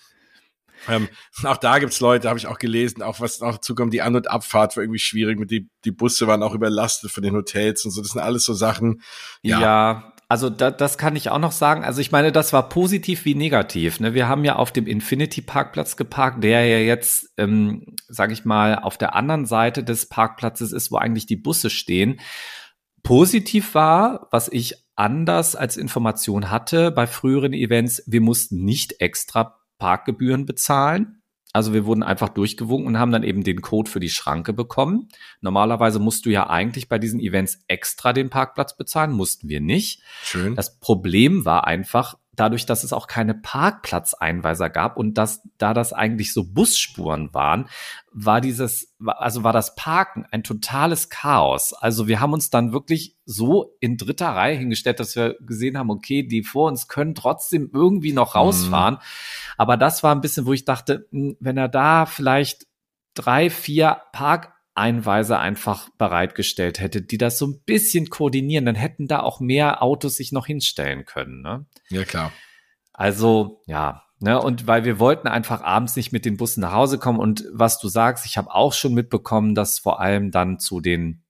Ähm, 0.88 1.08
auch 1.44 1.56
da 1.56 1.78
gibt's 1.78 2.00
Leute, 2.00 2.28
habe 2.28 2.38
ich 2.38 2.46
auch 2.46 2.58
gelesen, 2.58 3.02
auch 3.02 3.20
was 3.20 3.40
noch 3.40 3.58
zukommt, 3.58 3.92
die 3.92 4.02
An- 4.02 4.16
und 4.16 4.30
Abfahrt 4.30 4.76
war 4.76 4.82
irgendwie 4.82 4.98
schwierig, 4.98 5.38
mit 5.38 5.50
die, 5.50 5.68
die 5.84 5.92
Busse 5.92 6.26
waren 6.26 6.42
auch 6.42 6.54
überlastet 6.54 7.10
von 7.10 7.22
den 7.22 7.34
Hotels 7.34 7.84
und 7.84 7.90
so, 7.90 8.02
das 8.02 8.12
sind 8.12 8.20
alles 8.20 8.44
so 8.44 8.54
Sachen. 8.54 9.02
Ja, 9.42 9.60
ja 9.60 10.14
also 10.28 10.50
da, 10.50 10.70
das 10.70 10.98
kann 10.98 11.16
ich 11.16 11.30
auch 11.30 11.38
noch 11.38 11.52
sagen. 11.52 11.84
Also 11.84 12.00
ich 12.00 12.10
meine, 12.10 12.32
das 12.32 12.52
war 12.52 12.68
positiv 12.68 13.24
wie 13.24 13.34
negativ. 13.34 14.00
Ne? 14.00 14.14
Wir 14.14 14.26
haben 14.26 14.44
ja 14.44 14.56
auf 14.56 14.72
dem 14.72 14.86
Infinity 14.86 15.42
Parkplatz 15.42 15.96
geparkt, 15.96 16.42
der 16.42 16.66
ja 16.66 16.78
jetzt, 16.78 17.32
ähm, 17.36 17.94
sage 18.08 18.32
ich 18.32 18.44
mal, 18.44 18.78
auf 18.78 18.96
der 18.96 19.14
anderen 19.14 19.46
Seite 19.46 19.84
des 19.84 20.08
Parkplatzes 20.08 20.72
ist, 20.72 20.90
wo 20.90 20.96
eigentlich 20.96 21.26
die 21.26 21.36
Busse 21.36 21.70
stehen. 21.70 22.20
Positiv 23.02 23.74
war, 23.74 24.28
was 24.30 24.48
ich 24.48 24.74
anders 24.96 25.56
als 25.56 25.76
Information 25.76 26.50
hatte 26.50 26.90
bei 26.90 27.06
früheren 27.06 27.52
Events, 27.52 28.02
wir 28.06 28.20
mussten 28.20 28.64
nicht 28.64 29.00
extra 29.00 29.60
Parkgebühren 29.84 30.46
bezahlen. 30.46 31.20
Also 31.52 31.74
wir 31.74 31.84
wurden 31.84 32.02
einfach 32.02 32.30
durchgewunken 32.30 32.86
und 32.86 32.98
haben 32.98 33.12
dann 33.12 33.22
eben 33.22 33.44
den 33.44 33.60
Code 33.60 33.90
für 33.90 34.00
die 34.00 34.08
Schranke 34.08 34.54
bekommen. 34.54 35.08
Normalerweise 35.42 35.98
musst 35.98 36.24
du 36.24 36.30
ja 36.30 36.48
eigentlich 36.48 36.88
bei 36.88 36.98
diesen 36.98 37.20
Events 37.20 37.62
extra 37.68 38.14
den 38.14 38.30
Parkplatz 38.30 38.78
bezahlen, 38.78 39.12
mussten 39.12 39.50
wir 39.50 39.60
nicht. 39.60 40.00
Schön. 40.22 40.54
Das 40.54 40.80
Problem 40.80 41.44
war 41.44 41.66
einfach, 41.66 42.16
dadurch, 42.36 42.66
dass 42.66 42.84
es 42.84 42.92
auch 42.92 43.06
keine 43.06 43.34
Parkplatzeinweiser 43.34 44.70
gab 44.70 44.96
und 44.96 45.14
dass 45.18 45.42
da 45.58 45.74
das 45.74 45.92
eigentlich 45.92 46.32
so 46.32 46.44
Busspuren 46.44 47.32
waren, 47.32 47.68
war 48.12 48.40
dieses, 48.40 48.94
also 49.04 49.44
war 49.44 49.52
das 49.52 49.74
Parken 49.74 50.24
ein 50.30 50.42
totales 50.42 51.10
Chaos. 51.10 51.72
Also 51.72 52.06
wir 52.08 52.20
haben 52.20 52.32
uns 52.32 52.50
dann 52.50 52.72
wirklich 52.72 53.16
so 53.24 53.76
in 53.80 53.96
dritter 53.96 54.28
Reihe 54.28 54.56
hingestellt, 54.56 55.00
dass 55.00 55.16
wir 55.16 55.36
gesehen 55.40 55.76
haben, 55.76 55.90
okay, 55.90 56.22
die 56.22 56.42
vor 56.42 56.68
uns 56.68 56.88
können 56.88 57.14
trotzdem 57.14 57.70
irgendwie 57.72 58.12
noch 58.12 58.34
mhm. 58.34 58.38
rausfahren. 58.40 58.94
Mhm. 58.94 59.00
Aber 59.56 59.76
das 59.76 60.02
war 60.02 60.14
ein 60.14 60.20
bisschen, 60.20 60.46
wo 60.46 60.52
ich 60.52 60.64
dachte, 60.64 61.06
hm, 61.10 61.36
wenn 61.40 61.56
er 61.56 61.68
da 61.68 62.06
vielleicht 62.06 62.66
drei, 63.14 63.50
vier 63.50 64.02
Park 64.12 64.53
Einweiser 64.74 65.38
einfach 65.38 65.88
bereitgestellt 65.98 66.80
hätte, 66.80 67.02
die 67.02 67.18
das 67.18 67.38
so 67.38 67.46
ein 67.46 67.62
bisschen 67.64 68.10
koordinieren, 68.10 68.66
dann 68.66 68.74
hätten 68.74 69.06
da 69.06 69.20
auch 69.20 69.40
mehr 69.40 69.82
Autos 69.82 70.16
sich 70.16 70.32
noch 70.32 70.46
hinstellen 70.46 71.04
können. 71.04 71.42
Ne? 71.42 71.66
Ja, 71.90 72.04
klar. 72.04 72.32
Also, 72.92 73.62
ja, 73.66 74.04
Ne, 74.20 74.40
und 74.40 74.66
weil 74.66 74.84
wir 74.86 74.98
wollten 74.98 75.28
einfach 75.28 75.62
abends 75.62 75.96
nicht 75.96 76.10
mit 76.10 76.24
den 76.24 76.38
Bussen 76.38 76.62
nach 76.62 76.72
Hause 76.72 76.98
kommen. 76.98 77.18
Und 77.18 77.44
was 77.52 77.78
du 77.78 77.88
sagst, 77.88 78.24
ich 78.24 78.38
habe 78.38 78.54
auch 78.54 78.72
schon 78.72 78.94
mitbekommen, 78.94 79.54
dass 79.54 79.78
vor 79.78 80.00
allem 80.00 80.30
dann 80.30 80.58
zu 80.58 80.80
den 80.80 81.24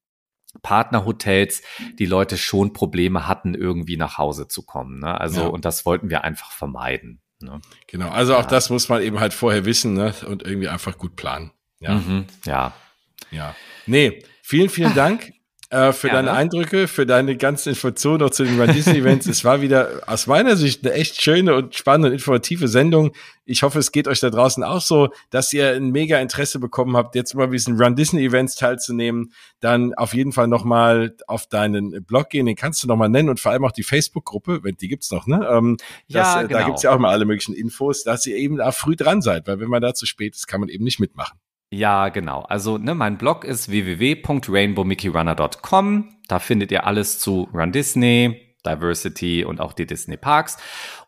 Partnerhotels 0.62 1.62
die 1.98 2.06
Leute 2.06 2.36
schon 2.36 2.72
Probleme 2.72 3.26
hatten, 3.26 3.54
irgendwie 3.54 3.96
nach 3.96 4.18
Hause 4.18 4.46
zu 4.46 4.64
kommen. 4.64 5.00
Ne? 5.00 5.20
Also, 5.20 5.40
ja. 5.40 5.46
und 5.48 5.64
das 5.64 5.84
wollten 5.86 6.08
wir 6.08 6.22
einfach 6.22 6.52
vermeiden. 6.52 7.20
Ne? 7.40 7.60
Genau, 7.88 8.10
also 8.10 8.36
auch 8.36 8.42
ja. 8.42 8.48
das 8.48 8.70
muss 8.70 8.88
man 8.88 9.02
eben 9.02 9.18
halt 9.18 9.34
vorher 9.34 9.64
wissen 9.64 9.94
ne? 9.94 10.14
und 10.28 10.44
irgendwie 10.44 10.68
einfach 10.68 10.96
gut 10.96 11.16
planen. 11.16 11.50
Ja. 11.80 11.94
Mhm, 11.94 12.26
ja. 12.44 12.74
Ja. 13.34 13.54
Nee, 13.86 14.22
vielen, 14.42 14.68
vielen 14.68 14.94
Dank 14.94 15.32
äh, 15.74 15.92
für 15.92 16.08
Gerne. 16.08 16.28
deine 16.28 16.38
Eindrücke, 16.38 16.86
für 16.86 17.04
deine 17.04 17.36
ganzen 17.36 17.70
Informationen 17.70 18.22
auch 18.22 18.30
zu 18.30 18.44
den 18.44 18.60
Run 18.60 18.72
Disney 18.72 18.98
Events. 18.98 19.26
es 19.26 19.44
war 19.44 19.60
wieder 19.60 20.02
aus 20.06 20.26
meiner 20.28 20.56
Sicht 20.56 20.86
eine 20.86 20.94
echt 20.94 21.20
schöne 21.20 21.54
und 21.54 21.74
spannende 21.74 22.08
und 22.08 22.14
informative 22.14 22.68
Sendung. 22.68 23.12
Ich 23.44 23.62
hoffe, 23.62 23.80
es 23.80 23.90
geht 23.90 24.06
euch 24.06 24.20
da 24.20 24.30
draußen 24.30 24.62
auch 24.62 24.80
so, 24.80 25.08
dass 25.30 25.52
ihr 25.52 25.72
ein 25.72 25.90
mega 25.90 26.20
Interesse 26.20 26.60
bekommen 26.60 26.96
habt, 26.96 27.14
jetzt 27.16 27.34
mal 27.34 27.50
diesen 27.50 27.76
Run 27.80 27.96
Disney 27.96 28.24
Events 28.24 28.54
teilzunehmen. 28.54 29.32
Dann 29.58 29.94
auf 29.94 30.14
jeden 30.14 30.32
Fall 30.32 30.46
nochmal 30.46 31.16
auf 31.26 31.48
deinen 31.48 32.04
Blog 32.04 32.30
gehen, 32.30 32.46
den 32.46 32.56
kannst 32.56 32.82
du 32.84 32.86
nochmal 32.86 33.08
nennen 33.08 33.28
und 33.28 33.40
vor 33.40 33.50
allem 33.50 33.64
auch 33.64 33.72
die 33.72 33.82
Facebook-Gruppe, 33.82 34.60
wenn 34.62 34.76
die 34.76 34.88
gibt's 34.88 35.10
noch, 35.10 35.26
ne? 35.26 35.46
Ähm, 35.50 35.76
ja, 36.06 36.42
genau. 36.42 36.60
Da 36.60 36.66
gibt's 36.66 36.82
ja 36.84 36.94
auch 36.94 36.98
mal 36.98 37.10
alle 37.10 37.24
möglichen 37.24 37.54
Infos, 37.54 38.04
dass 38.04 38.24
ihr 38.26 38.36
eben 38.36 38.58
da 38.58 38.70
früh 38.70 38.94
dran 38.94 39.22
seid, 39.22 39.48
weil 39.48 39.58
wenn 39.58 39.68
man 39.68 39.82
da 39.82 39.92
zu 39.92 40.06
spät 40.06 40.36
ist, 40.36 40.46
kann 40.46 40.60
man 40.60 40.68
eben 40.68 40.84
nicht 40.84 41.00
mitmachen. 41.00 41.38
Ja, 41.74 42.08
genau. 42.08 42.40
Also 42.42 42.78
ne, 42.78 42.94
mein 42.94 43.18
Blog 43.18 43.44
ist 43.44 43.68
www.rainbowmickeyrunner.com. 43.68 46.08
Da 46.28 46.38
findet 46.38 46.70
ihr 46.70 46.86
alles 46.86 47.18
zu 47.18 47.48
Run 47.52 47.72
Disney, 47.72 48.54
Diversity 48.64 49.44
und 49.44 49.60
auch 49.60 49.72
die 49.72 49.84
Disney 49.84 50.16
Parks. 50.16 50.56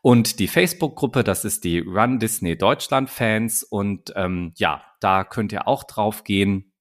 Und 0.03 0.41
die 0.41 0.49
Facebook-Gruppe, 0.49 1.23
das 1.23 1.45
ist 1.45 1.63
die 1.63 1.79
Run 1.79 2.19
Disney 2.19 2.59
Deutschland 2.59 3.11
Fans. 3.11 3.63
Und 3.63 4.13
ähm, 4.17 4.55
ja, 4.57 4.83
da 4.99 5.23
könnt 5.23 5.53
ihr 5.53 5.69
auch 5.69 5.85
drauf 5.85 6.25
gehen. 6.25 6.73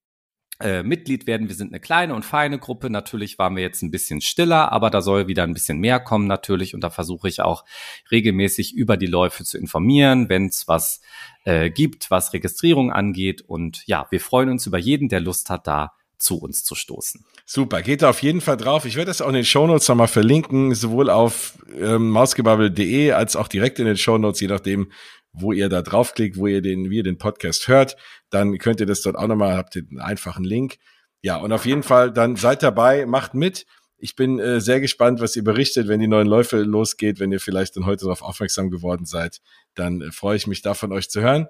Äh, 0.58 0.82
Mitglied 0.82 1.28
werden. 1.28 1.48
Wir 1.48 1.54
sind 1.54 1.68
eine 1.68 1.78
kleine 1.78 2.12
und 2.14 2.24
feine 2.24 2.58
Gruppe. 2.58 2.90
Natürlich 2.90 3.38
waren 3.38 3.54
wir 3.54 3.62
jetzt 3.62 3.82
ein 3.82 3.92
bisschen 3.92 4.20
stiller, 4.20 4.72
aber 4.72 4.90
da 4.90 5.00
soll 5.00 5.28
wieder 5.28 5.44
ein 5.44 5.54
bisschen 5.54 5.78
mehr 5.78 6.00
kommen 6.00 6.26
natürlich. 6.26 6.74
Und 6.74 6.80
da 6.80 6.90
versuche 6.90 7.28
ich 7.28 7.40
auch 7.40 7.64
regelmäßig 8.10 8.74
über 8.74 8.96
die 8.96 9.06
Läufe 9.06 9.44
zu 9.44 9.58
informieren, 9.58 10.28
wenn 10.28 10.46
es 10.46 10.66
was 10.66 11.02
äh, 11.46 11.70
gibt, 11.70 12.10
was 12.10 12.32
Registrierung 12.32 12.92
angeht. 12.92 13.40
Und 13.40 13.86
ja, 13.86 14.06
wir 14.10 14.20
freuen 14.20 14.50
uns 14.50 14.66
über 14.66 14.78
jeden, 14.78 15.08
der 15.08 15.20
Lust 15.20 15.48
hat, 15.48 15.66
da 15.66 15.92
zu 16.18 16.38
uns 16.38 16.64
zu 16.64 16.74
stoßen. 16.74 17.24
Super, 17.44 17.82
geht 17.82 18.02
auf 18.02 18.20
jeden 18.20 18.40
Fall 18.40 18.56
drauf. 18.56 18.84
Ich 18.84 18.96
werde 18.96 19.10
das 19.10 19.20
auch 19.20 19.28
in 19.28 19.34
den 19.34 19.44
Shownotes 19.44 19.86
nochmal 19.88 20.08
verlinken, 20.08 20.74
sowohl 20.74 21.08
auf 21.08 21.54
ähm, 21.78 22.10
mausgebabbel.de 22.10 23.12
als 23.12 23.36
auch 23.36 23.48
direkt 23.48 23.78
in 23.78 23.86
den 23.86 23.96
Shownotes, 23.96 24.40
je 24.40 24.48
nachdem, 24.48 24.90
wo 25.32 25.52
ihr 25.52 25.68
da 25.68 25.82
draufklickt, 25.82 26.36
wo 26.36 26.48
ihr 26.48 26.62
den, 26.62 26.90
wie 26.90 26.96
ihr 26.96 27.02
den 27.04 27.18
Podcast 27.18 27.68
hört. 27.68 27.96
Dann 28.30 28.58
könnt 28.58 28.80
ihr 28.80 28.86
das 28.86 29.02
dort 29.02 29.16
auch 29.16 29.28
nochmal, 29.28 29.56
habt 29.56 29.76
ihr 29.76 29.84
einen 29.88 30.00
einfachen 30.00 30.44
Link. 30.44 30.78
Ja, 31.22 31.36
und 31.36 31.52
auf 31.52 31.64
jeden 31.64 31.84
Fall 31.84 32.12
dann 32.12 32.34
seid 32.36 32.62
dabei, 32.62 33.06
macht 33.06 33.34
mit. 33.34 33.66
Ich 33.98 34.14
bin 34.14 34.38
äh, 34.38 34.60
sehr 34.60 34.80
gespannt, 34.80 35.20
was 35.20 35.36
ihr 35.36 35.44
berichtet, 35.44 35.88
wenn 35.88 36.00
die 36.00 36.08
neuen 36.08 36.26
Läufe 36.26 36.62
losgeht, 36.62 37.18
wenn 37.18 37.32
ihr 37.32 37.40
vielleicht 37.40 37.76
dann 37.76 37.86
heute 37.86 38.04
darauf 38.04 38.22
aufmerksam 38.22 38.70
geworden 38.70 39.06
seid. 39.06 39.40
Dann 39.74 40.00
äh, 40.00 40.12
freue 40.12 40.36
ich 40.36 40.46
mich 40.46 40.62
da 40.62 40.74
von 40.74 40.92
euch 40.92 41.08
zu 41.08 41.20
hören. 41.20 41.48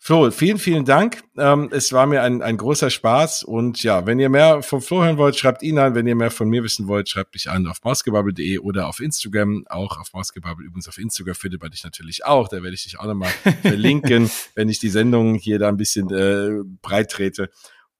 Flo, 0.00 0.30
vielen, 0.30 0.58
vielen 0.58 0.84
Dank. 0.84 1.24
Ähm, 1.36 1.70
es 1.72 1.92
war 1.92 2.06
mir 2.06 2.22
ein, 2.22 2.40
ein 2.40 2.56
großer 2.56 2.88
Spaß. 2.88 3.42
Und 3.42 3.82
ja, 3.82 4.06
wenn 4.06 4.20
ihr 4.20 4.28
mehr 4.28 4.62
von 4.62 4.80
Flo 4.80 5.02
hören 5.02 5.18
wollt, 5.18 5.36
schreibt 5.36 5.62
ihn 5.62 5.78
an. 5.78 5.94
Wenn 5.94 6.06
ihr 6.06 6.14
mehr 6.14 6.30
von 6.30 6.48
mir 6.48 6.62
wissen 6.62 6.86
wollt, 6.86 7.08
schreibt 7.08 7.34
mich 7.34 7.50
an 7.50 7.66
auf 7.66 7.82
mausgebabbel.de 7.82 8.58
oder 8.58 8.86
auf 8.86 9.00
Instagram. 9.00 9.64
Auch 9.68 9.98
auf 9.98 10.12
mausgebabbel. 10.12 10.64
Übrigens 10.64 10.88
auf 10.88 10.98
Instagram 10.98 11.34
findet 11.34 11.60
man 11.60 11.72
dich 11.72 11.82
natürlich 11.82 12.24
auch. 12.24 12.48
Da 12.48 12.62
werde 12.62 12.74
ich 12.74 12.84
dich 12.84 12.98
auch 13.00 13.06
nochmal 13.06 13.32
verlinken, 13.62 14.30
wenn 14.54 14.68
ich 14.68 14.78
die 14.78 14.88
Sendung 14.88 15.34
hier 15.34 15.58
da 15.58 15.68
ein 15.68 15.76
bisschen 15.76 16.10
äh, 16.10 16.62
breit 16.80 17.10
trete. 17.10 17.50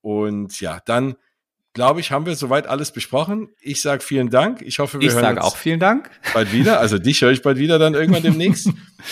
Und 0.01 0.61
ja, 0.61 0.79
dann 0.85 1.15
glaube 1.79 2.01
ich, 2.01 2.11
haben 2.11 2.25
wir 2.25 2.35
soweit 2.35 2.67
alles 2.67 2.91
besprochen. 2.91 3.47
Ich 3.61 3.81
sage 3.81 4.03
vielen 4.03 4.29
Dank. 4.29 4.61
Ich 4.63 4.79
hoffe, 4.79 4.99
wir 4.99 5.07
ich 5.07 5.13
hören 5.13 5.37
uns 5.37 5.45
auch 5.45 5.55
vielen 5.55 5.79
Dank. 5.79 6.11
bald 6.33 6.51
wieder. 6.51 6.81
Also 6.81 6.99
dich 6.99 7.21
höre 7.21 7.31
ich 7.31 7.41
bald 7.41 7.57
wieder 7.57 7.79
dann 7.79 7.93
irgendwann 7.93 8.21
demnächst. 8.21 8.67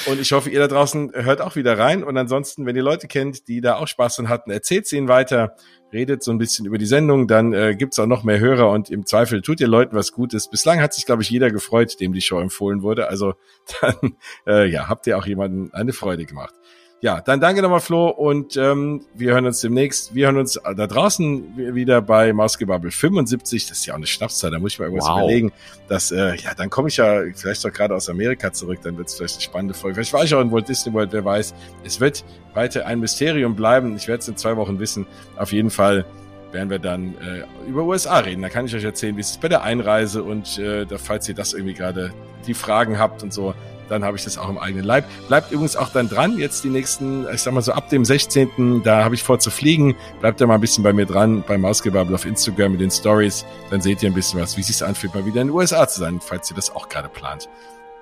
und 0.06 0.20
ich 0.20 0.34
hoffe, 0.34 0.50
ihr 0.50 0.60
da 0.60 0.68
draußen 0.68 1.14
hört 1.14 1.40
auch 1.40 1.56
wieder 1.56 1.78
rein. 1.80 2.04
Und 2.04 2.18
ansonsten, 2.18 2.66
wenn 2.66 2.76
ihr 2.76 2.84
Leute 2.84 3.08
kennt, 3.08 3.48
die 3.48 3.62
da 3.62 3.78
auch 3.78 3.88
Spaß 3.88 4.18
dran 4.18 4.28
hatten, 4.28 4.52
erzählt 4.52 4.86
sie 4.86 4.98
ihnen 4.98 5.08
weiter, 5.08 5.56
redet 5.94 6.24
so 6.24 6.32
ein 6.32 6.40
bisschen 6.40 6.66
über 6.66 6.78
die 6.78 6.86
Sendung, 6.86 7.30
dann 7.30 7.54
äh, 7.54 7.74
gibt's 7.74 7.98
auch 8.00 8.06
noch 8.06 8.26
mehr 8.26 8.42
Hörer 8.42 8.70
und 8.70 8.90
im 8.90 9.06
Zweifel 9.06 9.42
tut 9.42 9.62
ihr 9.62 9.70
Leuten 9.70 9.96
was 9.96 10.12
Gutes. 10.12 10.50
Bislang 10.50 10.82
hat 10.82 10.94
sich, 10.94 11.06
glaube 11.06 11.22
ich, 11.22 11.30
jeder 11.30 11.52
gefreut, 11.52 12.02
dem 12.02 12.12
die 12.12 12.20
Show 12.20 12.42
empfohlen 12.42 12.82
wurde. 12.82 13.08
Also 13.08 13.36
dann 13.82 14.18
äh, 14.46 14.70
ja, 14.70 14.90
habt 14.90 15.08
ihr 15.08 15.18
auch 15.18 15.26
jemanden 15.26 15.74
eine 15.74 15.94
Freude 15.94 16.26
gemacht. 16.26 16.54
Ja, 17.00 17.22
dann 17.22 17.40
danke 17.40 17.62
nochmal, 17.62 17.80
Flo, 17.80 18.10
und 18.10 18.58
ähm, 18.58 19.06
wir 19.14 19.34
hören 19.34 19.46
uns 19.46 19.62
demnächst. 19.62 20.16
Wir 20.16 20.26
hören 20.26 20.38
uns 20.38 20.60
da 20.64 20.88
draußen 20.88 21.76
wieder 21.76 22.02
bei 22.02 22.34
Mausgebabbel 22.34 22.90
75. 22.90 23.68
Das 23.68 23.78
ist 23.78 23.86
ja 23.86 23.94
auch 23.94 23.98
eine 23.98 24.08
Schnapszahl, 24.08 24.50
da 24.50 24.58
muss 24.58 24.74
ich 24.74 24.80
mal 24.80 24.86
irgendwas 24.86 25.08
wow. 25.08 25.20
überlegen. 25.20 25.52
Das, 25.88 26.12
äh, 26.12 26.36
ja, 26.38 26.56
dann 26.56 26.72
komme 26.72 26.88
ich 26.88 26.98
ja 26.98 27.22
vielleicht 27.36 27.64
doch 27.64 27.72
gerade 27.72 27.94
aus 27.94 28.10
Amerika 28.10 28.52
zurück, 28.52 28.80
dann 28.82 28.98
wird 28.98 29.10
es 29.10 29.16
vielleicht 29.16 29.36
eine 29.36 29.44
spannende 29.44 29.74
Folge. 29.76 29.94
Vielleicht 29.96 30.14
war 30.14 30.24
ich 30.24 30.34
auch 30.34 30.42
in 30.42 30.52
Walt 30.52 30.68
Disney 30.68 30.92
World, 30.92 31.14
wer 31.14 31.24
weiß. 31.24 31.54
Es 31.84 32.00
wird 32.00 32.26
weiter 32.56 32.88
ein 32.88 33.00
Mysterium 33.00 33.56
bleiben. 33.56 33.96
Ich 33.96 34.08
werde 34.08 34.22
es 34.22 34.28
in 34.28 34.36
zwei 34.36 34.58
Wochen 34.58 34.80
wissen. 34.80 35.06
Auf 35.36 35.54
jeden 35.54 35.70
Fall 35.70 36.04
werden 36.52 36.72
wir 36.72 36.80
dann 36.80 37.14
äh, 37.16 37.70
über 37.70 37.84
USA 37.84 38.18
reden. 38.20 38.42
Da 38.42 38.50
kann 38.50 38.66
ich 38.66 38.74
euch 38.74 38.84
erzählen, 38.84 39.16
wie 39.18 39.22
es 39.22 39.32
ist 39.32 39.42
bei 39.42 39.50
der 39.50 39.62
Einreise 39.62 40.24
und 40.24 40.58
äh, 40.58 40.86
da, 40.88 40.98
falls 40.98 41.30
ihr 41.30 41.36
das 41.36 41.54
irgendwie 41.54 41.76
gerade 41.76 42.12
die 42.48 42.56
Fragen 42.56 42.98
habt 42.98 43.22
und 43.22 43.32
so, 43.32 43.54
dann 43.90 44.04
habe 44.04 44.18
ich 44.18 44.24
das 44.24 44.38
auch 44.38 44.50
im 44.50 44.58
eigenen 44.58 44.86
Leib. 44.86 45.06
Bleibt 45.28 45.52
übrigens 45.52 45.76
auch 45.76 45.90
dann 45.90 46.10
dran, 46.10 46.38
jetzt 46.38 46.64
die 46.64 46.70
nächsten, 46.70 47.28
ich 47.34 47.42
sag 47.42 47.54
mal 47.54 47.62
so 47.62 47.72
ab 47.72 47.90
dem 47.90 48.06
16., 48.06 48.84
da 48.84 49.04
habe 49.04 49.16
ich 49.16 49.24
vor 49.24 49.40
zu 49.40 49.50
fliegen. 49.50 49.96
Bleibt 50.20 50.42
da 50.42 50.48
mal 50.48 50.56
ein 50.56 50.62
bisschen 50.62 50.84
bei 50.84 50.94
mir 50.94 51.06
dran, 51.06 51.44
beim 51.48 51.62
Mausgebabbel 51.62 52.14
auf 52.16 52.26
Instagram 52.26 52.74
mit 52.74 52.82
den 52.82 52.92
Stories. 52.92 53.46
Dann 53.70 53.82
seht 53.82 54.04
ihr 54.04 54.10
ein 54.10 54.16
bisschen 54.16 54.40
was, 54.40 54.58
wie 54.58 54.62
es 54.62 54.68
sich 54.68 54.84
anfühlt, 54.84 55.14
mal 55.14 55.26
wieder 55.26 55.42
in 55.42 55.48
den 55.48 55.56
USA 55.56 55.88
zu 55.88 56.00
sein, 56.00 56.20
falls 56.22 56.50
ihr 56.52 56.56
das 56.56 56.74
auch 56.76 56.90
gerade 56.90 57.10
plant. 57.10 57.50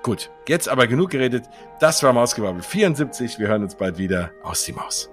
Gut, 0.02 0.30
jetzt 0.46 0.68
aber 0.68 0.86
genug 0.86 1.10
geredet. 1.10 1.44
Das 1.80 2.02
war 2.02 2.12
Mausgebabbel 2.12 2.62
74. 2.62 3.38
Wir 3.38 3.48
hören 3.48 3.64
uns 3.64 3.74
bald 3.74 3.98
wieder 3.98 4.30
aus 4.42 4.64
die 4.64 4.72
Maus. 4.72 5.10